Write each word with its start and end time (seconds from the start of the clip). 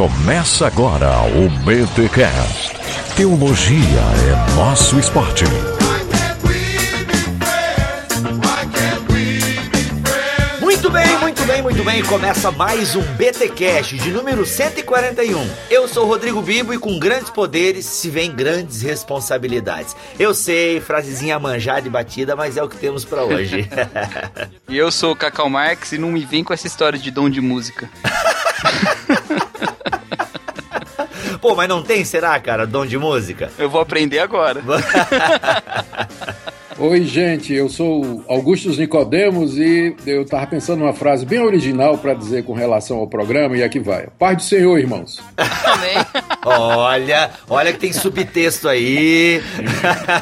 Começa 0.00 0.66
agora 0.66 1.10
o 1.24 1.50
BTCast. 1.62 2.72
Teologia 3.14 3.76
é 3.76 4.54
nosso 4.54 4.98
esporte. 4.98 5.44
Muito 10.58 10.90
bem, 10.90 11.18
muito 11.18 11.42
bem, 11.44 11.60
muito 11.62 11.84
bem. 11.84 12.02
Começa 12.02 12.50
mais 12.50 12.96
um 12.96 13.02
BTcast 13.02 13.98
de 13.98 14.10
número 14.10 14.46
141. 14.46 15.50
Eu 15.68 15.86
sou 15.86 16.06
Rodrigo 16.06 16.40
Bibo 16.40 16.72
e 16.72 16.78
com 16.78 16.98
grandes 16.98 17.28
poderes 17.28 17.84
se 17.84 18.08
vem 18.08 18.34
grandes 18.34 18.80
responsabilidades. 18.80 19.94
Eu 20.18 20.32
sei, 20.32 20.80
frasezinha 20.80 21.38
manjada 21.38 21.86
e 21.86 21.90
batida, 21.90 22.34
mas 22.34 22.56
é 22.56 22.62
o 22.62 22.70
que 22.70 22.76
temos 22.78 23.04
pra 23.04 23.22
hoje. 23.24 23.68
E 24.66 24.78
eu 24.78 24.90
sou 24.90 25.12
o 25.12 25.16
Cacau 25.16 25.50
Marx 25.50 25.92
e 25.92 25.98
não 25.98 26.12
me 26.12 26.24
vem 26.24 26.44
com 26.44 26.54
essa 26.54 26.66
história 26.66 26.96
de 26.96 27.10
dom 27.10 27.28
de 27.28 27.40
música. 27.40 27.90
Pô, 31.40 31.54
mas 31.54 31.68
não 31.68 31.82
tem, 31.82 32.04
será, 32.04 32.38
cara, 32.38 32.66
dom 32.66 32.84
de 32.84 32.98
música? 32.98 33.50
Eu 33.58 33.70
vou 33.70 33.80
aprender 33.80 34.18
agora. 34.18 34.60
Oi, 36.82 37.04
gente, 37.04 37.52
eu 37.52 37.68
sou 37.68 38.24
Augustus 38.26 38.78
Nicodemos 38.78 39.58
e 39.58 39.94
eu 40.06 40.24
tava 40.24 40.46
pensando 40.46 40.78
numa 40.78 40.94
frase 40.94 41.26
bem 41.26 41.38
original 41.40 41.98
para 41.98 42.14
dizer 42.14 42.42
com 42.44 42.54
relação 42.54 42.96
ao 42.96 43.06
programa 43.06 43.54
e 43.54 43.62
aqui 43.62 43.78
vai. 43.78 44.06
Paz 44.18 44.38
do 44.38 44.42
Senhor, 44.44 44.78
irmãos. 44.78 45.22
Amém. 45.36 45.94
Olha, 46.42 47.32
olha 47.50 47.70
que 47.70 47.78
tem 47.78 47.92
subtexto 47.92 48.66
aí. 48.66 49.42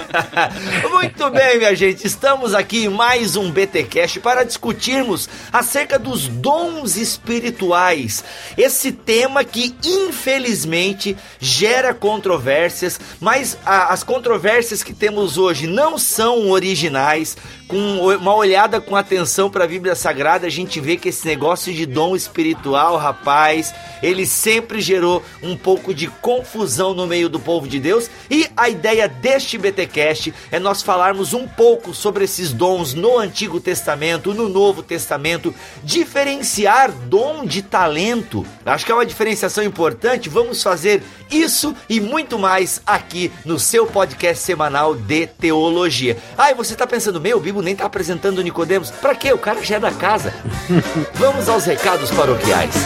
Muito 0.90 1.30
bem, 1.30 1.58
minha 1.58 1.76
gente, 1.76 2.04
estamos 2.04 2.54
aqui 2.54 2.86
em 2.86 2.88
mais 2.88 3.36
um 3.36 3.52
BTcast 3.52 4.18
para 4.18 4.42
discutirmos 4.42 5.28
acerca 5.52 5.96
dos 5.96 6.26
dons 6.26 6.96
espirituais. 6.96 8.24
Esse 8.56 8.90
tema 8.90 9.44
que 9.44 9.72
infelizmente 9.84 11.16
gera 11.38 11.94
controvérsias, 11.94 12.98
mas 13.20 13.56
a- 13.64 13.92
as 13.92 14.02
controvérsias 14.02 14.82
que 14.82 14.92
temos 14.92 15.38
hoje 15.38 15.68
não 15.68 15.96
são 15.98 16.47
originais. 16.50 17.36
Com 17.66 17.98
uma 17.98 18.34
olhada 18.34 18.80
com 18.80 18.96
atenção 18.96 19.50
para 19.50 19.64
a 19.64 19.68
Bíblia 19.68 19.94
Sagrada, 19.94 20.46
a 20.46 20.50
gente 20.50 20.80
vê 20.80 20.96
que 20.96 21.10
esse 21.10 21.26
negócio 21.26 21.72
de 21.72 21.84
dom 21.84 22.16
espiritual, 22.16 22.96
rapaz, 22.96 23.74
ele 24.02 24.26
sempre 24.26 24.80
gerou 24.80 25.22
um 25.42 25.54
pouco 25.54 25.92
de 25.92 26.06
confusão 26.06 26.94
no 26.94 27.06
meio 27.06 27.28
do 27.28 27.38
povo 27.38 27.68
de 27.68 27.78
Deus. 27.78 28.08
E 28.30 28.46
a 28.56 28.70
ideia 28.70 29.06
deste 29.06 29.58
BTcast 29.58 30.32
é 30.50 30.58
nós 30.58 30.82
falarmos 30.82 31.34
um 31.34 31.46
pouco 31.46 31.92
sobre 31.92 32.24
esses 32.24 32.52
dons 32.52 32.94
no 32.94 33.18
Antigo 33.18 33.60
Testamento, 33.60 34.32
no 34.32 34.48
Novo 34.48 34.82
Testamento, 34.82 35.54
diferenciar 35.84 36.90
dom 36.90 37.44
de 37.44 37.60
talento. 37.60 38.46
Acho 38.64 38.86
que 38.86 38.92
é 38.92 38.94
uma 38.94 39.06
diferenciação 39.06 39.62
importante. 39.62 40.28
Vamos 40.28 40.62
fazer 40.62 41.02
isso 41.30 41.74
e 41.88 42.00
muito 42.00 42.38
mais 42.38 42.80
aqui 42.86 43.30
no 43.44 43.58
seu 43.58 43.86
podcast 43.86 44.42
semanal 44.42 44.94
de 44.94 45.26
teologia. 45.26 46.16
Ah, 46.40 46.52
e 46.52 46.54
você 46.54 46.76
tá 46.76 46.86
pensando, 46.86 47.20
meu, 47.20 47.38
o 47.38 47.40
Bibo 47.40 47.60
nem 47.60 47.74
tá 47.74 47.84
apresentando 47.84 48.38
o 48.38 48.42
Nicodemos. 48.42 48.92
Pra 48.92 49.12
quê? 49.12 49.32
O 49.32 49.38
cara 49.38 49.60
já 49.64 49.74
é 49.74 49.80
da 49.80 49.90
casa. 49.90 50.32
Vamos 51.14 51.48
aos 51.48 51.64
recados 51.64 52.12
paroquiais. 52.12 52.76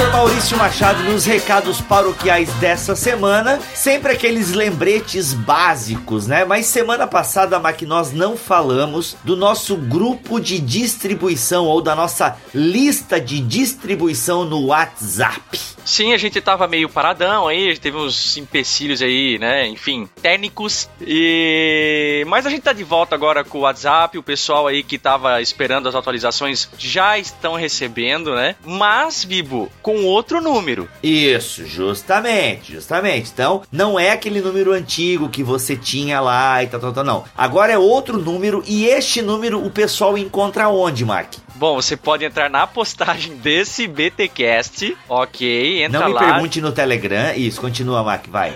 Senhor 0.00 0.12
Maurício 0.12 0.56
Machado, 0.56 1.02
nos 1.02 1.26
recados 1.26 1.82
paroquiais 1.82 2.50
dessa 2.54 2.96
semana, 2.96 3.60
sempre 3.74 4.12
aqueles 4.12 4.52
lembretes 4.52 5.34
básicos, 5.34 6.26
né? 6.26 6.42
Mas 6.42 6.64
semana 6.64 7.06
passada, 7.06 7.58
Mac, 7.58 7.82
nós 7.82 8.10
não 8.10 8.34
falamos 8.34 9.14
do 9.24 9.36
nosso 9.36 9.76
grupo 9.76 10.40
de 10.40 10.58
distribuição 10.58 11.66
ou 11.66 11.82
da 11.82 11.94
nossa 11.94 12.38
lista 12.54 13.20
de 13.20 13.40
distribuição 13.40 14.46
no 14.46 14.68
WhatsApp. 14.68 15.60
Sim, 15.84 16.12
a 16.12 16.18
gente 16.18 16.40
tava 16.40 16.68
meio 16.68 16.88
paradão 16.88 17.48
aí, 17.48 17.76
teve 17.78 17.96
uns 17.96 18.36
empecilhos 18.36 19.02
aí, 19.02 19.38
né? 19.38 19.66
Enfim, 19.66 20.08
técnicos. 20.22 20.88
E 21.00 22.24
mas 22.26 22.46
a 22.46 22.50
gente 22.50 22.62
tá 22.62 22.72
de 22.72 22.84
volta 22.84 23.14
agora 23.14 23.42
com 23.42 23.58
o 23.58 23.60
WhatsApp, 23.62 24.16
o 24.16 24.22
pessoal 24.22 24.66
aí 24.66 24.82
que 24.82 24.98
tava 24.98 25.42
esperando 25.42 25.88
as 25.88 25.94
atualizações 25.94 26.68
já 26.78 27.18
estão 27.18 27.54
recebendo, 27.54 28.34
né? 28.34 28.54
Mas, 28.64 29.24
Bibo, 29.24 29.70
com 29.90 30.04
outro 30.04 30.40
número. 30.40 30.88
Isso, 31.02 31.66
justamente, 31.66 32.72
justamente. 32.72 33.30
Então, 33.32 33.62
não 33.72 33.98
é 33.98 34.12
aquele 34.12 34.40
número 34.40 34.72
antigo 34.72 35.28
que 35.28 35.42
você 35.42 35.76
tinha 35.76 36.20
lá 36.20 36.62
e 36.62 36.68
tal, 36.68 36.78
tal, 36.78 36.92
tal, 36.92 37.04
não. 37.04 37.24
Agora 37.36 37.72
é 37.72 37.78
outro 37.78 38.16
número 38.16 38.62
e 38.68 38.86
este 38.86 39.20
número 39.20 39.64
o 39.64 39.68
pessoal 39.68 40.16
encontra 40.16 40.68
onde, 40.68 41.04
Mac? 41.04 41.34
Bom, 41.60 41.74
você 41.74 41.94
pode 41.94 42.24
entrar 42.24 42.48
na 42.48 42.66
postagem 42.66 43.36
desse 43.36 43.86
BTcast, 43.86 44.96
ok? 45.06 45.84
Entra 45.84 46.00
Não 46.00 46.08
me 46.08 46.14
lá. 46.14 46.32
pergunte 46.32 46.58
no 46.58 46.72
Telegram. 46.72 47.34
Isso, 47.36 47.60
continua, 47.60 48.02
Mac, 48.02 48.26
vai. 48.28 48.54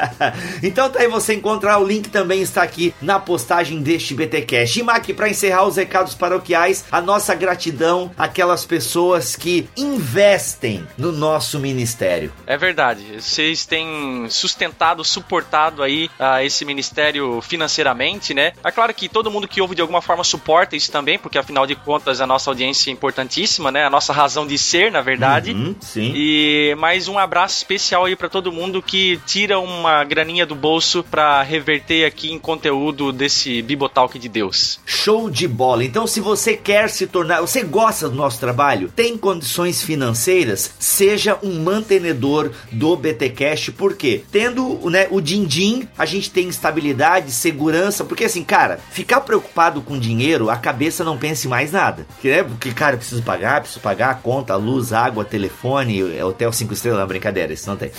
então 0.62 0.90
tá 0.90 1.00
aí, 1.00 1.08
você 1.08 1.34
encontrar 1.34 1.78
o 1.78 1.86
link 1.86 2.08
também 2.10 2.42
está 2.42 2.61
aqui 2.62 2.94
na 3.00 3.18
postagem 3.18 3.82
deste 3.82 4.14
BTcast. 4.14 4.80
E 4.80 4.82
Mac, 4.82 5.06
para 5.10 5.28
encerrar 5.28 5.66
os 5.66 5.76
recados 5.76 6.14
paroquiais, 6.14 6.84
a 6.90 7.00
nossa 7.00 7.34
gratidão 7.34 8.10
àquelas 8.16 8.64
pessoas 8.64 9.36
que 9.36 9.68
investem 9.76 10.86
no 10.96 11.12
nosso 11.12 11.58
ministério. 11.58 12.32
É 12.46 12.56
verdade. 12.56 13.20
Vocês 13.20 13.66
têm 13.66 14.26
sustentado, 14.28 15.04
suportado 15.04 15.82
aí 15.82 16.10
ah, 16.18 16.44
esse 16.44 16.64
ministério 16.64 17.40
financeiramente, 17.40 18.34
né? 18.34 18.52
É 18.64 18.70
claro 18.70 18.92
que 18.94 19.08
todo 19.08 19.30
mundo 19.30 19.48
que 19.48 19.60
ouve 19.60 19.74
de 19.74 19.80
alguma 19.80 20.02
forma 20.02 20.24
suporta 20.24 20.76
isso 20.76 20.90
também, 20.90 21.18
porque 21.18 21.38
afinal 21.38 21.66
de 21.66 21.74
contas 21.74 22.20
a 22.20 22.26
nossa 22.26 22.50
audiência 22.50 22.90
é 22.90 22.92
importantíssima, 22.92 23.70
né? 23.70 23.84
A 23.84 23.90
nossa 23.90 24.12
razão 24.12 24.46
de 24.46 24.56
ser, 24.58 24.90
na 24.90 25.00
verdade. 25.00 25.52
Uhum, 25.52 25.74
sim. 25.80 26.12
E 26.14 26.74
mais 26.78 27.08
um 27.08 27.18
abraço 27.18 27.56
especial 27.56 28.04
aí 28.04 28.16
pra 28.16 28.28
todo 28.28 28.52
mundo 28.52 28.82
que 28.82 29.20
tira 29.26 29.58
uma 29.58 30.04
graninha 30.04 30.46
do 30.46 30.54
bolso 30.54 31.04
pra 31.04 31.42
reverter 31.42 32.04
aqui 32.04 32.32
em 32.32 32.38
conteúdo 32.52 33.12
desse 33.12 33.62
Bibotalk 33.62 34.18
de 34.18 34.28
Deus. 34.28 34.78
Show 34.84 35.30
de 35.30 35.48
bola. 35.48 35.84
Então, 35.84 36.06
se 36.06 36.20
você 36.20 36.54
quer 36.54 36.90
se 36.90 37.06
tornar, 37.06 37.40
você 37.40 37.62
gosta 37.62 38.10
do 38.10 38.14
nosso 38.14 38.38
trabalho, 38.38 38.92
tem 38.94 39.16
condições 39.16 39.80
financeiras, 39.80 40.74
seja 40.78 41.38
um 41.42 41.60
mantenedor 41.60 42.50
do 42.70 42.94
BTcast, 42.94 43.72
porque 43.72 44.22
tendo 44.30 44.78
né, 44.90 45.06
o 45.10 45.18
din-din, 45.18 45.88
a 45.96 46.04
gente 46.04 46.30
tem 46.30 46.46
estabilidade, 46.46 47.32
segurança, 47.32 48.04
porque 48.04 48.26
assim, 48.26 48.44
cara, 48.44 48.78
ficar 48.90 49.22
preocupado 49.22 49.80
com 49.80 49.98
dinheiro, 49.98 50.50
a 50.50 50.56
cabeça 50.56 51.02
não 51.02 51.16
pensa 51.16 51.46
em 51.46 51.50
mais 51.50 51.72
nada. 51.72 52.06
Né, 52.22 52.42
porque, 52.42 52.70
cara, 52.72 52.96
eu 52.96 52.98
preciso 52.98 53.22
pagar, 53.22 53.62
preciso 53.62 53.80
pagar 53.80 54.10
a 54.10 54.14
conta, 54.14 54.52
a 54.52 54.56
luz, 54.56 54.92
água, 54.92 55.24
telefone, 55.24 56.18
é 56.18 56.22
hotel 56.22 56.52
5 56.52 56.74
estrelas, 56.74 57.00
não, 57.00 57.06
brincadeira, 57.06 57.50
isso 57.54 57.70
não 57.70 57.78
tem. 57.78 57.90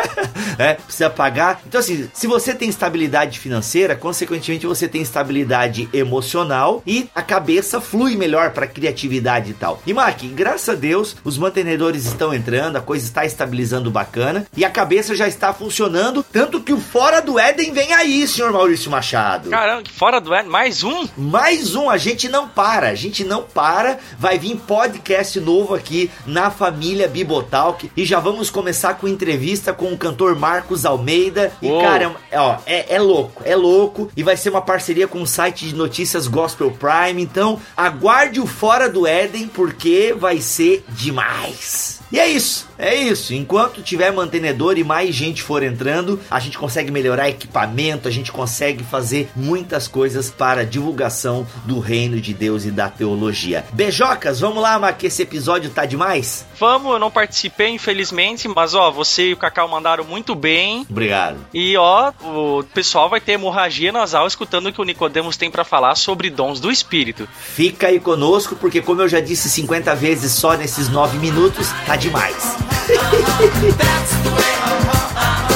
é, 0.58 0.74
precisa 0.74 1.10
pagar. 1.10 1.60
Então, 1.66 1.80
assim, 1.80 2.08
se 2.14 2.26
você 2.26 2.54
tem 2.54 2.70
estabilidade 2.70 3.38
financeira, 3.38 3.79
consequentemente 3.96 4.66
você 4.66 4.86
tem 4.86 5.02
estabilidade 5.02 5.88
emocional 5.92 6.82
e 6.86 7.08
a 7.14 7.22
cabeça 7.22 7.80
flui 7.80 8.16
melhor 8.16 8.50
para 8.50 8.66
criatividade 8.66 9.50
e 9.50 9.54
tal. 9.54 9.82
E 9.86 9.92
Mark, 9.92 10.22
graças 10.34 10.68
a 10.68 10.74
Deus, 10.74 11.16
os 11.24 11.38
mantenedores 11.38 12.04
estão 12.04 12.34
entrando, 12.34 12.76
a 12.76 12.80
coisa 12.80 13.04
está 13.04 13.24
estabilizando 13.24 13.90
bacana 13.90 14.46
e 14.56 14.64
a 14.64 14.70
cabeça 14.70 15.14
já 15.14 15.26
está 15.26 15.52
funcionando, 15.52 16.24
tanto 16.32 16.60
que 16.60 16.72
o 16.72 16.80
Fora 16.80 17.20
do 17.22 17.38
Éden 17.38 17.72
vem 17.72 17.92
aí, 17.92 18.26
senhor 18.26 18.52
Maurício 18.52 18.90
Machado. 18.90 19.48
Caramba, 19.48 19.84
fora 19.96 20.20
do 20.20 20.34
Ed, 20.34 20.48
mais 20.48 20.82
um? 20.82 21.06
Mais 21.16 21.74
um, 21.74 21.88
a 21.88 21.96
gente 21.96 22.28
não 22.28 22.48
para, 22.48 22.88
a 22.88 22.94
gente 22.94 23.24
não 23.24 23.42
para. 23.42 23.98
Vai 24.18 24.38
vir 24.38 24.56
podcast 24.56 25.38
novo 25.40 25.74
aqui 25.74 26.10
na 26.26 26.50
família 26.50 27.08
Bibotalk 27.08 27.90
e 27.96 28.04
já 28.04 28.18
vamos 28.18 28.50
começar 28.50 28.94
com 28.94 29.08
entrevista 29.08 29.72
com 29.72 29.92
o 29.92 29.96
cantor 29.96 30.36
Marcos 30.36 30.84
Almeida. 30.84 31.52
E 31.62 31.68
Uou. 31.68 31.80
cara, 31.82 32.12
é, 32.30 32.40
ó, 32.40 32.56
é, 32.66 32.96
é 32.96 32.98
louco, 32.98 33.42
é 33.44 33.54
louco 33.54 33.69
e 34.16 34.22
vai 34.22 34.36
ser 34.36 34.50
uma 34.50 34.62
parceria 34.62 35.06
com 35.06 35.22
o 35.22 35.26
site 35.26 35.66
de 35.66 35.74
notícias 35.74 36.26
Gospel 36.26 36.70
Prime. 36.70 37.22
Então, 37.22 37.60
aguarde 37.76 38.40
o 38.40 38.46
Fora 38.46 38.88
do 38.88 39.06
Éden 39.06 39.48
porque 39.48 40.14
vai 40.16 40.40
ser 40.40 40.84
demais. 40.88 41.99
E 42.12 42.18
é 42.18 42.26
isso, 42.26 42.66
é 42.76 42.94
isso. 42.94 43.32
Enquanto 43.32 43.82
tiver 43.82 44.10
mantenedor 44.10 44.76
e 44.76 44.82
mais 44.82 45.14
gente 45.14 45.42
for 45.42 45.62
entrando, 45.62 46.20
a 46.30 46.40
gente 46.40 46.58
consegue 46.58 46.90
melhorar 46.90 47.28
equipamento, 47.28 48.08
a 48.08 48.10
gente 48.10 48.32
consegue 48.32 48.82
fazer 48.82 49.30
muitas 49.36 49.86
coisas 49.86 50.30
para 50.30 50.62
a 50.62 50.64
divulgação 50.64 51.46
do 51.64 51.78
reino 51.78 52.20
de 52.20 52.34
Deus 52.34 52.64
e 52.64 52.70
da 52.70 52.88
teologia. 52.88 53.64
Beijocas, 53.72 54.40
vamos 54.40 54.60
lá, 54.60 54.92
que 54.92 55.06
esse 55.06 55.22
episódio 55.22 55.70
tá 55.70 55.86
demais? 55.86 56.44
Vamos, 56.58 56.92
eu 56.92 56.98
não 56.98 57.10
participei, 57.10 57.68
infelizmente, 57.68 58.48
mas 58.48 58.74
ó, 58.74 58.90
você 58.90 59.28
e 59.28 59.32
o 59.32 59.36
Cacau 59.36 59.68
mandaram 59.68 60.04
muito 60.04 60.34
bem. 60.34 60.84
Obrigado. 60.90 61.38
E 61.54 61.76
ó, 61.76 62.12
o 62.22 62.64
pessoal 62.74 63.08
vai 63.08 63.20
ter 63.20 63.32
hemorragia 63.32 63.92
nasal 63.92 64.26
escutando 64.26 64.66
o 64.66 64.72
que 64.72 64.80
o 64.80 64.84
Nicodemos 64.84 65.36
tem 65.36 65.50
para 65.50 65.64
falar 65.64 65.94
sobre 65.94 66.28
dons 66.28 66.60
do 66.60 66.70
Espírito. 66.70 67.28
Fica 67.54 67.86
aí 67.86 68.00
conosco, 68.00 68.56
porque 68.56 68.82
como 68.82 69.00
eu 69.02 69.08
já 69.08 69.20
disse 69.20 69.48
50 69.48 69.94
vezes 69.94 70.32
só 70.32 70.54
nesses 70.54 70.88
9 70.88 71.18
minutos, 71.18 71.68
tá 71.86 71.96
demais. 72.00 72.56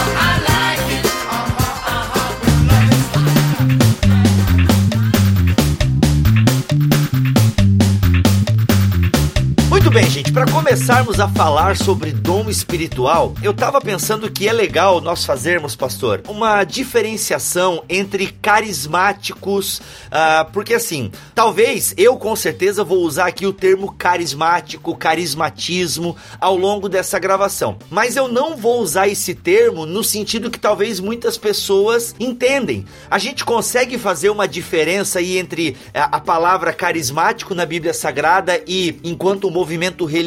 para 10.34 10.50
começarmos 10.50 11.20
a 11.20 11.28
falar 11.28 11.76
sobre 11.76 12.10
dom 12.10 12.50
espiritual, 12.50 13.36
eu 13.40 13.54
tava 13.54 13.80
pensando 13.80 14.28
que 14.28 14.48
é 14.48 14.52
legal 14.52 15.00
nós 15.00 15.24
fazermos, 15.24 15.76
pastor, 15.76 16.22
uma 16.26 16.64
diferenciação 16.64 17.84
entre 17.88 18.26
carismáticos, 18.42 19.78
uh, 19.78 20.50
porque 20.52 20.74
assim, 20.74 21.12
talvez 21.36 21.94
eu 21.96 22.16
com 22.16 22.34
certeza 22.34 22.82
vou 22.82 22.98
usar 23.04 23.26
aqui 23.26 23.46
o 23.46 23.52
termo 23.52 23.92
carismático, 23.92 24.96
carismatismo 24.96 26.16
ao 26.40 26.56
longo 26.56 26.88
dessa 26.88 27.20
gravação, 27.20 27.78
mas 27.88 28.16
eu 28.16 28.26
não 28.26 28.56
vou 28.56 28.80
usar 28.80 29.06
esse 29.06 29.36
termo 29.36 29.86
no 29.86 30.02
sentido 30.02 30.50
que 30.50 30.58
talvez 30.58 30.98
muitas 30.98 31.38
pessoas 31.38 32.12
entendem. 32.18 32.84
A 33.08 33.20
gente 33.20 33.44
consegue 33.44 33.96
fazer 33.98 34.30
uma 34.30 34.48
diferença 34.48 35.20
aí 35.20 35.38
entre 35.38 35.76
a, 35.94 36.16
a 36.16 36.20
palavra 36.20 36.72
carismático 36.72 37.54
na 37.54 37.64
Bíblia 37.64 37.94
Sagrada 37.94 38.60
e 38.66 38.98
enquanto 39.04 39.46
o 39.46 39.50
movimento 39.52 40.04
religioso 40.04 40.23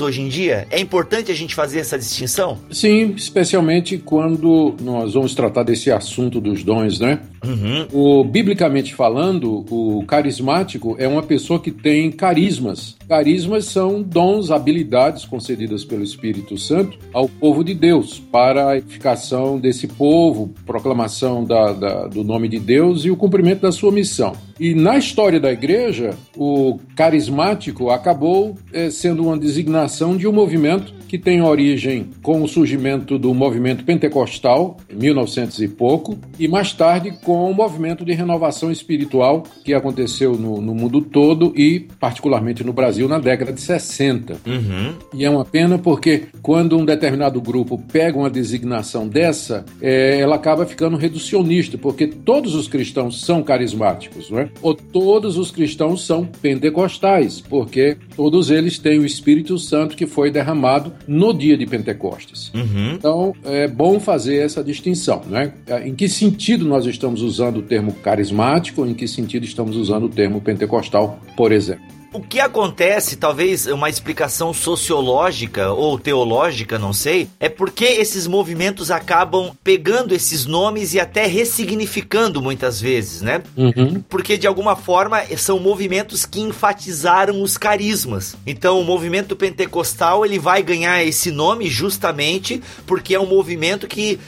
hoje 0.00 0.20
em 0.20 0.28
dia? 0.28 0.66
É 0.70 0.80
importante 0.80 1.30
a 1.30 1.34
gente 1.34 1.54
fazer 1.54 1.80
essa 1.80 1.98
distinção? 1.98 2.58
Sim, 2.70 3.14
especialmente 3.16 3.98
quando 3.98 4.74
nós 4.80 5.14
vamos 5.14 5.34
tratar 5.34 5.62
desse 5.62 5.90
assunto 5.90 6.40
dos 6.40 6.62
dons, 6.62 6.98
né? 6.98 7.20
Uhum. 7.44 7.86
O, 7.92 8.24
biblicamente 8.24 8.94
falando, 8.94 9.64
o 9.70 10.04
carismático 10.06 10.96
é 10.98 11.06
uma 11.06 11.22
pessoa 11.22 11.60
que 11.60 11.70
tem 11.70 12.10
carismas. 12.10 12.96
Carismas 13.08 13.66
são 13.66 14.02
dons, 14.02 14.50
habilidades 14.50 15.24
concedidas 15.24 15.84
pelo 15.84 16.02
Espírito 16.02 16.56
Santo 16.56 16.98
ao 17.12 17.28
povo 17.28 17.62
de 17.62 17.74
Deus 17.74 18.18
para 18.32 18.70
a 18.70 18.78
edificação 18.78 19.58
desse 19.58 19.86
povo, 19.86 20.52
proclamação 20.64 21.44
da, 21.44 21.72
da, 21.72 22.06
do 22.06 22.24
nome 22.24 22.48
de 22.48 22.58
Deus 22.58 23.04
e 23.04 23.10
o 23.10 23.16
cumprimento 23.16 23.60
da 23.60 23.72
sua 23.72 23.92
missão. 23.92 24.32
E 24.58 24.74
na 24.74 24.96
história 24.96 25.40
da 25.40 25.52
igreja, 25.52 26.14
o 26.36 26.78
carismático 26.94 27.90
acabou 27.90 28.56
é, 28.72 28.88
sendo 28.88 29.24
uma 29.24 29.33
designação 29.38 30.16
de 30.16 30.26
um 30.26 30.32
movimento 30.32 30.94
que 31.08 31.18
tem 31.18 31.42
origem 31.42 32.08
com 32.22 32.42
o 32.42 32.48
surgimento 32.48 33.18
do 33.18 33.32
movimento 33.32 33.84
pentecostal, 33.84 34.78
em 34.90 34.96
1900 34.96 35.60
e 35.60 35.68
pouco, 35.68 36.18
e 36.38 36.48
mais 36.48 36.72
tarde 36.72 37.12
com 37.22 37.50
o 37.50 37.54
movimento 37.54 38.04
de 38.04 38.12
renovação 38.12 38.70
espiritual 38.70 39.44
que 39.64 39.74
aconteceu 39.74 40.32
no, 40.32 40.60
no 40.60 40.74
mundo 40.74 41.00
todo 41.00 41.52
e, 41.56 41.86
particularmente 42.00 42.64
no 42.64 42.72
Brasil, 42.72 43.08
na 43.08 43.18
década 43.18 43.52
de 43.52 43.60
60. 43.60 44.38
Uhum. 44.44 44.94
E 45.14 45.24
é 45.24 45.30
uma 45.30 45.44
pena 45.44 45.78
porque 45.78 46.24
quando 46.42 46.76
um 46.76 46.84
determinado 46.84 47.40
grupo 47.40 47.80
pega 47.92 48.18
uma 48.18 48.30
designação 48.30 49.06
dessa, 49.06 49.64
é, 49.80 50.18
ela 50.18 50.36
acaba 50.36 50.66
ficando 50.66 50.96
reducionista, 50.96 51.78
porque 51.78 52.06
todos 52.06 52.54
os 52.54 52.66
cristãos 52.66 53.20
são 53.20 53.42
carismáticos, 53.42 54.30
não 54.30 54.40
é? 54.40 54.48
Ou 54.60 54.74
todos 54.74 55.38
os 55.38 55.50
cristãos 55.50 56.04
são 56.04 56.24
pentecostais, 56.24 57.40
porque 57.40 57.96
todos 58.16 58.50
eles 58.50 58.78
têm 58.78 58.98
o 58.98 59.06
Espírito 59.06 59.23
Santo 59.58 59.96
que 59.96 60.06
foi 60.06 60.30
derramado 60.30 60.92
no 61.06 61.32
dia 61.32 61.56
de 61.56 61.66
Pentecostes. 61.66 62.52
Uhum. 62.54 62.92
Então, 62.94 63.34
é 63.44 63.66
bom 63.66 63.98
fazer 63.98 64.36
essa 64.36 64.62
distinção, 64.62 65.22
né? 65.28 65.52
Em 65.84 65.94
que 65.94 66.08
sentido 66.08 66.64
nós 66.64 66.86
estamos 66.86 67.22
usando 67.22 67.58
o 67.58 67.62
termo 67.62 67.92
carismático, 67.92 68.86
em 68.86 68.94
que 68.94 69.08
sentido 69.08 69.44
estamos 69.44 69.76
usando 69.76 70.04
o 70.04 70.08
termo 70.08 70.40
pentecostal, 70.40 71.20
por 71.36 71.52
exemplo. 71.52 71.84
O 72.14 72.20
que 72.20 72.38
acontece, 72.38 73.16
talvez 73.16 73.66
uma 73.66 73.90
explicação 73.90 74.54
sociológica 74.54 75.72
ou 75.72 75.98
teológica, 75.98 76.78
não 76.78 76.92
sei, 76.92 77.28
é 77.40 77.48
porque 77.48 77.84
esses 77.84 78.28
movimentos 78.28 78.88
acabam 78.88 79.50
pegando 79.64 80.14
esses 80.14 80.46
nomes 80.46 80.94
e 80.94 81.00
até 81.00 81.26
ressignificando 81.26 82.40
muitas 82.40 82.80
vezes, 82.80 83.20
né? 83.20 83.42
Uhum. 83.56 84.00
Porque 84.08 84.36
de 84.38 84.46
alguma 84.46 84.76
forma 84.76 85.24
são 85.36 85.58
movimentos 85.58 86.24
que 86.24 86.40
enfatizaram 86.40 87.42
os 87.42 87.58
carismas. 87.58 88.36
Então 88.46 88.80
o 88.80 88.84
movimento 88.84 89.34
pentecostal 89.34 90.24
ele 90.24 90.38
vai 90.38 90.62
ganhar 90.62 91.02
esse 91.02 91.32
nome 91.32 91.68
justamente 91.68 92.62
porque 92.86 93.16
é 93.16 93.20
um 93.20 93.26
movimento 93.26 93.88
que, 93.88 94.20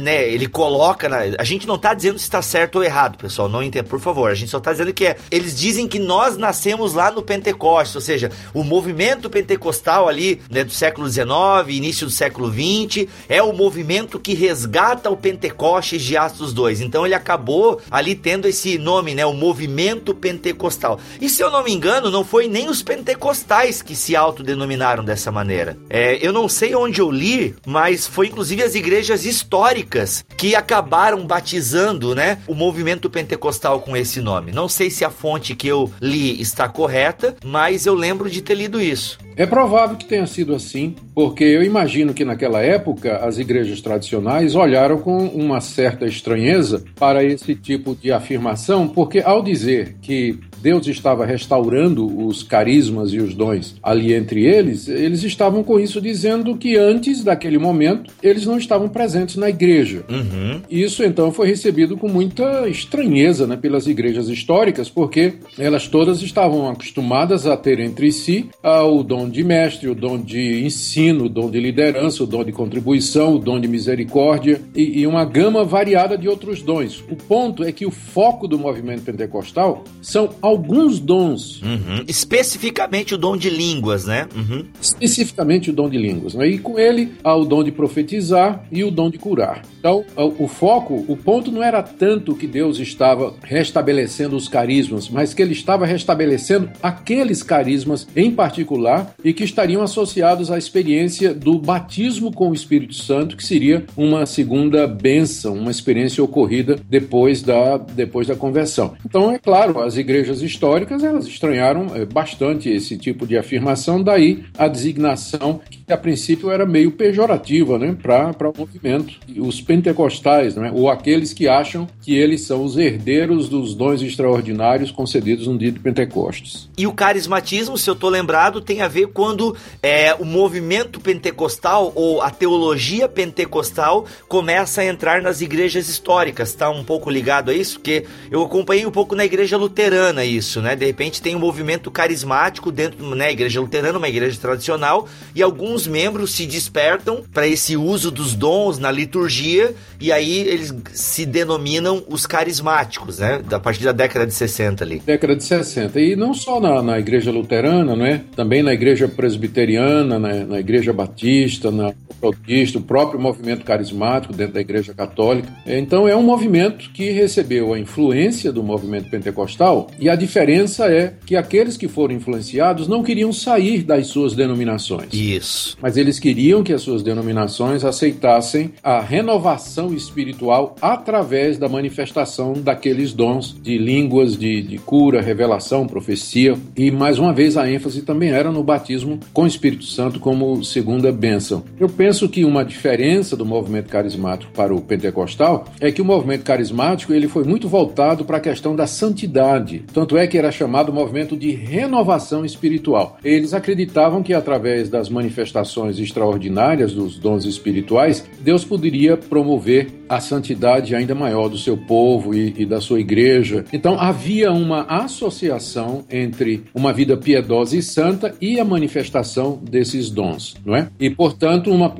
né, 0.00 0.26
ele 0.30 0.48
coloca, 0.48 1.10
na, 1.10 1.18
a 1.38 1.44
gente 1.44 1.66
não 1.66 1.76
tá 1.76 1.92
dizendo 1.92 2.18
se 2.18 2.24
está 2.24 2.40
certo 2.40 2.76
ou 2.76 2.84
errado, 2.84 3.18
pessoal, 3.18 3.50
não 3.50 3.62
entenda, 3.62 3.86
por 3.86 4.00
favor, 4.00 4.30
a 4.30 4.34
gente 4.34 4.50
só 4.50 4.58
tá 4.58 4.72
dizendo 4.72 4.94
que 4.94 5.04
é, 5.04 5.16
eles 5.30 5.54
dizem 5.54 5.86
que 5.86 5.98
nós 5.98 6.38
nascemos 6.38 6.94
lá 6.94 7.10
no 7.10 7.20
Pentecostes, 7.34 7.96
ou 7.96 8.00
seja, 8.00 8.30
o 8.52 8.62
movimento 8.62 9.28
pentecostal 9.28 10.08
ali 10.08 10.40
né, 10.48 10.62
do 10.62 10.72
século 10.72 11.08
XIX, 11.08 11.26
início 11.68 12.06
do 12.06 12.12
século 12.12 12.48
XX, 12.48 13.08
é 13.28 13.42
o 13.42 13.52
movimento 13.52 14.20
que 14.20 14.34
resgata 14.34 15.10
o 15.10 15.16
Pentecostes 15.16 16.02
de 16.02 16.16
Atos 16.16 16.52
2. 16.52 16.80
Então 16.80 17.04
ele 17.04 17.14
acabou 17.14 17.80
ali 17.90 18.14
tendo 18.14 18.46
esse 18.46 18.78
nome, 18.78 19.14
né, 19.14 19.26
o 19.26 19.32
movimento 19.32 20.14
pentecostal. 20.14 21.00
E 21.20 21.28
se 21.28 21.42
eu 21.42 21.50
não 21.50 21.64
me 21.64 21.72
engano, 21.72 22.10
não 22.10 22.24
foi 22.24 22.46
nem 22.46 22.68
os 22.68 22.82
pentecostais 22.82 23.82
que 23.82 23.96
se 23.96 24.14
autodenominaram 24.14 25.04
dessa 25.04 25.32
maneira. 25.32 25.76
É, 25.90 26.18
eu 26.24 26.32
não 26.32 26.48
sei 26.48 26.74
onde 26.74 27.00
eu 27.00 27.10
li, 27.10 27.54
mas 27.66 28.06
foi 28.06 28.28
inclusive 28.28 28.62
as 28.62 28.74
igrejas 28.74 29.24
históricas 29.24 30.24
que 30.36 30.54
acabaram 30.54 31.26
batizando, 31.26 32.14
né, 32.14 32.38
o 32.46 32.54
movimento 32.54 33.10
pentecostal 33.10 33.80
com 33.80 33.96
esse 33.96 34.20
nome. 34.20 34.52
Não 34.52 34.68
sei 34.68 34.88
se 34.90 35.04
a 35.04 35.10
fonte 35.10 35.54
que 35.54 35.66
eu 35.66 35.92
li 36.00 36.40
está 36.40 36.68
correta, 36.68 37.23
mas 37.44 37.86
eu 37.86 37.94
lembro 37.94 38.28
de 38.28 38.42
ter 38.42 38.54
lido 38.54 38.80
isso. 38.80 39.18
É 39.36 39.46
provável 39.46 39.96
que 39.96 40.04
tenha 40.04 40.26
sido 40.26 40.54
assim, 40.54 40.94
porque 41.14 41.44
eu 41.44 41.62
imagino 41.62 42.14
que 42.14 42.24
naquela 42.24 42.60
época 42.60 43.16
as 43.18 43.38
igrejas 43.38 43.80
tradicionais 43.80 44.54
olharam 44.54 44.98
com 44.98 45.26
uma 45.26 45.60
certa 45.60 46.06
estranheza 46.06 46.84
para 46.96 47.24
esse 47.24 47.54
tipo 47.54 47.94
de 47.94 48.12
afirmação, 48.12 48.86
porque 48.86 49.20
ao 49.20 49.42
dizer 49.42 49.96
que 50.00 50.38
Deus 50.64 50.86
estava 50.86 51.26
restaurando 51.26 52.26
os 52.26 52.42
carismas 52.42 53.12
e 53.12 53.18
os 53.18 53.34
dons 53.34 53.76
ali 53.82 54.14
entre 54.14 54.46
eles, 54.46 54.88
eles 54.88 55.22
estavam 55.22 55.62
com 55.62 55.78
isso 55.78 56.00
dizendo 56.00 56.56
que 56.56 56.78
antes 56.78 57.22
daquele 57.22 57.58
momento 57.58 58.10
eles 58.22 58.46
não 58.46 58.56
estavam 58.56 58.88
presentes 58.88 59.36
na 59.36 59.50
igreja. 59.50 60.06
Uhum. 60.08 60.62
Isso 60.70 61.04
então 61.04 61.30
foi 61.30 61.48
recebido 61.48 61.98
com 61.98 62.08
muita 62.08 62.66
estranheza 62.66 63.46
né, 63.46 63.58
pelas 63.58 63.86
igrejas 63.86 64.30
históricas, 64.30 64.88
porque 64.88 65.34
elas 65.58 65.86
todas 65.86 66.22
estavam 66.22 66.70
acostumadas 66.70 67.46
a 67.46 67.58
ter 67.58 67.78
entre 67.78 68.10
si 68.10 68.48
ah, 68.62 68.84
o 68.84 69.02
dom 69.02 69.28
de 69.28 69.44
mestre, 69.44 69.90
o 69.90 69.94
dom 69.94 70.18
de 70.18 70.64
ensino, 70.64 71.26
o 71.26 71.28
dom 71.28 71.50
de 71.50 71.60
liderança, 71.60 72.24
o 72.24 72.26
dom 72.26 72.42
de 72.42 72.52
contribuição, 72.52 73.34
o 73.34 73.38
dom 73.38 73.60
de 73.60 73.68
misericórdia 73.68 74.62
e, 74.74 75.00
e 75.00 75.06
uma 75.06 75.26
gama 75.26 75.62
variada 75.62 76.16
de 76.16 76.26
outros 76.26 76.62
dons. 76.62 77.04
O 77.10 77.16
ponto 77.16 77.62
é 77.62 77.70
que 77.70 77.84
o 77.84 77.90
foco 77.90 78.48
do 78.48 78.58
movimento 78.58 79.02
pentecostal 79.02 79.84
são 80.00 80.30
alguns 80.54 81.00
dons. 81.00 81.60
Uhum. 81.62 82.04
Especificamente 82.06 83.14
o 83.14 83.18
dom 83.18 83.36
de 83.36 83.50
línguas, 83.50 84.06
né? 84.06 84.26
Uhum. 84.34 84.64
Especificamente 84.80 85.70
o 85.70 85.72
dom 85.72 85.88
de 85.88 85.98
línguas. 85.98 86.34
Né? 86.34 86.48
E 86.48 86.58
com 86.58 86.78
ele 86.78 87.12
há 87.22 87.34
o 87.34 87.44
dom 87.44 87.64
de 87.64 87.72
profetizar 87.72 88.64
e 88.70 88.84
o 88.84 88.90
dom 88.90 89.10
de 89.10 89.18
curar. 89.18 89.62
Então, 89.78 90.04
o 90.16 90.48
foco, 90.48 91.04
o 91.06 91.16
ponto 91.16 91.52
não 91.52 91.62
era 91.62 91.82
tanto 91.82 92.34
que 92.34 92.46
Deus 92.46 92.78
estava 92.78 93.34
restabelecendo 93.42 94.34
os 94.34 94.48
carismas, 94.48 95.10
mas 95.10 95.34
que 95.34 95.42
ele 95.42 95.52
estava 95.52 95.84
restabelecendo 95.84 96.70
aqueles 96.82 97.42
carismas 97.42 98.06
em 98.16 98.30
particular 98.30 99.14
e 99.22 99.32
que 99.32 99.44
estariam 99.44 99.82
associados 99.82 100.50
à 100.50 100.56
experiência 100.56 101.34
do 101.34 101.58
batismo 101.58 102.32
com 102.32 102.50
o 102.50 102.54
Espírito 102.54 102.94
Santo, 102.94 103.36
que 103.36 103.44
seria 103.44 103.84
uma 103.96 104.24
segunda 104.24 104.86
bênção, 104.86 105.54
uma 105.54 105.70
experiência 105.70 106.24
ocorrida 106.24 106.78
depois 106.88 107.42
da, 107.42 107.76
depois 107.76 108.26
da 108.26 108.34
conversão. 108.34 108.94
Então, 109.04 109.30
é 109.30 109.38
claro, 109.38 109.80
as 109.80 109.96
igrejas 109.96 110.40
históricas 110.44 111.02
elas 111.02 111.26
estranharam 111.26 111.94
é, 111.94 112.04
bastante 112.04 112.68
esse 112.68 112.96
tipo 112.96 113.26
de 113.26 113.36
afirmação, 113.36 114.02
daí 114.02 114.44
a 114.56 114.68
designação 114.68 115.60
que 115.86 115.92
a 115.92 115.96
princípio 115.96 116.50
era 116.50 116.64
meio 116.64 116.92
pejorativa 116.92 117.78
né, 117.78 117.96
para 118.00 118.48
o 118.48 118.54
movimento. 118.56 119.14
Os 119.38 119.60
pentecostais, 119.60 120.56
né, 120.56 120.70
ou 120.74 120.88
aqueles 120.88 121.32
que 121.32 121.48
acham 121.48 121.86
que 122.00 122.14
eles 122.14 122.42
são 122.42 122.64
os 122.64 122.76
herdeiros 122.76 123.48
dos 123.48 123.74
dons 123.74 124.02
extraordinários 124.02 124.90
concedidos 124.90 125.46
no 125.46 125.58
dia 125.58 125.72
de 125.72 125.80
Pentecostes. 125.80 126.68
E 126.76 126.86
o 126.86 126.92
carismatismo, 126.92 127.76
se 127.76 127.88
eu 127.88 127.94
estou 127.94 128.10
lembrado, 128.10 128.60
tem 128.60 128.80
a 128.80 128.88
ver 128.88 129.08
quando 129.08 129.56
é, 129.82 130.14
o 130.14 130.24
movimento 130.24 131.00
pentecostal 131.00 131.92
ou 131.94 132.22
a 132.22 132.30
teologia 132.30 133.08
pentecostal 133.08 134.06
começa 134.28 134.80
a 134.80 134.86
entrar 134.86 135.22
nas 135.22 135.40
igrejas 135.40 135.88
históricas. 135.88 136.50
Está 136.50 136.70
um 136.70 136.84
pouco 136.84 137.10
ligado 137.10 137.50
a 137.50 137.54
isso? 137.54 137.78
Porque 137.78 138.04
eu 138.30 138.42
acompanhei 138.42 138.86
um 138.86 138.90
pouco 138.90 139.14
na 139.14 139.24
igreja 139.24 139.56
luterana 139.56 140.24
isso, 140.36 140.60
né? 140.60 140.76
De 140.76 140.84
repente 140.84 141.20
tem 141.20 141.34
um 141.34 141.38
movimento 141.38 141.90
carismático 141.90 142.70
dentro 142.70 143.10
da 143.10 143.16
né, 143.16 143.32
igreja 143.32 143.60
luterana, 143.60 143.98
uma 143.98 144.08
igreja 144.08 144.38
tradicional, 144.40 145.08
e 145.34 145.42
alguns 145.42 145.86
membros 145.86 146.34
se 146.34 146.46
despertam 146.46 147.22
para 147.32 147.46
esse 147.46 147.76
uso 147.76 148.10
dos 148.10 148.34
dons 148.34 148.78
na 148.78 148.90
liturgia, 148.90 149.74
e 150.00 150.12
aí 150.12 150.38
eles 150.40 150.74
se 150.92 151.24
denominam 151.24 152.04
os 152.08 152.26
carismáticos, 152.26 153.18
né? 153.18 153.42
A 153.50 153.60
partir 153.60 153.84
da 153.84 153.92
década 153.92 154.26
de 154.26 154.34
60 154.34 154.84
ali. 154.84 155.02
Década 155.04 155.36
de 155.36 155.44
60. 155.44 156.00
E 156.00 156.16
não 156.16 156.34
só 156.34 156.60
na, 156.60 156.82
na 156.82 156.98
igreja 156.98 157.30
luterana, 157.30 157.96
né? 157.96 158.22
Também 158.34 158.62
na 158.62 158.72
igreja 158.72 159.08
presbiteriana, 159.08 160.18
na, 160.18 160.44
na 160.44 160.60
igreja 160.60 160.92
batista, 160.92 161.70
na 161.70 161.92
metodista, 162.24 162.78
o 162.78 162.82
próprio 162.82 163.20
movimento 163.20 163.64
carismático 163.64 164.32
dentro 164.32 164.54
da 164.54 164.60
igreja 164.60 164.94
católica. 164.94 165.48
Então 165.66 166.08
é 166.08 166.16
um 166.16 166.22
movimento 166.22 166.90
que 166.90 167.10
recebeu 167.10 167.74
a 167.74 167.78
influência 167.78 168.52
do 168.52 168.62
movimento 168.62 169.10
pentecostal 169.10 169.90
e 169.98 170.08
a 170.08 170.14
diferença 170.24 170.90
é 170.90 171.14
que 171.26 171.36
aqueles 171.36 171.76
que 171.76 171.86
foram 171.86 172.14
influenciados 172.14 172.88
não 172.88 173.02
queriam 173.02 173.32
sair 173.32 173.82
das 173.82 174.06
suas 174.06 174.34
denominações. 174.34 175.12
Isso. 175.12 175.76
Mas 175.80 175.96
eles 175.96 176.18
queriam 176.18 176.62
que 176.62 176.72
as 176.72 176.82
suas 176.82 177.02
denominações 177.02 177.84
aceitassem 177.84 178.72
a 178.82 179.00
renovação 179.00 179.92
espiritual 179.92 180.74
através 180.80 181.58
da 181.58 181.68
manifestação 181.68 182.54
daqueles 182.54 183.12
dons 183.12 183.54
de 183.62 183.76
línguas, 183.76 184.36
de, 184.36 184.62
de 184.62 184.78
cura, 184.78 185.20
revelação, 185.20 185.86
profecia. 185.86 186.56
E 186.76 186.90
mais 186.90 187.18
uma 187.18 187.32
vez 187.32 187.56
a 187.56 187.70
ênfase 187.70 188.02
também 188.02 188.30
era 188.30 188.50
no 188.50 188.64
batismo 188.64 189.20
com 189.32 189.42
o 189.42 189.46
Espírito 189.46 189.84
Santo 189.84 190.18
como 190.18 190.64
segunda 190.64 191.12
bênção. 191.12 191.64
Eu 191.78 191.88
penso 191.88 192.28
que 192.28 192.44
uma 192.44 192.64
diferença 192.64 193.36
do 193.36 193.44
movimento 193.44 193.90
carismático 193.90 194.52
para 194.52 194.74
o 194.74 194.80
pentecostal 194.80 195.66
é 195.80 195.92
que 195.92 196.00
o 196.00 196.04
movimento 196.04 196.44
carismático 196.44 197.12
ele 197.12 197.28
foi 197.28 197.44
muito 197.44 197.68
voltado 197.68 198.24
para 198.24 198.38
a 198.38 198.40
questão 198.40 198.74
da 198.74 198.86
santidade. 198.86 199.84
Tanto 200.04 200.18
é 200.18 200.26
que 200.26 200.36
era 200.36 200.52
chamado 200.52 200.92
movimento 200.92 201.34
de 201.34 201.52
renovação 201.52 202.44
espiritual. 202.44 203.16
Eles 203.24 203.54
acreditavam 203.54 204.22
que 204.22 204.34
através 204.34 204.90
das 204.90 205.08
manifestações 205.08 205.98
extraordinárias 205.98 206.92
dos 206.92 207.18
dons 207.18 207.46
espirituais, 207.46 208.22
Deus 208.38 208.66
poderia 208.66 209.16
promover 209.16 209.88
a 210.08 210.20
santidade 210.20 210.94
ainda 210.94 211.14
maior 211.14 211.48
do 211.48 211.58
seu 211.58 211.76
povo 211.76 212.34
e, 212.34 212.54
e 212.58 212.66
da 212.66 212.80
sua 212.80 213.00
igreja. 213.00 213.64
Então 213.72 213.98
havia 213.98 214.52
uma 214.52 214.82
associação 214.82 216.04
entre 216.10 216.64
uma 216.74 216.92
vida 216.92 217.16
piedosa 217.16 217.76
e 217.76 217.82
santa 217.82 218.34
e 218.40 218.60
a 218.60 218.64
manifestação 218.64 219.58
desses 219.62 220.10
dons, 220.10 220.56
não 220.64 220.74
é? 220.74 220.88
E 220.98 221.10
portanto, 221.10 221.70
uma, 221.70 221.94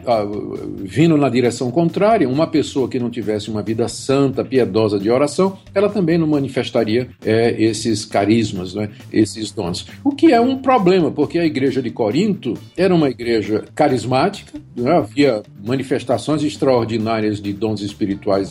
vindo 0.76 1.16
na 1.16 1.28
direção 1.28 1.70
contrária, 1.70 2.28
uma 2.28 2.46
pessoa 2.46 2.88
que 2.88 2.98
não 2.98 3.10
tivesse 3.10 3.50
uma 3.50 3.62
vida 3.62 3.88
santa, 3.88 4.44
piedosa 4.44 4.98
de 4.98 5.10
oração, 5.10 5.58
ela 5.74 5.88
também 5.88 6.18
não 6.18 6.26
manifestaria 6.26 7.08
é, 7.24 7.54
esses 7.62 8.04
carismas, 8.04 8.76
é? 8.76 8.90
esses 9.12 9.50
dons. 9.50 9.86
O 10.02 10.10
que 10.10 10.32
é 10.32 10.40
um 10.40 10.58
problema, 10.58 11.10
porque 11.10 11.38
a 11.38 11.44
igreja 11.44 11.80
de 11.80 11.90
Corinto 11.90 12.54
era 12.76 12.94
uma 12.94 13.08
igreja 13.08 13.64
carismática, 13.74 14.58
é? 14.76 14.90
havia 14.90 15.42
manifestações 15.64 16.42
extraordinárias 16.42 17.40
de 17.40 17.52
dons 17.52 17.82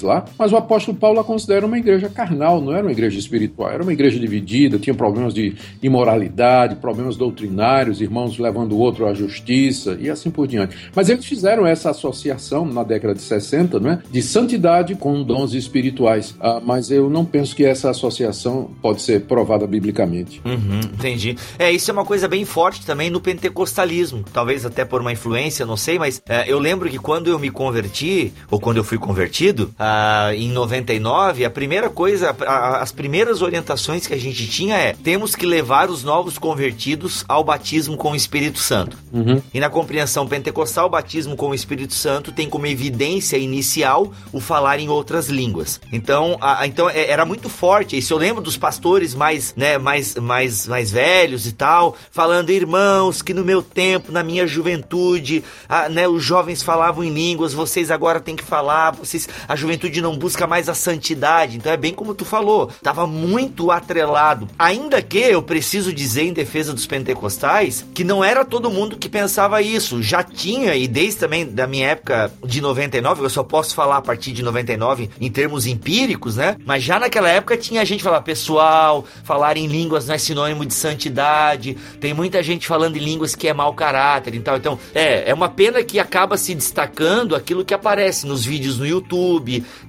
lá, 0.01 0.25
mas 0.37 0.51
o 0.51 0.57
apóstolo 0.57 0.97
Paulo 0.97 1.19
a 1.19 1.23
considera 1.23 1.65
uma 1.65 1.77
igreja 1.77 2.09
carnal, 2.09 2.61
não 2.61 2.73
era 2.73 2.83
uma 2.83 2.91
igreja 2.91 3.17
espiritual, 3.17 3.69
era 3.69 3.83
uma 3.83 3.93
igreja 3.93 4.19
dividida, 4.19 4.77
tinha 4.79 4.93
problemas 4.93 5.33
de 5.33 5.55
imoralidade, 5.81 6.75
problemas 6.75 7.15
doutrinários, 7.15 8.01
irmãos 8.01 8.37
levando 8.37 8.73
o 8.73 8.79
outro 8.79 9.07
à 9.07 9.13
justiça 9.13 9.97
e 9.99 10.09
assim 10.09 10.29
por 10.29 10.47
diante. 10.47 10.75
Mas 10.95 11.09
eles 11.09 11.25
fizeram 11.25 11.65
essa 11.65 11.89
associação 11.89 12.65
na 12.65 12.83
década 12.83 13.13
de 13.13 13.21
60, 13.21 13.79
não 13.79 13.91
é? 13.91 13.99
De 14.11 14.21
santidade 14.21 14.95
com 14.95 15.23
dons 15.23 15.53
espirituais. 15.53 16.35
Ah, 16.39 16.61
mas 16.63 16.91
eu 16.91 17.09
não 17.09 17.25
penso 17.25 17.55
que 17.55 17.65
essa 17.65 17.89
associação 17.89 18.69
pode 18.81 19.01
ser 19.01 19.21
provada 19.21 19.65
biblicamente. 19.67 20.41
Uhum, 20.45 20.79
entendi. 20.93 21.35
É, 21.57 21.71
isso 21.71 21.89
é 21.89 21.93
uma 21.93 22.05
coisa 22.05 22.27
bem 22.27 22.45
forte 22.45 22.85
também 22.85 23.09
no 23.09 23.21
pentecostalismo. 23.21 24.23
Talvez 24.33 24.65
até 24.65 24.85
por 24.85 25.01
uma 25.01 25.11
influência, 25.11 25.65
não 25.65 25.77
sei, 25.77 25.97
mas 25.97 26.21
é, 26.27 26.51
eu 26.51 26.59
lembro 26.59 26.89
que 26.89 26.99
quando 26.99 27.29
eu 27.29 27.39
me 27.39 27.49
converti, 27.49 28.33
ou 28.49 28.59
quando 28.59 28.77
eu 28.77 28.83
fui 28.83 28.97
convertido, 28.97 29.32
ah, 29.79 30.31
em 30.35 30.49
99, 30.49 31.43
a 31.43 31.49
primeira 31.49 31.89
coisa, 31.89 32.35
a, 32.45 32.81
as 32.81 32.91
primeiras 32.91 33.41
orientações 33.41 34.05
que 34.05 34.13
a 34.13 34.19
gente 34.19 34.47
tinha 34.47 34.77
é: 34.77 34.93
temos 34.93 35.35
que 35.35 35.45
levar 35.45 35.89
os 35.89 36.03
novos 36.03 36.37
convertidos 36.37 37.25
ao 37.27 37.43
batismo 37.43 37.97
com 37.97 38.11
o 38.11 38.15
Espírito 38.15 38.59
Santo. 38.59 38.97
Uhum. 39.11 39.41
E 39.53 39.59
na 39.59 39.69
compreensão 39.69 40.27
pentecostal, 40.27 40.85
o 40.85 40.89
batismo 40.89 41.35
com 41.35 41.49
o 41.49 41.55
Espírito 41.55 41.93
Santo 41.93 42.31
tem 42.31 42.47
como 42.47 42.67
evidência 42.67 43.37
inicial 43.37 44.13
o 44.31 44.39
falar 44.39 44.79
em 44.79 44.89
outras 44.89 45.29
línguas. 45.29 45.81
Então, 45.91 46.37
a, 46.39 46.67
então 46.67 46.89
é, 46.89 47.09
era 47.09 47.25
muito 47.25 47.49
forte. 47.49 47.97
Isso 47.97 48.13
eu 48.13 48.17
lembro 48.17 48.41
dos 48.41 48.57
pastores 48.57 49.15
mais, 49.15 49.53
né, 49.55 49.77
mais, 49.77 50.15
mais, 50.15 50.67
mais 50.67 50.91
velhos 50.91 51.47
e 51.47 51.51
tal, 51.51 51.95
falando, 52.11 52.51
irmãos, 52.51 53.21
que 53.21 53.33
no 53.33 53.43
meu 53.43 53.61
tempo, 53.61 54.11
na 54.11 54.23
minha 54.23 54.45
juventude, 54.45 55.43
a, 55.67 55.89
né, 55.89 56.07
os 56.07 56.23
jovens 56.23 56.61
falavam 56.61 57.03
em 57.03 57.13
línguas, 57.13 57.53
vocês 57.53 57.89
agora 57.89 58.19
têm 58.19 58.35
que 58.35 58.43
falar, 58.43 58.91
vocês, 58.91 59.22
a 59.47 59.55
juventude 59.55 60.01
não 60.01 60.17
busca 60.17 60.47
mais 60.47 60.69
a 60.69 60.73
santidade. 60.73 61.57
Então 61.57 61.71
é 61.71 61.77
bem 61.77 61.93
como 61.93 62.13
tu 62.13 62.25
falou, 62.25 62.69
tava 62.81 63.05
muito 63.07 63.71
atrelado. 63.71 64.47
Ainda 64.57 65.01
que 65.01 65.19
eu 65.19 65.41
preciso 65.41 65.93
dizer 65.93 66.23
em 66.23 66.33
defesa 66.33 66.73
dos 66.73 66.85
pentecostais 66.85 67.85
que 67.93 68.03
não 68.03 68.23
era 68.23 68.45
todo 68.45 68.69
mundo 68.69 68.97
que 68.97 69.09
pensava 69.09 69.61
isso. 69.61 70.01
Já 70.01 70.23
tinha, 70.23 70.75
e 70.75 70.87
desde 70.87 71.19
também 71.19 71.45
da 71.45 71.67
minha 71.67 71.89
época 71.89 72.31
de 72.45 72.61
99, 72.61 73.23
eu 73.23 73.29
só 73.29 73.43
posso 73.43 73.75
falar 73.75 73.97
a 73.97 74.01
partir 74.01 74.31
de 74.31 74.43
99 74.43 75.09
em 75.19 75.31
termos 75.31 75.65
empíricos, 75.65 76.35
né? 76.35 76.57
Mas 76.65 76.83
já 76.83 76.99
naquela 76.99 77.29
época 77.29 77.57
tinha 77.57 77.85
gente 77.85 78.03
falar, 78.03 78.21
pessoal, 78.21 79.05
falar 79.23 79.57
em 79.57 79.67
línguas 79.67 80.07
não 80.07 80.15
é 80.15 80.17
sinônimo 80.17 80.65
de 80.65 80.73
santidade. 80.73 81.77
Tem 81.99 82.13
muita 82.13 82.41
gente 82.43 82.67
falando 82.67 82.97
em 82.97 82.99
línguas 82.99 83.35
que 83.35 83.47
é 83.47 83.53
mau 83.53 83.73
caráter 83.73 84.35
e 84.35 84.39
tal. 84.39 84.57
Então, 84.57 84.79
é, 84.93 85.29
é 85.29 85.33
uma 85.33 85.49
pena 85.49 85.83
que 85.83 85.99
acaba 85.99 86.37
se 86.37 86.53
destacando 86.53 87.35
aquilo 87.35 87.65
que 87.65 87.73
aparece 87.73 88.25
nos 88.25 88.45
vídeos 88.45 88.77
no 88.77 88.85
YouTube, 88.85 89.12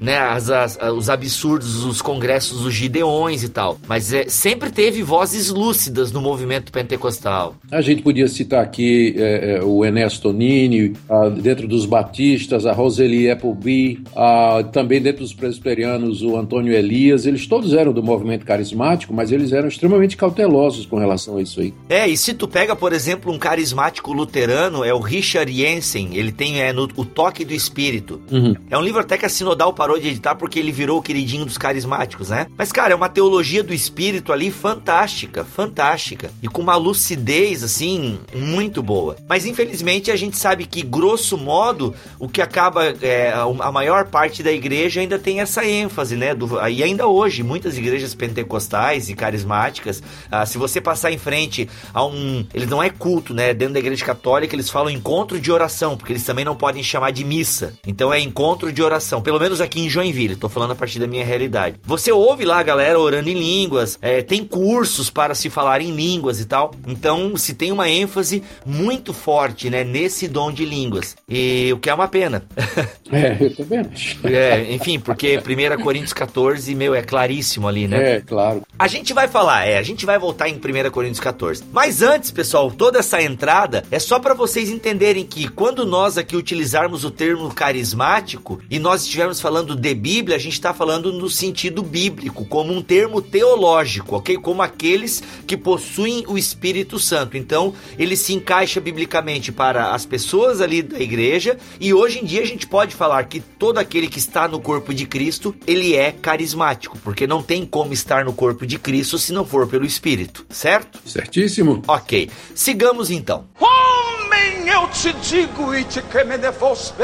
né? 0.01 0.19
As, 0.19 0.51
as, 0.51 0.79
os 0.97 1.09
absurdos, 1.09 1.85
os 1.85 2.03
congressos 2.03 2.63
dos 2.63 2.75
gideões 2.75 3.43
e 3.43 3.49
tal. 3.49 3.79
Mas 3.89 4.13
é, 4.13 4.29
sempre 4.29 4.71
teve 4.71 5.03
vozes 5.03 5.51
lúcidas 5.51 6.13
no 6.13 6.21
movimento 6.21 6.73
pentecostal. 6.73 7.55
A 7.71 7.81
gente 7.81 8.03
podia 8.03 8.29
citar 8.29 8.63
aqui 8.63 9.15
é, 9.17 9.57
é, 9.57 9.65
o 9.65 9.85
Enéas 9.85 10.19
Tonini, 10.19 10.95
ah, 11.09 11.29
dentro 11.29 11.67
dos 11.67 11.87
batistas, 11.87 12.67
a 12.67 12.73
Roseli 12.73 13.31
Appleby, 13.31 14.03
ah, 14.17 14.65
também 14.73 15.01
dentro 15.01 15.23
dos 15.23 15.33
presbiterianos, 15.33 16.23
o 16.23 16.37
Antônio 16.37 16.73
Elias. 16.73 17.27
Eles 17.27 17.47
todos 17.47 17.75
eram 17.75 17.93
do 17.93 18.03
movimento 18.03 18.45
carismático, 18.45 19.13
mas 19.13 19.33
eles 19.33 19.53
eram 19.53 19.69
extremamente 19.69 20.17
cautelosos 20.17 20.87
com 20.87 20.97
relação 20.99 21.37
a 21.37 21.43
isso 21.43 21.61
aí. 21.61 21.73
É, 21.89 22.09
e 22.09 22.17
se 22.17 22.35
tu 22.35 22.47
pega, 22.49 22.75
por 22.75 22.93
exemplo, 22.93 23.33
um 23.33 23.39
carismático 23.39 24.13
luterano, 24.13 24.85
é 24.85 24.93
o 24.93 25.01
Richard 25.01 25.53
Jensen, 25.53 26.11
ele 26.15 26.33
tem 26.33 26.61
é, 26.61 26.73
no, 26.73 26.89
o 26.97 27.05
Toque 27.05 27.45
do 27.45 27.55
Espírito. 27.55 28.21
Uhum. 28.31 28.55
É 28.71 28.79
um 28.79 28.83
livro 28.83 29.01
até 29.01 29.14
que 29.19 29.27
a 29.27 29.29
Sinodal 29.29 29.73
parou 29.73 29.99
de 29.99 30.09
editar 30.09 30.35
porque 30.35 30.59
ele 30.59 30.73
virou 30.73 30.99
o 30.99 31.03
queridinho 31.03 31.45
dos 31.45 31.59
carismáticos, 31.59 32.31
né? 32.31 32.47
Mas, 32.57 32.73
cara, 32.73 32.93
é 32.93 32.97
uma 32.97 33.09
teologia 33.09 33.63
do 33.63 33.73
Espírito 33.73 34.33
ali 34.33 34.51
fantástica, 34.51 35.45
fantástica. 35.45 36.31
E 36.43 36.49
com 36.49 36.63
uma 36.63 36.77
lucidez, 36.77 37.63
assim, 37.63 38.19
muito 38.35 38.83
boa. 38.83 39.17
Mas, 39.29 39.47
infelizmente, 39.47 40.11
a 40.11 40.17
gente 40.17 40.37
sabe 40.37 40.67
que, 40.67 40.83
grosso 40.83 41.37
modo, 41.37 41.95
o 42.19 42.29
que 42.29 42.43
acaba, 42.43 42.85
é, 43.03 43.33
a 43.33 43.73
maior 43.73 44.07
parte 44.07 44.43
da 44.43 44.53
igreja 44.53 45.01
ainda 45.01 45.19
tem 45.19 45.41
essa 45.41 45.65
ênfase, 45.65 46.17
né? 46.17 46.35
Do, 46.35 46.59
e 46.69 46.83
ainda 46.83 47.07
hoje, 47.07 47.43
muitas 47.43 47.77
igrejas 47.77 48.15
pentecostais 48.15 49.09
e 49.09 49.15
carismáticas, 49.15 50.03
ah, 50.31 50.47
se 50.47 50.59
você 50.59 50.81
passar 50.81 51.13
em 51.13 51.19
frente 51.19 51.69
a 51.93 52.05
um. 52.05 52.47
Ele 52.53 52.67
não 52.67 52.83
é 52.83 52.91
culto, 52.91 53.35
né? 53.35 53.55
Dentro 53.55 53.75
da 53.75 53.81
igreja 53.81 54.05
católica, 54.05 54.55
eles 54.55 54.71
falam 54.71 54.91
encontro 54.91 55.41
de 55.41 55.51
oração, 55.51 55.97
porque 55.97 56.13
eles 56.13 56.25
também 56.25 56.45
não 56.45 56.57
podem 56.57 56.83
chamar 56.83 57.11
de 57.11 57.25
missa. 57.25 57.75
Então 57.87 58.13
é 58.13 58.21
encontro 58.21 58.73
de 58.73 58.83
oração. 58.83 59.04
Pelo 59.21 59.39
menos 59.39 59.61
aqui 59.61 59.81
em 59.81 59.89
Joinville, 59.89 60.37
tô 60.37 60.49
falando 60.49 60.73
a 60.73 60.75
partir 60.75 60.99
da 60.99 61.07
minha 61.07 61.25
realidade. 61.25 61.77
Você 61.85 62.13
ouve 62.13 62.45
lá 62.45 62.59
a 62.59 62.63
galera 62.63 62.99
orando 62.99 63.29
em 63.29 63.35
línguas, 63.35 63.99
é, 64.01 64.23
tem 64.23 64.45
cursos 64.45 65.11
para 65.11 65.35
se 65.35 65.51
falar 65.51 65.81
em 65.81 65.93
línguas 65.93 66.41
e 66.41 66.45
tal. 66.45 66.75
Então 66.87 67.37
se 67.37 67.55
tem 67.55 67.73
uma 67.73 67.89
ênfase 67.89 68.43
muito 68.65 69.13
forte, 69.13 69.71
né? 69.71 69.85
Nesse 69.85 70.29
dom 70.29 70.53
de 70.53 70.65
línguas. 70.65 71.17
E 71.29 71.73
o 71.73 71.79
que 71.79 71.91
é 71.91 71.95
uma 71.95 72.09
pena. 72.09 72.45
É, 73.13 73.37
eu 73.39 73.55
também 73.55 73.79
acho. 73.79 74.19
É, 74.27 74.73
enfim, 74.73 74.99
porque 74.99 75.39
1 75.39 75.83
Coríntios 75.83 76.13
14, 76.13 76.75
meu, 76.75 76.95
é 76.95 77.03
claríssimo 77.03 77.69
ali, 77.69 77.87
né? 77.87 78.15
É, 78.15 78.21
claro. 78.21 78.63
A 78.77 78.89
gente 78.89 79.13
vai 79.13 79.29
falar, 79.29 79.67
é, 79.67 79.79
a 79.79 79.83
gente 79.83 80.05
vai 80.05 80.19
voltar 80.19 80.49
em 80.49 80.55
1 80.55 80.91
Coríntios 80.91 81.21
14. 81.21 81.63
Mas 81.73 82.03
antes, 82.03 82.31
pessoal, 82.31 82.71
toda 82.73 82.99
essa 82.99 83.23
entrada 83.23 83.85
é 83.91 83.99
só 83.99 84.19
para 84.19 84.35
vocês 84.35 84.69
entenderem 84.69 85.25
que 85.25 85.49
quando 85.49 85.87
nós 85.87 86.19
aqui 86.19 86.35
utilizarmos 86.37 87.05
o 87.05 87.11
termo 87.11 87.53
carismático 87.55 88.61
e 88.69 88.79
nós 88.79 88.94
nós 88.95 89.03
estivermos 89.03 89.41
falando 89.41 89.75
de 89.75 89.93
Bíblia, 89.93 90.37
a 90.37 90.41
gente 90.41 90.53
está 90.53 90.73
falando 90.73 91.13
no 91.13 91.29
sentido 91.29 91.83
bíblico, 91.83 92.45
como 92.45 92.73
um 92.73 92.81
termo 92.81 93.21
teológico, 93.21 94.15
ok? 94.15 94.37
Como 94.37 94.63
aqueles 94.63 95.21
que 95.49 95.57
possuem 95.57 96.25
o 96.29 96.39
Espírito 96.39 96.97
Santo. 97.01 97.37
Então, 97.37 97.75
ele 97.99 98.17
se 98.17 98.33
encaixa 98.33 98.81
biblicamente 98.81 99.51
para 99.51 99.91
as 99.91 100.07
pessoas 100.07 100.61
ali 100.61 100.81
da 100.81 101.01
igreja 101.01 101.59
e 101.81 101.93
hoje 101.93 102.21
em 102.21 102.25
dia 102.25 102.43
a 102.43 102.47
gente 102.47 102.69
pode 102.69 102.95
falar 102.95 103.25
que 103.25 103.41
todo 103.41 103.79
aquele 103.79 104.07
que 104.07 104.21
está 104.21 104.47
no 104.47 104.61
corpo 104.61 104.95
de 104.95 105.07
Cristo, 105.07 105.53
ele 105.67 105.97
é 105.97 106.13
carismático, 106.13 106.97
porque 107.03 107.27
não 107.27 107.43
tem 107.43 107.67
como 107.67 107.93
estar 107.93 108.25
no 108.25 108.33
corpo 108.33 108.65
de 108.65 108.79
Cristo 108.79 109.19
se 109.19 109.33
não 109.33 109.45
for 109.45 109.67
pelo 109.67 109.85
Espírito, 109.85 110.47
certo? 110.49 111.01
Certíssimo. 111.05 111.83
Ok. 111.89 112.31
Sigamos 112.55 113.11
então. 113.11 113.45
Homem, 113.59 114.69
eu 114.69 114.87
te 114.91 115.13
digo 115.15 115.75
e 115.75 115.83
te 115.83 116.01
que 116.01 116.23
me 116.23 116.39
devos. 116.39 116.95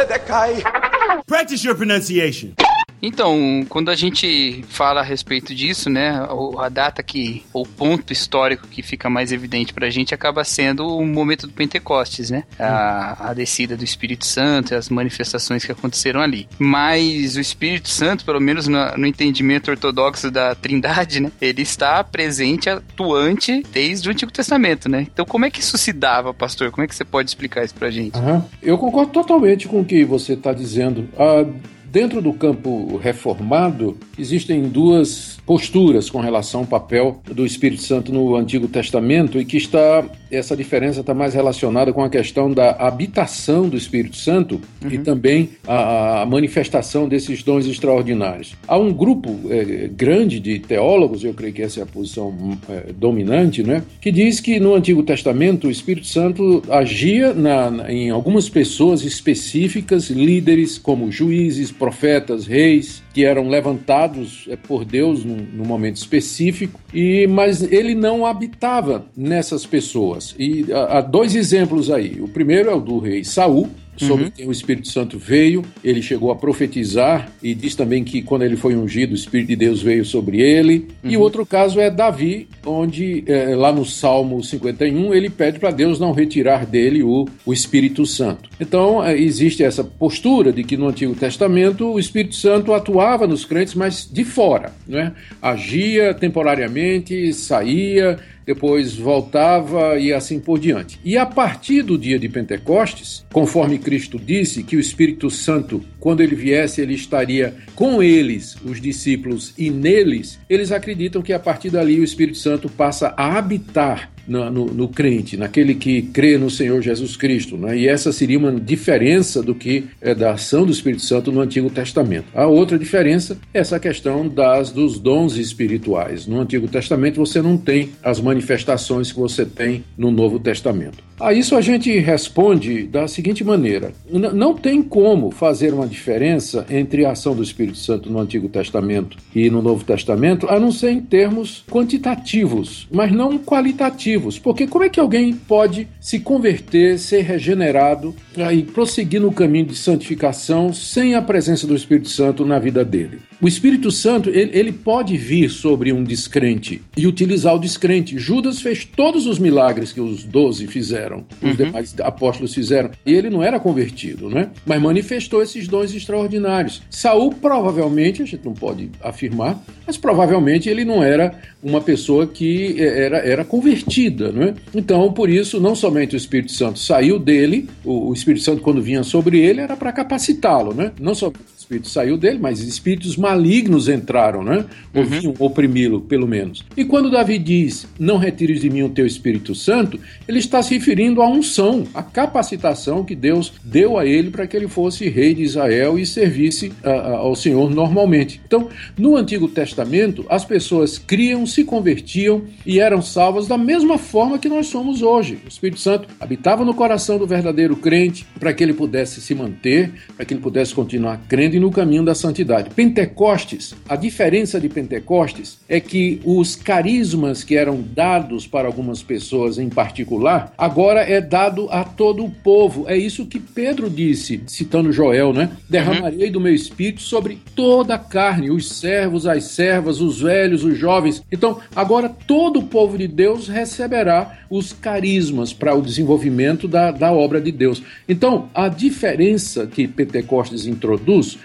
Practice 1.26 1.64
your 1.64 1.74
pronunciation. 1.81 2.55
Então, 3.03 3.65
quando 3.69 3.91
a 3.91 3.95
gente 3.95 4.63
fala 4.69 5.01
a 5.01 5.05
respeito 5.05 5.55
disso, 5.55 5.89
né, 5.89 6.13
a 6.59 6.69
data 6.69 7.03
que, 7.03 7.43
o 7.53 7.65
ponto 7.65 8.13
histórico 8.13 8.67
que 8.69 8.83
fica 8.83 9.09
mais 9.09 9.33
evidente 9.33 9.73
pra 9.73 9.91
gente 9.91 10.15
acaba 10.15 10.45
sendo 10.45 10.87
o 10.87 11.07
momento 11.07 11.47
do 11.47 11.53
Pentecostes, 11.53 12.31
né? 12.31 12.45
A, 12.59 13.31
a 13.31 13.35
descida 13.35 13.77
do 13.77 13.85
Espírito 13.85 14.27
Santo 14.27 14.73
e 14.73 14.77
as 14.77 14.89
manifestações 14.89 15.65
que 15.65 15.73
aconteceram 15.73 16.21
ali. 16.21 16.49
Mas 16.59 17.37
o 17.37 17.41
Espírito 17.41 17.89
Santo, 17.89 18.25
pelo 18.25 18.41
menos 18.41 18.69
no, 18.69 18.79
no 18.97 19.07
entendimento 19.07 19.71
ortodoxo 19.71 20.31
da 20.31 20.55
Trindade, 20.55 21.21
né, 21.21 21.33
ele 21.41 21.63
está 21.63 22.03
presente, 22.05 22.69
atuante 22.69 23.63
desde 23.73 24.09
o 24.09 24.13
Antigo 24.13 24.33
Testamento, 24.33 24.89
né? 24.89 25.07
Então, 25.13 25.25
como 25.25 25.45
é 25.45 25.51
que 25.51 25.61
isso 25.61 25.79
se 25.79 25.93
dava, 25.93 26.35
pastor? 26.35 26.71
Como 26.71 26.85
é 26.85 26.89
que 26.89 26.95
você 26.95 27.05
pode 27.05 27.31
explicar 27.31 27.65
isso 27.65 27.75
pra 27.75 27.91
gente? 27.91 28.19
Uhum. 28.19 28.43
Eu 28.63 28.77
concordo 28.79 29.13
totalmente 29.13 29.67
com 29.69 29.81
o 29.81 29.85
que 29.85 30.05
você 30.05 30.35
está 30.35 30.53
dizendo. 30.53 31.09
Ah, 31.19 31.45
Dentro 31.90 32.22
do 32.22 32.33
campo 32.33 32.96
reformado, 32.98 33.96
existem 34.16 34.62
duas 34.68 35.39
posturas 35.51 36.09
com 36.09 36.21
relação 36.21 36.61
ao 36.61 36.67
papel 36.69 37.21
do 37.27 37.45
Espírito 37.45 37.83
Santo 37.83 38.13
no 38.13 38.37
Antigo 38.37 38.69
Testamento 38.69 39.41
e 39.41 39.45
que 39.45 39.57
está 39.57 40.05
essa 40.31 40.57
diferença 40.57 41.01
está 41.01 41.13
mais 41.13 41.35
relacionada 41.35 41.93
com 41.93 42.05
a 42.05 42.09
questão 42.09 42.53
da 42.53 42.71
habitação 42.71 43.69
do 43.69 43.77
Espírito 43.77 44.17
Santo 44.17 44.61
uhum. 44.81 44.91
e 44.93 44.99
também 44.99 45.51
a, 45.67 46.23
a, 46.23 46.27
manifestação 46.27 47.09
desses 47.09 47.43
dons 47.43 47.67
extraordinários. 47.67 48.55
Há 48.69 48.79
um 48.79 48.93
grupo 48.93 49.41
é, 49.51 49.89
grande 49.89 50.39
de 50.39 50.61
teólogos, 50.61 51.25
eu 51.25 51.35
creio 51.35 51.53
que 51.53 51.63
essa 51.63 51.81
é 51.81 51.83
a 51.83 51.87
posição 51.87 52.57
é, 52.69 52.93
dominante, 52.93 53.65
né, 53.65 53.83
que 54.01 54.13
diz 54.13 54.39
que 54.39 54.61
no 54.61 54.75
Antigo 54.75 55.03
Testamento 55.03 55.67
o 55.67 55.71
Espírito 55.71 56.07
Santo 56.07 56.63
agia 56.71 57.35
na, 57.35 57.71
na, 57.71 57.93
em 57.93 58.11
algumas 58.11 58.49
pessoas 58.49 59.03
específicas, 59.03 60.11
líderes 60.11 60.79
como 60.79 61.11
juízes, 61.11 61.73
profetas, 61.73 62.47
reis, 62.47 63.03
que 63.13 63.25
eram 63.25 63.49
levantados 63.49 64.47
é, 64.49 64.55
por 64.55 64.85
Deus 64.85 65.25
num, 65.25 65.39
num, 65.53 65.64
momento 65.64 65.96
específico, 65.96 66.81
e 66.92 67.26
mas 67.26 67.62
ele 67.62 67.94
não 67.94 68.26
habitava 68.26 69.07
nessas 69.16 69.66
pessoas. 69.66 70.35
E 70.38 70.66
há 70.72 71.00
dois 71.00 71.35
exemplos 71.35 71.90
aí. 71.90 72.20
O 72.20 72.29
primeiro 72.29 72.70
é 72.70 72.74
o 72.74 72.81
do 72.81 72.98
rei 72.98 73.24
Saul, 73.24 73.68
sobre 74.01 74.25
uhum. 74.25 74.31
quem 74.31 74.49
o 74.49 74.53
Espírito 74.53 74.89
Santo 74.89 75.19
veio. 75.19 75.65
Ele 75.85 76.03
chegou 76.03 76.31
a 76.31 76.37
profetizar 76.37 77.31
e 77.43 77.55
diz 77.55 77.75
também 77.75 78.03
que 78.03 78.23
quando 78.23 78.43
ele 78.43 78.57
foi 78.57 78.75
ungido, 78.75 79.13
o 79.13 79.15
Espírito 79.15 79.49
de 79.49 79.57
Deus 79.57 79.83
veio 79.83 80.05
sobre 80.05 80.41
ele. 80.41 80.89
Uhum. 81.05 81.11
E 81.11 81.17
o 81.17 81.21
outro 81.21 81.45
caso 81.45 81.81
é 81.81 81.91
Davi, 81.91 82.49
onde 82.65 83.23
é, 83.27 83.55
lá 83.55 83.73
no 83.73 83.85
Salmo 83.85 84.43
51 84.43 85.15
ele 85.15 85.29
pede 85.29 85.59
para 85.59 85.71
Deus 85.71 86.01
não 86.01 86.13
retirar 86.13 86.67
dele 86.67 87.03
o, 87.03 87.29
o 87.45 87.53
Espírito 87.53 88.07
Santo. 88.07 88.49
Então 88.59 89.05
é, 89.05 89.17
existe 89.19 89.63
essa 89.63 89.85
postura 89.85 90.53
de 90.53 90.65
que 90.65 90.77
no 90.77 90.89
Antigo 90.89 91.15
Testamento 91.15 91.93
o 91.93 91.99
Espírito 91.99 92.35
Santo 92.35 92.73
atuava 92.73 93.27
nos 93.27 93.45
crentes, 93.45 93.75
mas 93.75 94.09
de 94.11 94.25
fora, 94.25 94.73
né? 94.87 95.13
agia 95.41 96.15
temporariamente, 96.15 97.33
saía 97.33 98.19
depois 98.51 98.97
voltava 98.97 99.97
e 99.97 100.13
assim 100.13 100.41
por 100.41 100.59
diante. 100.59 100.99
E 101.05 101.17
a 101.17 101.25
partir 101.25 101.83
do 101.83 101.97
dia 101.97 102.19
de 102.19 102.29
Pentecostes, 102.29 103.25
conforme 103.33 103.79
Cristo 103.79 104.19
disse 104.19 104.65
que 104.65 104.77
o 104.77 104.81
Espírito 104.81 105.31
Santo, 105.31 105.85
quando 106.01 106.21
ele 106.21 106.35
viesse, 106.35 106.81
ele 106.81 106.95
estaria 106.95 107.55
com 107.77 108.03
eles, 108.03 108.57
os 108.65 108.81
discípulos, 108.81 109.55
e 109.57 109.71
neles, 109.71 110.41
eles 110.49 110.73
acreditam 110.73 111.23
que 111.23 111.33
a 111.33 111.39
partir 111.39 111.71
dali 111.71 112.01
o 112.01 112.05
Espírito 112.05 112.39
Santo 112.39 112.69
passa 112.69 113.15
a 113.17 113.39
habitar 113.39 114.11
no, 114.31 114.49
no, 114.49 114.66
no, 114.66 114.88
crente, 114.88 115.37
naquele 115.37 115.75
que 115.75 116.03
crê 116.03 116.38
no 116.38 116.49
Senhor 116.49 116.81
Jesus 116.81 117.16
Cristo. 117.16 117.57
Né? 117.57 117.79
E 117.79 117.88
essa 117.88 118.12
seria 118.12 118.38
uma 118.38 118.53
diferença 118.53 119.43
do 119.43 119.57
que 119.57 119.87
é 120.01 120.14
da 120.14 120.35
ação 120.35 120.64
do 120.64 120.71
Espírito 120.71 121.03
Santo 121.03 121.33
no 121.33 121.40
Antigo 121.40 121.69
Testamento. 121.69 122.27
A 122.33 122.47
outra 122.47 122.79
diferença 122.79 123.37
é 123.53 123.59
essa 123.59 123.81
questão 123.81 124.29
das 124.29 124.71
dos 124.71 125.01
dons 125.01 125.37
espirituais. 125.37 126.29
No 126.29 126.40
Antigo 126.40 126.69
Testamento 126.69 127.16
você 127.16 127.43
não 127.43 127.57
tem 127.59 127.90
as 128.03 128.21
manifestações 128.21 129.11
que 129.11 129.19
você 129.19 129.45
tem 129.45 129.85
no 129.99 130.12
Novo 130.12 130.38
Testamento. 130.38 131.10
A 131.21 131.35
isso 131.35 131.55
a 131.55 131.61
gente 131.61 131.99
responde 131.99 132.85
da 132.85 133.07
seguinte 133.07 133.45
maneira: 133.45 133.93
não 134.11 134.55
tem 134.55 134.83
como 134.83 135.31
fazer 135.31 135.75
uma 135.75 135.87
diferença 135.87 136.65
entre 136.71 137.05
a 137.05 137.13
ação 137.13 137.35
do 137.35 137.43
Espírito 137.43 137.77
Santo 137.77 138.11
no 138.11 138.19
Antigo 138.19 138.49
Testamento 138.49 139.19
e 139.35 139.51
no 139.51 139.61
Novo 139.61 139.85
Testamento, 139.85 140.49
a 140.49 140.59
não 140.59 140.73
ser 140.73 140.93
em 140.93 141.01
termos 141.01 141.63
quantitativos, 141.71 142.89
mas 142.91 143.13
não 143.13 143.39
qualitativos. 143.39 144.39
Porque 144.39 144.67
como 144.67 144.85
é 144.85 144.89
que 144.89 144.99
alguém 144.99 145.35
pode 145.35 145.87
se 146.01 146.21
converter, 146.21 146.99
ser 146.99 147.21
regenerado 147.21 148.15
e 148.55 148.63
prosseguir 148.63 149.21
no 149.21 149.31
caminho 149.31 149.67
de 149.67 149.77
santificação 149.77 150.73
sem 150.73 151.15
a 151.15 151.21
presença 151.21 151.67
do 151.67 151.77
Espírito 151.77 152.09
Santo 152.09 152.47
na 152.47 152.59
vida 152.59 152.83
dele? 152.83 153.30
O 153.42 153.48
Espírito 153.48 153.90
Santo, 153.90 154.29
ele, 154.29 154.50
ele, 154.53 154.70
pode 154.70 155.16
vir 155.16 155.48
sobre 155.48 155.94
um 155.94 156.05
descrente 156.05 156.83
e 156.94 157.07
utilizar 157.07 157.55
o 157.55 157.59
descrente. 157.59 158.18
Judas 158.18 158.61
fez 158.61 158.85
todos 158.85 159.26
os 159.26 159.38
milagres 159.38 159.92
que 159.92 160.00
os 160.00 160.24
doze 160.24 160.66
fizeram, 160.66 161.24
os 161.40 161.50
uhum. 161.50 161.57
demais 161.57 161.94
apóstolos 162.00 162.53
fizeram, 162.53 162.90
e 163.05 163.14
ele 163.14 163.31
não 163.31 163.42
era 163.42 163.59
convertido, 163.59 164.29
né? 164.29 164.50
Mas 164.66 164.83
manifestou 164.83 165.42
esses 165.42 165.66
dons 165.66 165.94
extraordinários. 165.94 166.83
Saul, 166.90 167.33
provavelmente, 167.33 168.22
a 168.22 168.26
gente 168.26 168.44
não 168.44 168.53
pode 168.53 168.90
afirmar, 169.03 169.59
mas 169.87 169.96
provavelmente 169.96 170.68
ele 170.68 170.85
não 170.85 171.03
era 171.03 171.35
uma 171.62 171.81
pessoa 171.81 172.26
que 172.26 172.76
é, 172.79 173.05
era, 173.07 173.18
era 173.18 173.44
convertida, 173.44 174.31
né? 174.31 174.55
Então, 174.74 175.11
por 175.14 175.31
isso, 175.31 175.59
não 175.59 175.74
somente 175.74 176.14
o 176.14 176.18
Espírito 176.18 176.53
Santo 176.53 176.79
saiu 176.79 177.18
dele, 177.18 177.70
o, 177.85 178.11
o 178.11 178.12
Espírito 178.12 178.44
Santo, 178.44 178.61
quando 178.61 178.83
vinha 178.83 179.03
sobre 179.03 179.40
ele, 179.40 179.62
era 179.62 179.79
para 179.79 179.92
capacitá-lo, 179.92 180.74
né? 180.74 180.92
Não 181.00 181.14
só 181.14 181.33
espírito 181.71 181.89
saiu 181.89 182.17
dele, 182.17 182.39
mas 182.41 182.61
espíritos 182.61 183.17
malignos 183.17 183.89
entraram, 183.89 184.43
né? 184.43 184.65
Ou 184.93 185.03
uhum. 185.03 185.09
vinham 185.09 185.35
oprimi-lo, 185.39 186.01
pelo 186.01 186.27
menos. 186.27 186.65
E 186.77 186.85
quando 186.85 187.11
Davi 187.11 187.39
diz, 187.39 187.87
não 187.99 188.19
retires 188.19 188.61
de 188.61 188.69
mim 188.69 188.83
o 188.83 188.89
teu 188.89 189.07
Espírito 189.07 189.55
Santo, 189.55 189.99
ele 190.27 190.41
está 190.41 190.63
se 190.63 190.75
referindo 190.75 191.23
à 191.23 191.29
unção, 191.29 191.85
à 191.95 192.03
capacitação 192.03 193.05
que 193.05 193.15
Deus 193.15 193.53
deu 193.63 193.99
a 193.99 194.05
ele 194.05 194.31
para 194.31 194.47
que 194.47 194.57
ele 194.57 194.67
fosse 194.67 195.09
rei 195.09 195.33
de 195.35 195.43
Israel 195.43 195.99
e 195.99 196.05
servisse 196.05 196.73
a, 196.83 196.91
a, 196.91 197.11
ao 197.19 197.37
Senhor 197.37 197.71
normalmente. 197.71 198.41
Então, 198.45 198.69
no 198.99 199.17
Antigo 199.17 199.47
Testamento, 199.47 200.25
as 200.29 200.45
pessoas 200.45 200.99
criam, 200.99 201.47
se 201.47 201.63
convertiam 201.63 202.43
e 202.67 202.81
eram 202.81 203.01
salvas 203.01 203.47
da 203.47 203.57
mesma 203.57 203.97
forma 203.97 204.39
que 204.39 204.49
nós 204.49 204.67
somos 204.67 205.03
hoje. 205.03 205.39
O 205.45 205.49
Espírito 205.49 205.81
Santo 205.81 206.09
habitava 206.19 206.65
no 206.65 206.75
coração 206.75 207.19
do 207.19 207.27
verdadeiro 207.27 207.77
crente 207.77 208.27
para 208.39 208.53
que 208.53 208.63
ele 208.63 208.73
pudesse 208.73 209.21
se 209.21 209.35
manter, 209.35 209.93
para 210.17 210.25
que 210.25 210.35
ele 210.35 210.41
pudesse 210.41 210.75
continuar 210.75 211.21
crendo 211.29 211.60
no 211.61 211.70
caminho 211.70 212.05
da 212.05 212.14
santidade. 212.14 212.70
Pentecostes, 212.70 213.75
a 213.88 213.94
diferença 213.94 214.61
de 214.61 214.68
Pentecostes 214.68 215.59
é 215.68 215.79
que 215.79 216.20
os 216.25 216.57
carismas 216.57 217.44
que 217.44 217.57
eram 217.57 217.81
dados 217.81 218.46
para 218.46 218.66
algumas 218.66 219.03
pessoas 219.03 219.59
em 219.59 219.68
particular, 219.68 220.53
agora 220.57 221.01
é 221.01 221.20
dado 221.20 221.68
a 221.70 221.85
todo 221.85 222.25
o 222.25 222.31
povo. 222.31 222.85
É 222.88 222.96
isso 222.96 223.27
que 223.27 223.38
Pedro 223.38 223.88
disse, 223.88 224.42
citando 224.46 224.92
Joel, 224.92 225.33
né? 225.33 225.51
Derramarei 225.68 226.31
do 226.31 226.40
meu 226.40 226.55
espírito 226.55 227.03
sobre 227.03 227.38
toda 227.55 227.94
a 227.94 227.99
carne, 227.99 228.51
os 228.51 228.68
servos, 228.73 229.27
as 229.27 229.44
servas, 229.44 230.01
os 230.01 230.20
velhos, 230.20 230.64
os 230.64 230.77
jovens. 230.77 231.23
Então, 231.31 231.59
agora 231.77 232.09
todo 232.09 232.61
o 232.61 232.66
povo 232.66 232.96
de 232.96 233.07
Deus 233.07 233.49
receberá 233.49 234.40
os 234.49 234.73
carismas 234.73 235.53
para 235.53 235.75
o 235.75 235.83
desenvolvimento 235.83 236.66
da, 236.66 236.90
da 236.90 237.12
obra 237.12 237.40
de 237.40 237.53
Deus. 237.53 237.83
Então, 238.09 238.49
a 238.53 238.68
diferença 238.68 239.66
que 239.66 239.87
Pentecostes 239.87 240.66
introduz 240.66 241.38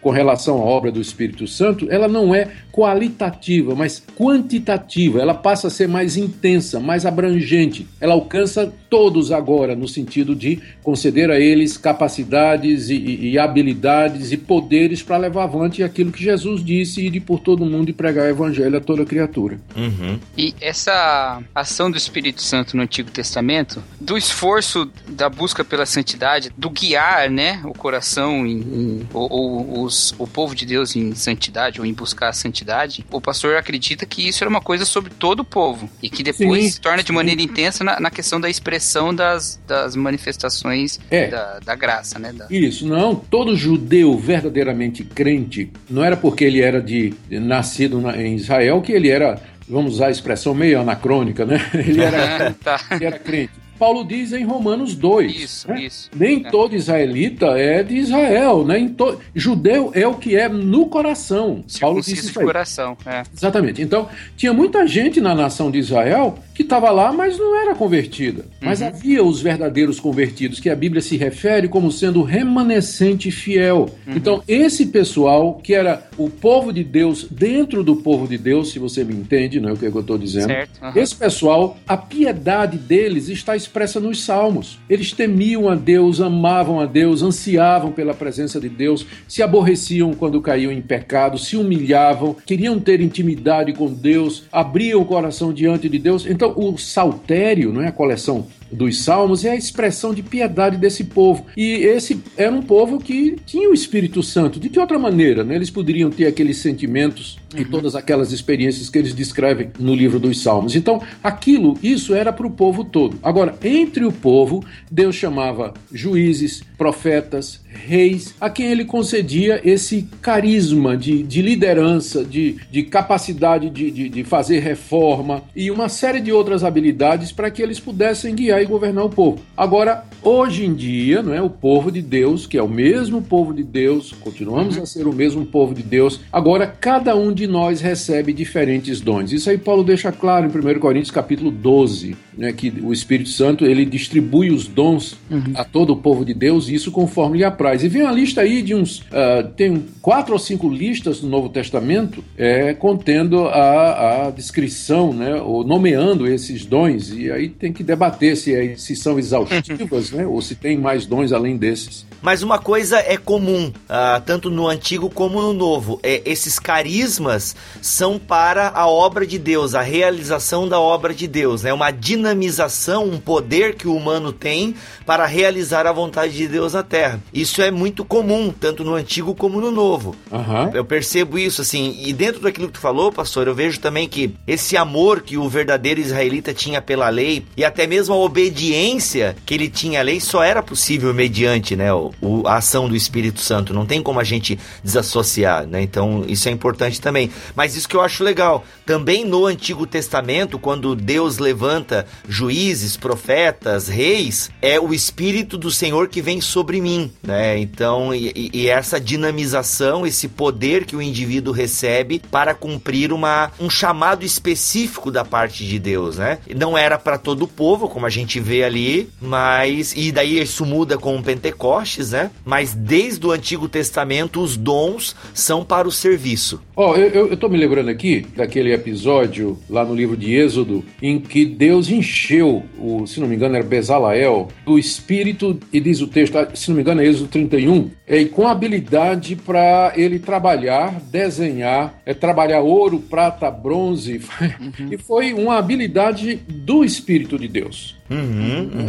com 0.00 0.10
relação 0.10 0.58
à 0.58 0.64
obra 0.64 0.92
do 0.92 1.00
Espírito 1.00 1.46
Santo, 1.46 1.88
ela 1.90 2.06
não 2.06 2.34
é 2.34 2.48
qualitativa, 2.70 3.74
mas 3.74 4.02
quantitativa. 4.14 5.20
Ela 5.20 5.34
passa 5.34 5.68
a 5.68 5.70
ser 5.70 5.88
mais 5.88 6.16
intensa, 6.16 6.78
mais 6.78 7.06
abrangente. 7.06 7.86
Ela 8.00 8.14
alcança 8.14 8.72
todos 8.90 9.32
agora, 9.32 9.74
no 9.74 9.88
sentido 9.88 10.34
de 10.34 10.60
conceder 10.82 11.30
a 11.30 11.40
eles 11.40 11.76
capacidades 11.76 12.88
e, 12.88 12.94
e, 12.94 13.30
e 13.30 13.38
habilidades 13.38 14.30
e 14.30 14.36
poderes 14.36 15.02
para 15.02 15.16
levar 15.16 15.44
avante 15.44 15.82
aquilo 15.82 16.12
que 16.12 16.22
Jesus 16.22 16.64
disse 16.64 17.06
e 17.06 17.10
de 17.10 17.18
por 17.18 17.40
todo 17.40 17.64
mundo 17.64 17.88
e 17.88 17.92
pregar 17.92 18.26
o 18.26 18.28
evangelho 18.28 18.76
a 18.76 18.80
toda 18.80 19.04
criatura. 19.04 19.58
Uhum. 19.74 20.18
E 20.36 20.54
essa 20.60 21.42
ação 21.54 21.90
do 21.90 21.96
Espírito 21.96 22.42
Santo 22.42 22.76
no 22.76 22.82
Antigo 22.82 23.10
Testamento, 23.10 23.82
do 24.00 24.16
esforço 24.16 24.90
da 25.08 25.28
busca 25.28 25.64
pela 25.64 25.86
santidade, 25.86 26.52
do 26.56 26.70
guiar, 26.70 27.30
né, 27.30 27.60
o 27.64 27.72
coração 27.72 28.46
em, 28.46 28.58
em, 28.58 29.08
ou, 29.12 29.32
ou 29.32 29.84
os 29.84 29.95
os, 29.96 30.14
o 30.18 30.26
povo 30.26 30.54
de 30.54 30.66
Deus 30.66 30.94
em 30.94 31.14
santidade 31.14 31.80
ou 31.80 31.86
em 31.86 31.92
buscar 31.92 32.28
a 32.28 32.32
santidade, 32.32 33.04
o 33.10 33.20
pastor 33.20 33.56
acredita 33.56 34.04
que 34.04 34.28
isso 34.28 34.44
era 34.44 34.50
uma 34.50 34.60
coisa 34.60 34.84
sobre 34.84 35.10
todo 35.12 35.40
o 35.40 35.44
povo 35.44 35.88
e 36.02 36.10
que 36.10 36.22
depois 36.22 36.64
Sim. 36.64 36.70
se 36.72 36.80
torna 36.80 37.02
de 37.02 37.12
maneira 37.12 37.40
intensa 37.40 37.82
na, 37.82 37.98
na 37.98 38.10
questão 38.10 38.40
da 38.40 38.48
expressão 38.50 39.14
das, 39.14 39.60
das 39.66 39.96
manifestações 39.96 41.00
É. 41.10 41.28
da, 41.28 41.58
da 41.60 41.74
graça, 41.74 42.18
né? 42.18 42.32
Da- 42.32 42.46
Isso, 42.50 42.86
não. 42.86 43.14
Todo 43.14 43.56
judeu 43.56 44.16
verdadeiramente 44.18 45.02
crente 45.04 45.70
não 45.88 46.04
era 46.04 46.16
porque 46.16 46.44
ele 46.44 46.60
era 46.60 46.80
de 46.80 47.14
nascido 47.30 48.00
na- 48.00 48.16
em 48.20 48.34
Israel 48.36 48.80
que 48.82 48.92
ele 48.92 49.08
era, 49.08 49.40
vamos 49.68 49.94
usar 49.94 50.08
a 50.08 50.10
expressão 50.10 50.54
meio 50.54 50.80
anacrônica, 50.80 51.44
né? 51.44 51.58
Ele 51.74 52.00
era, 52.02 52.52
tá. 52.62 52.80
ele 52.90 53.04
era 53.04 53.18
crente. 53.18 53.52
Paulo 53.78 54.04
diz 54.04 54.32
em 54.32 54.44
Romanos 54.44 54.94
2. 54.94 55.34
Isso, 55.36 55.68
né? 55.68 55.82
isso. 55.82 56.10
Nem 56.14 56.44
É. 56.46 56.50
todo 56.50 56.74
israelita 56.74 57.46
é 57.58 57.82
de 57.82 57.96
Israel, 57.96 58.64
né? 58.64 58.78
Em 58.78 58.88
to- 58.88 59.18
Judeu 59.34 59.90
é 59.94 60.06
o 60.06 60.14
que 60.14 60.34
é 60.36 60.48
no 60.48 60.86
coração. 60.86 61.64
Paulo 61.80 62.02
Circunciso 62.02 62.20
isso 62.28 62.32
de 62.32 62.38
aí. 62.40 62.44
coração. 62.44 62.96
É. 63.06 63.22
Exatamente. 63.36 63.82
Então, 63.82 64.08
tinha 64.36 64.52
muita 64.52 64.86
gente 64.86 65.20
na 65.20 65.34
nação 65.34 65.70
de 65.70 65.78
Israel 65.78 66.38
que 66.56 66.62
estava 66.62 66.90
lá, 66.90 67.12
mas 67.12 67.38
não 67.38 67.54
era 67.54 67.74
convertida. 67.74 68.46
Mas 68.62 68.80
havia 68.80 69.22
os 69.22 69.42
verdadeiros 69.42 70.00
convertidos, 70.00 70.58
que 70.58 70.70
a 70.70 70.74
Bíblia 70.74 71.02
se 71.02 71.14
refere 71.16 71.68
como 71.68 71.92
sendo 71.92 72.22
remanescente 72.22 73.30
fiel. 73.30 73.90
Então, 74.06 74.42
esse 74.48 74.86
pessoal, 74.86 75.60
que 75.62 75.74
era 75.74 76.08
o 76.16 76.30
povo 76.30 76.72
de 76.72 76.82
Deus 76.82 77.26
dentro 77.30 77.84
do 77.84 77.96
povo 77.96 78.26
de 78.26 78.38
Deus, 78.38 78.70
se 78.70 78.78
você 78.78 79.04
me 79.04 79.14
entende, 79.14 79.60
não 79.60 79.68
é 79.68 79.72
o 79.74 79.76
que 79.76 79.84
eu 79.84 80.00
estou 80.00 80.16
dizendo. 80.16 80.46
Certo. 80.46 80.82
aham. 80.82 80.92
Esse 80.98 81.14
pessoal, 81.14 81.76
a 81.86 81.96
piedade 81.96 82.78
deles 82.78 83.28
está 83.28 83.54
expressa 83.54 84.00
nos 84.00 84.24
salmos. 84.24 84.78
Eles 84.88 85.12
temiam 85.12 85.68
a 85.68 85.74
Deus, 85.74 86.22
amavam 86.22 86.80
a 86.80 86.86
Deus, 86.86 87.22
ansiavam 87.22 87.92
pela 87.92 88.14
presença 88.14 88.58
de 88.58 88.70
Deus, 88.70 89.06
se 89.28 89.42
aborreciam 89.42 90.14
quando 90.14 90.40
caíam 90.40 90.72
em 90.72 90.80
pecado, 90.80 91.38
se 91.38 91.54
humilhavam, 91.56 92.34
queriam 92.46 92.80
ter 92.80 93.02
intimidade 93.02 93.74
com 93.74 93.92
Deus, 93.92 94.44
abriam 94.50 95.02
o 95.02 95.04
coração 95.04 95.52
diante 95.52 95.86
de 95.86 95.98
Deus. 95.98 96.24
Então, 96.24 96.45
o 96.46 96.76
saltério, 96.76 97.72
não 97.72 97.82
é 97.82 97.88
a 97.88 97.92
coleção 97.92 98.46
dos 98.70 99.02
salmos, 99.02 99.44
é 99.44 99.50
a 99.50 99.56
expressão 99.56 100.12
de 100.12 100.22
piedade 100.22 100.76
desse 100.76 101.04
povo. 101.04 101.46
E 101.56 101.74
esse 101.84 102.20
era 102.36 102.54
um 102.54 102.62
povo 102.62 102.98
que 102.98 103.36
tinha 103.46 103.70
o 103.70 103.74
Espírito 103.74 104.22
Santo. 104.22 104.58
De 104.58 104.68
que 104.68 104.78
outra 104.78 104.98
maneira, 104.98 105.44
né? 105.44 105.54
Eles 105.54 105.70
poderiam 105.70 106.10
ter 106.10 106.26
aqueles 106.26 106.58
sentimentos 106.58 107.38
e 107.56 107.64
todas 107.64 107.94
aquelas 107.94 108.32
experiências 108.32 108.90
que 108.90 108.98
eles 108.98 109.14
descrevem 109.14 109.70
no 109.78 109.94
livro 109.94 110.18
dos 110.18 110.42
Salmos. 110.42 110.76
Então, 110.76 111.00
aquilo, 111.22 111.78
isso 111.82 112.14
era 112.14 112.32
para 112.32 112.46
o 112.46 112.50
povo 112.50 112.84
todo. 112.84 113.18
Agora, 113.22 113.54
entre 113.62 114.04
o 114.04 114.12
povo, 114.12 114.64
Deus 114.90 115.14
chamava 115.14 115.72
juízes, 115.92 116.62
profetas, 116.76 117.60
reis, 117.76 118.34
a 118.40 118.50
quem 118.50 118.66
ele 118.66 118.84
concedia 118.84 119.60
esse 119.64 120.08
carisma 120.20 120.96
de, 120.96 121.22
de 121.22 121.42
liderança, 121.42 122.24
de, 122.24 122.56
de 122.70 122.82
capacidade 122.82 123.70
de, 123.70 123.90
de, 123.90 124.08
de 124.08 124.24
fazer 124.24 124.60
reforma 124.60 125.42
e 125.54 125.70
uma 125.70 125.88
série 125.88 126.20
de 126.20 126.32
outras 126.32 126.64
habilidades 126.64 127.32
para 127.32 127.50
que 127.50 127.62
eles 127.62 127.78
pudessem 127.78 128.34
guiar 128.34 128.55
e 128.62 128.66
governar 128.66 129.04
o 129.04 129.10
povo. 129.10 129.38
Agora, 129.56 130.04
hoje 130.22 130.64
em 130.64 130.74
dia, 130.74 131.22
não 131.22 131.32
é 131.32 131.42
o 131.42 131.50
povo 131.50 131.90
de 131.90 132.02
Deus, 132.02 132.46
que 132.46 132.58
é 132.58 132.62
o 132.62 132.68
mesmo 132.68 133.22
povo 133.22 133.52
de 133.54 133.62
Deus, 133.62 134.12
continuamos 134.20 134.78
a 134.78 134.86
ser 134.86 135.06
o 135.06 135.12
mesmo 135.12 135.44
povo 135.46 135.74
de 135.74 135.82
Deus. 135.82 136.20
Agora, 136.32 136.66
cada 136.66 137.14
um 137.16 137.32
de 137.32 137.46
nós 137.46 137.80
recebe 137.80 138.32
diferentes 138.32 139.00
dons. 139.00 139.32
Isso 139.32 139.48
aí 139.50 139.58
Paulo 139.58 139.84
deixa 139.84 140.12
claro 140.12 140.46
em 140.46 140.76
1 140.76 140.78
Coríntios 140.78 141.10
capítulo 141.10 141.50
12, 141.50 142.16
né, 142.36 142.52
que 142.52 142.72
o 142.82 142.92
Espírito 142.92 143.30
Santo 143.30 143.64
ele 143.64 143.84
distribui 143.84 144.50
os 144.50 144.66
dons 144.66 145.16
a 145.54 145.64
todo 145.64 145.92
o 145.92 145.96
povo 145.96 146.24
de 146.24 146.34
Deus, 146.34 146.68
e 146.68 146.74
isso 146.74 146.90
conforme 146.90 147.38
lhe 147.38 147.44
apraz. 147.44 147.82
E 147.82 147.88
vem 147.88 148.02
uma 148.02 148.12
lista 148.12 148.40
aí 148.42 148.62
de 148.62 148.74
uns. 148.74 149.04
ah, 149.12 149.42
tem 149.56 149.84
quatro 150.02 150.32
ou 150.32 150.38
cinco 150.38 150.68
listas 150.68 151.22
no 151.22 151.28
Novo 151.28 151.48
Testamento 151.48 152.22
é, 152.36 152.74
contendo 152.74 153.46
a, 153.48 154.26
a 154.26 154.30
descrição, 154.30 155.12
né, 155.12 155.34
ou 155.36 155.64
nomeando 155.64 156.26
esses 156.26 156.64
dons, 156.64 157.12
e 157.12 157.30
aí 157.30 157.48
tem 157.48 157.72
que 157.72 157.82
debater 157.82 158.36
se, 158.36 158.45
é- 158.54 158.76
se 158.76 158.94
são 158.96 159.18
exaustivas, 159.18 160.10
né, 160.10 160.26
ou 160.26 160.40
se 160.40 160.54
tem 160.54 160.76
mais 160.76 161.06
dons 161.06 161.32
além 161.32 161.56
desses. 161.56 162.06
Mas 162.26 162.42
uma 162.42 162.58
coisa 162.58 162.98
é 162.98 163.16
comum, 163.16 163.72
ah, 163.88 164.20
tanto 164.26 164.50
no 164.50 164.66
antigo 164.66 165.08
como 165.08 165.40
no 165.40 165.52
novo. 165.52 166.00
É, 166.02 166.22
esses 166.24 166.58
carismas 166.58 167.54
são 167.80 168.18
para 168.18 168.70
a 168.70 168.88
obra 168.88 169.24
de 169.24 169.38
Deus, 169.38 169.76
a 169.76 169.80
realização 169.80 170.68
da 170.68 170.80
obra 170.80 171.14
de 171.14 171.28
Deus. 171.28 171.64
É 171.64 171.68
né? 171.68 171.72
uma 171.72 171.92
dinamização, 171.92 173.04
um 173.04 173.20
poder 173.20 173.76
que 173.76 173.86
o 173.86 173.94
humano 173.94 174.32
tem 174.32 174.74
para 175.06 175.24
realizar 175.24 175.86
a 175.86 175.92
vontade 175.92 176.36
de 176.36 176.48
Deus 176.48 176.72
na 176.72 176.82
Terra. 176.82 177.20
Isso 177.32 177.62
é 177.62 177.70
muito 177.70 178.04
comum, 178.04 178.50
tanto 178.50 178.82
no 178.82 178.94
antigo 178.94 179.32
como 179.32 179.60
no 179.60 179.70
novo. 179.70 180.16
Aham. 180.32 180.72
Eu 180.74 180.84
percebo 180.84 181.38
isso, 181.38 181.62
assim, 181.62 181.96
e 182.00 182.12
dentro 182.12 182.40
daquilo 182.40 182.66
que 182.66 182.72
tu 182.74 182.80
falou, 182.80 183.12
pastor, 183.12 183.46
eu 183.46 183.54
vejo 183.54 183.78
também 183.78 184.08
que 184.08 184.34
esse 184.48 184.76
amor 184.76 185.20
que 185.20 185.36
o 185.36 185.48
verdadeiro 185.48 186.00
israelita 186.00 186.52
tinha 186.52 186.82
pela 186.82 187.08
lei 187.08 187.44
e 187.56 187.64
até 187.64 187.86
mesmo 187.86 188.16
a 188.16 188.18
obediência 188.18 189.36
que 189.46 189.54
ele 189.54 189.68
tinha 189.68 190.00
à 190.00 190.02
lei 190.02 190.18
só 190.18 190.42
era 190.42 190.60
possível 190.60 191.14
mediante, 191.14 191.76
né, 191.76 191.94
o, 191.94 192.15
o- 192.20 192.46
a 192.46 192.56
ação 192.56 192.88
do 192.88 192.96
Espírito 192.96 193.40
Santo. 193.40 193.74
Não 193.74 193.86
tem 193.86 194.02
como 194.02 194.18
a 194.20 194.24
gente 194.24 194.58
desassociar, 194.82 195.66
né? 195.66 195.82
Então, 195.82 196.24
isso 196.26 196.48
é 196.48 196.52
importante 196.52 197.00
também. 197.00 197.30
Mas 197.54 197.76
isso 197.76 197.88
que 197.88 197.96
eu 197.96 198.00
acho 198.00 198.24
legal, 198.24 198.64
também 198.84 199.24
no 199.24 199.46
Antigo 199.46 199.86
Testamento, 199.86 200.58
quando 200.58 200.94
Deus 200.94 201.38
levanta 201.38 202.06
juízes, 202.28 202.96
profetas, 202.96 203.88
reis, 203.88 204.50
é 204.62 204.80
o 204.80 204.92
Espírito 204.94 205.58
do 205.58 205.70
Senhor 205.70 206.08
que 206.08 206.22
vem 206.22 206.40
sobre 206.40 206.80
mim, 206.80 207.10
né? 207.22 207.58
Então, 207.58 208.14
e, 208.14 208.50
e- 208.52 208.66
essa 208.68 208.98
dinamização, 209.00 210.06
esse 210.06 210.28
poder 210.28 210.84
que 210.84 210.96
o 210.96 211.02
indivíduo 211.02 211.52
recebe 211.52 212.20
para 212.30 212.54
cumprir 212.54 213.12
uma, 213.12 213.50
um 213.60 213.70
chamado 213.70 214.24
específico 214.24 215.10
da 215.10 215.24
parte 215.24 215.64
de 215.66 215.78
Deus, 215.78 216.16
né? 216.18 216.38
Não 216.54 216.76
era 216.76 216.98
para 216.98 217.18
todo 217.18 217.42
o 217.42 217.48
povo, 217.48 217.88
como 217.88 218.06
a 218.06 218.10
gente 218.10 218.40
vê 218.40 218.64
ali, 218.64 219.08
mas 219.20 219.92
e 219.96 220.10
daí 220.10 220.40
isso 220.40 220.64
muda 220.66 220.98
com 220.98 221.16
o 221.16 221.22
Pentecostes, 221.22 221.95
né? 221.98 222.30
Mas 222.44 222.74
desde 222.74 223.26
o 223.26 223.32
Antigo 223.32 223.68
Testamento 223.68 224.40
os 224.40 224.56
dons 224.56 225.14
são 225.34 225.64
para 225.64 225.88
o 225.88 225.92
serviço. 225.92 226.60
Ó, 226.74 226.94
eu, 226.94 227.28
eu, 227.28 227.36
tô 227.36 227.48
me 227.48 227.56
lembrando 227.56 227.88
aqui 227.88 228.26
daquele 228.36 228.72
episódio 228.72 229.58
lá 229.68 229.84
no 229.84 229.94
livro 229.94 230.16
de 230.16 230.34
Êxodo, 230.34 230.84
em 231.00 231.18
que 231.18 231.44
Deus 231.46 231.88
encheu, 231.88 232.64
o, 232.78 233.06
se 233.06 233.18
não 233.18 233.26
me 233.26 233.34
engano 233.34 233.56
era 233.56 233.64
Bezalael, 233.64 234.48
do 234.64 234.78
espírito, 234.78 235.58
e 235.72 235.80
diz 235.80 236.00
o 236.00 236.06
texto, 236.06 236.36
ah, 236.36 236.48
se 236.54 236.68
não 236.68 236.76
me 236.76 236.82
engano 236.82 237.00
é 237.00 237.06
Êxodo 237.06 237.28
31, 237.28 237.90
é, 238.06 238.24
com 238.26 238.46
habilidade 238.46 239.36
para 239.36 239.92
ele 239.96 240.18
trabalhar, 240.18 241.00
desenhar, 241.10 242.00
é, 242.04 242.12
trabalhar 242.12 242.60
ouro, 242.60 243.00
prata, 243.00 243.50
bronze, 243.50 244.20
e 244.90 244.98
foi 244.98 245.32
uma 245.32 245.56
habilidade 245.56 246.36
do 246.46 246.84
Espírito 246.84 247.38
de 247.38 247.48
Deus. 247.48 247.95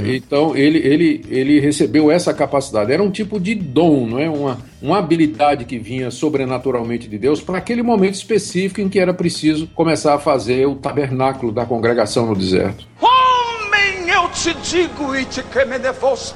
Então 0.07 0.55
ele, 0.55 0.79
ele, 0.79 1.25
ele 1.29 1.59
recebeu 1.59 2.11
essa 2.11 2.33
capacidade. 2.33 2.91
Era 2.91 3.01
um 3.01 3.11
tipo 3.11 3.39
de 3.39 3.55
dom, 3.55 4.07
não 4.07 4.19
é? 4.19 4.29
Uma, 4.29 4.57
uma 4.81 4.99
habilidade 4.99 5.65
que 5.65 5.79
vinha 5.79 6.11
sobrenaturalmente 6.11 7.07
de 7.07 7.17
Deus 7.17 7.41
para 7.41 7.57
aquele 7.57 7.81
momento 7.81 8.15
específico 8.15 8.81
em 8.81 8.89
que 8.89 8.99
era 8.99 9.13
preciso 9.13 9.67
começar 9.75 10.13
a 10.13 10.19
fazer 10.19 10.67
o 10.67 10.75
tabernáculo 10.75 11.51
da 11.51 11.65
congregação 11.65 12.25
no 12.27 12.35
deserto. 12.35 12.85
Homem, 13.01 14.09
eu 14.09 14.29
te 14.29 14.53
digo, 14.69 15.15
e 15.15 15.25
te 15.25 15.43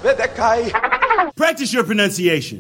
bedecai. 0.02 0.72
Practice 1.36 1.76
your 1.76 1.86
pronunciation. 1.86 2.60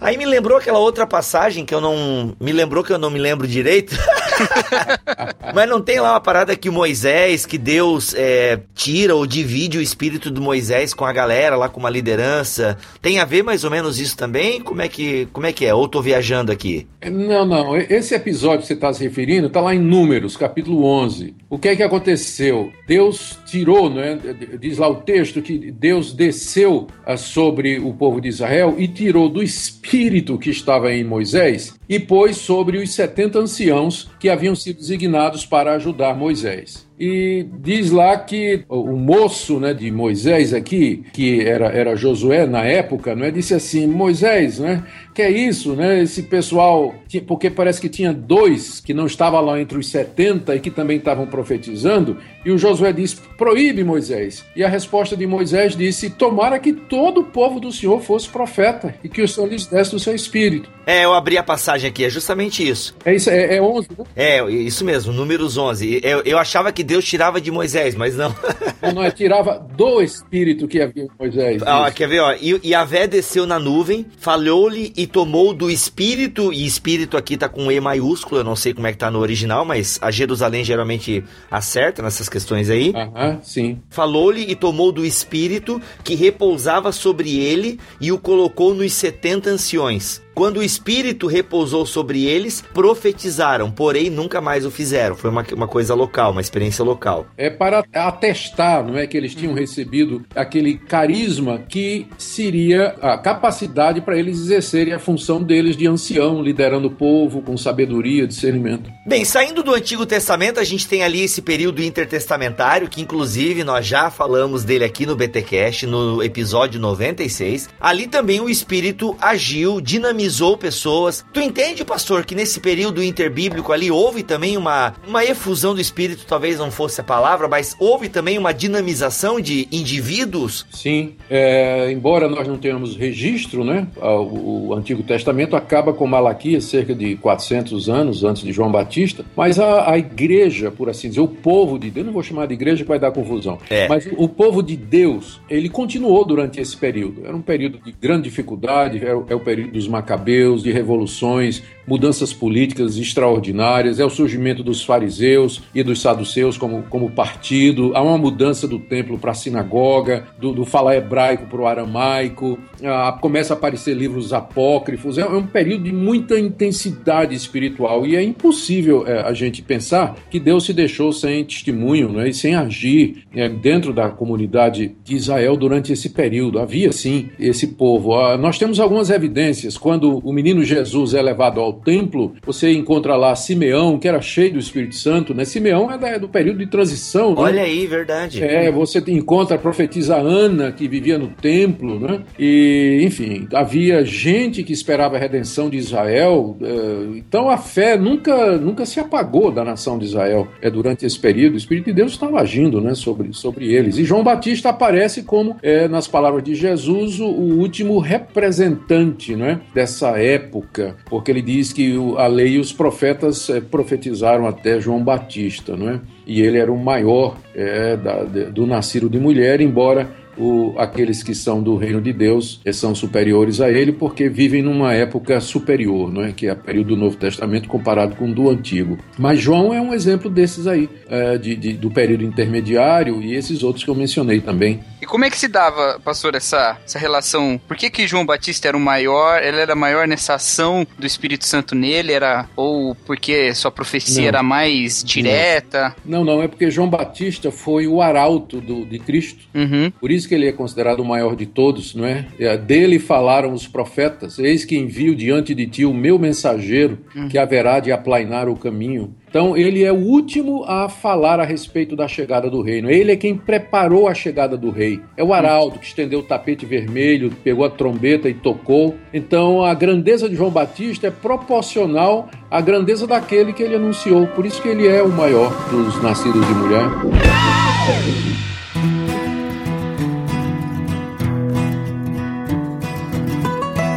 Aí 0.00 0.16
me 0.16 0.26
lembrou 0.26 0.58
aquela 0.58 0.80
outra 0.80 1.06
passagem 1.06 1.64
que 1.64 1.72
eu 1.72 1.80
não. 1.80 2.34
Me 2.40 2.52
lembrou 2.52 2.82
que 2.82 2.92
eu 2.92 2.98
não 2.98 3.08
me 3.08 3.20
lembro 3.20 3.46
direito. 3.46 3.96
Mas 5.54 5.68
não 5.68 5.80
tem 5.80 6.00
lá 6.00 6.12
uma 6.12 6.20
parada 6.20 6.56
que 6.56 6.70
Moisés, 6.70 7.44
que 7.44 7.58
Deus 7.58 8.14
é, 8.14 8.60
tira 8.74 9.14
ou 9.14 9.26
divide 9.26 9.78
o 9.78 9.82
espírito 9.82 10.30
do 10.30 10.40
Moisés 10.40 10.94
com 10.94 11.04
a 11.04 11.12
galera, 11.12 11.56
lá 11.56 11.68
com 11.68 11.80
uma 11.80 11.90
liderança. 11.90 12.76
Tem 13.00 13.18
a 13.18 13.24
ver 13.24 13.42
mais 13.42 13.64
ou 13.64 13.70
menos 13.70 13.98
isso 13.98 14.16
também? 14.16 14.60
Como 14.60 14.80
é 14.80 14.88
que, 14.88 15.26
como 15.32 15.46
é, 15.46 15.52
que 15.52 15.66
é? 15.66 15.74
Ou 15.74 15.88
tô 15.88 16.00
viajando 16.00 16.50
aqui? 16.52 16.86
Não, 17.04 17.44
não. 17.44 17.76
Esse 17.76 18.14
episódio 18.14 18.60
que 18.60 18.66
você 18.66 18.74
está 18.74 18.92
se 18.92 19.02
referindo 19.02 19.48
está 19.48 19.60
lá 19.60 19.74
em 19.74 19.80
Números, 19.80 20.36
capítulo 20.36 20.84
11. 20.84 21.34
O 21.50 21.58
que 21.58 21.68
é 21.68 21.76
que 21.76 21.82
aconteceu? 21.82 22.72
Deus 22.86 23.38
tirou, 23.46 23.90
né? 23.90 24.18
diz 24.58 24.78
lá 24.78 24.88
o 24.88 24.96
texto, 24.96 25.42
que 25.42 25.70
Deus 25.70 26.12
desceu 26.12 26.86
ah, 27.04 27.16
sobre 27.16 27.78
o 27.78 27.92
povo 27.92 28.20
de 28.20 28.28
Israel 28.28 28.74
e 28.78 28.88
tirou 28.88 29.28
do 29.28 29.42
espírito 29.42 30.38
que 30.38 30.50
estava 30.50 30.92
em 30.92 31.04
Moisés 31.04 31.74
e 31.88 31.98
pôs 31.98 32.36
sobre 32.36 32.78
os 32.78 32.94
70 32.94 33.38
anciãos 33.38 34.10
que 34.22 34.30
haviam 34.30 34.54
sido 34.54 34.76
designados 34.76 35.44
para 35.44 35.72
ajudar 35.72 36.16
Moisés. 36.16 36.86
e 36.96 37.44
diz 37.58 37.90
lá 37.90 38.16
que 38.16 38.64
o 38.68 38.96
moço 38.96 39.58
né, 39.58 39.74
de 39.74 39.90
Moisés 39.90 40.54
aqui, 40.54 41.02
que 41.12 41.40
era, 41.40 41.66
era 41.66 41.96
Josué 41.96 42.46
na 42.46 42.62
época, 42.64 43.16
não 43.16 43.26
é, 43.26 43.32
disse 43.32 43.52
assim: 43.52 43.84
Moisés, 43.88 44.60
né? 44.60 44.84
Que 45.12 45.22
é 45.22 45.30
isso, 45.30 45.74
né? 45.74 46.00
Esse 46.00 46.22
pessoal, 46.22 46.94
porque 47.26 47.50
parece 47.50 47.80
que 47.80 47.88
tinha 47.88 48.12
dois 48.12 48.78
que 48.78 48.94
não 48.94 49.06
estavam 49.06 49.40
lá 49.40 49.60
entre 49.60 49.76
os 49.76 49.88
70 49.88 50.54
e 50.54 50.60
que 50.60 50.70
também 50.70 50.98
estavam 50.98 51.26
profetizando, 51.26 52.16
e 52.44 52.50
o 52.50 52.58
Josué 52.58 52.92
disse: 52.92 53.16
proíbe 53.36 53.84
Moisés. 53.84 54.44
E 54.54 54.64
a 54.64 54.68
resposta 54.68 55.16
de 55.16 55.26
Moisés 55.26 55.76
disse: 55.76 56.10
tomara 56.10 56.58
que 56.58 56.72
todo 56.72 57.20
o 57.20 57.24
povo 57.24 57.60
do 57.60 57.72
Senhor 57.72 58.00
fosse 58.00 58.28
profeta 58.28 58.94
e 59.02 59.08
que 59.08 59.22
o 59.22 59.28
Senhor 59.28 59.48
lhes 59.48 59.66
desse 59.66 59.92
do 59.92 59.98
seu 59.98 60.14
espírito. 60.14 60.68
É, 60.86 61.04
eu 61.04 61.14
abri 61.14 61.38
a 61.38 61.42
passagem 61.42 61.88
aqui, 61.88 62.04
é 62.04 62.10
justamente 62.10 62.68
isso. 62.68 62.94
É 63.04 63.14
isso, 63.14 63.30
é, 63.30 63.56
é 63.56 63.62
11, 63.62 63.88
né? 63.96 64.04
É, 64.16 64.50
isso 64.50 64.84
mesmo, 64.84 65.12
números 65.12 65.56
11. 65.56 66.00
Eu, 66.02 66.22
eu 66.22 66.38
achava 66.38 66.72
que 66.72 66.82
Deus 66.82 67.04
tirava 67.04 67.40
de 67.40 67.50
Moisés, 67.52 67.94
mas 67.94 68.16
não. 68.16 68.34
não, 68.82 68.92
não, 68.92 69.04
é, 69.04 69.10
tirava 69.10 69.64
do 69.76 70.02
espírito 70.02 70.66
que 70.66 70.80
havia 70.80 71.04
em 71.04 71.08
Moisés. 71.18 71.62
Ah, 71.64 71.90
quer 71.90 72.08
ver, 72.08 72.20
ó? 72.20 72.34
E, 72.34 72.58
e 72.64 72.74
a 72.74 72.84
Vé 72.84 73.06
desceu 73.06 73.46
na 73.46 73.60
nuvem, 73.60 74.04
falou-lhe 74.18 74.92
e 74.96 75.06
tomou 75.06 75.54
do 75.54 75.70
espírito, 75.70 76.52
e 76.52 76.66
espírito 76.66 77.16
aqui 77.16 77.36
tá 77.36 77.48
com 77.48 77.70
E 77.70 77.80
maiúsculo, 77.80 78.40
eu 78.40 78.44
não 78.44 78.56
sei 78.56 78.74
como 78.74 78.86
é 78.88 78.92
que 78.92 78.98
tá 78.98 79.10
no 79.10 79.20
original, 79.20 79.64
mas 79.64 79.98
a 80.02 80.10
Jerusalém 80.10 80.64
geralmente 80.64 81.22
acerta 81.48 82.02
nessas 82.02 82.28
questões 82.32 82.70
aí. 82.70 82.92
Aham, 82.96 83.40
sim. 83.42 83.78
Falou-lhe 83.90 84.50
e 84.50 84.56
tomou 84.56 84.90
do 84.90 85.04
espírito 85.04 85.80
que 86.02 86.14
repousava 86.14 86.90
sobre 86.90 87.38
ele 87.38 87.78
e 88.00 88.10
o 88.10 88.18
colocou 88.18 88.74
nos 88.74 88.92
setenta 88.94 89.50
anciões. 89.50 90.21
Quando 90.34 90.58
o 90.58 90.62
Espírito 90.62 91.26
repousou 91.26 91.84
sobre 91.84 92.24
eles, 92.24 92.64
profetizaram, 92.72 93.70
porém 93.70 94.08
nunca 94.08 94.40
mais 94.40 94.64
o 94.64 94.70
fizeram. 94.70 95.14
Foi 95.14 95.28
uma, 95.28 95.44
uma 95.52 95.68
coisa 95.68 95.94
local, 95.94 96.32
uma 96.32 96.40
experiência 96.40 96.82
local. 96.82 97.26
É 97.36 97.50
para 97.50 97.84
atestar, 97.92 98.84
não 98.84 98.96
é, 98.96 99.06
que 99.06 99.16
eles 99.16 99.34
tinham 99.34 99.52
recebido 99.52 100.24
aquele 100.34 100.78
carisma 100.78 101.58
que 101.68 102.06
seria 102.16 102.94
a 103.02 103.18
capacidade 103.18 104.00
para 104.00 104.18
eles 104.18 104.38
exercerem 104.38 104.94
a 104.94 104.98
função 104.98 105.42
deles 105.42 105.76
de 105.76 105.86
ancião, 105.86 106.42
liderando 106.42 106.88
o 106.88 106.90
povo 106.90 107.42
com 107.42 107.56
sabedoria, 107.56 108.26
discernimento. 108.26 108.90
Bem, 109.06 109.26
saindo 109.26 109.62
do 109.62 109.74
Antigo 109.74 110.06
Testamento, 110.06 110.58
a 110.58 110.64
gente 110.64 110.88
tem 110.88 111.02
ali 111.02 111.20
esse 111.20 111.42
período 111.42 111.82
intertestamentário, 111.82 112.88
que 112.88 113.02
inclusive 113.02 113.62
nós 113.64 113.86
já 113.86 114.10
falamos 114.10 114.64
dele 114.64 114.84
aqui 114.84 115.04
no 115.04 115.14
BTcast, 115.14 115.86
no 115.86 116.22
episódio 116.22 116.80
96. 116.80 117.68
Ali 117.78 118.06
também 118.06 118.40
o 118.40 118.48
Espírito 118.48 119.14
agiu, 119.20 119.80
dinamizou 119.80 120.21
dinamizou 120.22 120.56
pessoas. 120.56 121.24
Tu 121.32 121.40
entende, 121.40 121.84
pastor, 121.84 122.24
que 122.24 122.34
nesse 122.34 122.60
período 122.60 123.02
interbíblico 123.02 123.72
ali 123.72 123.90
houve 123.90 124.22
também 124.22 124.56
uma, 124.56 124.94
uma 125.06 125.24
efusão 125.24 125.74
do 125.74 125.80
espírito, 125.80 126.24
talvez 126.26 126.58
não 126.58 126.70
fosse 126.70 127.00
a 127.00 127.04
palavra, 127.04 127.48
mas 127.48 127.76
houve 127.78 128.08
também 128.08 128.38
uma 128.38 128.52
dinamização 128.52 129.40
de 129.40 129.66
indivíduos? 129.72 130.66
Sim, 130.70 131.14
é, 131.28 131.90
embora 131.90 132.28
nós 132.28 132.46
não 132.46 132.56
tenhamos 132.56 132.96
registro, 132.96 133.64
né? 133.64 133.86
O, 134.00 134.74
Antigo 134.74 135.02
Testamento 135.02 135.56
acaba 135.56 135.92
com 135.92 136.06
Malaquias 136.06 136.64
cerca 136.64 136.94
de 136.94 137.16
400 137.16 137.88
anos 137.88 138.24
antes 138.24 138.42
de 138.42 138.52
João 138.52 138.70
Batista, 138.70 139.24
mas 139.36 139.58
a, 139.58 139.90
a 139.92 139.98
igreja, 139.98 140.70
por 140.70 140.88
assim 140.88 141.08
dizer, 141.08 141.20
o 141.20 141.28
povo 141.28 141.78
de 141.78 141.90
Deus, 141.90 142.06
não 142.06 142.12
vou 142.12 142.22
chamar 142.22 142.46
de 142.46 142.54
igreja 142.54 142.82
que 142.82 142.88
vai 142.88 142.98
dar 142.98 143.10
confusão, 143.10 143.58
é. 143.68 143.88
mas 143.88 144.06
o, 144.06 144.24
o 144.24 144.28
povo 144.28 144.62
de 144.62 144.76
Deus, 144.76 145.40
ele 145.48 145.68
continuou 145.68 146.24
durante 146.24 146.60
esse 146.60 146.76
período. 146.76 147.22
Era 147.24 147.36
um 147.36 147.42
período 147.42 147.78
de 147.78 147.92
grande 147.92 148.24
dificuldade, 148.24 149.04
é 149.04 149.14
o, 149.14 149.24
é 149.28 149.34
o 149.34 149.40
período 149.40 149.72
dos 149.72 149.88
macabeus 149.88 150.11
macabeus, 150.12 150.62
de 150.62 150.70
revoluções, 150.70 151.62
mudanças 151.86 152.32
políticas 152.32 152.96
extraordinárias, 152.96 153.98
é 153.98 154.04
o 154.04 154.10
surgimento 154.10 154.62
dos 154.62 154.84
fariseus 154.84 155.62
e 155.74 155.82
dos 155.82 156.00
saduceus 156.00 156.56
como, 156.56 156.82
como 156.84 157.10
partido, 157.10 157.92
há 157.94 158.02
uma 158.02 158.18
mudança 158.18 158.66
do 158.68 158.78
templo 158.78 159.18
para 159.18 159.32
a 159.32 159.34
sinagoga, 159.34 160.24
do, 160.38 160.52
do 160.52 160.64
falar 160.64 160.96
hebraico 160.96 161.46
para 161.46 161.60
o 161.60 161.66
aramaico, 161.66 162.58
ah, 162.84 163.16
começa 163.20 163.54
a 163.54 163.56
aparecer 163.56 163.94
livros 163.94 164.32
apócrifos, 164.32 165.18
é, 165.18 165.22
é, 165.22 165.26
um 165.26 165.46
período 165.46 165.84
de 165.84 165.92
muita 165.92 166.38
intensidade 166.38 167.34
espiritual 167.34 168.06
e 168.06 168.16
é 168.16 168.22
impossível 168.22 169.06
é, 169.06 169.20
a 169.20 169.32
gente 169.32 169.62
pensar 169.62 170.16
que 170.30 170.40
Deus 170.40 170.64
se 170.64 170.72
deixou 170.72 171.12
sem 171.12 171.44
testemunho 171.44 172.10
né, 172.10 172.28
e 172.28 172.34
sem 172.34 172.54
agir 172.54 173.24
é, 173.34 173.48
dentro 173.48 173.92
da 173.92 174.08
comunidade 174.08 174.96
de 175.04 175.14
Israel 175.14 175.56
durante 175.56 175.92
esse 175.92 176.10
período. 176.10 176.58
Havia 176.58 176.92
sim 176.92 177.30
esse 177.38 177.68
povo. 177.68 178.14
Ah, 178.14 178.36
nós 178.36 178.58
temos 178.58 178.80
algumas 178.80 179.10
evidências. 179.10 179.76
Quando 179.76 180.18
o 180.18 180.32
menino 180.32 180.64
Jesus 180.64 181.14
é 181.14 181.22
levado 181.22 181.60
ao 181.60 181.71
templo, 181.72 182.34
você 182.44 182.72
encontra 182.72 183.16
lá 183.16 183.34
Simeão, 183.34 183.98
que 183.98 184.08
era 184.08 184.20
cheio 184.20 184.52
do 184.52 184.58
Espírito 184.58 184.94
Santo, 184.94 185.34
né? 185.34 185.44
Simeão 185.44 185.90
é, 185.90 185.98
da, 185.98 186.08
é 186.08 186.18
do 186.18 186.28
período 186.28 186.58
de 186.58 186.66
transição, 186.66 187.30
né? 187.34 187.40
Olha 187.40 187.62
aí, 187.62 187.86
verdade. 187.86 188.42
É, 188.42 188.70
você 188.70 189.02
encontra 189.08 189.56
a 189.56 189.58
profetisa 189.58 190.16
Ana, 190.16 190.72
que 190.72 190.88
vivia 190.88 191.18
no 191.18 191.28
templo, 191.28 191.98
né? 191.98 192.22
E, 192.38 193.00
enfim, 193.04 193.46
havia 193.52 194.04
gente 194.04 194.62
que 194.62 194.72
esperava 194.72 195.16
a 195.16 195.20
redenção 195.20 195.68
de 195.68 195.76
Israel. 195.76 196.56
É, 196.60 197.18
então 197.18 197.48
a 197.48 197.56
fé 197.56 197.96
nunca, 197.96 198.56
nunca 198.56 198.84
se 198.84 199.00
apagou 199.00 199.50
da 199.50 199.64
nação 199.64 199.98
de 199.98 200.06
Israel. 200.06 200.48
É 200.60 200.70
durante 200.70 201.06
esse 201.06 201.18
período, 201.18 201.54
o 201.54 201.58
Espírito 201.58 201.86
de 201.86 201.92
Deus 201.92 202.12
estava 202.12 202.40
agindo, 202.40 202.80
né? 202.80 202.94
Sobre, 202.94 203.32
sobre 203.32 203.72
eles. 203.72 203.98
E 203.98 204.04
João 204.04 204.24
Batista 204.24 204.70
aparece 204.70 205.22
como, 205.22 205.56
é, 205.62 205.86
nas 205.88 206.08
palavras 206.08 206.42
de 206.42 206.54
Jesus, 206.54 207.20
o, 207.20 207.26
o 207.26 207.58
último 207.58 207.98
representante, 207.98 209.36
né? 209.36 209.60
Dessa 209.74 210.18
época, 210.18 210.96
porque 211.06 211.30
ele 211.30 211.42
diz 211.42 211.61
diz 211.62 211.72
que 211.72 211.94
a 212.18 212.26
lei 212.26 212.54
e 212.54 212.58
os 212.58 212.72
profetas 212.72 213.48
é, 213.48 213.60
profetizaram 213.60 214.46
até 214.48 214.80
João 214.80 215.02
Batista, 215.02 215.76
não 215.76 215.88
é? 215.88 216.00
E 216.26 216.42
ele 216.42 216.58
era 216.58 216.72
o 216.72 216.78
maior 216.78 217.36
é, 217.54 217.96
da, 217.96 218.24
do 218.24 218.66
nascido 218.66 219.08
de 219.08 219.18
mulher, 219.18 219.60
embora 219.60 220.10
o, 220.36 220.74
aqueles 220.78 221.22
que 221.22 221.34
são 221.34 221.62
do 221.62 221.76
reino 221.76 222.00
de 222.00 222.12
Deus 222.12 222.60
são 222.72 222.94
superiores 222.94 223.60
a 223.60 223.70
ele 223.70 223.92
porque 223.92 224.28
vivem 224.28 224.62
numa 224.62 224.94
época 224.94 225.40
superior, 225.40 226.12
não 226.12 226.24
é? 226.24 226.32
que 226.32 226.46
é 226.46 226.52
o 226.52 226.56
período 226.56 226.88
do 226.88 226.96
Novo 226.96 227.16
Testamento 227.16 227.68
comparado 227.68 228.16
com 228.16 228.30
o 228.30 228.34
do 228.34 228.48
Antigo. 228.50 228.98
Mas 229.18 229.40
João 229.40 229.72
é 229.72 229.80
um 229.80 229.92
exemplo 229.92 230.30
desses 230.30 230.66
aí, 230.66 230.88
é, 231.08 231.38
de, 231.38 231.54
de, 231.54 231.72
do 231.74 231.90
período 231.90 232.24
intermediário 232.24 233.20
e 233.22 233.34
esses 233.34 233.62
outros 233.62 233.84
que 233.84 233.90
eu 233.90 233.94
mencionei 233.94 234.40
também. 234.40 234.80
E 235.00 235.06
como 235.06 235.24
é 235.24 235.30
que 235.30 235.36
se 235.36 235.48
dava, 235.48 236.00
pastor, 236.04 236.36
essa, 236.36 236.78
essa 236.84 236.98
relação? 236.98 237.60
Por 237.66 237.76
que, 237.76 237.90
que 237.90 238.06
João 238.06 238.24
Batista 238.24 238.68
era 238.68 238.76
o 238.76 238.80
maior? 238.80 239.42
Ele 239.42 239.58
era 239.58 239.74
maior 239.74 240.06
nessa 240.06 240.34
ação 240.34 240.86
do 240.96 241.04
Espírito 241.04 241.44
Santo 241.44 241.74
nele? 241.74 242.12
Era, 242.12 242.48
ou 242.54 242.94
porque 242.94 243.52
sua 243.52 243.72
profecia 243.72 244.22
não. 244.22 244.28
era 244.28 244.42
mais 244.44 245.02
direta? 245.02 245.94
Não, 246.04 246.24
não, 246.24 246.40
é 246.40 246.46
porque 246.46 246.70
João 246.70 246.88
Batista 246.88 247.50
foi 247.50 247.88
o 247.88 248.00
arauto 248.00 248.60
do, 248.60 248.86
de 248.86 249.00
Cristo. 249.00 249.44
Uhum. 249.52 249.90
Por 249.90 250.10
isso 250.10 250.21
que 250.26 250.34
ele 250.34 250.48
é 250.48 250.52
considerado 250.52 251.00
o 251.00 251.04
maior 251.04 251.36
de 251.36 251.46
todos, 251.46 251.94
não 251.94 252.04
é? 252.04 252.26
é? 252.38 252.56
Dele 252.56 252.98
falaram 252.98 253.52
os 253.52 253.66
profetas: 253.66 254.38
Eis 254.38 254.64
que 254.64 254.76
envio 254.76 255.14
diante 255.14 255.54
de 255.54 255.66
ti 255.66 255.84
o 255.84 255.94
meu 255.94 256.18
mensageiro, 256.18 256.98
uhum. 257.14 257.28
que 257.28 257.38
haverá 257.38 257.80
de 257.80 257.92
aplainar 257.92 258.48
o 258.48 258.56
caminho. 258.56 259.14
Então, 259.32 259.56
ele 259.56 259.82
é 259.82 259.90
o 259.90 259.96
último 259.96 260.62
a 260.64 260.90
falar 260.90 261.40
a 261.40 261.44
respeito 261.44 261.96
da 261.96 262.06
chegada 262.06 262.50
do 262.50 262.60
reino. 262.60 262.90
Ele 262.90 263.12
é 263.12 263.16
quem 263.16 263.34
preparou 263.34 264.06
a 264.06 264.12
chegada 264.12 264.58
do 264.58 264.68
rei. 264.68 265.00
É 265.16 265.24
o 265.24 265.32
arauto 265.32 265.78
que 265.78 265.86
estendeu 265.86 266.18
o 266.18 266.22
tapete 266.22 266.66
vermelho, 266.66 267.32
pegou 267.42 267.64
a 267.64 267.70
trombeta 267.70 268.28
e 268.28 268.34
tocou. 268.34 268.94
Então, 269.10 269.64
a 269.64 269.72
grandeza 269.72 270.28
de 270.28 270.36
João 270.36 270.50
Batista 270.50 271.06
é 271.06 271.10
proporcional 271.10 272.28
à 272.50 272.60
grandeza 272.60 273.06
daquele 273.06 273.54
que 273.54 273.62
ele 273.62 273.74
anunciou. 273.74 274.26
Por 274.26 274.44
isso 274.44 274.60
que 274.60 274.68
ele 274.68 274.86
é 274.86 275.02
o 275.02 275.08
maior 275.08 275.50
dos 275.70 276.02
nascidos 276.02 276.46
de 276.46 276.52
mulher. 276.52 276.84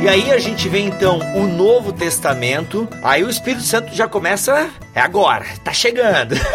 E 0.05 0.07
aí 0.07 0.31
a 0.31 0.37
gente 0.37 0.69
vê 0.69 0.81
então 0.81 1.17
o 1.35 1.47
Novo 1.47 1.91
Testamento. 1.91 2.87
Aí 3.01 3.23
o 3.23 3.29
Espírito 3.29 3.63
Santo 3.63 3.91
já 3.95 4.07
começa. 4.07 4.69
É 4.95 5.01
agora, 5.01 5.45
tá 5.61 5.73
chegando. 5.73 6.35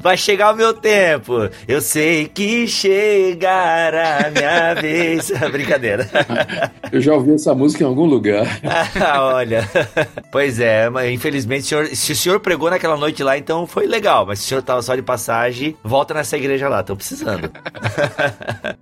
Vai 0.00 0.16
chegar 0.16 0.54
o 0.54 0.56
meu 0.56 0.72
tempo. 0.72 1.50
Eu 1.68 1.82
sei 1.82 2.26
que 2.26 2.66
chegará 2.66 4.26
a 4.26 4.30
minha 4.30 4.74
vez. 4.74 5.30
Brincadeira. 5.52 6.08
Eu 6.90 7.02
já 7.02 7.12
ouvi 7.12 7.34
essa 7.34 7.54
música 7.54 7.84
em 7.84 7.86
algum 7.86 8.06
lugar. 8.06 8.46
Olha. 9.20 9.68
Pois 10.32 10.58
é, 10.58 10.88
mas 10.88 11.12
infelizmente, 11.12 11.64
o 11.64 11.68
senhor, 11.68 11.86
se 11.88 12.12
o 12.12 12.16
senhor 12.16 12.40
pregou 12.40 12.70
naquela 12.70 12.96
noite 12.96 13.22
lá, 13.22 13.36
então 13.36 13.66
foi 13.66 13.86
legal. 13.86 14.24
Mas 14.26 14.40
se 14.40 14.46
o 14.46 14.48
senhor 14.48 14.62
tava 14.62 14.80
só 14.80 14.96
de 14.96 15.02
passagem, 15.02 15.76
volta 15.84 16.14
nessa 16.14 16.36
igreja 16.36 16.68
lá, 16.68 16.80
estão 16.80 16.96
precisando. 16.96 17.50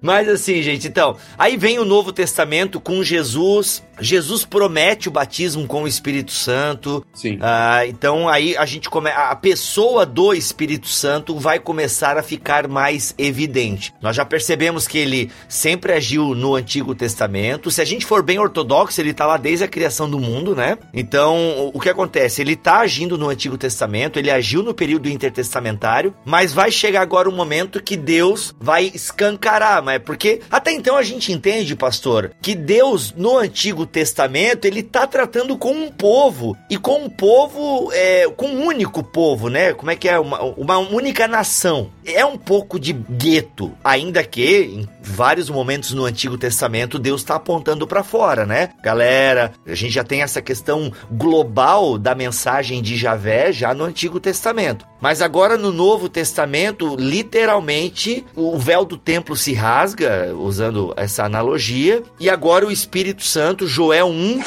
mas 0.01 0.29
assim, 0.29 0.63
gente, 0.63 0.87
então, 0.87 1.17
aí 1.37 1.57
vem 1.57 1.79
o 1.81 1.85
Novo 1.85 2.13
Testamento 2.13 2.81
com 2.81 3.03
Jesus. 3.03 3.83
Jesus 4.01 4.45
promete 4.45 5.09
o 5.09 5.13
batismo 5.13 5.67
com 5.67 5.83
o 5.83 5.89
Espírito 5.89 6.31
Santo. 6.31 7.05
Sim. 7.13 7.39
Ah, 7.43 7.58
então 7.87 8.29
aí 8.29 8.57
a 8.57 8.67
gente 8.67 8.89
começa. 8.91 9.19
A 9.19 9.37
pessoa 9.37 10.05
do 10.05 10.33
Espírito 10.33 10.89
Santo 10.89 11.39
vai 11.39 11.59
começar 11.59 12.17
a 12.17 12.23
ficar 12.23 12.69
mais 12.69 13.15
evidente. 13.17 13.93
Nós 14.01 14.17
já 14.17 14.25
percebemos 14.25 14.87
que 14.87 14.99
ele 14.99 15.31
sempre 15.49 15.93
agiu 15.93 16.35
no 16.35 16.55
Antigo 16.55 16.95
Testamento. 16.95 17.71
Se 17.71 17.81
a 17.81 17.85
gente 17.85 18.05
for 18.05 18.23
bem 18.23 18.39
ortodoxo, 18.39 19.01
ele 19.01 19.11
está 19.11 19.27
lá 19.27 19.37
desde 19.37 19.65
a 19.65 19.69
criação 19.69 20.09
do 20.09 20.19
mundo, 20.19 20.55
né? 20.55 20.79
Então, 20.93 21.71
o 21.73 21.81
que 21.81 21.89
acontece? 21.89 22.43
Ele 22.43 22.53
está 22.53 22.81
agindo 22.81 23.17
no 23.17 23.29
Antigo 23.29 23.57
Testamento, 23.57 24.19
ele 24.19 24.31
agiu 24.31 24.63
no 24.63 24.75
período 24.75 25.09
intertestamentário, 25.09 26.15
mas 26.25 26.53
vai 26.53 26.71
chegar 26.71 27.01
agora 27.01 27.29
um 27.29 27.35
momento 27.35 27.83
que 27.83 27.97
Deus 27.97 28.55
vai 28.61 28.91
escancarar, 28.95 29.83
mas 29.83 30.03
porque 30.03 30.41
até 30.51 30.73
então 30.73 30.97
a 30.97 31.03
gente 31.03 31.33
entende, 31.33 31.77
pastor, 31.77 32.33
que 32.41 32.55
Deus 32.55 33.15
no 33.17 33.39
Antigo 33.39 33.87
Testamento 33.87 34.65
ele 34.65 34.81
está 34.81 35.07
tratando 35.07 35.57
com 35.57 35.73
um 35.73 35.91
povo 35.91 36.57
e 36.69 36.77
com 36.77 37.05
um 37.05 37.11
povo, 37.11 37.48
é, 37.93 38.29
com 38.37 38.47
um 38.47 38.67
único 38.67 39.03
povo, 39.03 39.49
né? 39.49 39.73
Como 39.73 39.91
é 39.91 39.97
que 39.97 40.09
é 40.09 40.19
uma, 40.19 40.43
uma 40.43 40.79
única 40.79 41.27
nação? 41.27 41.91
É 42.05 42.25
um 42.25 42.37
pouco 42.37 42.79
de 42.79 42.93
gueto, 42.93 43.73
ainda 43.83 44.23
que 44.25 44.61
em 44.61 44.89
vários 45.03 45.49
momentos 45.51 45.93
no 45.93 46.05
Antigo 46.05 46.37
Testamento 46.37 46.99
Deus 46.99 47.21
está 47.21 47.37
apontando 47.37 47.87
para 47.87 48.03
fora, 48.03 48.47
né? 48.47 48.71
Galera, 48.83 49.53
a 49.67 49.75
gente 49.75 49.93
já 49.93 50.05
tem 50.05 50.23
essa 50.23 50.43
questão 50.43 50.93
global 51.11 51.99
da 51.99 52.15
mensagem 52.15 52.83
de 52.83 52.97
Javé 52.97 53.53
já 53.53 53.75
no 53.75 53.85
Antigo 53.85 54.21
Testamento. 54.21 54.87
Mas 55.01 55.23
agora 55.23 55.57
no 55.57 55.73
Novo 55.73 56.09
Testamento, 56.09 56.97
literalmente, 56.99 58.25
o 58.35 58.59
véu 58.59 58.85
do 58.85 58.97
templo 58.97 59.37
se 59.37 59.53
rasga, 59.53 60.35
usando 60.35 60.93
essa 60.97 61.25
analogia, 61.25 62.03
e 62.19 62.29
agora 62.29 62.67
o 62.67 62.73
Espírito 62.73 63.23
Santo, 63.23 63.67
Joel 63.67 64.09
1, 64.09 64.43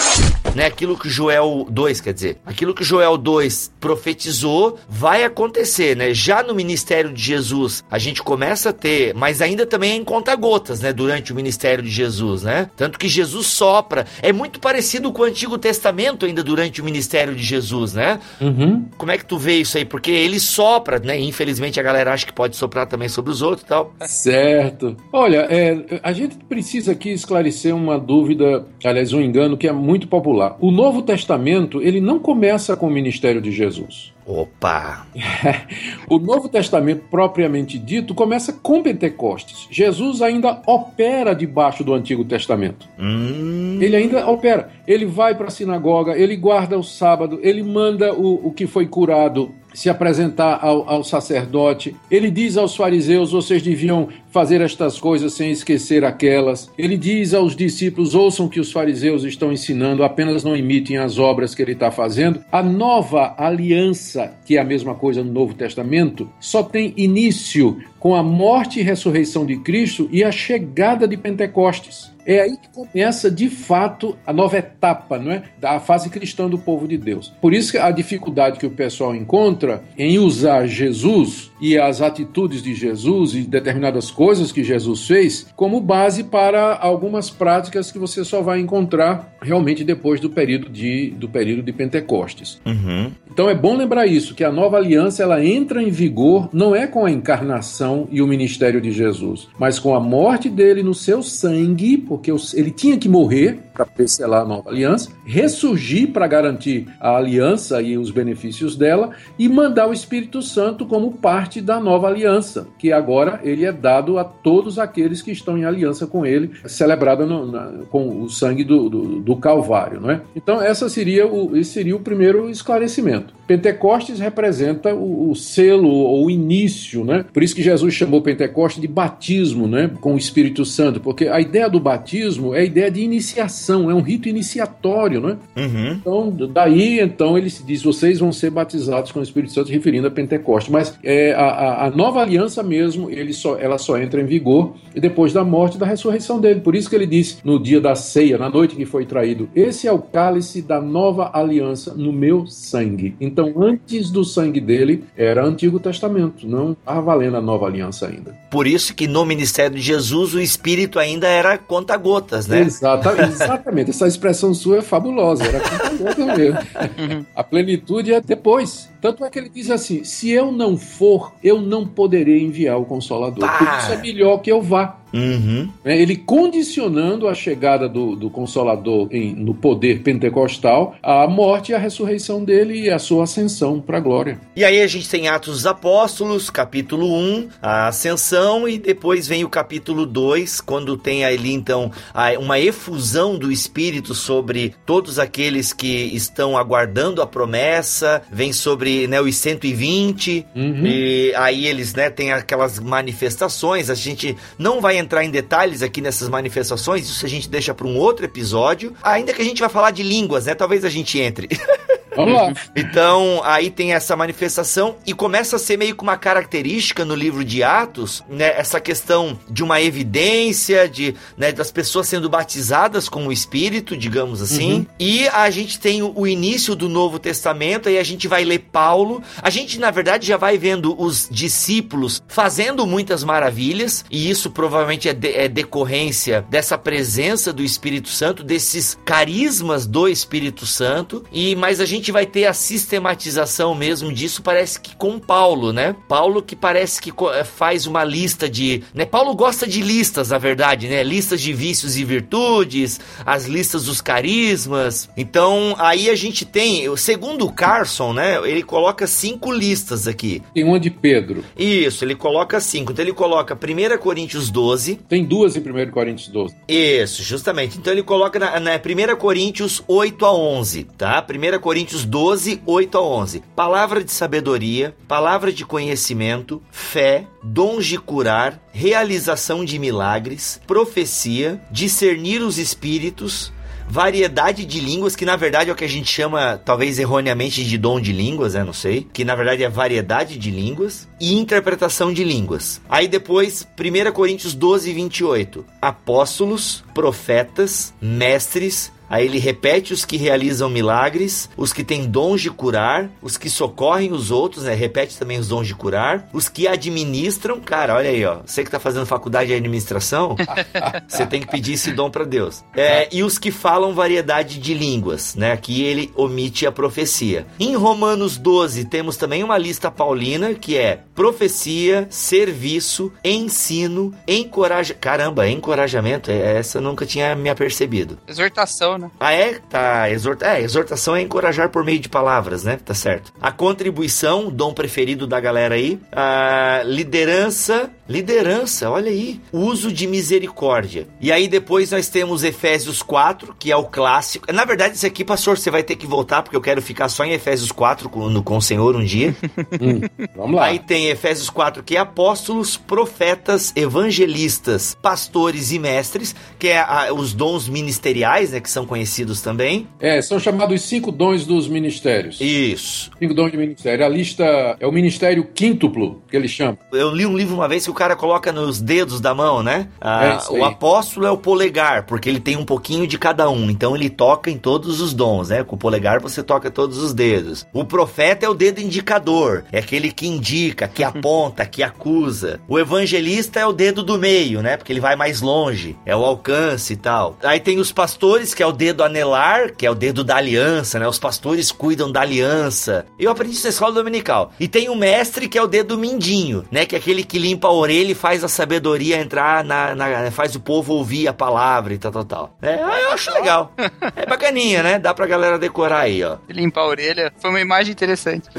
né, 0.55 0.65
aquilo 0.65 0.97
que 0.97 1.09
Joel 1.09 1.65
2, 1.69 2.01
quer 2.01 2.13
dizer, 2.13 2.37
aquilo 2.45 2.73
que 2.73 2.83
Joel 2.83 3.17
2 3.17 3.73
profetizou 3.79 4.77
vai 4.89 5.23
acontecer, 5.23 5.95
né? 5.95 6.13
Já 6.13 6.43
no 6.43 6.53
ministério 6.53 7.11
de 7.13 7.21
Jesus, 7.21 7.83
a 7.89 7.97
gente 7.97 8.21
começa 8.21 8.69
a 8.69 8.73
ter, 8.73 9.13
mas 9.15 9.41
ainda 9.41 9.65
também 9.65 9.97
em 9.97 10.03
conta-gotas, 10.03 10.81
né, 10.81 10.91
durante 10.91 11.31
o 11.31 11.35
ministério 11.35 11.83
de 11.83 11.89
Jesus, 11.89 12.43
né? 12.43 12.69
Tanto 12.75 12.99
que 12.99 13.07
Jesus 13.07 13.47
sopra, 13.47 14.05
é 14.21 14.33
muito 14.33 14.59
parecido 14.59 15.11
com 15.11 15.21
o 15.21 15.25
Antigo 15.25 15.57
Testamento 15.57 16.25
ainda 16.25 16.43
durante 16.43 16.81
o 16.81 16.85
ministério 16.85 17.33
de 17.35 17.43
Jesus, 17.43 17.93
né? 17.93 18.19
Uhum. 18.39 18.85
Como 18.97 19.11
é 19.11 19.17
que 19.17 19.25
tu 19.25 19.37
vê 19.37 19.55
isso 19.55 19.77
aí? 19.77 19.85
Porque 19.85 20.11
ele 20.11 20.39
sopra, 20.39 20.99
né? 20.99 21.19
Infelizmente 21.19 21.79
a 21.79 21.83
galera 21.83 22.13
acha 22.13 22.25
que 22.25 22.33
pode 22.33 22.55
soprar 22.55 22.87
também 22.87 23.07
sobre 23.07 23.31
os 23.31 23.41
outros 23.41 23.63
e 23.63 23.67
tal. 23.67 23.93
Certo. 24.01 24.97
Olha, 25.13 25.47
é, 25.49 25.99
a 26.03 26.11
gente 26.11 26.35
precisa 26.49 26.91
aqui 26.91 27.11
esclarecer 27.11 27.75
uma 27.75 27.97
dúvida, 27.97 28.65
aliás, 28.83 29.13
um 29.13 29.21
engano 29.21 29.57
que 29.57 29.67
é 29.67 29.71
muito 29.71 30.07
popular. 30.07 30.40
O 30.59 30.71
Novo 30.71 31.01
Testamento, 31.01 31.81
ele 31.81 32.01
não 32.01 32.19
começa 32.19 32.75
com 32.75 32.87
o 32.87 32.91
ministério 32.91 33.41
de 33.41 33.51
Jesus. 33.51 34.13
Opa! 34.25 35.05
o 36.07 36.19
Novo 36.19 36.47
Testamento, 36.47 37.03
propriamente 37.09 37.77
dito, 37.77 38.13
começa 38.13 38.53
com 38.53 38.83
Pentecostes. 38.83 39.67
Jesus 39.71 40.21
ainda 40.21 40.61
opera 40.65 41.33
debaixo 41.33 41.83
do 41.83 41.93
Antigo 41.93 42.23
Testamento. 42.23 42.87
Hum. 42.99 43.79
Ele 43.81 43.95
ainda 43.95 44.29
opera. 44.29 44.69
Ele 44.87 45.05
vai 45.05 45.35
para 45.35 45.47
a 45.47 45.51
sinagoga, 45.51 46.17
ele 46.17 46.35
guarda 46.35 46.77
o 46.77 46.83
sábado, 46.83 47.39
ele 47.41 47.63
manda 47.63 48.13
o, 48.13 48.47
o 48.47 48.51
que 48.51 48.67
foi 48.67 48.85
curado 48.85 49.51
se 49.73 49.89
apresentar 49.89 50.59
ao, 50.61 50.87
ao, 50.89 51.03
sacerdote. 51.03 51.95
Ele 52.09 52.29
diz 52.29 52.57
aos 52.57 52.75
fariseus: 52.75 53.31
vocês 53.31 53.61
deviam 53.61 54.09
fazer 54.29 54.61
estas 54.61 54.99
coisas 54.99 55.33
sem 55.33 55.51
esquecer 55.51 56.03
aquelas. 56.03 56.69
Ele 56.77 56.97
diz 56.97 57.33
aos 57.33 57.55
discípulos: 57.55 58.15
ouçam 58.15 58.47
que 58.47 58.59
os 58.59 58.71
fariseus 58.71 59.23
estão 59.23 59.51
ensinando, 59.51 60.03
apenas 60.03 60.43
não 60.43 60.55
imitem 60.55 60.97
as 60.97 61.17
obras 61.17 61.55
que 61.55 61.61
ele 61.61 61.73
está 61.73 61.91
fazendo. 61.91 62.43
A 62.51 62.61
nova 62.61 63.35
aliança, 63.37 64.33
que 64.45 64.57
é 64.57 64.61
a 64.61 64.65
mesma 64.65 64.95
coisa 64.95 65.23
no 65.23 65.31
Novo 65.31 65.53
Testamento, 65.53 66.29
só 66.39 66.63
tem 66.63 66.93
início 66.97 67.77
com 67.99 68.15
a 68.15 68.23
morte 68.23 68.79
e 68.79 68.83
ressurreição 68.83 69.45
de 69.45 69.57
Cristo 69.57 70.09
e 70.11 70.23
a 70.23 70.31
chegada 70.31 71.07
de 71.07 71.15
Pentecostes. 71.15 72.10
É 72.25 72.41
aí 72.41 72.57
que 72.57 72.69
começa 72.69 73.29
de 73.29 73.49
fato 73.49 74.17
a 74.25 74.33
nova 74.33 74.57
etapa, 74.57 75.17
não 75.17 75.31
é? 75.31 75.43
Da 75.59 75.79
fase 75.79 76.09
cristã 76.09 76.49
do 76.49 76.57
povo 76.57 76.87
de 76.87 76.97
Deus. 76.97 77.33
Por 77.41 77.53
isso 77.53 77.71
que 77.71 77.77
a 77.77 77.91
dificuldade 77.91 78.59
que 78.59 78.65
o 78.65 78.71
pessoal 78.71 79.15
encontra 79.15 79.83
em 79.97 80.19
usar 80.19 80.67
Jesus 80.67 81.50
e 81.61 81.77
as 81.77 82.01
atitudes 82.01 82.63
de 82.63 82.73
Jesus 82.73 83.35
e 83.35 83.41
determinadas 83.41 84.09
coisas 84.09 84.51
que 84.51 84.63
Jesus 84.63 85.05
fez 85.05 85.47
como 85.55 85.79
base 85.79 86.23
para 86.23 86.75
algumas 86.75 87.29
práticas 87.29 87.91
que 87.91 87.99
você 87.99 88.25
só 88.25 88.41
vai 88.41 88.59
encontrar 88.59 89.33
realmente 89.41 89.83
depois 89.83 90.19
do 90.19 90.29
período 90.29 90.69
de, 90.69 91.11
do 91.11 91.29
período 91.29 91.61
de 91.61 91.71
Pentecostes. 91.71 92.59
Uhum. 92.65 93.11
Então 93.31 93.49
é 93.49 93.55
bom 93.55 93.77
lembrar 93.77 94.07
isso, 94.07 94.35
que 94.35 94.43
a 94.43 94.51
nova 94.51 94.77
aliança 94.77 95.23
ela 95.23 95.43
entra 95.43 95.81
em 95.81 95.89
vigor 95.89 96.49
não 96.51 96.75
é 96.75 96.87
com 96.87 97.05
a 97.05 97.11
encarnação 97.11 98.07
e 98.11 98.21
o 98.21 98.27
ministério 98.27 98.81
de 98.81 98.91
Jesus, 98.91 99.47
mas 99.57 99.79
com 99.79 99.95
a 99.95 99.99
morte 99.99 100.49
dele 100.49 100.83
no 100.83 100.93
seu 100.93 101.21
sangue, 101.21 101.97
porque 101.97 102.31
ele 102.53 102.71
tinha 102.71 102.97
que 102.97 103.07
morrer 103.07 103.59
para 103.85 104.07
selar 104.07 104.41
a 104.41 104.45
nova 104.45 104.69
aliança, 104.69 105.11
ressurgir 105.25 106.11
para 106.11 106.27
garantir 106.27 106.87
a 106.99 107.15
aliança 107.15 107.81
e 107.81 107.97
os 107.97 108.11
benefícios 108.11 108.75
dela 108.75 109.11
e 109.37 109.47
mandar 109.47 109.87
o 109.87 109.93
Espírito 109.93 110.41
Santo 110.41 110.85
como 110.85 111.13
parte 111.13 111.61
da 111.61 111.79
nova 111.79 112.07
aliança, 112.07 112.67
que 112.77 112.91
agora 112.91 113.39
ele 113.43 113.65
é 113.65 113.71
dado 113.71 114.17
a 114.17 114.23
todos 114.23 114.79
aqueles 114.79 115.21
que 115.21 115.31
estão 115.31 115.57
em 115.57 115.65
aliança 115.65 116.07
com 116.07 116.25
ele, 116.25 116.51
celebrada 116.65 117.25
no, 117.25 117.51
na, 117.51 117.85
com 117.89 118.21
o 118.21 118.29
sangue 118.29 118.63
do, 118.63 118.89
do, 118.89 119.19
do, 119.19 119.35
Calvário, 119.35 120.09
é? 120.09 120.21
Então 120.35 120.61
essa 120.61 120.87
seria 120.87 121.27
o, 121.27 121.55
esse 121.55 121.71
seria 121.71 121.95
o 121.95 121.99
primeiro 121.99 122.49
esclarecimento. 122.49 123.33
Pentecostes 123.51 124.17
representa 124.17 124.95
o, 124.95 125.29
o 125.29 125.35
selo 125.35 125.89
ou 125.89 126.27
o 126.27 126.31
início, 126.31 127.03
né? 127.03 127.25
Por 127.33 127.43
isso 127.43 127.53
que 127.53 127.61
Jesus 127.61 127.93
chamou 127.93 128.21
Pentecostes 128.21 128.79
de 128.79 128.87
batismo, 128.87 129.67
né? 129.67 129.91
Com 129.99 130.13
o 130.13 130.17
Espírito 130.17 130.63
Santo, 130.63 131.01
porque 131.01 131.27
a 131.27 131.41
ideia 131.41 131.69
do 131.69 131.77
batismo 131.77 132.55
é 132.55 132.61
a 132.61 132.63
ideia 132.63 132.89
de 132.89 133.01
iniciação, 133.01 133.91
é 133.91 133.93
um 133.93 133.99
rito 133.99 134.29
iniciatório, 134.29 135.19
né? 135.19 135.37
Uhum. 135.57 135.91
Então, 135.99 136.33
daí, 136.49 137.01
então, 137.01 137.37
ele 137.37 137.49
se 137.49 137.61
diz, 137.65 137.83
vocês 137.83 138.19
vão 138.19 138.31
ser 138.31 138.51
batizados 138.51 139.11
com 139.11 139.19
o 139.19 139.23
Espírito 139.23 139.51
Santo, 139.51 139.69
referindo 139.69 140.07
a 140.07 140.11
Pentecostes. 140.11 140.71
Mas 140.71 140.97
é, 141.03 141.33
a, 141.33 141.87
a, 141.87 141.91
nova 141.91 142.21
aliança 142.21 142.63
mesmo, 142.63 143.09
ele 143.09 143.33
só, 143.33 143.57
ela 143.57 143.77
só 143.77 143.97
entra 143.97 144.21
em 144.21 144.25
vigor 144.25 144.75
depois 144.95 145.33
da 145.33 145.43
morte 145.43 145.75
e 145.75 145.79
da 145.79 145.85
ressurreição 145.85 146.39
dele. 146.39 146.61
Por 146.61 146.73
isso 146.73 146.89
que 146.89 146.95
ele 146.95 147.05
disse, 147.05 147.39
no 147.43 147.61
dia 147.61 147.81
da 147.81 147.95
ceia, 147.95 148.37
na 148.37 148.49
noite 148.49 148.77
que 148.77 148.85
foi 148.85 149.05
traído, 149.05 149.49
esse 149.53 149.89
é 149.89 149.91
o 149.91 149.99
cálice 149.99 150.61
da 150.61 150.79
nova 150.79 151.31
aliança 151.33 151.93
no 151.93 152.13
meu 152.13 152.47
sangue. 152.47 153.15
Então, 153.19 153.40
antes 153.55 154.11
do 154.11 154.23
sangue 154.23 154.59
dele, 154.59 155.03
era 155.15 155.43
Antigo 155.43 155.79
Testamento, 155.79 156.47
não 156.47 156.71
estava 156.71 157.01
valendo 157.01 157.37
a 157.37 157.41
nova 157.41 157.65
aliança 157.65 158.07
ainda. 158.07 158.35
Por 158.49 158.67
isso 158.67 158.93
que 158.93 159.07
no 159.07 159.25
ministério 159.25 159.75
de 159.75 159.81
Jesus, 159.81 160.33
o 160.33 160.39
Espírito 160.39 160.99
ainda 160.99 161.27
era 161.27 161.57
conta-gotas, 161.57 162.47
né? 162.47 162.61
Exatamente, 162.61 163.33
exatamente. 163.33 163.89
Essa 163.91 164.07
expressão 164.07 164.53
sua 164.53 164.77
é 164.77 164.81
fabulosa, 164.81 165.43
era 165.45 165.59
conta-gotas 165.59 166.37
mesmo. 166.37 166.59
a 167.35 167.43
plenitude 167.43 168.13
é 168.13 168.21
depois. 168.21 168.90
Tanto 169.01 169.25
é 169.25 169.29
que 169.29 169.39
ele 169.39 169.49
diz 169.49 169.71
assim: 169.71 170.03
se 170.03 170.29
eu 170.29 170.51
não 170.51 170.77
for, 170.77 171.33
eu 171.43 171.59
não 171.59 171.87
poderei 171.87 172.43
enviar 172.43 172.79
o 172.79 172.85
Consolador. 172.85 173.49
Por 173.57 173.67
isso 173.79 173.91
é 173.91 173.97
melhor 173.97 174.37
que 174.37 174.51
eu 174.51 174.61
vá. 174.61 175.01
Uhum. 175.13 175.69
Ele 175.83 176.15
condicionando 176.15 177.27
a 177.27 177.33
chegada 177.33 177.89
do, 177.89 178.15
do 178.15 178.29
Consolador 178.29 179.09
em, 179.11 179.35
no 179.35 179.53
poder 179.53 180.01
pentecostal 180.03 180.95
à 181.03 181.27
morte 181.27 181.73
e 181.73 181.75
à 181.75 181.77
ressurreição 181.77 182.43
dele 182.43 182.83
e 182.83 182.89
a 182.89 182.97
sua 182.97 183.25
ascensão 183.25 183.81
para 183.81 183.97
a 183.97 183.99
glória. 183.99 184.39
E 184.55 184.63
aí 184.63 184.81
a 184.81 184.87
gente 184.87 185.09
tem 185.09 185.27
Atos 185.27 185.55
dos 185.55 185.65
Apóstolos, 185.65 186.49
capítulo 186.49 187.13
1, 187.13 187.49
a 187.61 187.87
ascensão, 187.87 188.67
e 188.67 188.77
depois 188.77 189.27
vem 189.27 189.43
o 189.43 189.49
capítulo 189.49 190.05
2, 190.05 190.61
quando 190.61 190.95
tem 190.95 191.25
ali 191.25 191.51
então 191.51 191.91
uma 192.39 192.57
efusão 192.57 193.37
do 193.37 193.51
Espírito 193.51 194.15
sobre 194.15 194.73
todos 194.85 195.19
aqueles 195.19 195.73
que 195.73 196.15
estão 196.15 196.57
aguardando 196.57 197.21
a 197.21 197.27
promessa, 197.27 198.21
vem 198.31 198.53
sobre 198.53 198.90
né, 199.07 199.21
os 199.21 199.35
120, 199.35 200.45
uhum. 200.55 200.85
e 200.85 201.33
aí 201.35 201.65
eles 201.65 201.93
né, 201.93 202.09
têm 202.09 202.31
aquelas 202.31 202.79
manifestações, 202.79 203.89
a 203.89 203.95
gente 203.95 204.35
não 204.57 204.81
vai 204.81 204.97
entrar 204.97 205.23
em 205.23 205.29
detalhes 205.29 205.81
aqui 205.81 206.01
nessas 206.01 206.29
manifestações, 206.29 207.09
isso 207.09 207.25
a 207.25 207.29
gente 207.29 207.49
deixa 207.49 207.73
para 207.73 207.87
um 207.87 207.97
outro 207.97 208.25
episódio. 208.25 208.93
Ainda 209.03 209.33
que 209.33 209.41
a 209.41 209.45
gente 209.45 209.59
vai 209.59 209.69
falar 209.69 209.91
de 209.91 210.03
línguas, 210.03 210.45
né? 210.45 210.55
Talvez 210.55 210.85
a 210.85 210.89
gente 210.89 211.19
entre. 211.19 211.49
Vamos 212.15 212.33
lá. 212.33 212.53
Então, 212.75 213.41
aí 213.43 213.69
tem 213.69 213.93
essa 213.93 214.15
manifestação 214.15 214.95
e 215.05 215.13
começa 215.13 215.55
a 215.55 215.59
ser 215.59 215.77
meio 215.77 215.95
que 215.95 216.03
uma 216.03 216.17
característica 216.17 217.05
no 217.05 217.15
livro 217.15 217.43
de 217.43 217.63
Atos, 217.63 218.23
né? 218.29 218.53
Essa 218.57 218.79
questão 218.79 219.39
de 219.49 219.63
uma 219.63 219.81
evidência, 219.81 220.87
de, 220.87 221.15
né, 221.37 221.51
das 221.51 221.71
pessoas 221.71 222.07
sendo 222.07 222.29
batizadas 222.29 223.07
com 223.07 223.27
o 223.27 223.31
Espírito, 223.31 223.95
digamos 223.95 224.41
assim. 224.41 224.73
Uhum. 224.73 224.85
E 224.99 225.27
a 225.29 225.49
gente 225.49 225.79
tem 225.79 226.01
o, 226.01 226.27
início 226.27 226.75
do 226.75 226.87
Novo 226.89 227.19
Testamento, 227.19 227.89
aí 227.89 227.97
a 227.97 228.03
gente 228.03 228.27
vai 228.27 228.43
ler 228.43 228.59
Paulo. 228.71 229.21
A 229.41 229.49
gente, 229.49 229.79
na 229.79 229.91
verdade, 229.91 230.27
já 230.27 230.37
vai 230.37 230.57
vendo 230.57 230.99
os 230.99 231.27
discípulos 231.29 232.21
fazendo 232.27 232.85
muitas 232.85 233.23
maravilhas, 233.23 234.05
e 234.09 234.29
isso 234.29 234.49
provavelmente 234.49 235.09
é, 235.09 235.13
de, 235.13 235.29
é 235.29 235.47
decorrência 235.47 236.45
dessa 236.49 236.77
presença 236.77 237.51
do 237.51 237.63
Espírito 237.63 238.09
Santo, 238.09 238.43
desses 238.43 238.97
carismas 239.05 239.85
do 239.85 240.07
Espírito 240.07 240.65
Santo. 240.65 241.23
E 241.31 241.55
mas 241.55 241.79
a 241.79 241.85
gente 241.85 242.00
gente 242.01 242.11
vai 242.11 242.25
ter 242.25 242.45
a 242.45 242.53
sistematização 242.53 243.75
mesmo 243.75 244.11
disso, 244.11 244.41
parece 244.41 244.79
que 244.79 244.95
com 244.95 245.19
Paulo, 245.19 245.71
né? 245.71 245.95
Paulo 246.07 246.41
que 246.41 246.55
parece 246.55 246.99
que 246.99 247.11
eh, 247.11 247.43
faz 247.43 247.85
uma 247.85 248.03
lista 248.03 248.49
de. 248.49 248.83
Né? 248.93 249.05
Paulo 249.05 249.35
gosta 249.35 249.67
de 249.67 249.81
listas, 249.81 250.29
na 250.29 250.37
verdade, 250.37 250.87
né? 250.87 251.03
Listas 251.03 251.39
de 251.39 251.53
vícios 251.53 251.95
e 251.95 252.03
virtudes, 252.03 252.99
as 253.25 253.45
listas 253.45 253.85
dos 253.85 254.01
carismas. 254.01 255.09
Então, 255.15 255.75
aí 255.77 256.09
a 256.09 256.15
gente 256.15 256.43
tem, 256.43 256.95
segundo 256.97 257.45
o 257.45 257.51
Carson, 257.51 258.13
né? 258.13 258.37
Ele 258.49 258.63
coloca 258.63 259.05
cinco 259.05 259.51
listas 259.51 260.07
aqui. 260.07 260.41
Tem 260.53 260.63
uma 260.63 260.79
de 260.79 260.89
Pedro. 260.89 261.43
Isso, 261.55 262.03
ele 262.03 262.15
coloca 262.15 262.59
cinco. 262.59 262.91
Então 262.91 263.05
ele 263.05 263.13
coloca 263.13 263.53
1 263.55 263.97
Coríntios 263.99 264.49
12. 264.49 264.95
Tem 265.07 265.23
duas 265.23 265.55
em 265.55 265.59
1 265.59 265.91
Coríntios 265.91 266.29
12. 266.29 266.55
Isso, 266.67 267.21
justamente. 267.21 267.77
Então 267.77 267.93
ele 267.93 268.03
coloca 268.03 268.39
na, 268.39 268.59
na 268.59 268.71
1 268.75 269.15
Coríntios 269.17 269.83
8 269.87 270.25
a 270.25 270.33
11, 270.33 270.83
tá? 270.97 271.23
1 271.23 271.59
Coríntios 271.59 271.90
12, 272.05 272.61
8 272.65 272.97
a 272.97 273.01
11. 273.01 273.43
Palavra 273.55 274.03
de 274.03 274.11
sabedoria, 274.11 274.95
palavra 275.07 275.51
de 275.51 275.65
conhecimento, 275.65 276.61
fé, 276.71 277.25
dons 277.43 277.85
de 277.85 277.97
curar, 277.97 278.59
realização 278.71 279.65
de 279.65 279.77
milagres, 279.77 280.61
profecia, 280.65 281.61
discernir 281.69 282.41
os 282.41 282.57
espíritos, 282.57 283.51
variedade 283.91 284.63
de 284.63 284.79
línguas, 284.79 285.17
que 285.17 285.25
na 285.25 285.35
verdade 285.35 285.69
é 285.69 285.73
o 285.73 285.75
que 285.75 285.83
a 285.83 285.89
gente 285.89 286.09
chama, 286.09 286.57
talvez 286.63 286.97
erroneamente, 286.97 287.65
de 287.65 287.77
dom 287.77 287.99
de 287.99 288.13
línguas, 288.13 288.53
né? 288.53 288.63
Não 288.63 288.71
sei. 288.71 289.05
Que 289.11 289.25
na 289.25 289.35
verdade 289.35 289.63
é 289.63 289.69
variedade 289.69 290.37
de 290.37 290.49
línguas 290.49 291.09
e 291.19 291.33
interpretação 291.33 292.13
de 292.13 292.23
línguas. 292.23 292.81
Aí 292.87 293.07
depois, 293.07 293.67
1 293.77 294.11
Coríntios 294.13 294.53
12, 294.53 294.93
28. 294.93 295.65
Apóstolos, 295.81 296.85
profetas, 296.93 297.93
mestres. 298.01 298.93
Aí 299.11 299.25
ele 299.25 299.39
repete 299.39 299.91
os 299.93 300.05
que 300.05 300.15
realizam 300.15 300.69
milagres, 300.69 301.49
os 301.57 301.73
que 301.73 301.83
têm 301.83 302.05
dons 302.05 302.41
de 302.41 302.49
curar, 302.49 303.09
os 303.21 303.37
que 303.37 303.49
socorrem 303.49 304.13
os 304.13 304.31
outros, 304.31 304.63
né? 304.63 304.73
Repete 304.73 305.17
também 305.19 305.37
os 305.37 305.49
dons 305.49 305.67
de 305.67 305.75
curar, 305.75 306.29
os 306.31 306.47
que 306.47 306.65
administram. 306.65 307.59
Cara, 307.59 307.95
olha 307.95 308.09
aí, 308.09 308.23
ó. 308.23 308.39
Você 308.45 308.63
que 308.63 308.71
tá 308.71 308.79
fazendo 308.79 309.05
faculdade 309.05 309.47
de 309.49 309.55
administração, 309.55 310.35
você 311.09 311.25
tem 311.25 311.41
que 311.41 311.47
pedir 311.47 311.73
esse 311.73 311.91
dom 311.91 312.09
para 312.09 312.23
Deus. 312.23 312.63
É, 312.73 313.09
e 313.11 313.21
os 313.21 313.37
que 313.37 313.51
falam 313.51 313.93
variedade 313.93 314.59
de 314.59 314.73
línguas, 314.73 315.35
né? 315.35 315.51
Aqui 315.51 315.83
ele 315.83 316.09
omite 316.15 316.65
a 316.65 316.71
profecia. 316.71 317.45
Em 317.59 317.75
Romanos 317.75 318.37
12 318.37 318.85
temos 318.85 319.17
também 319.17 319.43
uma 319.43 319.57
lista 319.57 319.91
paulina 319.91 320.53
que 320.53 320.77
é 320.77 321.01
profecia, 321.13 322.07
serviço, 322.09 323.11
ensino, 323.23 324.13
encoraja... 324.27 324.93
Caramba, 324.93 325.49
encorajamento, 325.49 326.31
é- 326.31 326.57
essa 326.59 326.77
eu 326.77 326.81
nunca 326.81 327.05
tinha 327.05 327.35
me 327.35 327.49
apercebido. 327.49 328.17
Exortação, 328.27 328.97
né? 329.01 329.11
Ah, 329.19 329.33
é? 329.33 329.59
Tá. 329.69 330.09
Exorta... 330.09 330.45
É, 330.45 330.61
exortação 330.61 331.15
é 331.15 331.21
encorajar 331.21 331.69
por 331.69 331.83
meio 331.83 331.99
de 331.99 332.09
palavras, 332.09 332.63
né? 332.63 332.79
Tá 332.83 332.93
certo. 332.93 333.33
A 333.41 333.51
contribuição, 333.51 334.49
dom 334.49 334.73
preferido 334.73 335.27
da 335.27 335.39
galera 335.39 335.75
aí. 335.75 335.99
A 336.11 336.81
liderança. 336.85 337.89
Liderança, 338.11 338.89
olha 338.89 339.09
aí. 339.09 339.39
Uso 339.53 339.91
de 339.91 340.05
misericórdia. 340.07 341.07
E 341.19 341.31
aí 341.31 341.47
depois 341.47 341.91
nós 341.91 342.09
temos 342.09 342.43
Efésios 342.43 343.01
4, 343.01 343.55
que 343.57 343.71
é 343.71 343.75
o 343.75 343.85
clássico. 343.85 344.51
Na 344.53 344.65
verdade, 344.65 344.95
esse 344.95 345.05
aqui, 345.07 345.23
pastor, 345.23 345.57
você 345.57 345.71
vai 345.71 345.81
ter 345.83 345.95
que 345.95 346.05
voltar, 346.05 346.41
porque 346.43 346.55
eu 346.55 346.61
quero 346.61 346.81
ficar 346.81 347.07
só 347.09 347.23
em 347.23 347.31
Efésios 347.31 347.71
4 347.71 348.09
com, 348.09 348.29
no, 348.29 348.43
com 348.43 348.57
o 348.57 348.61
Senhor 348.61 348.95
um 348.95 349.03
dia. 349.03 349.35
Vamos 350.35 350.55
lá. 350.55 350.65
Aí 350.65 350.79
tem 350.79 351.07
Efésios 351.07 351.49
4, 351.49 351.83
que 351.83 351.95
é 351.95 351.99
apóstolos, 351.99 352.75
profetas, 352.77 353.71
evangelistas, 353.75 354.95
pastores 355.01 355.71
e 355.71 355.79
mestres, 355.79 356.35
que 356.59 356.67
é 356.67 356.79
a- 356.79 357.13
os 357.13 357.33
dons 357.33 357.67
ministeriais, 357.69 358.51
né, 358.51 358.59
que 358.59 358.69
são 358.69 358.85
conhecidos 358.85 359.41
também. 359.41 359.87
É, 359.99 360.21
são 360.21 360.39
chamados 360.39 360.81
cinco 360.83 361.11
dons 361.11 361.45
dos 361.45 361.67
ministérios. 361.67 362.39
Isso. 362.41 363.11
Cinco 363.17 363.33
dons 363.33 363.51
de 363.51 363.57
ministério. 363.57 364.05
A 364.05 364.09
lista 364.09 364.43
é 364.79 364.85
o 364.87 364.91
ministério 364.91 365.47
quíntuplo, 365.53 366.21
que 366.29 366.35
eles 366.35 366.51
chamam. 366.51 366.77
Eu 366.91 367.11
li 367.11 367.25
um 367.25 367.35
livro 367.35 367.55
uma 367.55 367.67
vez 367.67 367.85
que 367.85 367.91
o 367.91 367.93
cara 368.01 368.15
coloca 368.15 368.51
nos 368.51 368.81
dedos 368.81 369.21
da 369.21 369.35
mão, 369.35 369.61
né? 369.61 369.87
Ah, 370.01 370.39
É 370.49 370.51
o 370.59 370.65
apóstolo 370.65 371.27
é 371.27 371.29
o 371.31 371.37
polegar, 371.37 372.03
porque 372.07 372.27
ele 372.27 372.39
tem 372.39 372.57
um 372.57 372.65
pouquinho 372.65 373.05
de 373.05 373.15
cada 373.19 373.47
um. 373.47 373.69
Então 373.69 373.95
ele 373.95 374.09
toca 374.09 374.49
em 374.49 374.57
todos 374.57 374.99
os 374.99 375.13
dons, 375.13 375.49
né? 375.49 375.63
Com 375.63 375.75
o 375.75 375.77
polegar 375.77 376.19
você 376.19 376.41
toca 376.41 376.71
todos 376.71 376.97
os 376.97 377.13
dedos. 377.13 377.63
O 377.71 377.85
profeta 377.85 378.43
é 378.43 378.49
o 378.49 378.55
dedo 378.55 378.79
indicador, 378.81 379.65
é 379.71 379.77
aquele 379.77 380.11
que 380.11 380.25
indica, 380.27 380.87
que 380.87 381.03
aponta, 381.03 381.63
que 381.63 381.83
acusa. 381.83 382.59
O 382.67 382.79
evangelista 382.79 383.59
é 383.59 383.67
o 383.67 383.71
dedo 383.71 384.01
do 384.01 384.17
meio, 384.17 384.63
né? 384.63 384.77
Porque 384.77 384.91
ele 384.91 384.99
vai 384.99 385.15
mais 385.15 385.39
longe, 385.39 385.95
é 386.03 386.15
o 386.15 386.25
alcance 386.25 386.93
e 386.93 386.97
tal. 386.97 387.37
Aí 387.43 387.59
tem 387.59 387.77
os 387.77 387.91
pastores, 387.91 388.55
que 388.55 388.63
é 388.63 388.65
o 388.65 388.71
dedo 388.71 389.03
anelar, 389.03 389.75
que 389.75 389.85
é 389.85 389.91
o 389.91 389.95
dedo 389.95 390.23
da 390.23 390.37
aliança, 390.37 390.97
né? 390.97 391.07
Os 391.07 391.19
pastores 391.19 391.71
cuidam 391.71 392.11
da 392.11 392.21
aliança. 392.21 393.05
Eu 393.19 393.29
aprendi 393.29 393.53
isso 393.53 393.65
na 393.65 393.69
escola 393.69 393.93
dominical. 393.93 394.51
E 394.59 394.67
tem 394.67 394.89
o 394.89 394.95
mestre, 394.95 395.47
que 395.47 395.57
é 395.57 395.61
o 395.61 395.67
dedo 395.67 395.99
mindinho, 395.99 396.65
né? 396.71 396.83
Que 396.83 396.95
é 396.95 396.97
aquele 396.97 397.23
que 397.23 397.37
limpa 397.37 397.67
a 397.67 397.71
orelha 397.71 397.90
e 397.91 398.15
faz 398.15 398.43
a 398.43 398.47
sabedoria 398.47 399.17
entrar 399.19 399.63
na, 399.63 399.93
na- 399.93 400.31
faz 400.31 400.55
o 400.55 400.59
povo 400.59 400.93
ouvir 400.93 401.27
a 401.27 401.33
palavra 401.33 401.93
e 401.93 401.97
tal, 401.97 402.11
tal, 402.11 402.23
tal. 402.25 402.57
É, 402.61 402.75
eu 403.03 403.11
acho 403.11 403.31
legal. 403.33 403.73
É 404.15 404.25
bacaninha, 404.25 404.81
né? 404.83 404.99
Dá 404.99 405.13
pra 405.13 405.25
galera 405.25 405.57
decorar 405.59 406.01
aí, 406.01 406.23
ó. 406.23 406.37
Limpar 406.49 406.81
a 406.81 406.87
orelha. 406.87 407.33
Foi 407.39 407.49
uma 407.49 407.59
imagem 407.61 407.91
interessante. 407.91 408.49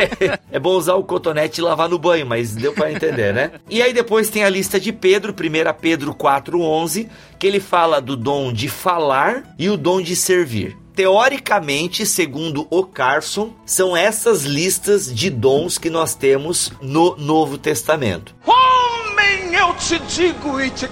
é 0.50 0.58
bom 0.58 0.70
usar 0.76 0.94
o 0.94 1.04
cotonete 1.04 1.60
e 1.60 1.64
lavar 1.64 1.88
no 1.88 1.98
banho, 1.98 2.26
mas 2.26 2.54
deu 2.54 2.72
pra 2.72 2.90
entender, 2.92 3.32
né? 3.32 3.52
E 3.68 3.82
aí 3.82 3.92
depois 3.92 4.30
tem 4.30 4.44
a 4.44 4.48
lista 4.48 4.78
de 4.80 4.92
Pedro, 4.92 5.32
1 5.32 5.72
Pedro 5.80 6.14
4:11, 6.14 7.08
que 7.38 7.46
ele 7.46 7.60
fala 7.60 8.00
do 8.00 8.16
dom 8.16 8.52
de 8.52 8.68
falar 8.68 9.42
e 9.58 9.68
o 9.68 9.76
dom 9.76 10.00
de 10.00 10.14
servir. 10.16 10.76
Teoricamente, 10.94 12.04
segundo 12.04 12.66
o 12.70 12.84
Carson, 12.84 13.54
são 13.64 13.96
essas 13.96 14.42
listas 14.42 15.12
de 15.12 15.30
dons 15.30 15.78
que 15.78 15.88
nós 15.88 16.14
temos 16.14 16.70
no 16.82 17.16
Novo 17.16 17.56
Testamento. 17.56 18.34
Homem, 18.46 19.54
eu 19.54 19.74
te 19.74 19.98
digo, 20.00 20.60
e 20.60 20.68
te. 20.70 20.86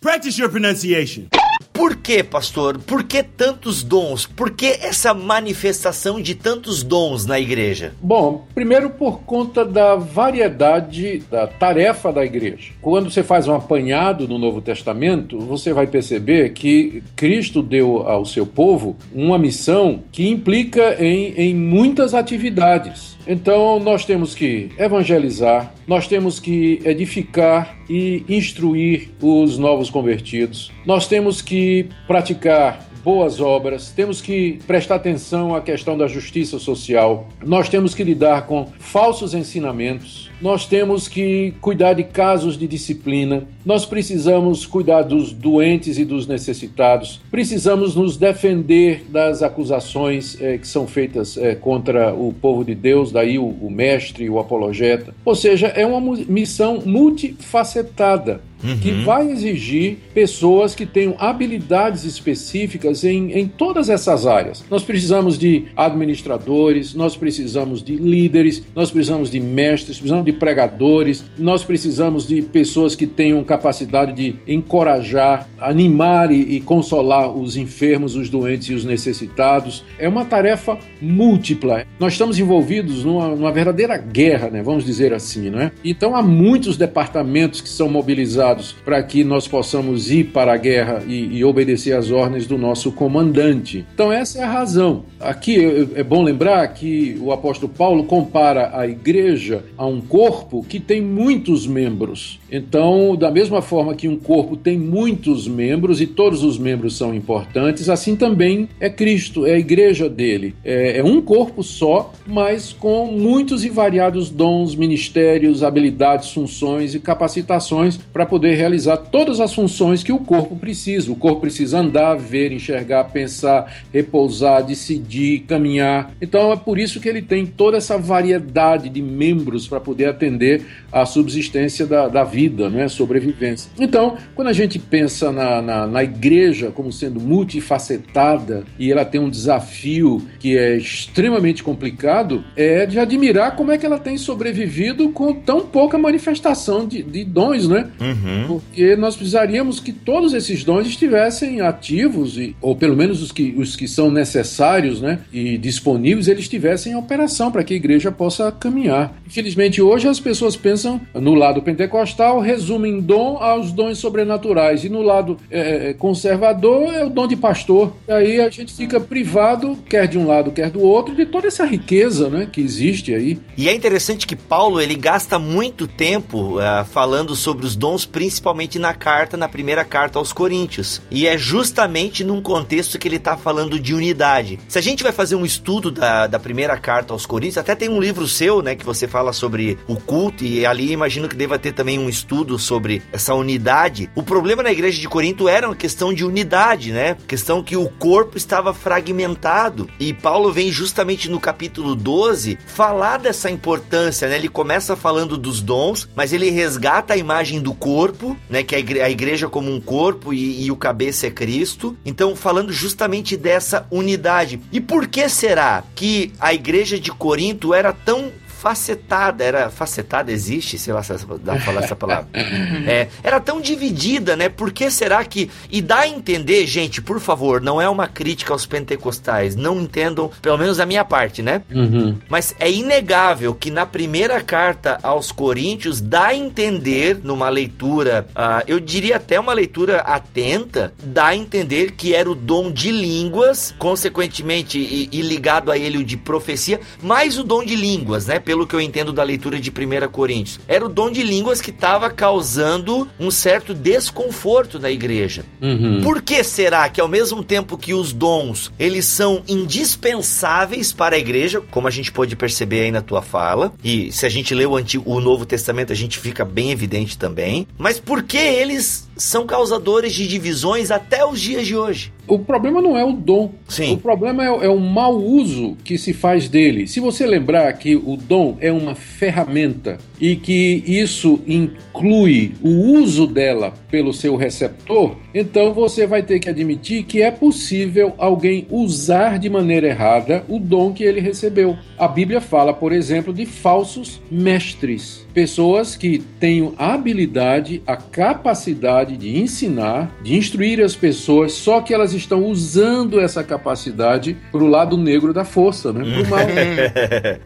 Practice 0.00 0.40
your 0.40 0.50
pronunciation. 0.50 1.28
Por 1.76 1.94
que, 1.96 2.22
pastor? 2.22 2.78
Por 2.78 3.04
que 3.04 3.22
tantos 3.22 3.82
dons? 3.82 4.24
Por 4.24 4.52
que 4.52 4.78
essa 4.80 5.12
manifestação 5.12 6.18
de 6.18 6.34
tantos 6.34 6.82
dons 6.82 7.26
na 7.26 7.38
igreja? 7.38 7.92
Bom, 8.00 8.46
primeiro 8.54 8.88
por 8.88 9.20
conta 9.20 9.62
da 9.62 9.94
variedade 9.94 11.22
da 11.30 11.46
tarefa 11.46 12.10
da 12.10 12.24
igreja. 12.24 12.72
Quando 12.80 13.10
você 13.10 13.22
faz 13.22 13.46
um 13.46 13.54
apanhado 13.54 14.26
no 14.26 14.38
Novo 14.38 14.62
Testamento, 14.62 15.38
você 15.38 15.74
vai 15.74 15.86
perceber 15.86 16.54
que 16.54 17.02
Cristo 17.14 17.62
deu 17.62 18.08
ao 18.08 18.24
seu 18.24 18.46
povo 18.46 18.96
uma 19.14 19.38
missão 19.38 20.02
que 20.10 20.26
implica 20.26 20.96
em, 20.98 21.34
em 21.36 21.54
muitas 21.54 22.14
atividades. 22.14 23.15
Então, 23.26 23.80
nós 23.80 24.04
temos 24.04 24.34
que 24.34 24.70
evangelizar, 24.78 25.72
nós 25.86 26.06
temos 26.06 26.38
que 26.38 26.80
edificar 26.84 27.76
e 27.90 28.24
instruir 28.28 29.10
os 29.20 29.58
novos 29.58 29.90
convertidos, 29.90 30.70
nós 30.84 31.08
temos 31.08 31.42
que 31.42 31.88
praticar 32.06 32.86
boas 33.06 33.40
obras, 33.40 33.92
temos 33.94 34.20
que 34.20 34.58
prestar 34.66 34.96
atenção 34.96 35.54
à 35.54 35.60
questão 35.60 35.96
da 35.96 36.08
justiça 36.08 36.58
social, 36.58 37.28
nós 37.40 37.68
temos 37.68 37.94
que 37.94 38.02
lidar 38.02 38.48
com 38.48 38.66
falsos 38.80 39.32
ensinamentos, 39.32 40.28
nós 40.42 40.66
temos 40.66 41.06
que 41.06 41.54
cuidar 41.60 41.92
de 41.92 42.02
casos 42.02 42.58
de 42.58 42.66
disciplina, 42.66 43.44
nós 43.64 43.86
precisamos 43.86 44.66
cuidar 44.66 45.02
dos 45.02 45.32
doentes 45.32 45.98
e 45.98 46.04
dos 46.04 46.26
necessitados, 46.26 47.20
precisamos 47.30 47.94
nos 47.94 48.16
defender 48.16 49.04
das 49.08 49.40
acusações 49.40 50.36
eh, 50.40 50.58
que 50.58 50.66
são 50.66 50.84
feitas 50.88 51.36
eh, 51.36 51.54
contra 51.54 52.12
o 52.12 52.32
povo 52.32 52.64
de 52.64 52.74
Deus, 52.74 53.12
daí 53.12 53.38
o, 53.38 53.46
o 53.46 53.70
mestre, 53.70 54.28
o 54.28 54.40
apologeta. 54.40 55.14
Ou 55.24 55.36
seja, 55.36 55.68
é 55.68 55.86
uma 55.86 56.00
missão 56.00 56.82
multifacetada 56.84 58.40
que 58.80 58.90
vai 59.04 59.30
exigir 59.30 59.98
pessoas 60.14 60.74
que 60.74 60.86
tenham 60.86 61.14
habilidades 61.18 62.04
específicas 62.04 63.04
em, 63.04 63.32
em 63.32 63.46
todas 63.46 63.88
essas 63.88 64.26
áreas. 64.26 64.64
Nós 64.70 64.82
precisamos 64.82 65.38
de 65.38 65.66
administradores, 65.76 66.94
nós 66.94 67.16
precisamos 67.16 67.82
de 67.82 67.96
líderes, 67.96 68.62
nós 68.74 68.90
precisamos 68.90 69.30
de 69.30 69.40
mestres, 69.40 69.98
precisamos 69.98 70.24
de 70.24 70.32
pregadores, 70.32 71.24
nós 71.38 71.64
precisamos 71.64 72.26
de 72.26 72.42
pessoas 72.42 72.94
que 72.94 73.06
tenham 73.06 73.42
capacidade 73.44 74.12
de 74.12 74.36
encorajar, 74.46 75.48
animar 75.58 76.30
e, 76.30 76.56
e 76.56 76.60
consolar 76.60 77.30
os 77.30 77.56
enfermos, 77.56 78.16
os 78.16 78.28
doentes 78.30 78.68
e 78.68 78.74
os 78.74 78.84
necessitados. 78.84 79.84
É 79.98 80.08
uma 80.08 80.24
tarefa 80.24 80.78
múltipla. 81.00 81.84
Nós 81.98 82.12
estamos 82.12 82.38
envolvidos 82.38 83.04
numa, 83.04 83.28
numa 83.28 83.52
verdadeira 83.52 83.96
guerra, 83.96 84.48
né? 84.50 84.62
vamos 84.62 84.84
dizer 84.84 85.12
assim. 85.12 85.50
Não 85.50 85.60
é? 85.60 85.72
Então 85.84 86.16
há 86.16 86.22
muitos 86.22 86.76
departamentos 86.76 87.60
que 87.60 87.68
são 87.68 87.88
mobilizados 87.88 88.45
para 88.84 89.02
que 89.02 89.24
nós 89.24 89.48
possamos 89.48 90.10
ir 90.10 90.24
para 90.24 90.52
a 90.52 90.56
guerra 90.56 91.02
e, 91.06 91.38
e 91.38 91.44
obedecer 91.44 91.92
às 91.92 92.10
ordens 92.10 92.46
do 92.46 92.58
nosso 92.58 92.92
comandante. 92.92 93.84
Então, 93.94 94.12
essa 94.12 94.40
é 94.40 94.42
a 94.42 94.50
razão. 94.50 95.04
Aqui 95.18 95.64
é, 95.64 96.00
é 96.00 96.02
bom 96.02 96.22
lembrar 96.22 96.66
que 96.68 97.16
o 97.20 97.32
apóstolo 97.32 97.72
Paulo 97.72 98.04
compara 98.04 98.70
a 98.78 98.86
igreja 98.86 99.64
a 99.76 99.86
um 99.86 100.00
corpo 100.00 100.64
que 100.68 100.78
tem 100.78 101.00
muitos 101.00 101.66
membros. 101.66 102.38
Então, 102.50 103.16
da 103.16 103.30
mesma 103.30 103.60
forma 103.60 103.94
que 103.94 104.08
um 104.08 104.16
corpo 104.16 104.56
tem 104.56 104.78
muitos 104.78 105.48
membros 105.48 106.00
e 106.00 106.06
todos 106.06 106.44
os 106.44 106.58
membros 106.58 106.96
são 106.96 107.14
importantes, 107.14 107.88
assim 107.88 108.14
também 108.14 108.68
é 108.78 108.88
Cristo, 108.88 109.46
é 109.46 109.54
a 109.54 109.58
igreja 109.58 110.08
dele. 110.08 110.54
É, 110.64 110.98
é 110.98 111.04
um 111.04 111.20
corpo 111.20 111.62
só, 111.62 112.12
mas 112.26 112.72
com 112.72 113.06
muitos 113.06 113.64
e 113.64 113.68
variados 113.68 114.30
dons, 114.30 114.74
ministérios, 114.74 115.62
habilidades, 115.62 116.30
funções 116.30 116.94
e 116.94 117.00
capacitações 117.00 117.96
para 117.96 118.26
poder 118.26 118.35
realizar 118.44 118.96
todas 118.96 119.40
as 119.40 119.54
funções 119.54 120.02
que 120.02 120.12
o 120.12 120.18
corpo 120.18 120.56
precisa. 120.56 121.10
O 121.10 121.16
corpo 121.16 121.42
precisa 121.42 121.78
andar, 121.78 122.14
ver, 122.16 122.52
enxergar, 122.52 123.04
pensar, 123.04 123.72
repousar, 123.92 124.64
decidir, 124.64 125.40
caminhar. 125.40 126.12
Então, 126.20 126.52
é 126.52 126.56
por 126.56 126.78
isso 126.78 127.00
que 127.00 127.08
ele 127.08 127.22
tem 127.22 127.46
toda 127.46 127.76
essa 127.76 127.96
variedade 127.96 128.88
de 128.88 129.02
membros 129.02 129.66
para 129.68 129.80
poder 129.80 130.06
atender 130.06 130.62
à 130.92 131.06
subsistência 131.06 131.86
da, 131.86 132.08
da 132.08 132.24
vida, 132.24 132.68
né? 132.68 132.88
sobrevivência. 132.88 133.70
Então, 133.78 134.16
quando 134.34 134.48
a 134.48 134.52
gente 134.52 134.78
pensa 134.78 135.30
na, 135.30 135.62
na, 135.62 135.86
na 135.86 136.04
igreja 136.04 136.70
como 136.70 136.92
sendo 136.92 137.20
multifacetada 137.20 138.64
e 138.78 138.90
ela 138.90 139.04
tem 139.04 139.20
um 139.20 139.30
desafio 139.30 140.22
que 140.38 140.56
é 140.56 140.76
extremamente 140.76 141.62
complicado, 141.62 142.44
é 142.56 142.86
de 142.86 142.98
admirar 142.98 143.56
como 143.56 143.72
é 143.72 143.78
que 143.78 143.86
ela 143.86 143.98
tem 143.98 144.16
sobrevivido 144.16 145.10
com 145.10 145.32
tão 145.34 145.66
pouca 145.66 145.98
manifestação 145.98 146.86
de, 146.86 147.02
de 147.02 147.24
dons, 147.24 147.68
né? 147.68 147.88
Uhum. 148.00 148.25
Porque 148.46 148.96
nós 148.96 149.16
precisaríamos 149.16 149.80
que 149.80 149.92
todos 149.92 150.34
esses 150.34 150.62
dons 150.62 150.86
estivessem 150.86 151.60
ativos, 151.60 152.36
e, 152.36 152.54
ou 152.60 152.76
pelo 152.76 152.96
menos 152.96 153.22
os 153.22 153.32
que, 153.32 153.54
os 153.56 153.74
que 153.76 153.88
são 153.88 154.10
necessários 154.10 155.00
né? 155.00 155.20
e 155.32 155.56
disponíveis, 155.56 156.28
eles 156.28 156.42
estivessem 156.42 156.92
em 156.92 156.96
operação 156.96 157.50
para 157.50 157.64
que 157.64 157.74
a 157.74 157.76
igreja 157.76 158.12
possa 158.12 158.52
caminhar. 158.52 159.16
Infelizmente, 159.26 159.80
hoje 159.80 160.06
as 160.08 160.20
pessoas 160.20 160.56
pensam 160.56 161.00
no 161.14 161.34
lado 161.34 161.62
pentecostal 161.62 162.26
ocidental 162.36 162.40
resume 162.40 162.88
em 162.88 163.00
dom 163.00 163.38
aos 163.38 163.72
dons 163.72 163.98
sobrenaturais 163.98 164.84
e 164.84 164.88
no 164.88 165.02
lado 165.02 165.38
é, 165.50 165.90
é, 165.90 165.94
conservador 165.94 166.92
é 166.92 167.04
o 167.04 167.10
dom 167.10 167.26
de 167.26 167.36
pastor. 167.36 167.92
E 168.08 168.12
aí 168.12 168.40
a 168.40 168.50
gente 168.50 168.74
fica 168.74 169.00
privado, 169.00 169.78
quer 169.88 170.06
de 170.08 170.18
um 170.18 170.26
lado, 170.26 170.50
quer 170.50 170.70
do 170.70 170.80
outro, 170.80 171.14
de 171.14 171.26
toda 171.26 171.46
essa 171.46 171.64
riqueza 171.64 172.28
né, 172.28 172.48
que 172.50 172.60
existe 172.60 173.14
aí. 173.14 173.38
E 173.56 173.68
é 173.68 173.74
interessante 173.74 174.26
que 174.26 174.36
Paulo 174.36 174.80
ele 174.80 174.94
gasta 174.94 175.38
muito 175.38 175.86
tempo 175.86 176.58
uh, 176.58 176.84
falando 176.84 177.34
sobre 177.34 177.66
os 177.66 177.76
dons, 177.76 178.04
principalmente 178.16 178.78
na 178.78 178.94
carta, 178.94 179.36
na 179.36 179.46
primeira 179.46 179.84
carta 179.84 180.18
aos 180.18 180.32
Coríntios. 180.32 181.02
E 181.10 181.26
é 181.26 181.36
justamente 181.36 182.24
num 182.24 182.40
contexto 182.40 182.98
que 182.98 183.06
ele 183.06 183.16
está 183.16 183.36
falando 183.36 183.78
de 183.78 183.92
unidade. 183.92 184.58
Se 184.68 184.78
a 184.78 184.80
gente 184.80 185.02
vai 185.02 185.12
fazer 185.12 185.34
um 185.36 185.44
estudo 185.44 185.90
da, 185.90 186.26
da 186.26 186.38
primeira 186.38 186.78
carta 186.78 187.12
aos 187.12 187.26
Coríntios, 187.26 187.58
até 187.58 187.74
tem 187.74 187.90
um 187.90 188.00
livro 188.00 188.26
seu, 188.26 188.62
né, 188.62 188.74
que 188.74 188.86
você 188.86 189.06
fala 189.06 189.34
sobre 189.34 189.76
o 189.86 189.96
culto, 189.96 190.42
e 190.42 190.64
ali 190.64 190.92
imagino 190.92 191.28
que 191.28 191.36
deva 191.36 191.58
ter 191.58 191.72
também 191.72 191.98
um 191.98 192.08
estudo 192.08 192.58
sobre 192.58 193.02
essa 193.12 193.34
unidade. 193.34 194.08
O 194.14 194.22
problema 194.22 194.62
na 194.62 194.72
igreja 194.72 194.98
de 194.98 195.08
Corinto 195.10 195.46
era 195.46 195.68
uma 195.68 195.76
questão 195.76 196.14
de 196.14 196.24
unidade, 196.24 196.92
né? 196.92 197.18
Questão 197.28 197.62
que 197.62 197.76
o 197.76 197.86
corpo 197.86 198.38
estava 198.38 198.72
fragmentado. 198.72 199.90
E 200.00 200.14
Paulo 200.14 200.50
vem 200.50 200.72
justamente 200.72 201.28
no 201.28 201.38
capítulo 201.38 201.94
12 201.94 202.56
falar 202.66 203.18
dessa 203.18 203.50
importância, 203.50 204.26
né? 204.26 204.36
Ele 204.36 204.48
começa 204.48 204.96
falando 204.96 205.36
dos 205.36 205.60
dons, 205.60 206.08
mas 206.16 206.32
ele 206.32 206.48
resgata 206.48 207.12
a 207.12 207.16
imagem 207.18 207.60
do 207.60 207.74
corpo, 207.74 208.05
né? 208.48 208.62
Que 208.62 208.74
a 208.74 209.10
igreja 209.10 209.48
como 209.48 209.72
um 209.72 209.80
corpo 209.80 210.32
e, 210.32 210.64
e 210.64 210.70
o 210.70 210.76
cabeça 210.76 211.26
é 211.26 211.30
Cristo. 211.30 211.96
Então, 212.04 212.34
falando 212.36 212.72
justamente 212.72 213.36
dessa 213.36 213.86
unidade. 213.90 214.60
E 214.72 214.80
por 214.80 215.06
que 215.06 215.28
será 215.28 215.82
que 215.94 216.32
a 216.40 216.52
igreja 216.52 216.98
de 216.98 217.10
Corinto 217.10 217.74
era 217.74 217.92
tão 217.92 218.30
facetada, 218.58 219.44
era 219.44 219.70
facetada, 219.70 220.32
existe, 220.32 220.78
sei 220.78 220.92
lá 220.92 221.02
se 221.02 221.12
dá 221.12 221.52
pra 221.52 221.60
falar 221.60 221.84
essa 221.84 221.96
palavra. 221.96 222.28
É, 222.86 223.08
era 223.22 223.40
tão 223.40 223.60
dividida, 223.60 224.36
né? 224.36 224.48
Por 224.48 224.70
que 224.70 224.90
será 224.90 225.24
que. 225.24 225.50
E 225.70 225.82
dá 225.82 226.00
a 226.00 226.08
entender, 226.08 226.66
gente, 226.66 227.02
por 227.02 227.18
favor, 227.18 227.60
não 227.60 227.80
é 227.80 227.88
uma 227.88 228.06
crítica 228.06 228.52
aos 228.52 228.64
pentecostais, 228.64 229.56
não 229.56 229.80
entendam, 229.80 230.30
pelo 230.40 230.56
menos 230.56 230.78
a 230.78 230.86
minha 230.86 231.04
parte, 231.04 231.42
né? 231.42 231.62
Uhum. 231.70 232.16
Mas 232.28 232.54
é 232.60 232.70
inegável 232.70 233.54
que 233.54 233.70
na 233.70 233.84
primeira 233.84 234.40
carta 234.40 234.98
aos 235.02 235.32
Coríntios 235.32 236.00
dá 236.00 236.26
a 236.26 236.34
entender, 236.34 237.18
numa 237.22 237.48
leitura, 237.48 238.26
uh, 238.30 238.62
eu 238.66 238.78
diria 238.78 239.16
até 239.16 239.38
uma 239.38 239.52
leitura 239.52 240.00
atenta, 240.00 240.92
dá 241.02 241.28
a 241.28 241.36
entender 241.36 241.92
que 241.92 242.14
era 242.14 242.30
o 242.30 242.34
dom 242.34 242.70
de 242.70 242.92
línguas, 242.92 243.74
consequentemente, 243.78 244.78
e, 244.78 245.08
e 245.10 245.22
ligado 245.22 245.70
a 245.70 245.78
ele 245.78 245.98
o 245.98 246.04
de 246.04 246.16
profecia, 246.16 246.80
mais 247.02 247.38
o 247.38 247.44
dom 247.44 247.64
de 247.64 247.74
línguas, 247.74 248.26
né? 248.26 248.38
Pelo 248.46 248.64
que 248.64 248.76
eu 248.76 248.80
entendo 248.80 249.12
da 249.12 249.24
leitura 249.24 249.58
de 249.58 249.70
1 249.70 250.08
Coríntios. 250.08 250.60
Era 250.68 250.86
o 250.86 250.88
dom 250.88 251.10
de 251.10 251.24
línguas 251.24 251.60
que 251.60 251.70
estava 251.70 252.08
causando 252.08 253.08
um 253.18 253.28
certo 253.28 253.74
desconforto 253.74 254.78
na 254.78 254.88
igreja. 254.88 255.44
Uhum. 255.60 256.00
Por 256.00 256.22
que 256.22 256.44
será 256.44 256.88
que 256.88 257.00
ao 257.00 257.08
mesmo 257.08 257.42
tempo 257.42 257.76
que 257.76 257.92
os 257.92 258.12
dons, 258.12 258.70
eles 258.78 259.04
são 259.04 259.42
indispensáveis 259.48 260.92
para 260.92 261.16
a 261.16 261.18
igreja, 261.18 261.60
como 261.72 261.88
a 261.88 261.90
gente 261.90 262.12
pode 262.12 262.36
perceber 262.36 262.82
aí 262.82 262.92
na 262.92 263.02
tua 263.02 263.20
fala, 263.20 263.72
e 263.82 264.12
se 264.12 264.24
a 264.24 264.28
gente 264.28 264.54
lê 264.54 264.64
o 264.64 264.76
Antigo, 264.76 265.10
o 265.10 265.20
Novo 265.20 265.44
Testamento, 265.44 265.92
a 265.92 265.96
gente 265.96 266.16
fica 266.16 266.44
bem 266.44 266.70
evidente 266.70 267.18
também, 267.18 267.66
mas 267.76 267.98
por 267.98 268.22
que 268.22 268.38
eles 268.38 269.08
são 269.16 269.46
causadores 269.46 270.12
de 270.12 270.28
divisões 270.28 270.90
até 270.90 271.24
os 271.24 271.40
dias 271.40 271.66
de 271.66 271.74
hoje? 271.74 272.12
O 272.28 272.38
problema 272.40 272.82
não 272.82 272.98
é 272.98 273.04
o 273.04 273.12
dom. 273.12 273.52
Sim. 273.68 273.94
O 273.94 273.98
problema 273.98 274.44
é, 274.44 274.66
é, 274.66 274.68
o 274.68 274.80
mau 274.80 275.16
uso 275.16 275.76
que 275.84 275.96
se 275.96 276.12
faz 276.12 276.48
dele. 276.48 276.86
Se 276.86 276.98
você 276.98 277.24
lembrar 277.24 277.72
que 277.74 277.94
o 277.94 278.16
dom 278.16 278.56
é 278.60 278.70
uma 278.70 278.94
ferramenta 278.94 279.96
e 280.20 280.34
que 280.34 280.82
isso 280.86 281.40
inclui 281.46 282.54
o 282.60 282.68
uso 282.68 283.26
dela 283.26 283.72
pelo 283.90 284.12
seu 284.12 284.34
receptor, 284.34 285.16
então 285.32 285.72
você 285.72 286.06
vai 286.06 286.22
ter 286.22 286.40
que 286.40 286.48
admitir 286.48 287.04
que 287.04 287.22
é 287.22 287.30
possível 287.30 288.12
alguém 288.18 288.66
usar 288.70 289.38
de 289.38 289.48
maneira 289.48 289.86
errada 289.86 290.44
o 290.48 290.58
dom 290.58 290.92
que 290.92 291.04
ele 291.04 291.20
recebeu. 291.20 291.76
A 291.96 292.08
Bíblia 292.08 292.40
fala, 292.40 292.74
por 292.74 292.92
exemplo, 292.92 293.32
de 293.32 293.46
falsos 293.46 294.20
mestres 294.30 295.26
pessoas 295.36 295.94
que 295.94 296.18
têm 296.40 296.72
a 296.78 296.94
habilidade, 296.94 297.82
a 297.86 297.94
capacidade 297.94 299.05
de 299.14 299.38
ensinar, 299.38 300.10
de 300.22 300.34
instruir 300.34 300.82
as 300.82 300.96
pessoas, 300.96 301.52
só 301.52 301.80
que 301.80 301.92
elas 301.92 302.14
estão 302.14 302.44
usando 302.44 303.20
essa 303.20 303.44
capacidade 303.44 304.36
para 304.50 304.64
o 304.64 304.66
lado 304.66 304.96
negro 304.96 305.34
da 305.34 305.44
força, 305.44 305.92
né? 305.92 306.00
Pro 306.00 306.30
mal. 306.30 306.40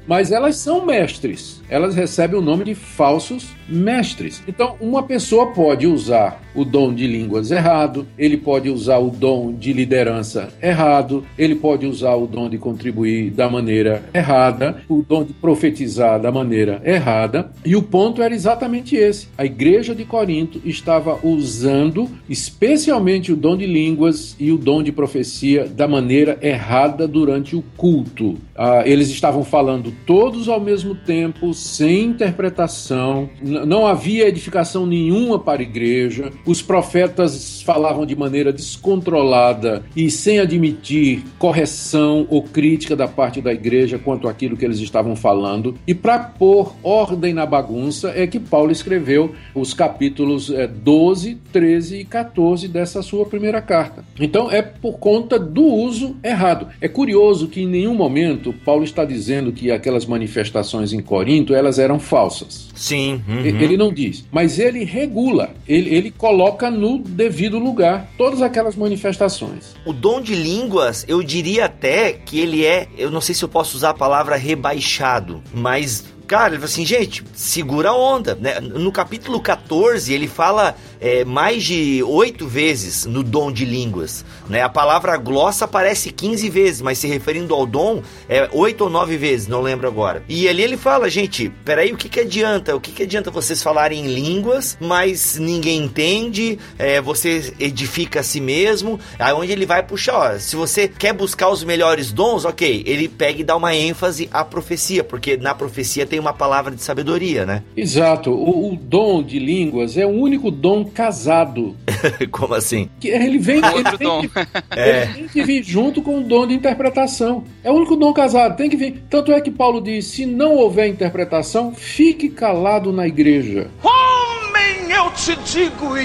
Mas 0.07 0.31
elas 0.31 0.57
são 0.57 0.87
mestres. 0.87 1.60
Elas 1.71 1.95
recebem 1.95 2.39
o 2.39 2.43
nome 2.43 2.65
de 2.65 2.75
falsos 2.75 3.55
mestres. 3.69 4.43
Então, 4.47 4.75
uma 4.81 5.05
pessoa 5.05 5.53
pode 5.53 5.87
usar 5.87 6.43
o 6.55 6.65
dom 6.65 6.93
de 6.93 7.07
línguas 7.07 7.51
errado, 7.51 8.07
ele 8.19 8.37
pode 8.37 8.69
usar 8.69 8.99
o 8.99 9.11
dom 9.11 9.53
de 9.53 9.73
liderança 9.73 10.49
errado, 10.61 11.25
ele 11.39 11.55
pode 11.55 11.87
usar 11.87 12.15
o 12.15 12.27
dom 12.27 12.49
de 12.49 12.59
contribuir 12.59 13.31
da 13.31 13.49
maneira 13.49 14.03
errada, 14.13 14.83
o 14.89 15.05
dom 15.09 15.25
de 15.25 15.33
profetizar 15.33 16.21
da 16.21 16.33
maneira 16.33 16.83
errada, 16.85 17.53
e 17.65 17.77
o 17.77 17.83
ponto 17.83 18.23
era 18.23 18.35
exatamente 18.35 18.97
esse. 18.97 19.29
A 19.39 19.45
igreja 19.45 19.95
de 19.95 20.05
Corinto 20.05 20.61
estava 20.65 21.19
usando 21.23 22.11
especialmente 22.29 23.33
o 23.33 23.37
dom 23.37 23.57
de 23.57 23.67
línguas 23.67 24.35
e 24.39 24.51
o 24.51 24.59
dom 24.59 24.83
de 24.83 24.91
profecia 24.91 25.67
da 25.69 25.87
maneira 25.87 26.39
errada 26.43 27.07
durante 27.07 27.55
o 27.55 27.63
culto. 27.77 28.37
Ah, 28.57 28.83
eles 28.85 29.09
estavam 29.09 29.45
falando 29.45 29.93
todos 30.05 30.49
ao 30.49 30.61
mesmo 30.61 30.95
tempo, 30.95 31.55
sem 31.61 32.05
interpretação, 32.05 33.29
não 33.43 33.87
havia 33.87 34.27
edificação 34.27 34.87
nenhuma 34.87 35.39
para 35.39 35.61
a 35.61 35.63
igreja, 35.63 36.33
os 36.47 36.63
profetas 36.63 37.63
falavam 37.63 38.07
de 38.07 38.17
maneira 38.17 38.53
descontrolada 38.53 39.85
e 39.95 40.11
sem 40.11 40.41
admitir 40.41 41.23
correção 41.39 42.27
ou 42.31 42.43
crítica 42.43 42.97
da 42.97 43.07
parte 43.07 43.41
da 43.41 43.53
igreja 43.53 43.99
quanto 43.99 44.27
àquilo 44.27 44.57
que 44.57 44.65
eles 44.65 44.79
estavam 44.79 45.15
falando. 45.15 45.75
E 45.87 45.95
para 45.95 46.19
pôr 46.19 46.75
ordem 46.83 47.35
na 47.35 47.45
bagunça 47.45 48.13
é 48.15 48.27
que 48.27 48.41
Paulo 48.41 48.73
escreveu 48.73 49.35
os 49.55 49.75
capítulos 49.75 50.51
12, 50.83 51.31
eh, 51.33 51.37
13 51.53 52.01
e 52.01 52.05
14 52.05 52.69
dessa 52.69 53.03
sua 53.03 53.27
primeira 53.27 53.61
carta. 53.61 54.05
Então 54.19 54.51
é 54.51 54.63
por 54.63 54.99
conta 54.99 55.39
do 55.39 55.65
uso 55.65 56.17
errado. 56.23 56.69
É 56.81 56.89
curioso 56.89 57.49
que 57.49 57.63
em 57.63 57.67
nenhum 57.67 57.95
momento 57.95 58.55
Paulo 58.65 58.85
está 58.85 59.05
dizendo 59.05 59.53
que 59.53 59.71
aquelas 59.71 60.07
manifestações 60.07 60.93
em 60.93 61.01
Corinto 61.01 61.50
elas 61.55 61.79
eram 61.79 61.99
falsas. 61.99 62.69
Sim. 62.75 63.23
Uhum. 63.29 63.41
Ele 63.41 63.77
não 63.77 63.93
diz, 63.93 64.25
mas 64.33 64.59
ele 64.59 64.85
regula, 64.85 65.51
ele, 65.69 65.95
ele 65.95 66.11
coloca 66.11 66.71
no 66.71 66.99
devido 66.99 67.59
lugar 67.59 68.11
todas 68.17 68.43
aquelas 68.43 68.77
manifestações. 68.77 69.75
O 69.85 69.93
dom 69.93 70.21
de 70.21 70.35
línguas, 70.35 71.05
eu 71.09 71.23
diria 71.23 71.67
até 71.67 72.13
que 72.13 72.39
ele 72.41 72.65
é, 72.65 72.89
eu 72.97 73.11
não 73.11 73.21
sei 73.21 73.35
se 73.35 73.43
eu 73.43 73.49
posso 73.49 73.77
usar 73.77 73.91
a 73.91 73.95
palavra 73.95 74.37
rebaixado, 74.37 75.43
mas 75.53 76.05
cara, 76.31 76.51
ele 76.51 76.59
fala 76.59 76.67
assim, 76.67 76.87
gente, 76.87 77.25
segura 77.35 77.89
a 77.89 77.97
onda. 77.97 78.37
Né? 78.37 78.61
No 78.61 78.93
capítulo 78.93 79.41
14, 79.41 80.13
ele 80.13 80.29
fala 80.29 80.77
é, 81.01 81.25
mais 81.25 81.65
de 81.65 82.03
oito 82.03 82.47
vezes 82.47 83.07
no 83.07 83.23
dom 83.23 83.51
de 83.51 83.65
línguas. 83.65 84.25
Né? 84.49 84.63
A 84.63 84.69
palavra 84.69 85.17
glossa 85.17 85.65
aparece 85.65 86.11
15 86.13 86.49
vezes, 86.51 86.83
mas 86.83 86.99
se 86.99 87.07
referindo 87.07 87.55
ao 87.55 87.67
dom, 87.67 88.03
é 88.29 88.49
oito 88.53 88.85
ou 88.85 88.91
nove 88.91 89.17
vezes, 89.17 89.49
não 89.49 89.63
lembro 89.63 89.89
agora. 89.89 90.23
E 90.29 90.49
ali 90.49 90.63
ele 90.63 90.77
fala, 90.77 91.09
gente, 91.09 91.51
peraí, 91.65 91.93
o 91.93 91.97
que, 91.97 92.09
que 92.09 92.21
adianta? 92.21 92.77
O 92.77 92.81
que, 92.81 92.93
que 92.93 93.03
adianta 93.05 93.31
vocês 93.31 93.63
falarem 93.63 94.05
em 94.05 94.15
línguas, 94.15 94.77
mas 94.81 95.39
ninguém 95.39 95.85
entende, 95.85 96.59
é, 96.79 97.01
você 97.01 97.53
edifica 97.59 98.21
a 98.21 98.23
si 98.23 98.41
mesmo. 98.41 98.99
Aí 99.19 99.51
ele 99.51 99.67
vai 99.67 99.83
puxar, 99.83 100.35
ó, 100.35 100.39
se 100.39 100.57
você 100.57 100.87
quer 100.87 101.13
buscar 101.13 101.49
os 101.49 101.65
melhores 101.65 102.13
dons, 102.13 102.45
ok, 102.45 102.83
ele 102.87 103.09
pega 103.09 103.41
e 103.41 103.45
dá 103.45 103.57
uma 103.57 103.75
ênfase 103.75 104.29
à 104.33 104.45
profecia, 104.45 105.03
porque 105.03 105.37
na 105.37 105.55
profecia 105.55 106.05
tem 106.05 106.19
uma 106.19 106.33
palavra 106.33 106.75
de 106.75 106.83
sabedoria, 106.83 107.47
né? 107.47 107.63
Exato. 107.77 108.31
O, 108.31 108.73
o 108.73 108.77
dom 108.77 109.23
de 109.23 109.39
línguas 109.39 109.97
é 109.97 110.05
o 110.05 110.11
único 110.11 110.51
dom 110.51 110.85
casado. 110.91 111.77
Como 112.31 112.55
assim? 112.55 112.89
Que 113.01 113.09
ele 113.09 113.39
vem, 113.39 113.59
ele 113.59 113.67
Outro 113.69 113.99
tem 113.99 114.07
dom. 114.07 114.21
que- 114.23 114.29
É. 114.79 115.03
ele 115.05 115.13
tem 115.15 115.29
que 115.29 115.43
vir 115.43 115.63
junto 115.63 116.03
com 116.03 116.19
o 116.19 116.23
dom 116.23 116.47
de 116.47 116.55
interpretação. 116.55 117.45
É 117.65 117.71
o 117.71 117.75
único 117.75 117.97
dom 117.97 118.13
casado, 118.13 118.57
tem 118.57 118.69
que 118.69 118.77
vir. 118.77 119.03
Tanto 119.09 119.33
é 119.33 119.41
que 119.41 119.51
Paulo 119.51 119.81
diz: 119.81 120.07
se 120.07 120.27
não 120.27 120.57
houver 120.57 120.89
interpretação, 120.89 121.73
fique 121.75 122.29
calado 122.29 122.93
na 122.93 123.07
igreja. 123.07 123.71
Homem, 123.83 124.91
eu 124.91 125.11
te 125.13 125.37
digo, 125.51 125.97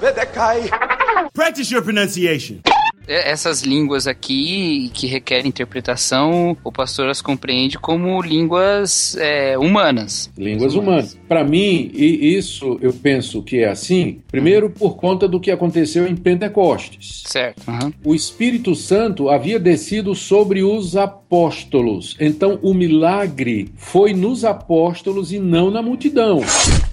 Bedecai. 0.00 0.62
Practice 1.32 1.72
your 1.72 1.82
pronunciation. 1.82 2.56
É, 3.10 3.28
Essas 3.28 3.62
línguas 3.62 4.06
aqui 4.06 4.88
que 4.94 5.08
requerem 5.08 5.48
interpretação, 5.48 6.56
o 6.62 6.70
pastor 6.70 7.08
as 7.08 7.20
compreende 7.20 7.76
como 7.76 8.22
línguas 8.22 9.16
é, 9.16 9.58
humanas. 9.58 10.30
Línguas 10.38 10.76
humanas. 10.76 11.18
Para 11.28 11.42
mim, 11.42 11.90
e 11.92 12.36
isso 12.36 12.78
eu 12.80 12.92
penso 12.92 13.42
que 13.42 13.58
é 13.58 13.68
assim, 13.68 14.20
primeiro 14.30 14.70
por 14.70 14.96
conta 14.96 15.26
do 15.26 15.40
que 15.40 15.50
aconteceu 15.50 16.06
em 16.06 16.14
Pentecostes. 16.14 17.24
Certo. 17.26 17.68
aham. 17.68 17.92
O 18.04 18.14
Espírito 18.14 18.76
Santo 18.76 19.28
havia 19.28 19.58
descido 19.58 20.14
sobre 20.14 20.62
os 20.62 20.96
apóstolos. 20.96 22.16
Então 22.20 22.60
o 22.62 22.72
milagre 22.72 23.72
foi 23.76 24.14
nos 24.14 24.44
apóstolos 24.44 25.32
e 25.32 25.40
não 25.40 25.68
na 25.68 25.82
multidão. 25.82 26.40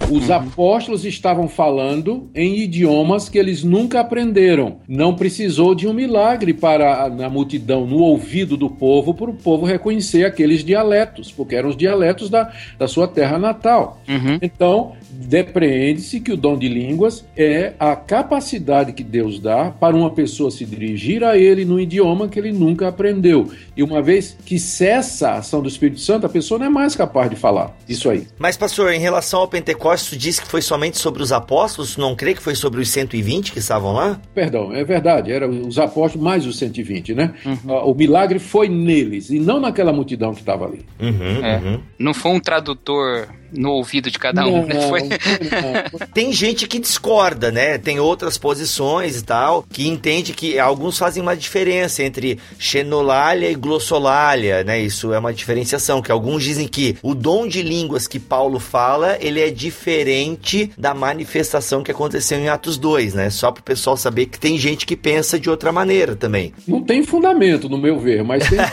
Os 0.10 0.32
apóstolos 0.32 1.04
estavam 1.04 1.50
falando 1.50 2.30
em 2.34 2.60
idiomas 2.60 3.28
que 3.28 3.38
eles 3.38 3.62
nunca 3.62 4.00
aprenderam. 4.00 4.78
Não 4.88 5.14
precisou 5.14 5.76
de 5.76 5.86
um 5.86 5.94
milagre 5.94 6.54
para 6.54 7.10
na 7.10 7.30
multidão, 7.30 7.86
no 7.86 7.98
ouvido 7.98 8.56
do 8.56 8.70
povo, 8.70 9.14
para 9.14 9.30
o 9.30 9.34
povo 9.34 9.66
reconhecer 9.66 10.24
aqueles 10.26 10.64
dialetos, 10.64 11.30
porque 11.30 11.56
eram 11.56 11.70
os 11.70 11.76
dialetos 11.76 12.30
da, 12.30 12.54
da 12.80 12.88
sua 12.88 13.08
terra 13.08 13.38
natal. 13.38 14.02
Uhum. 14.08 14.40
Então, 14.42 14.94
depreende-se 15.12 16.22
que 16.22 16.32
o 16.32 16.38
dom 16.38 16.58
de 16.58 16.70
línguas 16.70 17.26
é 17.36 17.74
a 17.78 17.94
capacidade 17.96 18.94
que 18.94 19.04
Deus 19.04 19.40
dá 19.40 19.72
para 19.72 19.96
uma 19.96 20.12
pessoa 20.12 20.50
se 20.50 20.64
dirigir 20.64 21.22
a 21.24 21.38
ele 21.38 21.66
num 21.66 21.80
idioma 21.80 22.30
que 22.30 22.40
ele 22.40 22.54
nunca 22.54 22.88
aprendeu. 22.88 23.52
E 23.76 23.84
uma 23.84 24.02
vez 24.02 24.38
que 24.46 24.58
cessa 24.58 25.32
a 25.32 25.38
ação 25.40 25.62
do 25.62 25.68
Espírito 25.68 26.00
Santo, 26.00 26.26
a 26.26 26.30
pessoa 26.30 26.60
não 26.60 26.68
é 26.68 26.70
mais 26.70 26.96
capaz 26.96 27.30
de 27.30 27.36
falar 27.36 27.76
isso 27.90 28.10
aí. 28.10 28.26
Mas, 28.40 28.56
pastor, 28.56 28.94
em 28.94 29.00
relação 29.00 29.42
ao 29.42 29.48
Pentecostes, 29.48 29.97
tu 30.06 30.18
disse 30.18 30.42
que 30.42 30.48
foi 30.48 30.62
somente 30.62 30.98
sobre 30.98 31.22
os 31.24 31.32
apóstolos, 31.32 31.98
não 31.98 32.16
crê 32.16 32.34
que 32.34 32.42
foi 32.42 32.56
sobre 32.56 32.82
os 32.82 32.90
120 32.90 33.52
que 33.52 33.60
estavam 33.60 33.94
lá? 33.94 34.20
Perdão, 34.34 34.74
é 34.74 34.84
verdade, 34.84 35.32
eram 35.32 35.68
os 35.68 35.78
apóstolos 35.80 36.24
mais 36.24 36.46
os 36.46 36.58
120, 36.58 37.14
né? 37.14 37.34
Ah, 37.68 37.84
O 37.86 37.94
milagre 37.94 38.40
foi 38.40 38.68
neles 38.70 39.30
e 39.30 39.40
não 39.40 39.60
naquela 39.60 39.92
multidão 39.94 40.34
que 40.34 40.40
estava 40.42 40.66
ali. 40.66 40.86
Uhum, 41.00 41.46
É. 41.46 41.58
uhum. 41.58 41.80
Não 42.00 42.14
foi 42.14 42.32
um 42.32 42.40
tradutor 42.40 43.28
no 43.52 43.72
ouvido 43.72 44.10
de 44.10 44.20
cada 44.20 44.46
um, 44.46 44.62
não, 44.62 44.68
né? 44.68 44.88
Foi... 44.88 45.02
não. 45.02 46.08
Tem 46.14 46.32
gente 46.34 46.68
que 46.68 46.80
discorda, 46.80 47.52
né? 47.52 47.78
Tem 47.78 48.00
outras 48.00 48.38
posições 48.38 49.18
e 49.18 49.24
tal, 49.24 49.64
que 49.64 49.88
entende 49.88 50.34
que 50.34 50.60
alguns 50.60 50.98
fazem 50.98 51.22
uma 51.22 51.36
diferença 51.36 52.04
entre 52.04 52.40
xenolalia 52.58 53.52
e 53.52 53.56
glossolalia, 53.56 54.64
né? 54.64 54.80
Isso 54.80 55.14
é 55.14 55.20
uma 55.20 55.34
diferenciação, 55.34 56.02
que 56.02 56.12
alguns 56.12 56.44
dizem 56.44 56.68
que 56.68 56.98
o 57.02 57.14
dom 57.14 57.48
de 57.48 57.62
línguas 57.62 58.08
que 58.08 58.20
Paulo 58.20 58.60
fala, 58.60 59.18
ele 59.20 59.42
é 59.42 59.50
diferente 59.50 60.72
da 60.78 60.94
manifestação 60.94 61.84
que 61.84 61.92
aconteceu 61.92 62.38
em 62.38 62.50
Atos 62.50 62.78
2, 62.78 63.14
né? 63.14 63.30
Só 63.30 63.52
para 63.52 63.62
o 63.62 63.64
pessoal 63.64 63.98
saber 63.98 64.28
que 64.28 64.40
tem 64.40 64.58
gente 64.58 64.86
que 64.86 64.96
pensa 64.96 65.40
de 65.40 65.50
outra 65.50 65.72
maneira 65.72 66.16
também. 66.16 66.54
Não 66.68 66.82
tem 66.82 67.04
fundamento, 67.04 67.70
no 67.70 67.78
meu 67.78 68.00
ver, 68.00 68.24
mas 68.24 68.48
tem. 68.50 68.58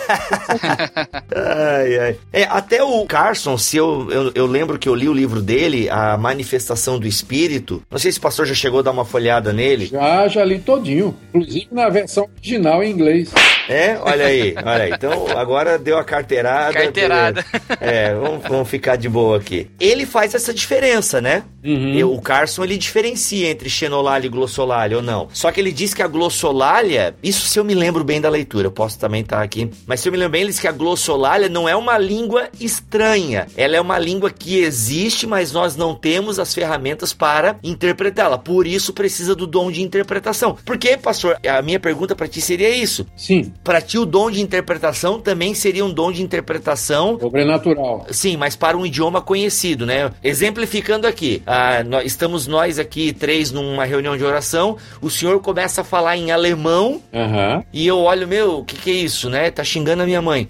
Ai, 1.35 1.99
ai. 1.99 2.16
É, 2.33 2.45
até 2.45 2.83
o 2.83 3.05
Carson, 3.07 3.57
se 3.59 3.77
eu, 3.77 4.09
eu, 4.11 4.33
eu 4.35 4.47
lembro 4.47 4.64
que 4.79 4.89
eu 4.89 4.95
li 4.95 5.09
o 5.09 5.12
livro 5.12 5.41
dele, 5.41 5.89
A 5.91 6.17
Manifestação 6.17 6.99
do 6.99 7.07
Espírito. 7.07 7.83
Não 7.91 7.99
sei 7.99 8.11
se 8.11 8.19
o 8.19 8.23
pastor 8.23 8.47
já 8.47 8.55
chegou 8.55 8.81
a 8.81 8.83
dar 8.83 8.91
uma 8.91 9.05
folhada 9.05 9.53
nele. 9.53 9.87
já, 9.87 10.27
já 10.29 10.45
li 10.45 10.59
todinho, 10.59 11.15
inclusive 11.29 11.69
na 11.71 11.89
versão 11.89 12.29
original 12.37 12.83
em 12.83 12.91
inglês. 12.91 13.33
É, 13.69 13.99
olha 14.01 14.27
aí, 14.27 14.55
olha 14.57 14.85
aí. 14.85 14.93
Então 14.93 15.27
agora 15.37 15.79
deu 15.79 15.99
a 15.99 16.05
carteirada. 16.05 16.73
Carteirada. 16.73 17.45
É, 17.81 18.15
vamos, 18.15 18.43
vamos 18.49 18.69
ficar 18.69 18.97
de 18.97 19.09
boa 19.09 19.39
aqui. 19.39 19.71
Ele 19.81 20.07
faz 20.07 20.35
essa 20.35 20.53
diferença, 20.53 21.21
né? 21.21 21.45
Uhum. 21.65 21.95
E 21.95 22.05
O 22.05 22.21
Carson 22.21 22.62
ele 22.65 22.77
diferencia 22.77 23.51
entre 23.51 23.71
xenolalia 23.71 24.27
e 24.27 24.31
glossolalia 24.31 24.99
ou 24.99 25.03
não. 25.03 25.29
Só 25.33 25.51
que 25.51 25.61
ele 25.61 25.73
diz 25.73 25.95
que 25.95 26.03
a 26.03 26.07
glossolalia, 26.07 27.15
isso 27.23 27.47
se 27.47 27.59
eu 27.59 27.65
me 27.65 27.75
lembro 27.75 28.05
bem 28.05 28.21
da 28.21 28.29
leitura, 28.29 28.67
eu 28.67 28.73
posso 28.73 28.99
também 28.99 29.23
estar 29.23 29.43
aqui, 29.43 29.71
mas 29.87 30.01
se 30.01 30.09
eu 30.09 30.12
me 30.12 30.19
lembro 30.19 30.33
bem, 30.33 30.43
ele 30.43 30.51
diz 30.51 30.61
que 30.61 30.69
a 30.69 30.73
glossolalia 30.73 31.49
não 31.49 31.69
é 31.69 31.75
uma 31.75 31.97
língua 31.97 32.49
estranha. 32.61 33.47
Ela 33.57 33.77
é 33.77 33.81
uma 33.81 33.99
língua 33.99 34.31
que 34.31 34.59
existe, 34.59 35.27
mas 35.27 35.53
nós 35.53 35.75
não 35.75 35.95
temos 35.95 36.39
as 36.39 36.55
ferramentas 36.55 37.12
para 37.12 37.57
interpretá-la. 37.62 38.37
Por 38.37 38.67
isso 38.67 38.93
precisa 38.93 39.35
do 39.35 39.47
dom 39.47 39.71
de 39.71 39.83
interpretação. 39.83 40.57
Porque, 40.65 40.97
pastor, 40.97 41.39
a 41.47 41.62
minha 41.62 41.81
pergunta 41.81 42.15
para 42.15 42.29
ti 42.29 42.41
seria 42.41 42.69
isso. 42.69 43.07
Sim, 43.17 43.53
Para 43.63 43.81
ti, 43.81 43.99
o 43.99 44.05
dom 44.05 44.31
de 44.31 44.41
interpretação 44.43 45.21
também 45.21 45.55
seria 45.55 45.85
um 45.85 45.93
dom 45.93 46.11
de 46.13 46.23
interpretação 46.23 47.19
sobrenatural. 47.21 48.07
Sim, 48.11 48.37
mas 48.37 48.55
para 48.57 48.77
um 48.77 48.85
idioma 48.85 49.21
conhecido, 49.23 49.87
né? 49.87 50.11
Exemplificando 50.23 51.07
aqui, 51.07 51.43
ah, 51.47 51.83
nó- 51.85 52.01
estamos 52.01 52.47
nós 52.47 52.79
aqui 52.79 53.13
três 53.13 53.51
numa 53.51 53.85
reunião 53.85 54.17
de 54.17 54.25
oração, 54.25 54.77
o 55.01 55.09
senhor 55.11 55.41
começa 55.41 55.81
a 55.81 55.85
falar 55.85 56.17
em 56.17 56.31
alemão 56.31 57.01
Aham. 57.13 57.63
e 57.73 57.87
eu 57.87 57.99
olho, 57.99 58.29
meu, 58.29 58.59
o 58.59 58.65
que, 58.65 58.77
que 58.77 58.91
é 58.91 58.95
isso, 58.95 59.31
né? 59.31 59.51
Tá 59.51 59.65
xingando 59.65 60.03
a 60.03 60.07
minha 60.07 60.21
mãe. 60.21 60.47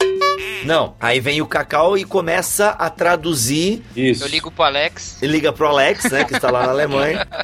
Não, 0.65 0.95
aí 1.01 1.21
vem 1.21 1.41
o 1.43 1.47
Cacau 1.47 1.97
e 1.97 2.05
começa 2.05 2.71
a 2.71 2.89
traduzir, 2.91 3.83
Isso. 3.97 4.25
Eu 4.25 4.29
ligo 4.29 4.51
pro 4.51 4.65
Alex. 4.65 5.23
e 5.23 5.27
liga 5.27 5.53
pro 5.53 5.67
Alex, 5.67 6.11
né, 6.11 6.25
que 6.25 6.35
está 6.35 6.51
lá 6.51 6.65
na 6.67 6.73
Alemanha. 6.73 7.27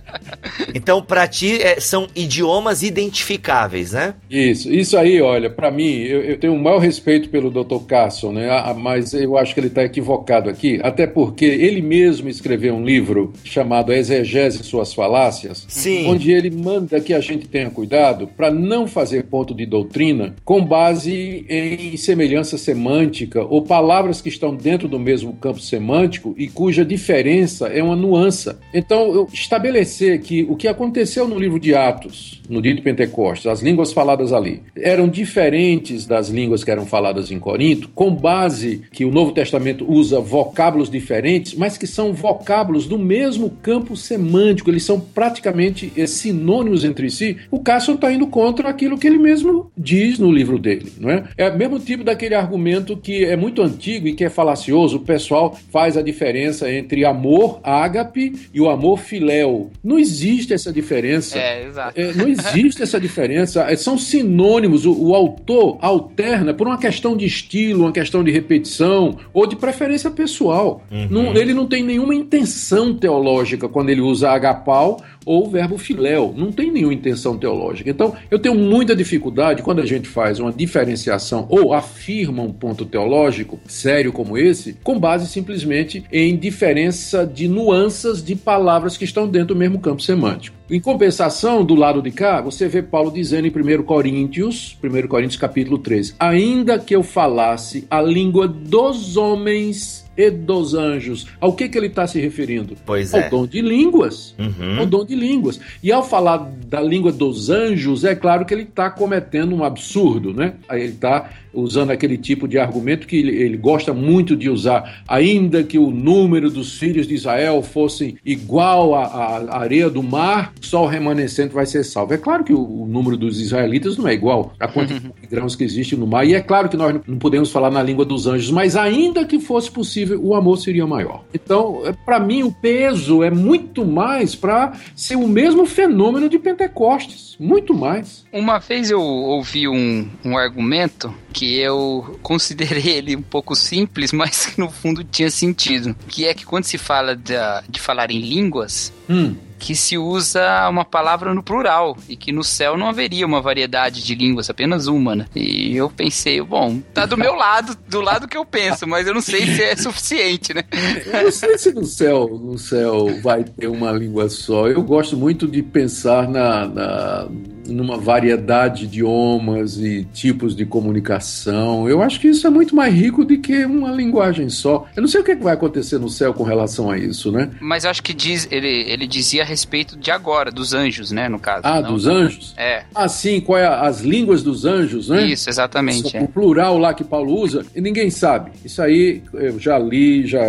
Então, 0.75 1.03
para 1.03 1.27
ti, 1.27 1.61
é, 1.61 1.81
são 1.81 2.07
idiomas 2.15 2.83
identificáveis, 2.83 3.93
né? 3.93 4.15
Isso, 4.31 4.73
isso 4.73 4.97
aí, 4.97 5.21
olha, 5.21 5.51
para 5.51 5.71
mim, 5.71 6.03
eu, 6.03 6.23
eu 6.23 6.39
tenho 6.39 6.55
o 6.55 6.59
maior 6.59 6.79
respeito 6.79 7.29
pelo 7.29 7.51
Dr. 7.51 7.85
Carson, 7.87 8.33
né? 8.33 8.49
Ah, 8.51 8.75
Mas 8.75 9.13
eu 9.13 9.37
acho 9.37 9.53
que 9.55 9.61
ele 9.61 9.67
está 9.67 9.83
equivocado 9.83 10.49
aqui, 10.49 10.79
até 10.83 11.07
porque 11.07 11.45
ele 11.45 11.83
mesmo 11.83 12.29
escreveu 12.29 12.75
um 12.75 12.85
livro 12.85 13.33
chamado 13.45 13.93
Exegese 13.93 14.61
e 14.61 14.65
Suas 14.65 14.95
Falácias, 14.95 15.65
Sim. 15.69 16.07
onde 16.09 16.31
ele 16.31 16.51
manda 16.51 17.01
que 17.01 17.13
a 17.13 17.21
gente 17.21 17.49
tenha 17.49 17.71
cuidado 17.71 18.29
para 18.29 18.51
não 18.51 18.87
fazer 18.87 19.25
ponto 19.25 19.55
de 19.55 19.67
doutrina 19.67 20.35
com 20.45 20.65
base 20.65 21.45
em 21.49 21.97
semelhança 21.97 22.57
semântica 22.57 23.10
ou 23.49 23.63
palavras 23.63 24.21
que 24.21 24.29
estão 24.29 24.55
dentro 24.55 24.89
do 24.89 24.99
mesmo 24.99 25.33
campo 25.35 25.61
semântico 25.61 26.35
e 26.37 26.49
cuja 26.49 26.85
diferença 26.85 27.69
é 27.69 27.83
uma 27.83 27.97
nuance. 27.97 28.51
Então, 28.73 29.13
eu 29.13 29.29
estabelecer 29.33 30.21
que 30.21 30.45
o 30.49 30.57
que 30.57 30.69
aconteceu 30.69 31.27
no 31.27 31.39
livro 31.39 31.59
de 31.59 31.75
Atos, 31.75 32.41
no 32.49 32.61
dia 32.61 32.75
de 32.75 32.83
Pentecostes, 32.83 33.47
as 33.47 33.61
línguas 33.61 33.93
faladas 33.93 34.33
ali, 34.33 34.63
eram 34.77 35.09
diferentes 35.09 36.07
das 36.07 36.29
línguas 36.29 36.65
que 36.65 36.71
eram 36.71 36.87
faladas 36.87 37.31
em 37.31 37.39
Corinto, 37.39 37.89
com 37.95 38.15
base 38.15 38.83
que 38.93 39.05
o 39.05 39.11
Novo 39.11 39.33
Testamento 39.33 39.91
usa 39.91 40.21
vocábulos 40.21 40.91
diferentes, 40.91 41.55
mas 41.55 41.79
que 41.79 41.87
são 41.87 42.13
vocábulos 42.13 42.87
do 42.87 42.99
mesmo 42.99 43.51
campo 43.63 43.97
semântico, 43.97 44.71
eles 44.71 44.85
são 44.85 45.01
praticamente 45.01 45.93
eh, 45.97 46.07
sinônimos 46.07 46.85
entre 46.85 47.11
si. 47.11 47.37
O 47.51 47.61
Carson 47.61 47.95
está 47.95 48.13
indo 48.13 48.27
contra 48.27 48.69
aquilo 48.69 48.99
que 48.99 49.07
ele 49.07 49.19
mesmo 49.19 49.71
diz 49.77 50.19
no 50.19 50.31
livro 50.31 50.59
dele, 50.59 50.93
não 50.99 51.11
é? 51.11 51.25
É 51.37 51.49
o 51.49 51.57
mesmo 51.57 51.79
tipo 51.79 52.05
daquele 52.05 52.35
argumento 52.35 52.97
que 53.03 53.25
é 53.25 53.37
muito 53.37 53.63
antigo 53.63 54.07
e 54.09 54.13
que 54.15 54.25
é 54.25 54.31
falacioso. 54.31 54.97
O 54.99 55.01
pessoal 55.01 55.57
faz 55.73 55.97
a 55.97 56.03
diferença 56.03 56.71
entre 56.73 57.05
amor 57.05 57.61
ágape 57.63 58.33
e 58.53 58.61
o 58.61 58.69
amor 58.69 58.99
filéu. 58.99 59.71
Não 59.83 59.99
existe 59.99 60.53
essa 60.53 60.73
diferença. 60.73 61.39
É, 61.39 61.67
exato. 61.67 62.01
É, 62.01 62.13
não 62.15 62.29
existe 62.29 62.83
essa 62.83 63.01
diferença. 63.01 63.63
É, 63.71 63.77
São 63.77 63.97
sinônimos. 63.99 64.85
O, 64.87 64.93
o 64.93 65.15
autor 65.15 65.79
alterna 65.81 66.53
por 66.55 66.67
uma 66.67 66.79
questão 66.79 67.17
de 67.17 67.25
estilo, 67.27 67.85
uma 67.85 67.93
questão 67.93 68.23
de 68.23 68.31
repetição 68.31 69.17
ou 69.33 69.47
de 69.47 69.57
preferência 69.57 70.11
pessoal. 70.11 70.83
Não- 71.11 71.35
ele 71.37 71.55
não 71.55 71.67
tem 71.67 71.83
nenhuma 71.83 72.15
intenção 72.15 72.95
teológica 72.95 73.69
quando 73.69 73.91
ele 73.91 74.01
usa 74.01 74.31
agapau 74.31 75.01
ou 75.25 75.47
o 75.47 75.51
verbo 75.51 75.79
filéu. 75.79 76.35
Não 76.37 76.53
tem 76.53 76.71
nenhuma 76.71 76.95
intenção 76.95 77.37
teológica. 77.37 77.91
Então, 77.91 78.15
eu 78.31 78.39
tenho 78.39 78.55
muita 78.55 78.97
dificuldade 78.97 79.63
quando 79.63 79.81
a 79.81 79.87
gente 79.87 80.09
faz 80.09 80.39
uma 80.39 80.53
diferenciação 80.53 81.47
ou 81.49 81.73
afirma 81.73 82.43
um 82.43 82.53
ponto 82.53 82.85
teológico 82.85 83.61
sério 83.67 84.13
como 84.13 84.37
esse, 84.37 84.77
com 84.83 84.99
base 84.99 85.27
simplesmente 85.27 86.05
em 86.13 86.37
diferença 86.37 87.27
de 87.27 87.49
nuances 87.49 88.23
de 88.23 88.35
palavras 88.35 88.97
que 88.97 89.05
estão 89.05 89.29
dentro 89.29 89.55
do 89.55 89.57
mesmo 89.57 89.79
campo 89.79 90.03
semântico. 90.03 90.57
Em 90.71 90.81
compensação, 90.81 91.65
do 91.65 91.75
lado 91.75 92.01
de 92.01 92.13
cá, 92.13 92.41
você 92.41 92.69
vê 92.69 92.81
Paulo 92.81 93.11
dizendo 93.11 93.49
em 93.49 93.51
1 93.51 93.83
Coríntios, 93.83 94.79
1 94.83 95.09
Coríntios 95.09 95.41
capítulo 95.41 95.79
13, 95.79 96.15
ainda 96.17 96.79
que 96.79 96.95
eu 96.95 97.03
falasse 97.03 97.87
a 97.91 98.01
língua 98.01 98.47
dos 98.47 99.17
homens 99.17 100.00
e 100.17 100.31
dos 100.31 100.75
anjos. 100.75 101.27
Ao 101.41 101.53
que, 101.53 101.69
que 101.69 101.79
ele 101.79 101.87
está 101.87 102.07
se 102.07 102.21
referindo? 102.21 102.77
Pois 102.85 103.15
ao 103.15 103.21
é. 103.21 103.29
dom 103.29 103.47
de 103.47 103.61
línguas. 103.61 104.35
Uhum. 104.39 104.79
Ao 104.79 104.87
dom 104.87 105.05
de 105.05 105.15
línguas. 105.15 105.61
E 105.83 105.91
ao 105.91 106.03
falar 106.03 106.39
da 106.67 106.81
língua 106.81 107.13
dos 107.13 107.51
anjos, 107.51 108.05
é 108.05 108.15
claro 108.15 108.45
que 108.45 108.53
ele 108.53 108.63
está 108.63 108.91
cometendo 108.91 109.55
um 109.55 109.65
absurdo, 109.65 110.33
né? 110.35 110.55
Aí 110.69 110.83
Ele 110.83 110.93
está 110.93 111.31
usando 111.53 111.91
aquele 111.91 112.17
tipo 112.17 112.47
de 112.47 112.59
argumento 112.59 113.07
que 113.07 113.17
ele, 113.17 113.37
ele 113.37 113.57
gosta 113.57 113.93
muito 113.93 114.37
de 114.37 114.49
usar, 114.49 115.03
ainda 115.07 115.63
que 115.63 115.79
o 115.79 115.91
número 115.91 116.51
dos 116.51 116.79
filhos 116.79 117.07
de 117.07 117.15
Israel 117.15 117.63
fossem 117.63 118.17
igual 118.25 118.95
à, 118.95 119.05
à 119.05 119.61
areia 119.61 119.91
do 119.91 120.03
mar, 120.03 120.53
só 120.61 120.85
o 120.85 120.87
remanescente 120.87 121.55
vai 121.55 121.67
ser 121.67 121.85
salvo. 121.85 122.15
É 122.15 122.19
claro 122.19 122.45
que 122.45 122.53
o, 122.53 122.83
o 122.83 122.87
número 122.87 123.17
dos 123.17 123.41
israelitas 123.41 123.97
não 123.97 124.09
é 124.09 124.15
igual 124.15 124.53
à 124.59 124.69
quantidade 124.69 125.13
de 125.21 125.27
grãos 125.27 125.57
que 125.57 125.65
existe 125.65 125.97
no 125.97 126.07
mar, 126.07 126.27
e 126.27 126.35
é 126.35 126.41
claro 126.41 126.69
que 126.69 126.77
nós 126.77 127.01
não 127.07 127.19
podemos 127.19 127.51
falar 127.51 127.71
na 127.71 127.83
língua 127.83 128.05
dos 128.05 128.27
anjos, 128.27 128.51
mas 128.51 128.77
ainda 128.77 129.25
que 129.25 129.39
fosse 129.39 129.71
possível, 129.71 130.21
o 130.23 130.35
amor 130.35 130.59
seria 130.59 130.87
maior. 130.87 131.25
Então, 131.35 131.83
para 132.05 132.21
mim, 132.21 132.43
o 132.43 132.53
peso 132.53 133.23
é 133.23 133.31
muito 133.31 133.85
mais 133.85 134.35
para 134.35 134.73
ser 134.95 135.17
o 135.17 135.27
mesmo 135.27 135.67
fenômeno 135.67 136.29
de 136.29 136.39
Pentecostes, 136.39 137.37
muito 137.39 137.75
mais. 137.75 138.25
Uma 138.33 138.59
vez 138.59 138.91
eu 138.91 139.01
ouvi 139.01 139.69
um, 139.69 140.09
um 140.25 140.37
argumento 140.37 141.13
que 141.33 141.59
eu 141.59 142.19
considerei 142.23 142.89
ele 142.97 143.17
um 143.17 143.23
pouco 143.23 143.55
simples, 143.55 144.13
mas 144.13 144.47
que 144.47 144.61
no 144.61 144.71
fundo 144.71 145.03
tinha 145.05 145.31
sentido. 145.31 145.95
Que 146.09 146.27
é 146.27 146.35
que 146.35 146.45
quando 146.45 146.65
se 146.65 146.79
fala 146.79 147.15
de, 147.17 147.35
de 147.69 147.81
falar 147.81 148.11
em 148.11 148.21
línguas, 148.21 148.93
Hum. 149.09 149.35
que 149.59 149.75
se 149.75 149.99
usa 149.99 150.69
uma 150.69 150.85
palavra 150.85 151.35
no 151.35 151.43
plural 151.43 151.97
e 152.09 152.15
que 152.17 152.31
no 152.31 152.45
céu 152.45 152.77
não 152.79 152.87
haveria 152.89 153.27
uma 153.27 153.41
variedade 153.43 154.05
de 154.05 154.15
línguas, 154.15 154.49
apenas 154.49 154.87
uma, 154.87 155.17
né? 155.17 155.27
E 155.35 155.75
eu 155.77 155.91
pensei, 155.91 156.41
bom, 156.41 156.79
tá 156.95 157.07
do 157.07 157.17
meu 157.19 157.35
lado, 157.35 157.77
do 157.89 158.01
lado 158.01 158.29
que 158.29 158.37
eu 158.37 158.45
penso, 158.45 158.87
mas 158.87 159.09
eu 159.09 159.13
não 159.15 159.21
sei 159.21 159.45
se 159.47 159.63
é 159.65 159.75
suficiente, 159.75 160.55
né? 160.55 160.63
Eu 161.13 161.25
não 161.25 161.33
sei 161.33 161.59
se 161.59 161.73
no 161.73 161.85
céu, 161.85 162.29
no 162.41 162.57
céu 162.57 163.21
vai 163.21 163.43
ter 163.43 163.67
uma 163.67 163.91
língua 163.91 164.29
só. 164.29 164.69
Eu 164.69 164.81
gosto 164.83 165.17
muito 165.17 165.49
de 165.49 165.61
pensar 165.61 166.29
na, 166.29 166.67
na- 166.69 167.29
numa 167.71 167.97
variedade 167.97 168.87
de 168.87 169.01
idiomas 169.01 169.79
e 169.79 170.07
tipos 170.13 170.55
de 170.55 170.67
comunicação. 170.67 171.89
Eu 171.89 172.03
acho 172.03 172.21
que 172.21 172.29
isso 172.29 172.47
é 172.47 172.51
muito 172.51 172.75
mais 172.77 172.93
rico 172.95 173.25
do 173.25 173.37
que 173.39 173.65
uma 173.65 173.91
linguagem 173.91 174.49
só. 174.49 174.87
Eu 174.95 175.03
não 175.03 175.09
sei 175.09 175.21
o 175.21 175.25
que 175.25 175.33
é 175.33 175.37
que 175.37 175.43
vai 175.43 175.55
acontecer 175.55 175.99
no 175.99 176.09
céu 176.09 176.35
com 176.35 176.43
relação 176.45 176.91
a 176.91 176.99
isso, 176.99 177.33
né? 177.33 177.51
Mas 177.61 177.85
eu 177.85 177.91
acho 177.91 178.03
que 178.03 178.13
diz, 178.13 178.47
ele, 178.51 178.69
ele 178.69 179.07
dizia 179.07 179.43
a 179.43 179.47
respeito 179.47 179.97
de 179.97 180.11
agora, 180.11 180.51
dos 180.51 180.75
anjos, 180.75 181.11
né, 181.11 181.29
no 181.29 181.39
caso. 181.39 181.63
Ah, 181.65 181.81
não- 181.81 181.93
dos 181.93 182.07
anjos? 182.07 182.55
É, 182.57 182.83
Ah, 182.95 183.09
sim, 183.09 183.41
qual 183.41 183.59
é 183.59 183.67
a- 183.67 183.83
as 183.83 184.01
línguas 184.01 184.43
dos 184.43 184.65
anjos, 184.65 185.09
né? 185.09 185.25
isso, 185.27 185.49
exatamente. 185.49 186.15
O 186.17 186.21
é. 186.21 186.27
plural 186.27 186.79
lá 186.79 186.93
que 186.95 187.05
Paulo 187.05 187.33
usa, 187.41 187.65
e 187.75 187.81
ninguém 187.81 188.11
sabe. 188.11 188.51
Isso 188.65 188.83
aí 188.83 189.23
eu 189.35 189.59
já 189.59 189.79
li, 189.79 190.27
já. 190.27 190.41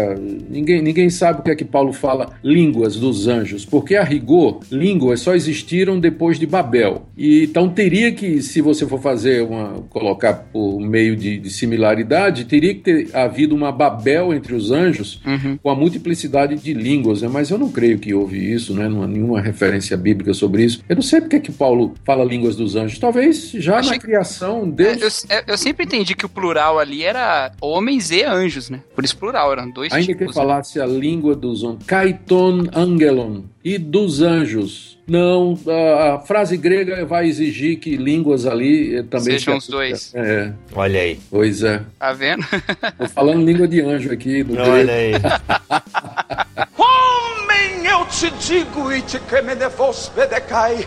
Ninguém, 0.50 0.82
ninguém 0.82 1.10
sabe 1.10 1.40
o 1.40 1.44
que 1.44 1.52
é 1.52 1.56
que 1.56 1.66
Paulo 1.66 1.94
fala 1.94 2.32
línguas 2.44 2.96
dos 2.96 3.28
anjos, 3.28 3.66
porque 3.66 3.96
a 3.96 4.04
rigor, 4.04 4.60
línguas 4.72 5.22
só 5.22 5.34
existiram 5.36 6.00
depois 6.00 6.38
de 6.40 6.46
Babel. 6.46 7.08
E, 7.18 7.44
então 7.44 7.70
teria 7.70 8.12
que, 8.12 8.42
se 8.42 8.62
você 8.62 8.88
for 8.88 9.00
fazer 9.02 9.44
uma. 9.44 9.84
colocar 9.90 10.34
por 10.34 10.80
meio 10.80 11.16
de, 11.16 11.38
de 11.40 11.50
similaridade, 11.50 12.46
teria 12.46 12.74
que 12.74 12.80
ter 12.82 13.16
havido 13.16 13.54
uma 13.56 13.72
Babel 13.72 14.34
entre 14.34 14.54
os 14.54 14.72
anjos 14.72 15.22
Uhum. 15.26 15.58
com 15.62 15.70
a 15.70 15.76
multiplicidade 15.76 16.56
de 16.56 16.74
línguas, 16.74 17.22
né? 17.22 17.28
mas 17.32 17.50
eu 17.50 17.58
não 17.58 17.70
creio 17.72 18.00
que 18.00 18.14
houve 18.14 18.38
isso, 18.52 18.74
né? 18.74 18.88
não 18.88 19.04
há 19.04 19.08
nenhuma 19.08 19.42
referência 19.42 19.96
bíblica 19.98 20.34
sobre 20.34 20.64
isso. 20.64 20.84
Eu 20.88 20.96
não 20.96 21.02
sei 21.04 21.22
porque 21.22 21.40
que 21.40 21.52
Paulo 21.52 21.94
fala 22.06 22.24
línguas 22.24 22.56
dos 22.56 22.76
anjos. 22.76 22.98
Talvez 23.00 23.52
já 23.52 23.78
Achei 23.78 23.92
na 23.94 23.98
que- 24.00 24.06
criação, 24.08 24.64
É, 24.64 24.72
Deus. 24.96 25.26
eu, 25.30 25.36
é, 25.38 25.44
eu 25.48 25.58
sempre 25.58 25.86
entendi 25.86 26.16
que 26.16 26.26
o 26.26 26.30
plural 26.30 26.80
ali 26.80 27.04
era 27.04 27.52
homens 27.62 28.12
e 28.12 28.24
anjos, 28.24 28.70
né? 28.70 28.82
Por 28.96 29.04
isso 29.04 29.18
plural, 29.18 29.52
eram 29.52 29.70
dois 29.70 29.92
Ainda 29.94 30.08
que 30.08 30.14
tipos. 30.14 30.28
ele 30.28 30.34
falasse 30.34 30.80
a 30.80 30.86
língua 30.86 31.36
dos 31.36 31.64
homens, 31.64 31.86
kaiton 31.86 32.66
angelon, 32.74 33.42
e 33.64 33.78
dos 33.78 34.22
anjos. 34.22 34.92
Não, 35.08 35.60
a, 35.68 36.16
a 36.16 36.20
frase 36.20 36.56
grega 36.56 37.06
vai 37.06 37.28
exigir 37.28 37.78
que 37.80 37.98
línguas 37.98 38.46
ali 38.46 38.96
eh, 38.96 39.04
também 39.04 39.38
Sejam 39.40 39.60
se 39.60 39.68
os 39.68 39.72
dois. 39.72 40.12
É, 40.16 40.54
Olha 40.74 41.02
aí. 41.02 41.20
pois 41.30 41.64
é. 41.64 41.82
Tá 42.00 42.14
vendo? 42.14 42.46
Tô 42.98 43.08
falando 43.10 43.46
língua 43.46 43.68
de 43.68 43.82
anjo 43.82 44.12
aqui, 44.12 44.44
do 44.44 44.54
grego. 44.54 44.70
Olha 44.72 44.94
aí. 44.94 45.12
Homem, 46.78 47.86
eu 47.86 48.06
te 48.06 48.30
digo, 48.48 48.92
e 48.92 49.02
te 49.02 49.20
que 49.20 49.42
me 49.42 49.56
devos 49.56 50.12
vedecai. 50.16 50.78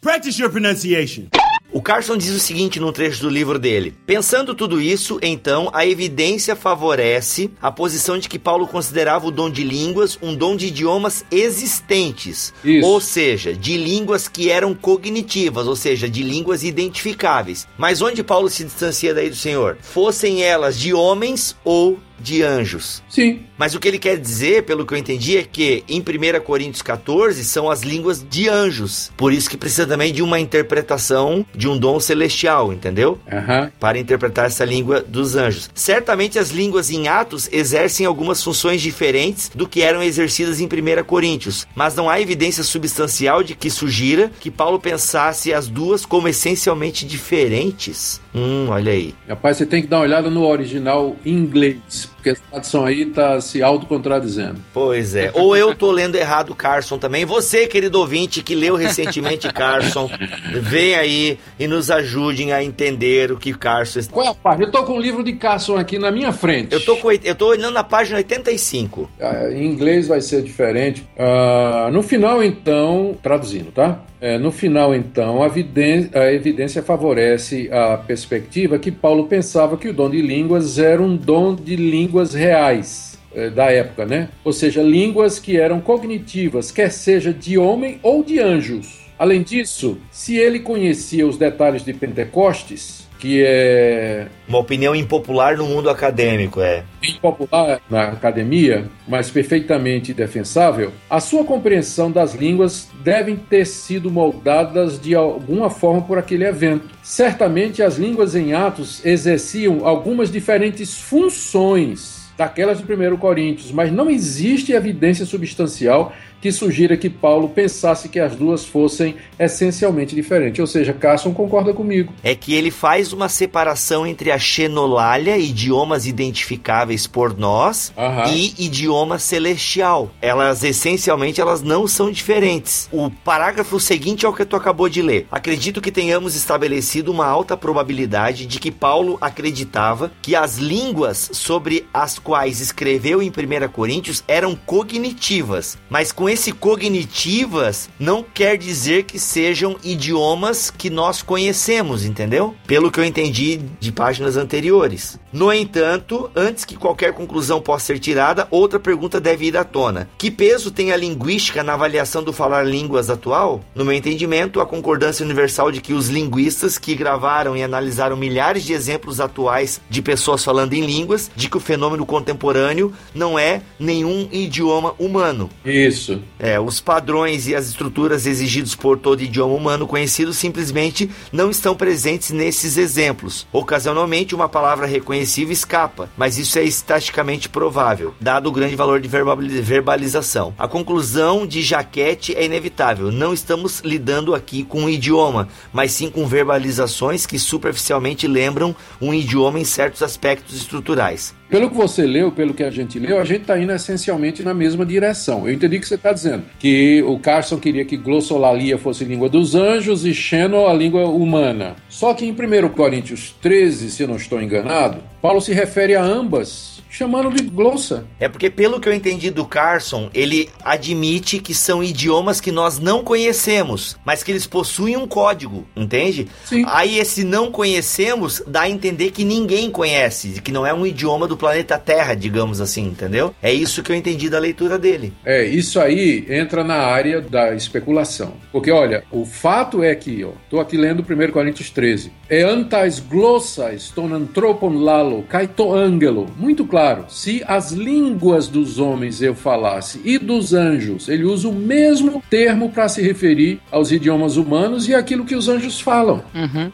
Practice 0.00 0.40
your 0.40 0.50
pronunciation. 0.50 1.28
O 1.74 1.82
Carson 1.82 2.16
diz 2.16 2.30
o 2.30 2.38
seguinte 2.38 2.78
num 2.78 2.92
trecho 2.92 3.22
do 3.22 3.28
livro 3.28 3.58
dele: 3.58 3.92
Pensando 4.06 4.54
tudo 4.54 4.80
isso, 4.80 5.18
então, 5.20 5.68
a 5.72 5.84
evidência 5.84 6.54
favorece 6.54 7.50
a 7.60 7.68
posição 7.68 8.16
de 8.16 8.28
que 8.28 8.38
Paulo 8.38 8.68
considerava 8.68 9.26
o 9.26 9.30
dom 9.32 9.50
de 9.50 9.64
línguas 9.64 10.16
um 10.22 10.36
dom 10.36 10.54
de 10.54 10.68
idiomas 10.68 11.24
existentes, 11.32 12.54
Isso. 12.62 12.86
ou 12.86 13.00
seja, 13.00 13.52
de 13.52 13.76
línguas 13.76 14.28
que 14.28 14.50
eram 14.50 14.72
cognitivas, 14.72 15.66
ou 15.66 15.74
seja, 15.74 16.08
de 16.08 16.22
línguas 16.22 16.62
identificáveis. 16.62 17.66
Mas 17.76 18.00
onde 18.00 18.22
Paulo 18.22 18.48
se 18.48 18.62
distancia 18.62 19.12
daí 19.12 19.28
do 19.28 19.34
Senhor? 19.34 19.76
Fossem 19.80 20.44
elas 20.44 20.78
de 20.78 20.94
homens 20.94 21.56
ou 21.64 21.98
de 22.18 22.42
anjos. 22.42 23.02
Sim, 23.08 23.40
Mas 23.56 23.74
o 23.74 23.80
que 23.80 23.86
ele 23.86 23.98
quer 23.98 24.18
dizer, 24.18 24.64
pelo 24.64 24.86
que 24.86 24.94
eu 24.94 24.98
entendi, 24.98 25.36
é 25.36 25.42
que 25.42 25.84
em 25.88 26.00
1 26.00 26.40
Coríntios 26.42 26.82
14 26.82 27.44
são 27.44 27.70
as 27.70 27.82
línguas 27.82 28.24
de 28.28 28.48
anjos. 28.48 29.12
Por 29.16 29.32
isso 29.32 29.48
que 29.48 29.56
precisa 29.56 29.86
também 29.86 30.12
de 30.12 30.22
uma 30.22 30.40
interpretação 30.40 31.44
de 31.54 31.63
um 31.68 31.78
dom 31.78 32.00
celestial, 32.00 32.72
entendeu? 32.72 33.18
aham. 33.30 33.70
Para 33.78 33.98
interpretar 33.98 34.46
essa 34.46 34.64
língua 34.64 35.00
dos 35.00 35.36
anjos. 35.36 35.70
Certamente 35.74 36.38
as 36.38 36.50
línguas 36.50 36.90
em 36.90 37.08
Atos 37.08 37.48
exercem 37.52 38.06
algumas 38.06 38.42
funções 38.42 38.80
diferentes 38.80 39.50
do 39.54 39.68
que 39.68 39.82
eram 39.82 40.02
exercidas 40.02 40.60
em 40.60 40.66
1 40.66 41.04
Coríntios, 41.04 41.66
mas 41.74 41.94
não 41.94 42.08
há 42.08 42.20
evidência 42.20 42.62
substancial 42.62 43.42
de 43.42 43.54
que 43.54 43.70
sugira 43.70 44.30
que 44.40 44.50
Paulo 44.50 44.78
pensasse 44.78 45.52
as 45.52 45.68
duas 45.68 46.06
como 46.06 46.28
essencialmente 46.28 47.06
diferentes. 47.06 48.20
Hum, 48.34 48.66
olha 48.68 48.90
aí. 48.92 49.14
Rapaz, 49.28 49.56
você 49.56 49.64
tem 49.66 49.80
que 49.82 49.86
dar 49.88 49.98
uma 49.98 50.04
olhada 50.04 50.28
no 50.28 50.44
original 50.46 51.14
em 51.24 51.32
inglês, 51.32 52.10
porque 52.16 52.30
essa 52.30 52.42
tradução 52.50 52.84
aí 52.84 53.06
tá 53.06 53.40
se 53.40 53.62
autocontradizendo. 53.62 54.56
Pois 54.72 55.14
é. 55.14 55.30
Ou 55.34 55.56
eu 55.56 55.74
tô 55.74 55.90
lendo 55.92 56.16
errado 56.16 56.54
Carson 56.54 56.98
também. 56.98 57.24
Você, 57.24 57.66
querido 57.66 58.00
ouvinte, 58.00 58.42
que 58.42 58.54
leu 58.54 58.74
recentemente 58.74 59.52
Carson, 59.52 60.10
vem 60.62 60.94
aí 60.96 61.38
e 61.60 61.66
nos 61.68 61.90
ajudem 61.90 62.52
a 62.52 62.62
entender 62.62 63.30
o 63.30 63.36
que 63.36 63.52
Carson 63.54 64.00
está. 64.00 64.12
Qual 64.12 64.26
é 64.26 64.30
a 64.30 64.34
página? 64.34 64.66
Eu 64.66 64.70
tô 64.72 64.82
com 64.84 64.94
o 64.94 65.00
livro 65.00 65.22
de 65.22 65.34
Carson 65.34 65.76
aqui 65.76 65.98
na 65.98 66.10
minha 66.10 66.32
frente. 66.32 66.72
Eu 66.72 66.84
tô, 66.84 66.96
com, 66.96 67.12
eu 67.12 67.34
tô 67.34 67.48
olhando 67.48 67.74
na 67.74 67.84
página 67.84 68.16
85. 68.18 69.08
Ah, 69.20 69.48
Em 69.52 69.64
inglês 69.66 70.08
vai 70.08 70.20
ser 70.20 70.42
diferente. 70.42 71.06
Ah, 71.16 71.88
no 71.92 72.02
final, 72.02 72.42
então, 72.42 73.16
traduzindo, 73.22 73.70
tá? 73.70 74.00
É, 74.20 74.38
no 74.38 74.50
final, 74.50 74.94
então, 74.94 75.42
a, 75.42 75.48
viden- 75.48 76.08
a 76.14 76.32
evidência 76.32 76.82
favorece 76.82 77.68
a 77.70 77.98
perspectiva 78.24 78.78
que 78.78 78.90
Paulo 78.90 79.26
pensava 79.26 79.76
que 79.76 79.88
o 79.88 79.92
dom 79.92 80.08
de 80.08 80.22
línguas 80.22 80.78
era 80.78 81.02
um 81.02 81.14
dom 81.14 81.54
de 81.54 81.76
línguas 81.76 82.32
reais 82.32 83.18
eh, 83.34 83.50
da 83.50 83.70
época, 83.70 84.06
né? 84.06 84.30
Ou 84.42 84.52
seja, 84.52 84.82
línguas 84.82 85.38
que 85.38 85.58
eram 85.58 85.80
cognitivas, 85.80 86.70
quer 86.70 86.90
seja 86.90 87.32
de 87.32 87.58
homem 87.58 87.98
ou 88.02 88.24
de 88.24 88.40
anjos. 88.40 89.04
Além 89.18 89.42
disso, 89.42 89.98
se 90.10 90.36
ele 90.36 90.58
conhecia 90.58 91.26
os 91.26 91.36
detalhes 91.36 91.84
de 91.84 91.92
Pentecostes, 91.92 93.03
que 93.18 93.42
é 93.44 94.26
Uma 94.46 94.58
opinião 94.58 94.94
impopular 94.94 95.56
no 95.56 95.66
mundo 95.66 95.88
acadêmico, 95.88 96.60
é. 96.60 96.84
popular 97.20 97.80
na 97.88 98.08
academia, 98.08 98.86
mas 99.08 99.30
perfeitamente 99.30 100.12
defensável, 100.12 100.92
a 101.08 101.20
sua 101.20 101.44
compreensão 101.44 102.10
das 102.10 102.34
línguas 102.34 102.88
devem 103.02 103.36
ter 103.36 103.64
sido 103.66 104.10
moldadas 104.10 105.00
de 105.00 105.14
alguma 105.14 105.70
forma 105.70 106.02
por 106.02 106.18
aquele 106.18 106.44
evento. 106.44 106.88
Certamente 107.02 107.82
as 107.82 107.96
línguas 107.96 108.34
em 108.34 108.52
Atos 108.52 109.04
exerciam 109.04 109.86
algumas 109.86 110.30
diferentes 110.30 110.98
funções 110.98 112.24
daquelas 112.36 112.78
de 112.78 112.84
1 112.84 113.16
Coríntios, 113.16 113.70
mas 113.70 113.92
não 113.92 114.10
existe 114.10 114.72
evidência 114.72 115.24
substancial 115.24 116.12
que 116.44 116.52
sugira 116.52 116.94
que 116.94 117.08
Paulo 117.08 117.48
pensasse 117.48 118.06
que 118.06 118.20
as 118.20 118.36
duas 118.36 118.66
fossem 118.66 119.16
essencialmente 119.38 120.14
diferentes. 120.14 120.60
Ou 120.60 120.66
seja, 120.66 120.92
Carson 120.92 121.32
concorda 121.32 121.72
comigo. 121.72 122.12
É 122.22 122.34
que 122.34 122.52
ele 122.52 122.70
faz 122.70 123.14
uma 123.14 123.30
separação 123.30 124.06
entre 124.06 124.30
a 124.30 124.38
xenolália, 124.38 125.38
idiomas 125.38 126.04
identificáveis 126.04 127.06
por 127.06 127.34
nós, 127.34 127.94
Aham. 127.96 128.30
e 128.30 128.52
idioma 128.58 129.18
celestial. 129.18 130.10
Elas, 130.20 130.62
essencialmente, 130.62 131.40
elas 131.40 131.62
não 131.62 131.88
são 131.88 132.10
diferentes. 132.10 132.90
O 132.92 133.10
parágrafo 133.10 133.80
seguinte 133.80 134.26
é 134.26 134.28
o 134.28 134.34
que 134.34 134.44
tu 134.44 134.54
acabou 134.54 134.90
de 134.90 135.00
ler. 135.00 135.26
Acredito 135.32 135.80
que 135.80 135.90
tenhamos 135.90 136.36
estabelecido 136.36 137.10
uma 137.10 137.26
alta 137.26 137.56
probabilidade 137.56 138.44
de 138.44 138.60
que 138.60 138.70
Paulo 138.70 139.16
acreditava 139.18 140.12
que 140.20 140.36
as 140.36 140.58
línguas 140.58 141.30
sobre 141.32 141.86
as 141.94 142.18
quais 142.18 142.60
escreveu 142.60 143.22
em 143.22 143.30
1 143.30 143.68
Coríntios 143.72 144.22
eram 144.28 144.54
cognitivas, 144.54 145.78
mas 145.88 146.12
com 146.12 146.33
esse 146.34 146.50
cognitivas 146.50 147.88
não 147.96 148.22
quer 148.22 148.58
dizer 148.58 149.04
que 149.04 149.20
sejam 149.20 149.76
idiomas 149.84 150.68
que 150.68 150.90
nós 150.90 151.22
conhecemos, 151.22 152.04
entendeu? 152.04 152.56
Pelo 152.66 152.90
que 152.90 152.98
eu 152.98 153.04
entendi 153.04 153.60
de 153.78 153.92
páginas 153.92 154.36
anteriores. 154.36 155.16
No 155.32 155.52
entanto, 155.52 156.28
antes 156.34 156.64
que 156.64 156.76
qualquer 156.76 157.12
conclusão 157.12 157.60
possa 157.60 157.86
ser 157.86 158.00
tirada, 158.00 158.48
outra 158.50 158.80
pergunta 158.80 159.20
deve 159.20 159.46
ir 159.46 159.56
à 159.56 159.62
tona. 159.62 160.08
Que 160.18 160.28
peso 160.28 160.72
tem 160.72 160.90
a 160.90 160.96
linguística 160.96 161.62
na 161.62 161.74
avaliação 161.74 162.22
do 162.22 162.32
falar 162.32 162.64
línguas 162.64 163.10
atual? 163.10 163.64
No 163.72 163.84
meu 163.84 163.94
entendimento, 163.94 164.60
a 164.60 164.66
concordância 164.66 165.24
universal 165.24 165.70
de 165.70 165.80
que 165.80 165.92
os 165.92 166.08
linguistas 166.08 166.78
que 166.78 166.96
gravaram 166.96 167.56
e 167.56 167.62
analisaram 167.62 168.16
milhares 168.16 168.64
de 168.64 168.72
exemplos 168.72 169.20
atuais 169.20 169.80
de 169.88 170.02
pessoas 170.02 170.42
falando 170.42 170.72
em 170.72 170.84
línguas, 170.84 171.30
de 171.36 171.48
que 171.48 171.56
o 171.56 171.60
fenômeno 171.60 172.04
contemporâneo 172.04 172.92
não 173.14 173.38
é 173.38 173.62
nenhum 173.78 174.28
idioma 174.32 174.94
humano. 174.98 175.48
Isso. 175.64 176.23
É, 176.38 176.58
os 176.58 176.80
padrões 176.80 177.46
e 177.46 177.54
as 177.54 177.66
estruturas 177.68 178.26
exigidos 178.26 178.74
por 178.74 178.98
todo 178.98 179.22
idioma 179.22 179.54
humano 179.54 179.86
conhecido 179.86 180.32
simplesmente 180.32 181.10
não 181.32 181.50
estão 181.50 181.74
presentes 181.74 182.30
nesses 182.30 182.76
exemplos. 182.76 183.46
Ocasionalmente, 183.52 184.34
uma 184.34 184.48
palavra 184.48 184.86
reconhecível 184.86 185.52
escapa, 185.52 186.10
mas 186.16 186.38
isso 186.38 186.58
é 186.58 186.62
estatisticamente 186.62 187.48
provável, 187.48 188.14
dado 188.20 188.48
o 188.48 188.52
grande 188.52 188.76
valor 188.76 189.00
de 189.00 189.08
verbali- 189.08 189.60
verbalização. 189.60 190.54
A 190.58 190.68
conclusão 190.68 191.46
de 191.46 191.62
Jaquette 191.62 192.34
é 192.34 192.44
inevitável. 192.44 193.10
Não 193.10 193.32
estamos 193.32 193.80
lidando 193.80 194.34
aqui 194.34 194.64
com 194.64 194.82
um 194.82 194.88
idioma, 194.88 195.48
mas 195.72 195.92
sim 195.92 196.10
com 196.10 196.26
verbalizações 196.26 197.26
que 197.26 197.38
superficialmente 197.38 198.26
lembram 198.26 198.74
um 199.00 199.12
idioma 199.12 199.58
em 199.58 199.64
certos 199.64 200.02
aspectos 200.02 200.56
estruturais. 200.56 201.34
Pelo 201.48 201.70
que 201.70 201.76
você 201.76 202.06
leu, 202.06 202.32
pelo 202.32 202.54
que 202.54 202.64
a 202.64 202.70
gente 202.70 202.98
leu, 202.98 203.20
a 203.20 203.24
gente 203.24 203.42
está 203.42 203.58
indo 203.58 203.72
essencialmente 203.72 204.42
na 204.42 204.54
mesma 204.54 204.84
direção. 204.84 205.46
Eu 205.46 205.54
entendi 205.54 205.78
que 205.78 205.86
você 205.86 205.94
está 205.94 206.12
dizendo 206.12 206.44
que 206.58 207.02
o 207.06 207.18
Carson 207.18 207.58
queria 207.58 207.84
que 207.84 207.96
glossolalia 207.96 208.78
fosse 208.78 209.04
língua 209.04 209.28
dos 209.28 209.54
anjos 209.54 210.04
e 210.04 210.14
Xeno 210.14 210.66
a 210.66 210.72
língua 210.72 211.06
humana. 211.06 211.76
Só 211.88 212.14
que 212.14 212.24
em 212.24 212.32
1 212.32 212.68
Coríntios 212.70 213.34
13, 213.40 213.90
se 213.90 214.06
não 214.06 214.16
estou 214.16 214.42
enganado, 214.42 215.02
Paulo 215.20 215.40
se 215.40 215.52
refere 215.52 215.94
a 215.94 216.02
ambas, 216.02 216.73
chamando 216.94 217.30
de 217.30 217.42
glossa. 217.42 218.06
É 218.20 218.28
porque, 218.28 218.48
pelo 218.48 218.78
que 218.78 218.88
eu 218.88 218.94
entendi 218.94 219.30
do 219.30 219.44
Carson, 219.44 220.08
ele 220.14 220.48
admite 220.64 221.40
que 221.40 221.52
são 221.52 221.82
idiomas 221.82 222.40
que 222.40 222.52
nós 222.52 222.78
não 222.78 223.02
conhecemos, 223.02 223.96
mas 224.04 224.22
que 224.22 224.30
eles 224.30 224.46
possuem 224.46 224.96
um 224.96 225.06
código, 225.06 225.66
entende? 225.74 226.28
Sim. 226.44 226.64
Aí 226.68 226.98
esse 226.98 227.24
não 227.24 227.50
conhecemos 227.50 228.42
dá 228.46 228.62
a 228.62 228.70
entender 228.70 229.10
que 229.10 229.24
ninguém 229.24 229.70
conhece, 229.70 230.40
que 230.40 230.52
não 230.52 230.64
é 230.64 230.72
um 230.72 230.86
idioma 230.86 231.26
do 231.26 231.36
planeta 231.36 231.76
Terra, 231.78 232.14
digamos 232.14 232.60
assim, 232.60 232.86
entendeu? 232.86 233.34
É 233.42 233.52
isso 233.52 233.82
que 233.82 233.90
eu 233.90 233.96
entendi 233.96 234.30
da 234.30 234.38
leitura 234.38 234.78
dele. 234.78 235.12
É, 235.24 235.44
isso 235.44 235.80
aí 235.80 236.24
entra 236.28 236.62
na 236.62 236.76
área 236.76 237.20
da 237.20 237.54
especulação. 237.54 238.34
Porque, 238.52 238.70
olha, 238.70 239.02
o 239.10 239.24
fato 239.24 239.82
é 239.82 239.94
que, 239.96 240.24
ó, 240.24 240.30
tô 240.48 240.60
aqui 240.60 240.76
lendo 240.76 241.02
1 241.02 241.32
Coríntios 241.32 241.70
13. 241.70 242.12
É 242.28 242.42
antais 242.42 243.00
glossais 243.00 243.90
ton 243.90 244.12
anthropon 244.14 244.74
lalo, 244.78 245.24
caito 245.28 245.72
angelo. 245.74 246.26
Muito 246.36 246.64
claro, 246.64 246.83
se 247.08 247.42
as 247.46 247.72
línguas 247.72 248.48
dos 248.48 248.78
homens 248.78 249.22
eu 249.22 249.34
falasse 249.34 250.00
e 250.04 250.18
dos 250.18 250.52
anjos, 250.52 251.08
ele 251.08 251.24
usa 251.24 251.48
o 251.48 251.52
mesmo 251.52 252.22
termo 252.28 252.70
para 252.70 252.88
se 252.88 253.02
referir 253.02 253.60
aos 253.70 253.90
idiomas 253.90 254.36
humanos 254.36 254.88
e 254.88 254.94
aquilo 254.94 255.24
que 255.24 255.34
os 255.34 255.48
anjos 255.48 255.80
falam. 255.80 256.22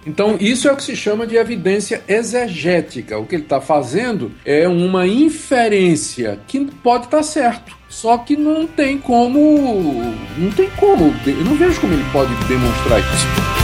Então, 0.06 0.36
isso 0.40 0.68
é 0.68 0.72
o 0.72 0.76
que 0.76 0.82
se 0.82 0.96
chama 0.96 1.26
de 1.26 1.36
evidência 1.36 2.02
exegética. 2.08 3.18
O 3.18 3.26
que 3.26 3.36
ele 3.36 3.42
está 3.42 3.60
fazendo 3.60 4.32
é 4.44 4.68
uma 4.68 5.06
inferência 5.06 6.38
que 6.46 6.60
pode 6.82 7.04
estar 7.04 7.22
certo. 7.22 7.78
Só 7.88 8.16
que 8.18 8.36
não 8.36 8.66
tem 8.66 8.98
como. 8.98 10.14
Não 10.38 10.50
tem 10.52 10.70
como. 10.70 11.12
Eu 11.26 11.44
não 11.44 11.56
vejo 11.56 11.80
como 11.80 11.92
ele 11.92 12.04
pode 12.12 12.32
demonstrar 12.46 13.00
isso. 13.00 13.59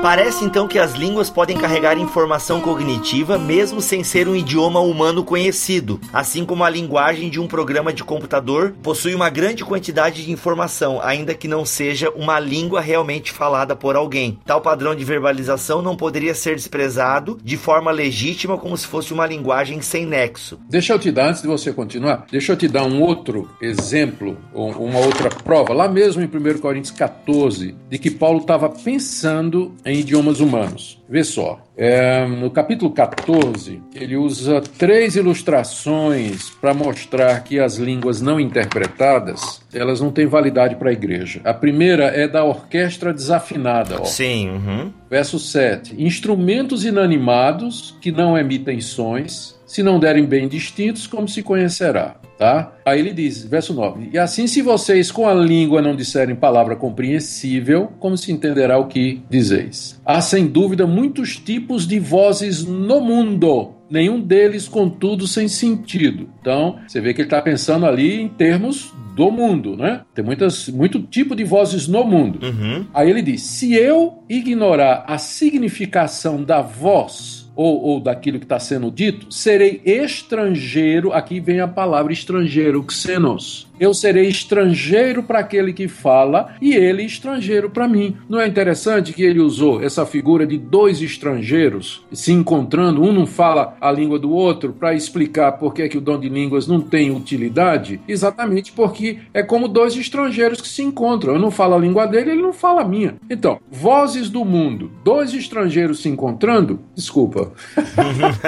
Parece 0.00 0.44
então 0.44 0.68
que 0.68 0.78
as 0.78 0.92
línguas 0.92 1.28
podem 1.28 1.56
carregar 1.56 1.98
informação 1.98 2.60
cognitiva 2.60 3.36
mesmo 3.36 3.80
sem 3.80 4.04
ser 4.04 4.28
um 4.28 4.36
idioma 4.36 4.78
humano 4.78 5.24
conhecido, 5.24 6.00
assim 6.12 6.44
como 6.44 6.62
a 6.62 6.70
linguagem 6.70 7.28
de 7.28 7.40
um 7.40 7.48
programa 7.48 7.92
de 7.92 8.04
computador 8.04 8.74
possui 8.80 9.12
uma 9.12 9.28
grande 9.28 9.64
quantidade 9.64 10.24
de 10.24 10.30
informação, 10.30 11.00
ainda 11.02 11.34
que 11.34 11.48
não 11.48 11.64
seja 11.64 12.10
uma 12.10 12.38
língua 12.38 12.80
realmente 12.80 13.32
falada 13.32 13.74
por 13.74 13.96
alguém. 13.96 14.38
Tal 14.46 14.60
padrão 14.60 14.94
de 14.94 15.04
verbalização 15.04 15.82
não 15.82 15.96
poderia 15.96 16.32
ser 16.32 16.54
desprezado 16.54 17.36
de 17.42 17.56
forma 17.56 17.90
legítima 17.90 18.56
como 18.56 18.76
se 18.76 18.86
fosse 18.86 19.12
uma 19.12 19.26
linguagem 19.26 19.82
sem 19.82 20.06
nexo. 20.06 20.60
Deixa 20.70 20.92
eu 20.92 20.98
te 20.98 21.10
dar, 21.10 21.30
antes 21.30 21.42
de 21.42 21.48
você 21.48 21.72
continuar, 21.72 22.24
deixa 22.30 22.52
eu 22.52 22.56
te 22.56 22.68
dar 22.68 22.84
um 22.84 23.02
outro 23.02 23.50
exemplo, 23.60 24.38
uma 24.54 25.00
outra 25.00 25.28
prova, 25.28 25.74
lá 25.74 25.88
mesmo 25.88 26.22
em 26.22 26.26
1 26.26 26.60
Coríntios 26.60 26.92
14, 26.92 27.74
de 27.90 27.98
que 27.98 28.12
Paulo 28.12 28.38
estava 28.38 28.68
pensando 28.68 29.74
em 29.88 30.00
idiomas 30.00 30.40
humanos. 30.40 31.02
Vê 31.08 31.24
só, 31.24 31.60
é, 31.76 32.26
no 32.26 32.50
capítulo 32.50 32.90
14, 32.90 33.80
ele 33.94 34.16
usa 34.16 34.60
três 34.60 35.16
ilustrações 35.16 36.50
para 36.60 36.74
mostrar 36.74 37.42
que 37.42 37.58
as 37.58 37.76
línguas 37.76 38.20
não 38.20 38.38
interpretadas, 38.38 39.62
elas 39.72 40.00
não 40.00 40.10
têm 40.10 40.26
validade 40.26 40.76
para 40.76 40.90
a 40.90 40.92
igreja. 40.92 41.40
A 41.44 41.54
primeira 41.54 42.04
é 42.04 42.28
da 42.28 42.44
orquestra 42.44 43.14
desafinada, 43.14 44.00
ó. 44.00 44.04
Sim, 44.04 44.50
uhum. 44.50 44.92
Verso 45.08 45.38
7. 45.38 45.94
Instrumentos 45.98 46.84
inanimados 46.84 47.96
que 48.00 48.12
não 48.12 48.36
emitem 48.36 48.80
sons, 48.82 49.57
se 49.68 49.82
não 49.82 50.00
derem 50.00 50.24
bem 50.24 50.48
distintos, 50.48 51.06
como 51.06 51.28
se 51.28 51.42
conhecerá? 51.42 52.16
Tá? 52.38 52.72
Aí 52.86 53.00
ele 53.00 53.12
diz, 53.12 53.44
verso 53.44 53.74
9: 53.74 54.10
E 54.12 54.18
assim, 54.18 54.46
se 54.46 54.62
vocês 54.62 55.10
com 55.12 55.28
a 55.28 55.34
língua 55.34 55.82
não 55.82 55.94
disserem 55.94 56.34
palavra 56.34 56.74
compreensível, 56.74 57.92
como 57.98 58.16
se 58.16 58.32
entenderá 58.32 58.78
o 58.78 58.86
que 58.86 59.22
dizeis? 59.28 60.00
Há 60.06 60.20
sem 60.20 60.46
dúvida 60.46 60.86
muitos 60.86 61.36
tipos 61.36 61.86
de 61.86 61.98
vozes 61.98 62.64
no 62.64 63.00
mundo. 63.00 63.74
Nenhum 63.90 64.20
deles, 64.20 64.68
contudo, 64.68 65.26
sem 65.26 65.48
sentido. 65.48 66.28
Então, 66.40 66.78
você 66.86 67.00
vê 67.00 67.12
que 67.12 67.22
ele 67.22 67.26
está 67.26 67.42
pensando 67.42 67.86
ali 67.86 68.20
em 68.20 68.28
termos 68.28 68.92
do 69.16 69.32
mundo, 69.32 69.76
né? 69.76 70.02
Tem 70.14 70.24
muitas, 70.24 70.68
muito 70.68 71.02
tipo 71.02 71.34
de 71.34 71.42
vozes 71.42 71.88
no 71.88 72.04
mundo. 72.04 72.38
Uhum. 72.46 72.86
Aí 72.94 73.10
ele 73.10 73.20
diz: 73.20 73.42
se 73.42 73.74
eu 73.74 74.22
ignorar 74.28 75.04
a 75.08 75.18
significação 75.18 76.42
da 76.44 76.62
voz 76.62 77.37
ou, 77.58 77.82
ou 77.82 78.00
daquilo 78.00 78.38
que 78.38 78.44
está 78.44 78.60
sendo 78.60 78.88
dito, 78.88 79.34
serei 79.34 79.82
estrangeiro. 79.84 81.12
Aqui 81.12 81.40
vem 81.40 81.58
a 81.58 81.66
palavra 81.66 82.12
estrangeiro, 82.12 82.86
xenos. 82.88 83.67
Eu 83.80 83.94
serei 83.94 84.28
estrangeiro 84.28 85.22
para 85.22 85.38
aquele 85.38 85.72
que 85.72 85.86
fala 85.86 86.54
e 86.60 86.74
ele 86.74 87.04
estrangeiro 87.04 87.70
para 87.70 87.86
mim. 87.86 88.16
Não 88.28 88.40
é 88.40 88.46
interessante 88.46 89.12
que 89.12 89.22
ele 89.22 89.40
usou 89.40 89.82
essa 89.82 90.04
figura 90.04 90.46
de 90.46 90.58
dois 90.58 91.00
estrangeiros 91.00 92.04
se 92.12 92.32
encontrando, 92.32 93.02
um 93.02 93.12
não 93.12 93.26
fala 93.26 93.76
a 93.80 93.90
língua 93.92 94.18
do 94.18 94.32
outro 94.32 94.72
para 94.72 94.94
explicar 94.94 95.52
por 95.52 95.72
que, 95.72 95.82
é 95.82 95.88
que 95.88 95.98
o 95.98 96.00
dom 96.00 96.18
de 96.18 96.28
línguas 96.28 96.66
não 96.66 96.80
tem 96.80 97.10
utilidade? 97.10 98.00
Exatamente 98.08 98.72
porque 98.72 99.18
é 99.32 99.42
como 99.42 99.68
dois 99.68 99.96
estrangeiros 99.96 100.60
que 100.60 100.68
se 100.68 100.82
encontram. 100.82 101.34
Eu 101.34 101.40
não 101.40 101.50
falo 101.50 101.74
a 101.74 101.78
língua 101.78 102.06
dele, 102.06 102.32
ele 102.32 102.42
não 102.42 102.52
fala 102.52 102.82
a 102.82 102.88
minha. 102.88 103.16
Então, 103.30 103.60
vozes 103.70 104.28
do 104.28 104.44
mundo, 104.44 104.90
dois 105.04 105.32
estrangeiros 105.32 106.02
se 106.02 106.08
encontrando, 106.08 106.80
desculpa. 106.94 107.52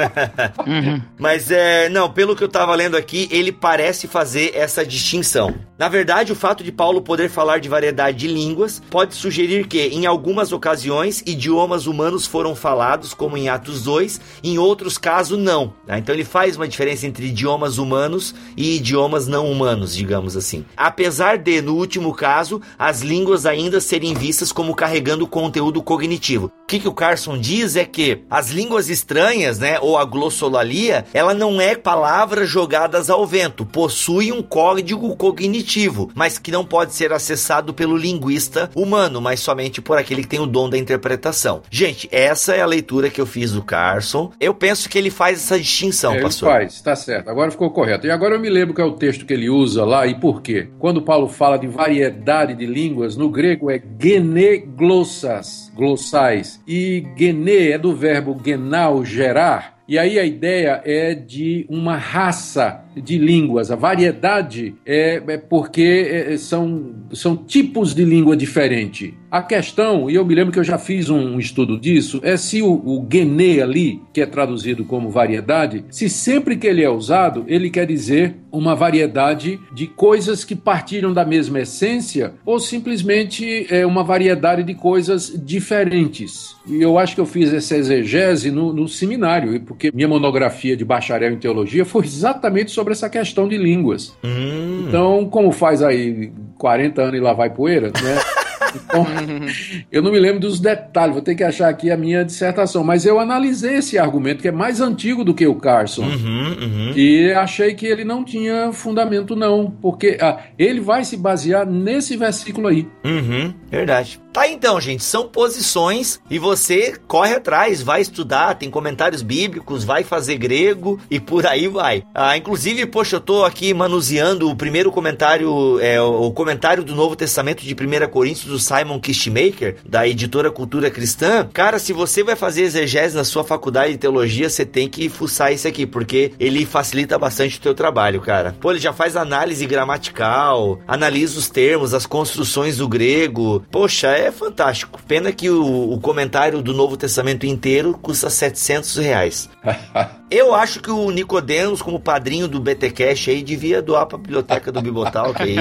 Mas 1.19 1.51
é, 1.51 1.89
não, 1.89 2.11
pelo 2.11 2.35
que 2.35 2.43
eu 2.43 2.49
tava 2.49 2.75
lendo 2.75 2.97
aqui, 2.97 3.29
ele 3.31 3.53
parece 3.53 4.09
fazer 4.09 4.53
essa 4.55 4.85
distinção 4.85 5.20
distinção. 5.21 5.55
Na 5.79 5.89
verdade, 5.89 6.31
o 6.31 6.37
fato 6.37 6.63
de 6.63 6.71
Paulo 6.71 7.01
poder 7.01 7.31
falar 7.31 7.59
de 7.59 7.69
variedade 7.69 8.19
de 8.19 8.29
línguas 8.29 8.83
pode 8.91 9.15
sugerir 9.15 9.67
que, 9.67 9.81
em 9.81 10.05
algumas 10.05 10.53
ocasiões, 10.53 11.23
idiomas 11.25 11.87
humanos 11.87 12.27
foram 12.27 12.55
falados, 12.55 13.15
como 13.15 13.37
em 13.37 13.49
Atos 13.49 13.83
2, 13.85 14.21
em 14.45 14.59
outros 14.59 14.99
casos, 14.99 15.39
não. 15.39 15.73
Tá? 15.87 15.99
Então, 15.99 16.15
ele 16.15 16.25
faz 16.25 16.57
uma 16.57 16.69
diferença 16.69 17.07
entre 17.07 17.29
idiomas 17.29 17.79
humanos 17.79 18.35
e 18.57 18.77
idiomas 18.77 19.27
não 19.27 19.51
humanos, 19.51 19.95
digamos 19.95 20.37
assim. 20.37 20.67
Apesar 20.77 21.39
de, 21.39 21.63
no 21.63 21.77
último 21.77 22.13
caso, 22.13 22.61
as 22.79 23.01
línguas 23.01 23.47
ainda 23.47 23.81
serem 23.81 24.13
vistas 24.13 24.53
como 24.53 24.75
carregando 24.75 25.27
conteúdo 25.27 25.83
cognitivo. 25.83 26.53
O 26.63 26.67
que, 26.67 26.79
que 26.79 26.89
o 26.89 26.95
Carson 26.95 27.39
diz 27.39 27.75
é 27.75 27.87
que 27.87 28.23
as 28.31 28.51
línguas 28.51 28.91
estranhas, 28.91 29.59
né, 29.59 29.79
ou 29.81 29.97
a 29.97 30.05
glossolalia, 30.05 31.07
ela 31.15 31.33
não 31.33 31.59
é 31.59 31.75
palavras 31.75 32.49
jogadas 32.51 33.09
ao 33.09 33.27
vento, 33.27 33.65
possui 33.65 34.31
um 34.31 34.43
código 34.43 35.10
cognitivo 35.17 36.11
mas 36.15 36.39
que 36.39 36.51
não 36.51 36.65
pode 36.65 36.95
ser 36.95 37.13
acessado 37.13 37.73
pelo 37.73 37.97
linguista 37.97 38.71
humano, 38.75 39.21
mas 39.21 39.41
somente 39.41 39.81
por 39.81 39.99
aquele 39.99 40.23
que 40.23 40.29
tem 40.29 40.41
o 40.41 40.47
dom 40.47 40.69
da 40.69 40.79
interpretação. 40.79 41.63
Gente, 41.71 42.09
essa 42.13 42.55
é 42.55 42.61
a 42.61 42.67
leitura 42.67 43.11
que 43.11 43.21
eu 43.21 43.27
fiz 43.27 43.53
do 43.53 43.63
Carson. 43.63 44.33
Eu 44.41 44.55
penso 44.55 44.89
que 44.89 44.99
ele 44.99 45.11
faz 45.11 45.39
essa 45.39 45.59
distinção, 45.59 46.15
ele 46.15 46.23
pastor. 46.23 46.49
Ele 46.51 46.59
faz, 46.61 46.83
tá 46.83 46.97
certo. 46.97 47.29
Agora 47.29 47.51
ficou 47.51 47.71
correto. 47.71 48.07
E 48.07 48.11
agora 48.11 48.35
eu 48.35 48.41
me 48.41 48.51
lembro 48.51 48.75
que 48.75 48.81
é 48.81 48.85
o 48.85 48.93
texto 48.93 49.27
que 49.27 49.33
ele 49.33 49.49
usa 49.49 49.85
lá 49.85 50.07
e 50.07 50.19
por 50.19 50.43
quê. 50.43 50.69
Quando 50.79 51.03
Paulo 51.03 51.29
fala 51.29 51.57
de 51.57 51.67
variedade 51.67 52.55
de 52.55 52.67
línguas, 52.67 53.17
no 53.17 53.29
grego 53.29 53.71
é 53.71 53.81
geneglossas, 53.99 55.73
glossais. 55.75 56.61
E 56.67 57.07
gene 57.17 57.71
é 57.71 57.79
do 57.79 57.95
verbo 57.95 58.39
genal, 58.45 59.05
gerar. 59.05 59.80
E 59.91 59.99
aí 59.99 60.21
a 60.21 60.25
ideia 60.25 60.81
é 60.85 61.17
de 61.17 61.67
uma 61.69 61.97
raça 61.97 62.85
de 62.97 63.19
línguas. 63.19 63.73
A 63.73 63.75
variedade 63.75 64.73
é, 64.87 65.21
é 65.27 65.37
porque 65.37 66.29
é, 66.31 66.37
são, 66.37 66.95
são 67.13 67.37
tipos 67.37 67.93
de 67.93 68.05
língua 68.05 68.37
diferente. 68.37 69.19
A 69.31 69.43
questão, 69.43 70.11
e 70.11 70.17
eu 70.17 70.25
me 70.25 70.35
lembro 70.35 70.53
que 70.53 70.59
eu 70.59 70.65
já 70.65 70.77
fiz 70.77 71.09
um, 71.09 71.39
estudo 71.39 71.79
disso, 71.79 72.21
é 72.25 72.37
se 72.37 72.61
o, 72.63 72.73
o 72.73 73.01
guené 73.03 73.63
ali, 73.63 74.03
que 74.13 74.21
é 74.21 74.27
traduzido 74.27 74.85
como 74.85 75.09
variedade, 75.09 75.85
se 75.89 76.09
sempre 76.09 76.57
que 76.57 76.67
ele 76.67 76.83
é 76.83 76.91
usado, 76.91 77.45
ele 77.47 77.71
quer 77.71 77.87
dizer 77.87 78.37
uma 78.51 78.75
variedade 78.75 79.61
de 79.73 79.87
coisas 79.87 80.45
que 80.45 80.57
partiram 80.57 81.13
da 81.13 81.25
mesma 81.25 81.61
essência 81.61 82.35
ou 82.45 82.59
simplesmente 82.59 83.67
é 83.71 83.87
uma 83.87 84.03
variedade 84.03 84.65
de 84.65 84.75
coisas 84.75 85.33
diferentes. 85.45 86.57
E 86.67 86.83
eu 86.83 86.99
acho 86.99 87.15
que 87.15 87.21
eu 87.21 87.27
fiz 87.27 87.53
essa 87.53 87.77
exegese 87.77 88.51
no, 88.51 88.73
no 88.73 88.89
seminário, 88.89 89.61
porque 89.61 89.93
minha 89.95 90.09
monografia 90.09 90.77
de 90.77 90.85
bacharel 90.85 91.33
em 91.33 91.39
teologia 91.39 91.85
foi 91.85 92.05
exatamente 92.05 92.73
sobre 92.73 92.93
essa 92.93 93.09
questão 93.09 93.47
de 93.47 93.57
línguas. 93.57 94.13
Hum. 94.25 94.87
Então, 94.89 95.29
como 95.31 95.53
faz 95.53 95.83
aí 95.83 96.33
40 96.59 97.03
anos 97.03 97.15
e 97.17 97.21
lá 97.21 97.33
vai 97.33 97.51
poeira, 97.51 97.89
né? 97.89 98.21
Então, 98.75 99.07
eu 99.91 100.03
não 100.03 100.13
me 100.13 100.19
lembro 100.19 100.41
dos 100.41 100.61
detalhes, 100.61 101.15
vou 101.15 101.23
ter 101.23 101.35
que 101.35 101.45
achar 101.45 101.69
aqui 101.69 101.91
a 101.91 101.97
minha 101.97 102.25
dissertação, 102.25 102.85
mas 102.85 103.05
eu 103.05 103.19
analisei 103.19 103.77
esse 103.77 103.99
argumento 103.99 104.43
que 104.43 104.49
é 104.49 104.53
mais 104.53 104.81
antigo 104.81 105.25
do 105.25 105.35
que 105.35 105.47
o 105.47 105.55
Carson 105.55 106.03
uhum, 106.03 106.57
uhum. 106.61 106.93
e 106.97 107.33
achei 107.33 107.75
que 107.75 107.87
ele 107.87 108.05
não 108.05 108.25
tinha 108.25 108.73
fundamento 108.73 109.35
não, 109.35 109.71
porque 109.71 110.19
ah, 110.21 110.39
ele 110.59 110.81
vai 110.81 111.05
se 111.05 111.17
basear 111.17 111.67
nesse 111.67 112.17
versículo 112.17 112.69
aí. 112.69 112.87
Uhum, 113.05 113.53
verdade. 113.71 114.21
Tá 114.33 114.47
então, 114.47 114.81
gente, 114.81 115.03
são 115.03 115.27
posições 115.27 116.21
e 116.31 116.39
você 116.39 116.95
corre 117.09 117.35
atrás, 117.35 117.83
vai 117.83 118.01
estudar, 118.01 118.55
tem 118.55 118.71
comentários 118.71 119.23
bíblicos, 119.23 119.83
vai 119.83 120.05
fazer 120.05 120.37
grego 120.37 121.01
e 121.11 121.19
por 121.19 121.45
aí 121.47 121.67
vai. 121.67 122.05
Ah, 122.15 122.37
inclusive, 122.37 122.87
poxa, 122.87 123.17
eu 123.17 123.21
tô 123.21 123.45
aqui 123.45 123.75
manuseando 123.75 124.49
o 124.49 124.55
primeiro 124.55 124.93
comentário, 124.93 125.81
é, 125.81 126.01
o 126.01 126.31
comentário 126.31 126.85
do 126.85 126.95
Novo 126.95 127.17
Testamento 127.17 127.65
de 127.65 127.75
1 127.75 128.09
Coríntios 128.09 128.45
Simon 128.61 129.01
Kistmaker, 129.01 129.77
da 129.87 130.07
editora 130.07 130.51
Cultura 130.51 130.91
Cristã. 130.91 131.49
Cara, 131.53 131.79
se 131.79 131.93
você 131.93 132.23
vai 132.23 132.37
fazer 132.37 132.63
exegese 132.63 133.17
na 133.17 133.25
sua 133.25 133.43
faculdade 133.43 133.93
de 133.93 133.99
teologia, 133.99 134.49
você 134.49 134.65
tem 134.65 134.89
que 134.89 135.09
fuçar 135.09 135.53
esse 135.53 135.67
aqui, 135.67 135.87
porque 135.87 136.33
ele 136.39 136.65
facilita 136.67 137.19
bastante 137.19 137.59
o 137.59 137.61
teu 137.61 137.75
trabalho, 137.75 138.21
cara. 138.21 138.55
Pô, 138.61 138.71
ele 138.71 138.81
já 138.81 138.93
faz 138.93 139.17
análise 139.17 139.67
gramatical, 139.67 140.81
analisa 140.87 141.39
os 141.39 141.49
termos, 141.49 141.95
as 141.95 142.07
construções 142.07 142.77
do 142.77 142.89
grego. 142.89 143.65
Poxa, 143.71 144.09
é 144.09 144.31
fantástico. 144.31 145.01
Pena 145.07 145.33
que 145.33 145.51
o, 145.51 145.93
o 145.93 146.01
comentário 146.01 146.63
do 146.63 146.73
Novo 146.75 146.97
Testamento 146.97 147.47
inteiro 147.47 147.99
custa 148.01 148.29
700 148.29 148.97
reais. 148.97 149.51
Eu 150.31 150.55
acho 150.55 150.81
que 150.81 150.91
o 150.91 151.11
Nicodemos, 151.11 151.83
como 151.83 151.99
padrinho 151.99 152.47
do 152.47 152.61
BTcast 152.61 153.31
aí, 153.31 153.43
devia 153.43 153.83
doar 153.83 154.07
para 154.07 154.17
a 154.17 154.21
biblioteca 154.21 154.71
do 154.71 154.81
Bibotalk 154.81 155.43
aí. 155.43 155.57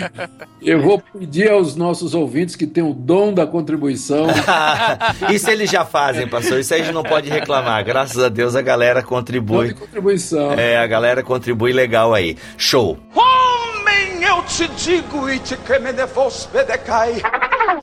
Eu 0.62 0.80
vou 0.80 0.98
pedir 1.00 1.50
aos 1.50 1.76
nossos 1.76 2.14
ouvintes 2.14 2.56
que 2.56 2.66
tenham 2.66 2.90
o 2.90 2.94
dom 2.94 3.34
da 3.34 3.46
contribuição. 3.46 4.26
Isso 5.30 5.50
eles 5.50 5.70
já 5.70 5.84
fazem, 5.84 6.26
pastor. 6.26 6.58
Isso 6.58 6.72
aí 6.72 6.80
a 6.80 6.84
gente 6.84 6.94
não 6.94 7.02
pode 7.02 7.28
reclamar. 7.28 7.84
Graças 7.84 8.22
a 8.24 8.30
Deus 8.30 8.56
a 8.56 8.62
galera 8.62 9.02
contribui. 9.02 9.74
contribuição. 9.74 10.52
É, 10.52 10.78
a 10.78 10.86
galera 10.86 11.22
contribui 11.22 11.72
legal 11.72 12.14
aí. 12.14 12.38
Show. 12.56 12.98
Homem, 13.14 14.24
eu 14.24 14.42
te 14.44 14.66
digo 14.68 15.28
e 15.28 15.38
te 15.38 15.56
que 15.58 15.78
me 15.78 15.92
devos. 15.92 16.48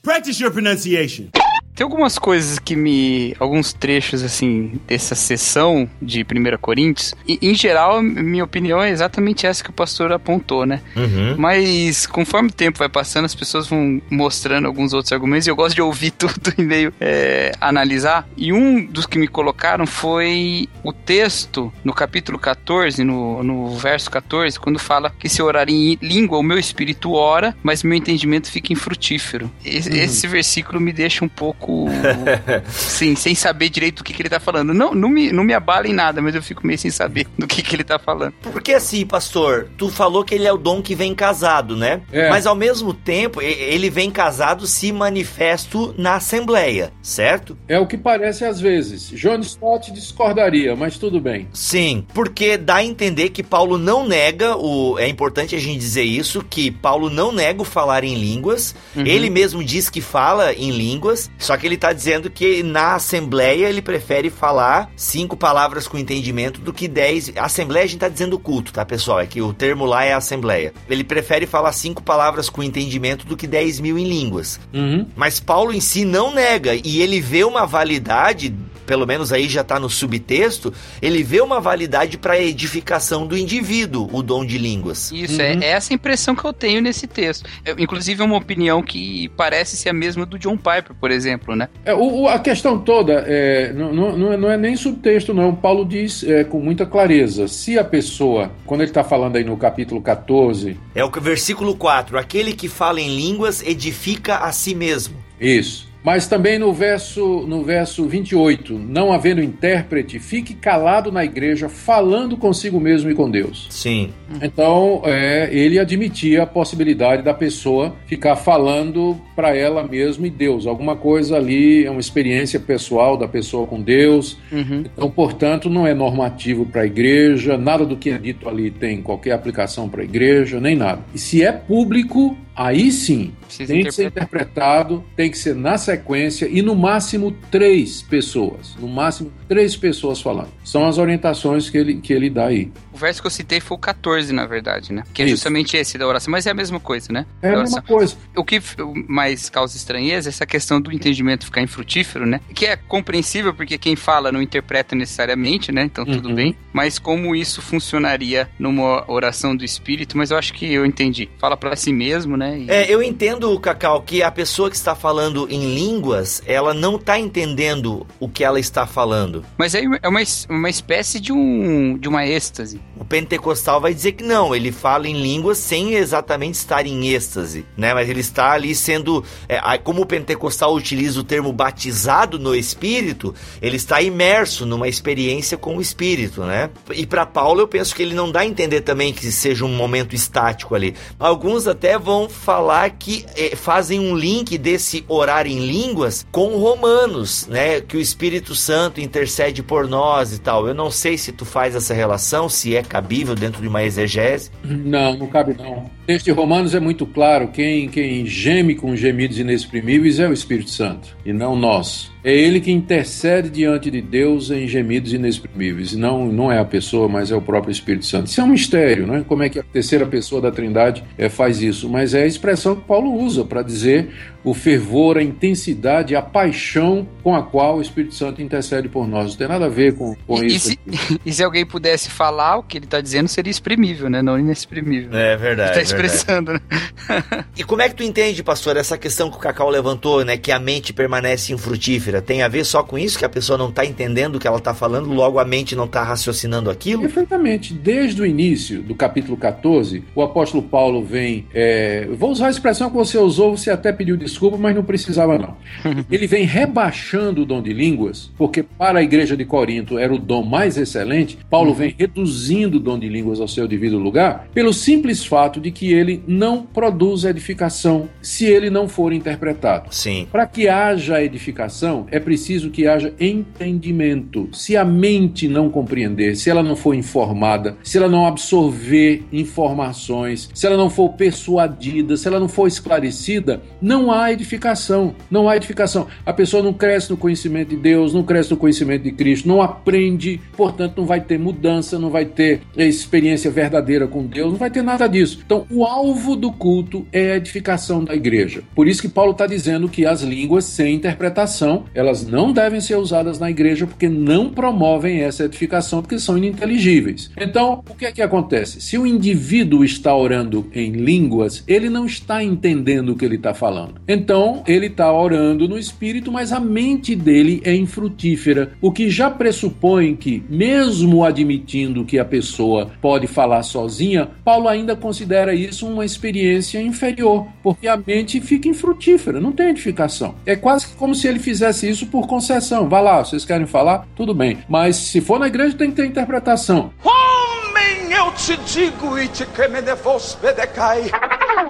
Practice 0.01 0.41
your 0.41 0.51
pronunciation. 0.51 1.27
Tem 1.75 1.83
algumas 1.83 2.19
coisas 2.19 2.59
que 2.59 2.75
me. 2.75 3.35
alguns 3.39 3.73
trechos, 3.73 4.23
assim, 4.23 4.79
dessa 4.87 5.15
sessão 5.15 5.89
de 6.01 6.21
1 6.21 6.57
Coríntios. 6.61 7.15
E, 7.27 7.39
em 7.41 7.55
geral, 7.55 8.01
minha 8.01 8.43
opinião 8.43 8.81
é 8.81 8.91
exatamente 8.91 9.47
essa 9.47 9.63
que 9.63 9.71
o 9.71 9.73
pastor 9.73 10.11
apontou, 10.11 10.65
né? 10.65 10.81
Uhum. 10.95 11.35
Mas 11.37 12.05
conforme 12.05 12.49
o 12.49 12.53
tempo 12.53 12.77
vai 12.77 12.89
passando, 12.89 13.25
as 13.25 13.33
pessoas 13.33 13.67
vão 13.67 14.01
mostrando 14.09 14.67
alguns 14.67 14.93
outros 14.93 15.11
argumentos 15.11 15.47
e 15.47 15.49
eu 15.49 15.55
gosto 15.55 15.75
de 15.75 15.81
ouvir 15.81 16.11
tudo 16.13 16.53
e 16.57 16.61
meio 16.61 16.93
é, 17.01 17.51
analisar. 17.59 18.27
E 18.37 18.53
um 18.53 18.85
dos 18.85 19.07
que 19.07 19.17
me 19.17 19.27
colocaram 19.27 19.87
foi 19.87 20.69
o 20.83 20.93
texto 20.93 21.73
no 21.83 21.93
capítulo 21.93 22.37
14, 22.37 23.03
no, 23.03 23.41
no 23.41 23.75
verso 23.75 24.11
14, 24.11 24.59
quando 24.59 24.77
fala 24.77 25.09
que 25.09 25.27
se 25.27 25.41
orar 25.41 25.69
em 25.69 25.97
língua, 26.01 26.37
o 26.37 26.43
meu 26.43 26.59
espírito 26.59 27.13
ora, 27.13 27.55
mas 27.63 27.81
meu 27.81 27.97
entendimento 27.97 28.51
fica 28.51 28.71
infrutífero. 28.71 29.49
Esse, 29.65 29.89
uhum. 29.89 29.95
esse 29.95 30.27
versículo 30.27 30.79
me 30.79 30.93
deixa 30.93 31.25
um 31.25 31.29
pouco 31.29 31.62
pouco. 31.63 31.87
sim, 32.69 33.15
sem 33.15 33.33
saber 33.33 33.69
direito 33.69 33.97
do 33.97 34.03
que, 34.03 34.13
que 34.13 34.21
ele 34.21 34.29
tá 34.29 34.39
falando. 34.39 34.73
Não, 34.73 34.93
não, 34.93 35.09
me, 35.09 35.31
não 35.31 35.43
me 35.43 35.53
abala 35.53 35.87
em 35.87 35.93
nada, 35.93 36.21
mas 36.21 36.35
eu 36.35 36.43
fico 36.43 36.65
meio 36.65 36.77
sem 36.77 36.91
saber 36.91 37.27
do 37.37 37.47
que, 37.47 37.61
que 37.61 37.75
ele 37.75 37.83
tá 37.83 37.97
falando. 37.97 38.33
Porque 38.41 38.73
assim, 38.73 39.05
pastor, 39.05 39.69
tu 39.77 39.89
falou 39.89 40.23
que 40.23 40.35
ele 40.35 40.47
é 40.47 40.53
o 40.53 40.57
dom 40.57 40.81
que 40.81 40.95
vem 40.95 41.15
casado, 41.15 41.75
né? 41.75 42.01
É. 42.11 42.29
Mas 42.29 42.45
ao 42.45 42.55
mesmo 42.55 42.93
tempo, 42.93 43.41
ele 43.41 43.89
vem 43.89 44.11
casado 44.11 44.67
se 44.67 44.91
manifesto 44.91 45.93
na 45.97 46.15
Assembleia, 46.15 46.91
certo? 47.01 47.57
É 47.67 47.79
o 47.79 47.87
que 47.87 47.97
parece 47.97 48.45
às 48.45 48.59
vezes. 48.59 49.09
John 49.09 49.39
Stott 49.39 49.91
discordaria, 49.91 50.75
mas 50.75 50.97
tudo 50.97 51.19
bem. 51.19 51.47
Sim, 51.53 52.05
porque 52.13 52.57
dá 52.57 52.75
a 52.75 52.83
entender 52.83 53.29
que 53.29 53.43
Paulo 53.43 53.77
não 53.77 54.07
nega 54.07 54.57
o. 54.57 54.97
É 54.99 55.07
importante 55.07 55.55
a 55.55 55.59
gente 55.59 55.79
dizer 55.79 56.03
isso, 56.03 56.43
que 56.43 56.71
Paulo 56.71 57.09
não 57.09 57.31
nega 57.31 57.61
o 57.61 57.65
falar 57.65 58.03
em 58.03 58.15
línguas. 58.15 58.75
Uhum. 58.95 59.05
Ele 59.05 59.29
mesmo 59.29 59.63
diz 59.63 59.89
que 59.89 60.01
fala 60.01 60.53
em 60.53 60.71
línguas, 60.71 61.29
só 61.37 61.52
só 61.53 61.57
que 61.57 61.67
ele 61.67 61.75
está 61.75 61.93
dizendo 61.93 62.31
que 62.31 62.63
na 62.63 62.95
Assembleia 62.95 63.69
ele 63.69 63.79
prefere 63.81 64.31
falar 64.31 64.91
cinco 64.95 65.37
palavras 65.37 65.87
com 65.87 65.99
entendimento 65.99 66.59
do 66.59 66.73
que 66.73 66.87
dez. 66.87 67.31
Assembleia 67.35 67.83
a 67.83 67.87
gente 67.87 67.97
está 67.97 68.09
dizendo 68.09 68.39
culto, 68.39 68.73
tá, 68.73 68.83
pessoal? 68.83 69.19
É 69.19 69.27
que 69.27 69.39
o 69.39 69.53
termo 69.53 69.85
lá 69.85 70.03
é 70.03 70.13
Assembleia. 70.13 70.73
Ele 70.89 71.03
prefere 71.03 71.45
falar 71.45 71.71
cinco 71.73 72.01
palavras 72.01 72.49
com 72.49 72.63
entendimento 72.63 73.23
do 73.27 73.37
que 73.37 73.45
dez 73.45 73.79
mil 73.79 73.99
em 73.99 74.09
línguas. 74.09 74.59
Uhum. 74.73 75.05
Mas 75.15 75.39
Paulo 75.39 75.71
em 75.71 75.79
si 75.79 76.03
não 76.03 76.33
nega 76.33 76.73
e 76.73 77.01
ele 77.03 77.21
vê 77.21 77.43
uma 77.43 77.67
validade 77.67 78.51
pelo 78.85 79.05
menos 79.05 79.31
aí 79.31 79.47
já 79.47 79.61
está 79.61 79.79
no 79.79 79.89
subtexto, 79.89 80.73
ele 81.01 81.23
vê 81.23 81.41
uma 81.41 81.59
validade 81.59 82.17
para 82.17 82.33
a 82.33 82.41
edificação 82.41 83.25
do 83.25 83.37
indivíduo, 83.37 84.09
o 84.11 84.21
dom 84.21 84.45
de 84.45 84.57
línguas. 84.57 85.11
Isso, 85.11 85.41
é, 85.41 85.53
uhum. 85.53 85.61
é 85.61 85.69
essa 85.71 85.93
impressão 85.93 86.35
que 86.35 86.45
eu 86.45 86.53
tenho 86.53 86.81
nesse 86.81 87.07
texto. 87.07 87.49
Eu, 87.65 87.75
inclusive, 87.79 88.21
é 88.21 88.25
uma 88.25 88.37
opinião 88.37 88.81
que 88.81 89.29
parece 89.37 89.75
ser 89.75 89.89
a 89.89 89.93
mesma 89.93 90.25
do 90.25 90.37
John 90.37 90.57
Piper, 90.57 90.95
por 90.99 91.11
exemplo, 91.11 91.55
né? 91.55 91.69
É, 91.85 91.93
o, 91.93 92.27
a 92.27 92.39
questão 92.39 92.79
toda 92.79 93.23
é, 93.27 93.71
não, 93.73 93.93
não, 93.93 94.37
não, 94.37 94.51
é 94.51 94.57
nem 94.57 94.75
subtexto, 94.75 95.33
não. 95.33 95.55
Paulo 95.55 95.85
diz 95.85 96.23
é, 96.23 96.43
com 96.43 96.59
muita 96.59 96.85
clareza: 96.85 97.47
se 97.47 97.77
a 97.77 97.83
pessoa, 97.83 98.51
quando 98.65 98.81
ele 98.81 98.89
está 98.89 99.03
falando 99.03 99.35
aí 99.35 99.43
no 99.43 99.57
capítulo 99.57 100.01
14. 100.01 100.77
É 100.95 101.03
o 101.03 101.09
versículo 101.09 101.75
4: 101.75 102.17
aquele 102.17 102.53
que 102.53 102.67
fala 102.67 102.99
em 102.99 103.15
línguas 103.15 103.61
edifica 103.61 104.37
a 104.37 104.51
si 104.51 104.75
mesmo. 104.75 105.15
Isso. 105.39 105.92
Mas 106.03 106.27
também 106.27 106.59
no 106.59 106.73
verso, 106.73 107.45
no 107.47 107.63
verso 107.63 108.05
28, 108.05 108.77
não 108.77 109.13
havendo 109.13 109.41
intérprete, 109.41 110.19
fique 110.19 110.53
calado 110.53 111.11
na 111.11 111.23
igreja, 111.23 111.69
falando 111.69 112.35
consigo 112.35 112.79
mesmo 112.79 113.09
e 113.09 113.15
com 113.15 113.29
Deus. 113.29 113.67
Sim. 113.69 114.09
Então, 114.41 115.01
é, 115.05 115.49
ele 115.51 115.79
admitia 115.79 116.43
a 116.43 116.45
possibilidade 116.45 117.21
da 117.21 117.33
pessoa 117.33 117.95
ficar 118.05 118.35
falando 118.35 119.17
para 119.35 119.55
ela 119.55 119.83
mesma 119.83 120.27
e 120.27 120.29
Deus. 120.29 120.67
Alguma 120.67 120.95
coisa 120.95 121.37
ali 121.37 121.85
é 121.85 121.89
uma 121.89 121.99
experiência 121.99 122.59
pessoal 122.59 123.15
da 123.15 123.27
pessoa 123.27 123.65
com 123.65 123.81
Deus. 123.81 124.37
Uhum. 124.51 124.83
Então, 124.85 125.09
portanto, 125.09 125.69
não 125.69 125.87
é 125.87 125.93
normativo 125.93 126.65
para 126.65 126.81
a 126.81 126.85
igreja, 126.85 127.57
nada 127.57 127.85
do 127.85 127.95
que 127.95 128.09
é 128.09 128.17
dito 128.17 128.49
ali 128.49 128.71
tem 128.71 129.01
qualquer 129.01 129.31
aplicação 129.31 129.87
para 129.87 130.01
a 130.01 130.05
igreja, 130.05 130.59
nem 130.59 130.75
nada. 130.75 131.01
E 131.13 131.19
se 131.19 131.43
é 131.43 131.51
público, 131.51 132.37
aí 132.55 132.91
sim, 132.91 133.33
Precisa 133.41 133.73
tem 133.73 133.83
que 133.83 133.91
ser 133.91 134.07
interpretado, 134.07 135.03
tem 135.15 135.29
que 135.29 135.37
ser 135.37 135.55
na 135.55 135.77
sequência 135.77 136.47
e 136.49 136.61
no 136.61 136.75
máximo 136.75 137.31
três 137.51 138.01
pessoas. 138.01 138.75
No 138.79 138.87
máximo 138.87 139.31
três 139.47 139.75
pessoas 139.75 140.21
falando. 140.21 140.49
São 140.63 140.85
as 140.87 140.97
orientações 140.97 141.69
que 141.69 141.77
ele, 141.77 141.95
que 141.95 142.11
ele 142.13 142.29
dá 142.29 142.47
aí. 142.47 142.71
O 142.91 142.97
verso 142.97 143.21
que 143.21 143.27
eu 143.27 143.31
citei 143.31 143.59
foi 143.59 143.75
o 143.75 143.79
14, 143.79 144.31
na 144.33 144.45
verdade, 144.45 144.93
né? 144.93 145.03
Que 145.13 145.21
é 145.21 145.25
Isso. 145.25 145.35
justamente 145.35 145.75
esse 145.77 145.97
da 145.97 146.07
oração, 146.07 146.31
mas 146.31 146.45
é 146.45 146.51
a 146.51 146.53
mesma 146.53 146.79
coisa, 146.79 147.11
né? 147.11 147.25
É 147.41 147.49
a 147.49 147.51
Da 147.55 147.61
mesma 147.61 147.77
oração. 147.77 147.95
coisa. 147.95 148.15
O 148.35 148.43
que 148.43 148.61
mais 149.07 149.49
causa 149.49 149.75
estranheza 149.75 150.29
é 150.29 150.31
essa 150.31 150.45
questão 150.45 150.79
do 150.79 150.91
entendimento 150.91 151.45
ficar 151.45 151.61
infrutífero, 151.61 152.25
né? 152.25 152.39
Que 152.53 152.65
é 152.67 152.75
compreensível 152.75 153.53
porque 153.53 153.77
quem 153.77 153.95
fala 153.95 154.31
não 154.31 154.41
interpreta 154.41 154.95
necessariamente, 154.95 155.71
né? 155.71 155.83
Então 155.83 156.05
tudo 156.05 156.29
Uhum. 156.29 156.35
bem. 156.35 156.55
Mas 156.71 156.97
como 156.99 157.35
isso 157.35 157.61
funcionaria 157.61 158.49
numa 158.57 159.03
oração 159.11 159.55
do 159.55 159.63
espírito, 159.65 160.17
mas 160.17 160.31
eu 160.31 160.37
acho 160.37 160.53
que 160.53 160.71
eu 160.71 160.85
entendi. 160.85 161.29
Fala 161.39 161.55
pra 161.57 161.75
si 161.75 161.91
mesmo, 161.93 162.37
né? 162.37 162.42
E- 162.49 162.69
É, 162.69 162.91
eu 162.93 163.01
entendo, 163.01 163.57
Cacau, 163.59 164.01
que 164.01 164.21
a 164.23 164.31
pessoa 164.31 164.69
que 164.69 164.75
está 164.75 164.95
falando 164.95 165.47
em 165.49 165.73
línguas, 165.73 166.41
ela 166.45 166.73
não 166.73 166.95
está 166.95 167.19
entendendo 167.19 168.05
o 168.19 168.27
que 168.27 168.43
ela 168.43 168.59
está 168.59 168.85
falando. 168.85 169.43
Mas 169.57 169.75
aí 169.75 169.85
é 170.01 170.07
uma, 170.09 170.21
es- 170.21 170.45
uma 170.49 170.69
espécie 170.69 171.19
de 171.19 171.31
um 171.31 171.97
de 171.97 172.07
uma 172.07 172.25
êxtase. 172.25 172.79
O 172.99 173.05
pentecostal 173.05 173.79
vai 173.81 173.93
dizer 173.93 174.13
que 174.13 174.23
não, 174.23 174.55
ele 174.55 174.71
fala 174.71 175.07
em 175.07 175.21
línguas 175.21 175.57
sem 175.57 175.93
exatamente 175.93 176.55
estar 176.55 176.85
em 176.85 177.09
êxtase, 177.09 177.65
né? 177.77 177.93
Mas 177.93 178.09
ele 178.09 178.19
está 178.21 178.51
ali 178.51 178.73
sendo, 178.75 179.23
é, 179.47 179.59
como 179.77 180.01
o 180.01 180.05
pentecostal 180.05 180.73
utiliza 180.73 181.19
o 181.19 181.23
termo 181.23 181.51
batizado 181.51 182.39
no 182.39 182.55
Espírito, 182.55 183.33
ele 183.61 183.75
está 183.77 184.01
imerso 184.01 184.65
numa 184.65 184.87
experiência 184.87 185.57
com 185.57 185.77
o 185.77 185.81
Espírito, 185.81 186.41
né? 186.43 186.69
E 186.93 187.05
para 187.05 187.25
Paulo 187.25 187.61
eu 187.61 187.67
penso 187.67 187.95
que 187.95 188.01
ele 188.01 188.15
não 188.15 188.31
dá 188.31 188.41
a 188.41 188.45
entender 188.45 188.81
também 188.81 189.13
que 189.13 189.31
seja 189.31 189.65
um 189.65 189.75
momento 189.75 190.15
estático 190.15 190.75
ali. 190.75 190.95
Alguns 191.19 191.67
até 191.67 191.97
vão 191.97 192.27
falar 192.33 192.89
que 192.91 193.25
é, 193.35 193.55
fazem 193.55 193.99
um 193.99 194.15
link 194.15 194.57
desse 194.57 195.05
orar 195.07 195.47
em 195.47 195.65
línguas 195.65 196.25
com 196.31 196.57
Romanos, 196.57 197.47
né? 197.47 197.79
Que 197.79 197.97
o 197.97 197.99
Espírito 197.99 198.55
Santo 198.55 198.99
intercede 198.99 199.63
por 199.63 199.87
nós 199.87 200.33
e 200.33 200.39
tal. 200.39 200.67
Eu 200.67 200.73
não 200.73 200.91
sei 200.91 201.17
se 201.17 201.31
tu 201.31 201.45
faz 201.45 201.75
essa 201.75 201.93
relação, 201.93 202.49
se 202.49 202.75
é 202.75 202.83
cabível 202.83 203.35
dentro 203.35 203.61
de 203.61 203.67
uma 203.67 203.83
exegese. 203.83 204.51
Não, 204.63 205.17
não 205.17 205.27
cabe 205.27 205.55
não. 205.57 205.89
De 206.05 206.31
Romanos 206.31 206.75
é 206.75 206.81
muito 206.81 207.05
claro, 207.05 207.47
quem, 207.47 207.87
quem 207.87 208.25
geme 208.25 208.75
com 208.75 208.93
gemidos 208.93 209.39
inexprimíveis 209.39 210.19
é 210.19 210.27
o 210.27 210.33
Espírito 210.33 210.69
Santo, 210.69 211.15
e 211.25 211.31
não 211.31 211.55
nós. 211.55 212.11
É 212.21 212.33
ele 212.33 212.59
que 212.59 212.71
intercede 212.71 213.49
diante 213.49 213.89
de 213.89 214.01
Deus 214.01 214.51
em 214.51 214.67
gemidos 214.67 215.13
inexprimíveis. 215.13 215.93
Não, 215.93 216.27
não 216.27 216.51
é 216.51 216.59
a 216.59 216.65
pessoa, 216.65 217.07
mas 217.07 217.31
é 217.31 217.35
o 217.35 217.41
próprio 217.41 217.71
Espírito 217.71 218.05
Santo. 218.05 218.27
Isso 218.27 218.39
é 218.39 218.43
um 218.43 218.47
mistério, 218.47 219.07
né? 219.07 219.25
Como 219.27 219.43
é 219.43 219.49
que 219.49 219.59
a 219.59 219.63
terceira 219.63 220.05
pessoa 220.05 220.41
da 220.41 220.51
Trindade 220.51 221.03
eh, 221.17 221.29
faz 221.29 221.61
isso? 221.61 221.89
Mas 221.89 222.13
é 222.13 222.23
a 222.23 222.27
expressão 222.27 222.75
que 222.75 222.87
Paulo 222.87 223.13
usa 223.13 223.43
para 223.43 223.61
dizer 223.61 224.09
o 224.43 224.53
fervor, 224.53 225.17
a 225.17 225.23
intensidade, 225.23 226.15
a 226.15 226.21
paixão 226.21 227.07
com 227.23 227.35
a 227.35 227.41
qual 227.43 227.77
o 227.77 227.81
Espírito 227.81 228.13
Santo 228.13 228.41
intercede 228.41 228.89
por 228.89 229.07
nós. 229.07 229.31
Não 229.31 229.37
tem 229.37 229.47
nada 229.47 229.65
a 229.65 229.69
ver 229.69 229.95
com, 229.95 230.15
com 230.27 230.43
E, 230.43 230.47
e 230.47 230.55
isso. 230.55 230.67
se, 230.69 230.79
aqui. 230.87 231.19
e 231.25 231.31
se 231.33 231.43
alguém 231.43 231.65
pudesse 231.65 232.09
falar 232.09 232.57
o 232.57 232.63
que 232.63 232.77
ele 232.77 232.85
tá 232.85 232.99
dizendo, 232.99 233.27
seria 233.27 233.51
exprimível, 233.51 234.09
né? 234.09 234.21
Não 234.21 234.37
inexprimível. 234.37 235.17
É 235.17 235.37
verdade. 235.37 235.73
tá 235.75 235.81
expressando, 235.81 236.53
né? 236.53 236.59
E 237.55 237.63
como 237.63 237.81
é 237.81 237.89
que 237.89 237.95
tu 237.95 238.03
entende, 238.03 238.41
pastor, 238.43 238.77
essa 238.77 238.97
questão 238.97 239.29
que 239.29 239.37
o 239.37 239.39
Cacau 239.39 239.69
levantou, 239.69 240.23
né? 240.25 240.37
Que 240.37 240.51
a 240.51 240.59
mente 240.59 240.91
permanece 240.93 241.53
infrutífera? 241.53 242.21
Tem 242.21 242.41
a 242.41 242.47
ver 242.47 242.65
só 242.65 242.83
com 242.83 242.97
isso? 242.97 243.17
Que 243.17 243.25
a 243.25 243.29
pessoa 243.29 243.57
não 243.57 243.69
está 243.69 243.85
entendendo 243.85 244.35
o 244.35 244.39
que 244.39 244.47
ela 244.47 244.57
está 244.57 244.73
falando, 244.73 245.11
logo 245.13 245.39
a 245.39 245.45
mente 245.45 245.75
não 245.75 245.85
está 245.85 246.03
raciocinando 246.03 246.69
aquilo? 246.69 247.01
Perfeitamente. 247.01 247.73
Desde 247.73 248.21
o 248.21 248.25
início 248.25 248.81
do 248.81 248.95
capítulo 248.95 249.37
14, 249.37 250.03
o 250.15 250.21
apóstolo 250.21 250.63
Paulo 250.63 251.03
vem. 251.03 251.47
é, 251.53 252.07
vou 252.11 252.31
usar 252.31 252.47
a 252.47 252.49
expressão 252.49 252.89
que 252.89 252.95
você 252.95 253.17
usou, 253.17 253.55
você 253.55 253.69
até 253.69 253.91
pediu 253.91 254.17
desculpa, 254.17 254.32
mas 254.57 254.75
não 254.75 254.83
precisava, 254.83 255.37
não. 255.37 255.55
Ele 256.11 256.27
vem 256.27 256.45
rebaixando 256.45 257.41
o 257.41 257.45
dom 257.45 257.61
de 257.61 257.73
línguas, 257.73 258.31
porque 258.37 258.63
para 258.63 258.99
a 258.99 259.03
igreja 259.03 259.35
de 259.35 259.45
Corinto 259.45 259.97
era 259.97 260.13
o 260.13 260.17
dom 260.17 260.43
mais 260.43 260.77
excelente. 260.77 261.37
Paulo 261.49 261.73
vem 261.73 261.95
reduzindo 261.97 262.77
o 262.77 262.79
dom 262.79 262.97
de 262.97 263.09
línguas 263.09 263.39
ao 263.39 263.47
seu 263.47 263.67
devido 263.67 263.97
lugar, 263.97 264.47
pelo 264.53 264.73
simples 264.73 265.25
fato 265.25 265.59
de 265.59 265.71
que 265.71 265.91
ele 265.91 266.23
não 266.27 266.63
produz 266.63 267.23
edificação 267.23 268.09
se 268.21 268.45
ele 268.45 268.69
não 268.69 268.87
for 268.87 269.13
interpretado. 269.13 269.87
Sim. 269.91 270.27
Para 270.31 270.45
que 270.45 270.67
haja 270.67 271.23
edificação, 271.23 272.07
é 272.11 272.19
preciso 272.19 272.69
que 272.69 272.87
haja 272.87 273.13
entendimento. 273.19 274.49
Se 274.53 274.77
a 274.77 274.85
mente 274.85 275.47
não 275.47 275.69
compreender, 275.69 276.35
se 276.35 276.49
ela 276.49 276.63
não 276.63 276.75
for 276.75 276.93
informada, 276.93 277.77
se 277.83 277.97
ela 277.97 278.07
não 278.07 278.25
absorver 278.25 279.23
informações, 279.31 280.49
se 280.53 280.65
ela 280.65 280.77
não 280.77 280.89
for 280.89 281.09
persuadida, 281.13 282.17
se 282.17 282.27
ela 282.27 282.39
não 282.39 282.47
for 282.47 282.67
esclarecida, 282.67 283.61
não 283.81 284.11
há 284.11 284.22
edificação. 284.31 285.15
Não 285.29 285.49
há 285.49 285.57
edificação. 285.57 286.07
A 286.25 286.33
pessoa 286.33 286.63
não 286.63 286.73
cresce 286.73 287.09
no 287.09 287.17
conhecimento 287.17 287.69
de 287.69 287.77
Deus, 287.77 288.13
não 288.13 288.23
cresce 288.23 288.51
no 288.51 288.57
conhecimento 288.57 289.03
de 289.03 289.11
Cristo, 289.11 289.47
não 289.47 289.61
aprende, 289.61 290.39
portanto, 290.55 290.97
não 290.97 291.05
vai 291.05 291.21
ter 291.21 291.37
mudança, 291.37 291.99
não 291.99 292.09
vai 292.09 292.25
ter 292.25 292.61
experiência 292.77 293.51
verdadeira 293.51 294.07
com 294.07 294.25
Deus, 294.25 294.51
não 294.51 294.57
vai 294.57 294.69
ter 294.69 294.81
nada 294.81 295.07
disso. 295.07 295.41
Então, 295.45 295.65
o 295.69 295.83
alvo 295.85 296.35
do 296.35 296.51
culto 296.51 297.05
é 297.11 297.33
a 297.33 297.37
edificação 297.37 298.03
da 298.03 298.15
igreja. 298.15 298.63
Por 298.75 298.87
isso 298.87 299.01
que 299.01 299.09
Paulo 299.09 299.31
está 299.31 299.47
dizendo 299.47 299.89
que 299.89 300.05
as 300.05 300.21
línguas 300.21 300.65
sem 300.65 300.95
interpretação, 300.95 301.85
elas 301.93 302.25
não 302.25 302.51
devem 302.51 302.81
ser 302.81 302.95
usadas 302.95 303.39
na 303.39 303.49
igreja 303.49 303.85
porque 303.85 304.09
não 304.09 304.49
promovem 304.49 305.21
essa 305.21 305.45
edificação, 305.45 306.01
porque 306.01 306.19
são 306.19 306.37
ininteligíveis. 306.37 307.31
Então, 307.37 307.83
o 307.89 307.95
que 307.95 308.05
é 308.05 308.11
que 308.11 308.21
acontece? 308.21 308.81
Se 308.81 308.97
o 308.97 309.05
indivíduo 309.05 309.83
está 309.83 310.15
orando 310.15 310.67
em 310.73 310.91
línguas, 310.91 311.63
ele 311.67 311.89
não 311.89 312.05
está 312.05 312.43
entendendo 312.43 313.09
o 313.09 313.15
que 313.15 313.25
ele 313.25 313.35
está 313.35 313.53
falando. 313.53 314.01
Então, 314.13 314.63
ele 314.67 314.85
está 314.85 315.11
orando 315.11 315.67
no 315.67 315.75
espírito, 315.75 316.31
mas 316.31 316.53
a 316.53 316.59
mente 316.59 317.15
dele 317.15 317.63
é 317.65 317.73
infrutífera, 317.73 318.73
o 318.79 318.91
que 318.91 319.09
já 319.09 319.27
pressupõe 319.27 320.15
que, 320.15 320.43
mesmo 320.47 321.23
admitindo 321.23 322.05
que 322.05 322.19
a 322.19 322.25
pessoa 322.25 322.91
pode 323.01 323.25
falar 323.25 323.63
sozinha, 323.63 324.29
Paulo 324.45 324.67
ainda 324.67 324.95
considera 324.95 325.55
isso 325.55 325.87
uma 325.87 326.05
experiência 326.05 326.79
inferior, 326.79 327.47
porque 327.63 327.87
a 327.87 327.97
mente 327.97 328.39
fica 328.39 328.67
infrutífera, 328.67 329.41
não 329.41 329.51
tem 329.51 329.69
edificação. 329.69 330.35
É 330.45 330.55
quase 330.55 330.89
que 330.89 330.95
como 330.95 331.15
se 331.15 331.27
ele 331.27 331.39
fizesse 331.39 331.89
isso 331.89 332.05
por 332.05 332.27
concessão. 332.27 332.87
Vá 332.87 332.99
lá, 332.99 333.25
vocês 333.25 333.43
querem 333.43 333.65
falar? 333.65 334.07
Tudo 334.15 334.35
bem. 334.35 334.59
Mas 334.69 334.95
se 334.95 335.21
for 335.21 335.39
na 335.39 335.47
igreja, 335.47 335.75
tem 335.75 335.89
que 335.89 335.95
ter 335.95 336.05
interpretação. 336.05 336.93
Homem, 337.03 338.13
eu 338.15 338.31
te 338.33 338.55
digo, 338.71 339.17
e 339.17 339.27
te. 339.27 339.43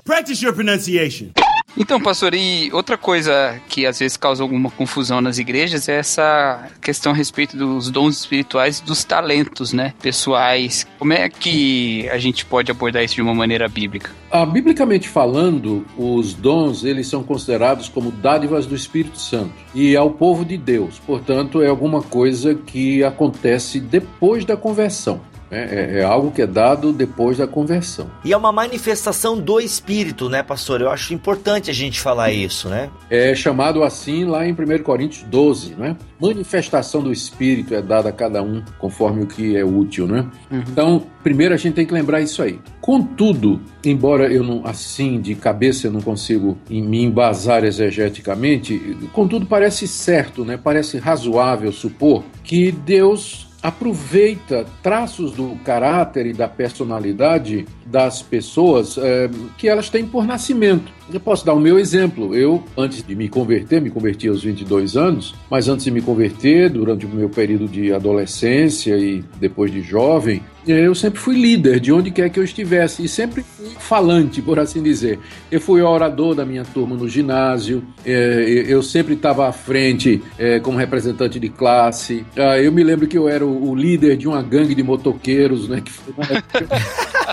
Practice 0.03 0.43
your 0.43 0.53
pronunciation. 0.53 1.31
Então, 1.75 1.99
pastor, 1.99 2.35
e 2.35 2.71
outra 2.71 2.97
coisa 2.97 3.59
que 3.67 3.85
às 3.85 3.97
vezes 3.97 4.15
causa 4.15 4.43
alguma 4.43 4.69
confusão 4.69 5.19
nas 5.19 5.39
igrejas 5.39 5.89
é 5.89 5.97
essa 5.97 6.69
questão 6.79 7.11
a 7.11 7.15
respeito 7.15 7.57
dos 7.57 7.89
dons 7.89 8.19
espirituais 8.19 8.77
e 8.77 8.83
dos 8.83 9.03
talentos, 9.03 9.73
né, 9.73 9.93
pessoais. 9.99 10.85
Como 10.99 11.13
é 11.13 11.27
que 11.29 12.07
a 12.09 12.19
gente 12.19 12.45
pode 12.45 12.69
abordar 12.69 13.03
isso 13.03 13.15
de 13.15 13.23
uma 13.23 13.33
maneira 13.33 13.67
bíblica? 13.67 14.11
Ah, 14.31 14.45
biblicamente 14.45 15.09
falando, 15.09 15.83
os 15.97 16.33
dons 16.33 16.83
eles 16.83 17.07
são 17.07 17.23
considerados 17.23 17.89
como 17.89 18.11
dádivas 18.11 18.67
do 18.67 18.75
Espírito 18.75 19.19
Santo 19.19 19.53
e 19.73 19.95
ao 19.95 20.11
povo 20.11 20.45
de 20.45 20.57
Deus. 20.57 20.99
Portanto, 20.99 21.61
é 21.61 21.67
alguma 21.67 22.03
coisa 22.03 22.53
que 22.53 23.03
acontece 23.03 23.79
depois 23.79 24.45
da 24.45 24.55
conversão. 24.55 25.21
É, 25.53 25.95
é- 25.97 25.99
é 25.99 26.03
algo 26.03 26.31
que 26.31 26.41
é 26.41 26.47
dado 26.47 26.91
depois 26.91 27.37
da 27.37 27.45
conversão. 27.47 28.09
E 28.25 28.33
é 28.33 28.37
uma 28.37 28.51
manifestação 28.51 29.37
do 29.39 29.59
Espírito, 29.59 30.27
né, 30.29 30.41
pastor? 30.41 30.81
Eu 30.81 30.89
acho 30.89 31.13
importante 31.13 31.69
a 31.69 31.73
gente 31.73 31.99
falar 31.99 32.31
isso, 32.31 32.67
né? 32.69 32.89
É 33.09 33.35
chamado 33.35 33.83
assim 33.83 34.25
lá 34.25 34.45
em 34.47 34.53
1 34.53 34.81
Coríntios 34.83 35.23
12, 35.29 35.75
né? 35.75 35.95
Manifestação 36.19 37.01
do 37.01 37.11
Espírito 37.11 37.75
é 37.75 37.81
dada 37.81 38.09
a 38.09 38.11
cada 38.11 38.41
um 38.41 38.63
conforme 38.79 39.23
o 39.23 39.27
que 39.27 39.55
é 39.55 39.63
útil, 39.63 40.07
né? 40.07 40.25
Então, 40.51 41.03
primeiro 41.21 41.53
a 41.53 41.57
gente 41.57 41.73
tem 41.73 41.85
que 41.85 41.93
lembrar 41.93 42.21
isso 42.21 42.41
aí. 42.41 42.59
Contudo, 42.81 43.61
embora 43.85 44.31
eu 44.31 44.43
não, 44.43 44.65
assim, 44.65 45.19
de 45.21 45.35
cabeça 45.35 45.87
eu 45.87 45.91
não 45.91 46.01
consigo 46.01 46.57
em- 46.69 46.81
me 46.81 47.01
embasar 47.03 47.63
exegeticamente, 47.63 48.97
contudo 49.13 49.45
parece 49.45 49.87
certo, 49.87 50.43
né? 50.45 50.57
Parece 50.61 50.97
razoável 50.97 51.71
supor 51.71 52.23
que 52.43 52.71
Deus 52.71 53.47
aproveita 53.63 54.65
traços 54.83 55.31
do 55.31 55.55
caráter 55.63 56.25
e 56.25 56.33
da 56.33 56.49
personalidade 56.49 57.65
das 57.85 58.21
pessoas 58.21 58.97
eh, 58.97 59.29
que 59.57 59.69
elas 59.69 59.89
têm 59.89 60.05
por 60.05 60.27
nascimento. 60.27 60.91
Eu 61.11 61.19
posso 61.19 61.45
dar 61.45 61.53
o 61.53 61.59
meu 61.59 61.77
exemplo. 61.77 62.35
Eu, 62.35 62.63
antes 62.77 63.03
de 63.03 63.15
me 63.15 63.27
converter, 63.27 63.81
me 63.81 63.89
converti 63.89 64.27
aos 64.27 64.43
22 64.43 64.95
anos, 64.95 65.35
mas 65.49 65.67
antes 65.67 65.85
de 65.85 65.91
me 65.91 66.01
converter, 66.01 66.69
durante 66.69 67.05
o 67.05 67.09
meu 67.09 67.29
período 67.29 67.67
de 67.67 67.93
adolescência 67.93 68.97
e 68.97 69.23
depois 69.39 69.71
de 69.71 69.81
jovem, 69.81 70.41
eu 70.65 70.95
sempre 70.95 71.19
fui 71.19 71.35
líder 71.35 71.79
de 71.79 71.91
onde 71.91 72.09
quer 72.09 72.29
que 72.29 72.39
eu 72.39 72.43
estivesse 72.43 73.03
e 73.03 73.09
sempre 73.09 73.43
falante, 73.79 74.41
por 74.41 74.57
assim 74.59 74.81
dizer. 74.81 75.19
Eu 75.51 75.59
fui 75.59 75.81
orador 75.81 76.35
da 76.35 76.45
minha 76.45 76.63
turma 76.63 76.95
no 76.95 77.07
ginásio, 77.07 77.83
é, 78.05 78.65
eu 78.67 78.81
sempre 78.81 79.13
estava 79.13 79.47
à 79.47 79.51
frente 79.51 80.21
é, 80.37 80.59
como 80.59 80.77
representante 80.77 81.37
de 81.37 81.49
classe. 81.49 82.25
Ah, 82.37 82.57
eu 82.59 82.71
me 82.71 82.83
lembro 82.83 83.07
que 83.07 83.17
eu 83.17 83.27
era 83.27 83.45
o 83.45 83.75
líder 83.75 84.15
de 84.15 84.27
uma 84.27 84.41
gangue 84.41 84.73
de 84.73 84.83
motoqueiros, 84.83 85.67
né? 85.67 85.81
Que 85.81 85.91
foi 85.91 86.13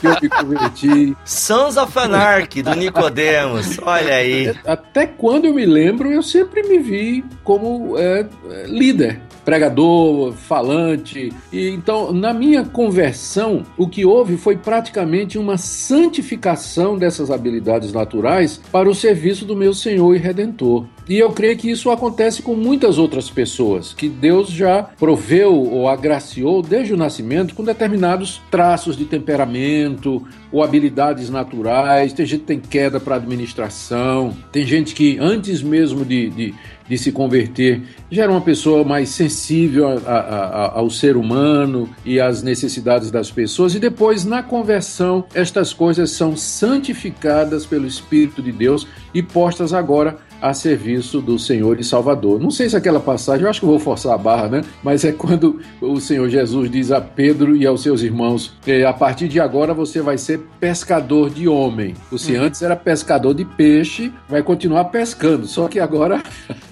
que 0.01 0.07
eu 0.07 0.17
me 0.23 0.29
converti. 0.29 1.17
Sons 1.25 1.77
of 1.77 1.97
Anarchy, 1.99 2.63
do 2.63 2.75
Nicodemos. 2.75 3.60
Olha 3.83 4.15
aí. 4.15 4.55
Até 4.65 5.07
quando 5.07 5.47
eu 5.47 5.55
me 5.55 5.67
lembro, 5.67 6.11
eu 6.11 6.23
sempre 6.23 6.63
me 6.63 6.79
vi 6.79 7.25
como 7.45 7.99
é, 7.99 8.27
líder 8.67 9.21
pregador, 9.51 10.33
falante. 10.33 11.33
E 11.53 11.71
então, 11.71 12.13
na 12.13 12.33
minha 12.33 12.65
conversão, 12.65 13.65
o 13.77 13.89
que 13.89 14.05
houve 14.05 14.37
foi 14.37 14.57
praticamente 14.57 15.37
uma 15.37 15.59
santificação 15.59 16.97
dessas 16.97 17.33
habilidades 17.33 17.93
naturais 17.93 18.61
para 18.71 18.89
o 18.89 18.95
serviço 18.95 19.45
do 19.45 19.57
meu 19.57 19.75
Senhor 19.75 20.15
e 20.15 20.19
Redentor. 20.19 20.87
E 21.09 21.19
eu 21.19 21.33
creio 21.33 21.57
que 21.57 21.69
isso 21.69 21.91
acontece 21.91 22.41
com 22.41 22.55
muitas 22.55 22.97
outras 22.97 23.29
pessoas, 23.29 23.93
que 23.93 24.09
Deus 24.09 24.49
já 24.49 24.85
proveu 24.85 25.53
ou 25.53 25.89
agraciou 25.89 26.63
desde 26.63 26.95
o 26.95 26.97
nascimento 26.97 27.53
com 27.53 27.65
determinados 27.65 28.41
traços 28.49 28.97
de 28.97 29.05
temperamento 29.05 30.25
ou 30.53 30.63
habilidades 30.63 31.29
naturais. 31.29 32.13
Tem 32.13 32.25
gente 32.25 32.41
que 32.43 32.47
tem 32.47 32.61
queda 32.61 33.01
para 33.01 33.17
administração, 33.17 34.37
tem 34.53 34.65
gente 34.65 34.95
que 34.95 35.19
antes 35.19 35.61
mesmo 35.61 36.05
de, 36.05 36.31
de, 36.31 36.55
de, 36.91 36.99
se 36.99 37.13
converter 37.13 37.83
já 38.11 38.25
era 38.25 38.33
uma 38.33 38.41
pessoa 38.41 38.83
mais 38.83 39.11
sensível 39.11 39.89
a, 39.89 39.93
a, 39.93 40.19
a, 40.19 40.79
ao 40.79 40.91
ser 40.91 41.17
humano 41.17 41.89
e 42.05 42.19
às 42.19 42.43
necessidades 42.43 43.11
das 43.11 43.31
pessoas, 43.31 43.77
e 43.77 43.79
depois 43.79 44.25
na 44.25 44.43
conversão 44.43 45.25
estas 45.33 45.73
coisas 45.73 46.11
são 46.11 46.37
santificadas 46.37 47.65
pelo 47.65 47.87
Espírito 47.87 48.43
de 48.43 48.51
Deus 48.51 48.89
e 49.15 49.23
postas 49.23 49.73
agora 49.73 50.19
a 50.41 50.55
serviço 50.55 51.21
do 51.21 51.39
Senhor 51.39 51.79
e 51.79 51.85
Salvador. 51.85 52.41
Não 52.41 52.51
sei 52.51 52.69
se 52.69 52.77
aquela 52.77 53.01
passagem, 53.01 53.45
eu 53.45 53.51
acho 53.51 53.61
que 53.61 53.67
vou 53.67 53.79
forçar 53.79 54.15
a 54.15 54.19
barra, 54.19 54.49
né? 54.49 54.63
Mas 54.83 55.05
é 55.05 55.13
quando 55.13 55.61
o 55.81 56.01
Senhor 56.01 56.29
Jesus 56.29 56.71
diz 56.71 56.91
a 56.91 57.01
Pedro 57.01 57.57
e 57.57 57.67
aos 57.67 57.83
seus 57.83 58.03
irmãos: 58.03 58.57
a 58.87 58.93
partir 58.93 59.29
de 59.29 59.41
agora 59.41 59.75
você 59.75 60.01
vai 60.01 60.19
ser 60.19 60.41
pescador 60.59 61.31
de 61.31 61.49
homem. 61.49 61.95
Você 62.11 62.39
uhum. 62.39 62.45
antes 62.45 62.63
era 62.63 62.77
pescador 62.77 63.35
de 63.35 63.45
peixe, 63.45 64.13
vai 64.29 64.43
continuar 64.43 64.85
pescando, 64.87 65.47
só 65.47 65.69
que 65.69 65.79
agora. 65.79 66.23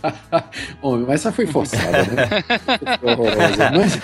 homem, 0.83 1.05
mas 1.07 1.21
essa 1.21 1.33
foi 1.33 1.47
forçada, 1.47 2.05
né? 2.05 2.29
Mas, 3.79 3.99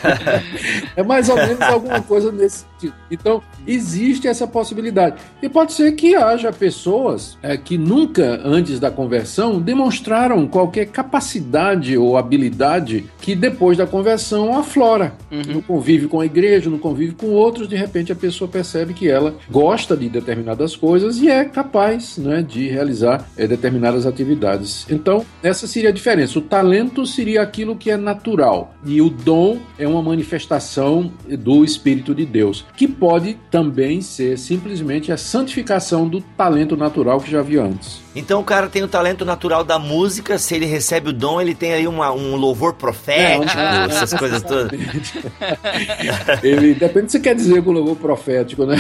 é 0.97 1.03
mais 1.03 1.28
ou 1.28 1.36
menos 1.36 1.61
alguma 1.61 2.01
coisa 2.03 2.31
nesse 2.32 2.59
sentido. 2.59 2.95
Então, 3.11 3.43
existe 3.66 4.27
essa 4.27 4.47
possibilidade. 4.47 5.16
E 5.43 5.49
pode 5.49 5.73
ser 5.73 5.93
que 5.93 6.15
haja 6.15 6.53
pessoas 6.53 7.39
é, 7.43 7.57
que 7.57 7.78
nunca 7.78 8.41
antes 8.45 8.81
da 8.81 8.91
conversão 8.91 9.53
demonstraram 9.60 10.47
qualquer 10.47 10.86
capacidade 10.86 11.97
ou 11.97 12.16
habilidade 12.16 13.05
que 13.20 13.35
depois 13.35 13.78
da 13.78 13.86
conversão 13.86 14.59
aflora. 14.59 15.14
Uhum. 15.31 15.55
No 15.55 15.62
convívio 15.62 16.09
com 16.09 16.20
a 16.20 16.26
igreja, 16.26 16.70
no 16.70 16.78
convívio 16.78 17.16
com 17.16 17.28
outros, 17.28 17.68
de 17.68 17.76
repente 17.76 18.12
a 18.12 18.16
pessoa 18.16 18.48
percebe 18.48 18.94
que 18.94 19.09
ela 19.09 19.35
gosta 19.51 19.97
de 19.97 20.09
determinadas 20.09 20.76
coisas 20.76 21.18
e 21.18 21.28
é 21.28 21.44
capaz 21.44 22.18
né, 22.18 22.43
de 22.43 22.68
realizar 22.68 23.28
é, 23.36 23.47
determinadas 23.47 24.06
atividades. 24.06 24.86
Então, 24.90 25.24
essa 25.43 25.66
seria 25.66 25.90
a 25.90 25.93
diferença. 25.93 26.39
O 26.39 26.43
talento 26.43 27.06
seria 27.06 27.43
aquilo 27.43 27.76
que 27.76 27.90
é 27.90 27.97
natural 27.97 28.74
e 28.85 29.01
o 29.01 29.10
dom 29.10 29.59
é 29.78 29.86
uma 29.86 30.02
manifestação 30.02 31.12
do 31.39 31.64
Espírito 31.64 32.14
de 32.14 32.26
Deus, 32.26 32.64
que 32.76 32.86
pode 32.86 33.39
também 33.51 34.01
ser 34.01 34.39
simplesmente 34.39 35.12
a 35.12 35.16
santificação 35.16 36.09
do 36.09 36.20
talento 36.20 36.76
natural 36.76 37.20
que 37.20 37.31
já 37.31 37.40
havia 37.40 37.62
antes. 37.62 38.02
Então 38.16 38.40
o 38.40 38.44
cara 38.44 38.68
tem 38.68 38.82
o 38.82 38.89
talento 38.89 39.24
natural 39.24 39.44
da 39.65 39.79
música, 39.79 40.39
se 40.39 40.55
ele 40.55 40.66
recebe 40.66 41.11
o 41.11 41.12
dom, 41.12 41.41
ele 41.41 41.55
tem 41.55 41.73
aí 41.73 41.87
uma, 41.87 42.12
um 42.12 42.37
louvor 42.37 42.75
profético, 42.75 43.59
é, 43.59 43.85
essas 43.87 44.15
coisas 44.15 44.43
todas. 44.43 44.73
ele 46.43 46.75
depende 46.75 47.03
do 47.03 47.07
que 47.07 47.12
você 47.12 47.21
quer 47.21 47.35
dizer 47.35 47.62
com 47.62 47.73
louvor 47.73 47.97
profético, 47.97 48.65
né? 48.65 48.77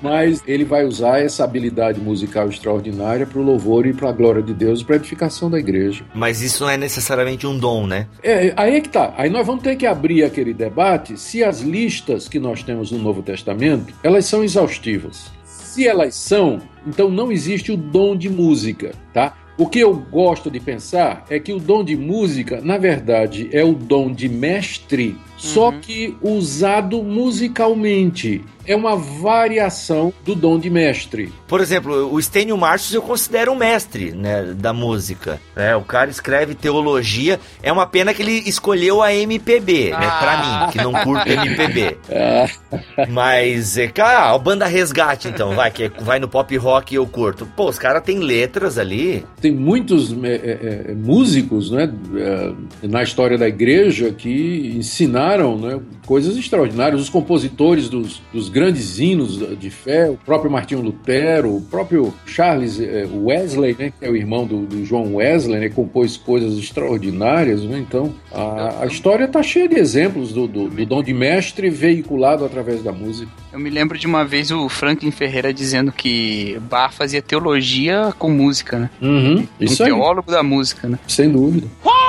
Mas 0.00 0.42
ele 0.46 0.64
vai 0.64 0.84
usar 0.84 1.20
essa 1.20 1.44
habilidade 1.44 2.00
musical 2.00 2.48
extraordinária 2.48 3.26
para 3.26 3.38
o 3.38 3.42
louvor 3.42 3.86
e 3.86 3.92
para 3.92 4.08
a 4.08 4.12
glória 4.12 4.42
de 4.42 4.54
Deus, 4.54 4.82
para 4.82 4.96
a 4.96 4.98
edificação 4.98 5.50
da 5.50 5.58
igreja. 5.58 6.04
Mas 6.14 6.40
isso 6.40 6.62
não 6.62 6.70
é 6.70 6.76
necessariamente 6.76 7.46
um 7.46 7.56
dom, 7.58 7.86
né? 7.86 8.06
É, 8.22 8.52
aí 8.56 8.76
é 8.76 8.80
que 8.80 8.88
tá. 8.88 9.12
Aí 9.16 9.28
nós 9.28 9.46
vamos 9.46 9.62
ter 9.62 9.76
que 9.76 9.86
abrir 9.86 10.24
aquele 10.24 10.54
debate 10.54 11.18
se 11.18 11.42
as 11.42 11.60
listas 11.60 12.28
que 12.28 12.38
nós 12.38 12.62
temos 12.62 12.90
no 12.90 12.98
Novo 12.98 13.22
Testamento, 13.22 13.92
elas 14.02 14.26
são 14.26 14.42
exaustivas. 14.42 15.32
Se 15.44 15.86
elas 15.88 16.14
são, 16.14 16.60
então 16.86 17.10
não 17.10 17.32
existe 17.32 17.72
o 17.72 17.76
dom 17.76 18.16
de 18.16 18.30
música, 18.30 18.92
tá? 19.12 19.36
O 19.56 19.68
que 19.68 19.78
eu 19.78 19.94
gosto 19.94 20.50
de 20.50 20.58
pensar 20.58 21.24
é 21.30 21.38
que 21.38 21.52
o 21.52 21.60
dom 21.60 21.84
de 21.84 21.96
música, 21.96 22.60
na 22.60 22.76
verdade, 22.76 23.48
é 23.52 23.62
o 23.62 23.72
dom 23.72 24.10
de 24.12 24.28
mestre 24.28 25.16
só 25.36 25.70
uhum. 25.70 25.80
que 25.80 26.16
usado 26.22 27.02
musicalmente. 27.02 28.42
É 28.66 28.74
uma 28.74 28.96
variação 28.96 30.10
do 30.24 30.34
dom 30.34 30.58
de 30.58 30.70
mestre. 30.70 31.30
Por 31.46 31.60
exemplo, 31.60 32.10
o 32.10 32.20
Stênio 32.20 32.56
Marcius 32.56 32.94
eu 32.94 33.02
considero 33.02 33.52
um 33.52 33.54
mestre 33.54 34.12
né, 34.12 34.54
da 34.56 34.72
música. 34.72 35.38
É, 35.54 35.76
o 35.76 35.82
cara 35.82 36.08
escreve 36.08 36.54
teologia. 36.54 37.38
É 37.62 37.70
uma 37.70 37.86
pena 37.86 38.14
que 38.14 38.22
ele 38.22 38.42
escolheu 38.48 39.02
a 39.02 39.12
MPB, 39.12 39.92
ah. 39.92 39.98
né? 39.98 40.06
Pra 40.18 40.38
mim, 40.38 40.72
que 40.72 40.78
não 40.78 40.92
curto 40.92 41.28
MPB. 41.28 41.98
Ah. 42.10 43.04
Mas, 43.10 43.76
é, 43.76 43.86
cara, 43.88 44.34
a 44.34 44.38
banda 44.38 44.64
Resgate, 44.64 45.28
então, 45.28 45.54
vai, 45.54 45.70
que 45.70 45.90
vai 46.00 46.18
no 46.18 46.26
pop 46.26 46.56
rock 46.56 46.94
eu 46.94 47.06
curto. 47.06 47.44
Pô, 47.54 47.68
os 47.68 47.78
caras 47.78 48.02
têm 48.02 48.20
letras 48.20 48.78
ali. 48.78 49.26
Tem 49.42 49.52
muitos 49.52 50.10
é, 50.24 50.28
é, 50.28 50.84
é 50.88 50.94
músicos, 50.94 51.70
né, 51.70 51.92
é, 52.16 52.86
na 52.88 53.02
história 53.02 53.36
da 53.36 53.46
igreja 53.46 54.10
que 54.10 54.72
ensinaram 54.74 55.23
né, 55.56 55.80
coisas 56.06 56.36
extraordinárias. 56.36 57.00
Os 57.00 57.08
compositores 57.08 57.88
dos, 57.88 58.22
dos 58.32 58.48
grandes 58.48 58.98
hinos 58.98 59.58
de 59.58 59.70
fé, 59.70 60.10
o 60.10 60.16
próprio 60.16 60.50
Martinho 60.50 60.82
Lutero, 60.82 61.56
o 61.56 61.60
próprio 61.60 62.12
Charles 62.26 62.80
eh, 62.80 63.06
Wesley, 63.12 63.76
né, 63.78 63.92
que 63.98 64.04
é 64.04 64.10
o 64.10 64.16
irmão 64.16 64.46
do, 64.46 64.66
do 64.66 64.84
João 64.84 65.16
Wesley, 65.16 65.58
né, 65.58 65.68
compôs 65.68 66.16
coisas 66.16 66.58
extraordinárias. 66.58 67.62
Né, 67.62 67.78
então, 67.78 68.12
a, 68.32 68.82
a 68.82 68.86
história 68.86 69.24
está 69.24 69.42
cheia 69.42 69.68
de 69.68 69.76
exemplos 69.76 70.32
do, 70.32 70.46
do, 70.46 70.68
do 70.68 70.86
dom 70.86 71.02
de 71.02 71.12
mestre 71.12 71.70
veiculado 71.70 72.44
através 72.44 72.82
da 72.82 72.92
música. 72.92 73.30
Eu 73.52 73.58
me 73.58 73.70
lembro 73.70 73.96
de 73.96 74.06
uma 74.06 74.24
vez 74.24 74.50
o 74.50 74.68
Franklin 74.68 75.10
Ferreira 75.10 75.52
dizendo 75.52 75.92
que 75.92 76.58
Bach 76.68 76.92
fazia 76.92 77.22
teologia 77.22 78.12
com 78.18 78.28
música, 78.28 78.78
né? 78.78 78.90
Uhum, 79.00 79.46
um 79.60 79.76
teólogo 79.76 80.30
da 80.30 80.42
música, 80.42 80.88
né? 80.88 80.98
Sem 81.06 81.30
dúvida. 81.30 81.68
Homem, 81.84 82.03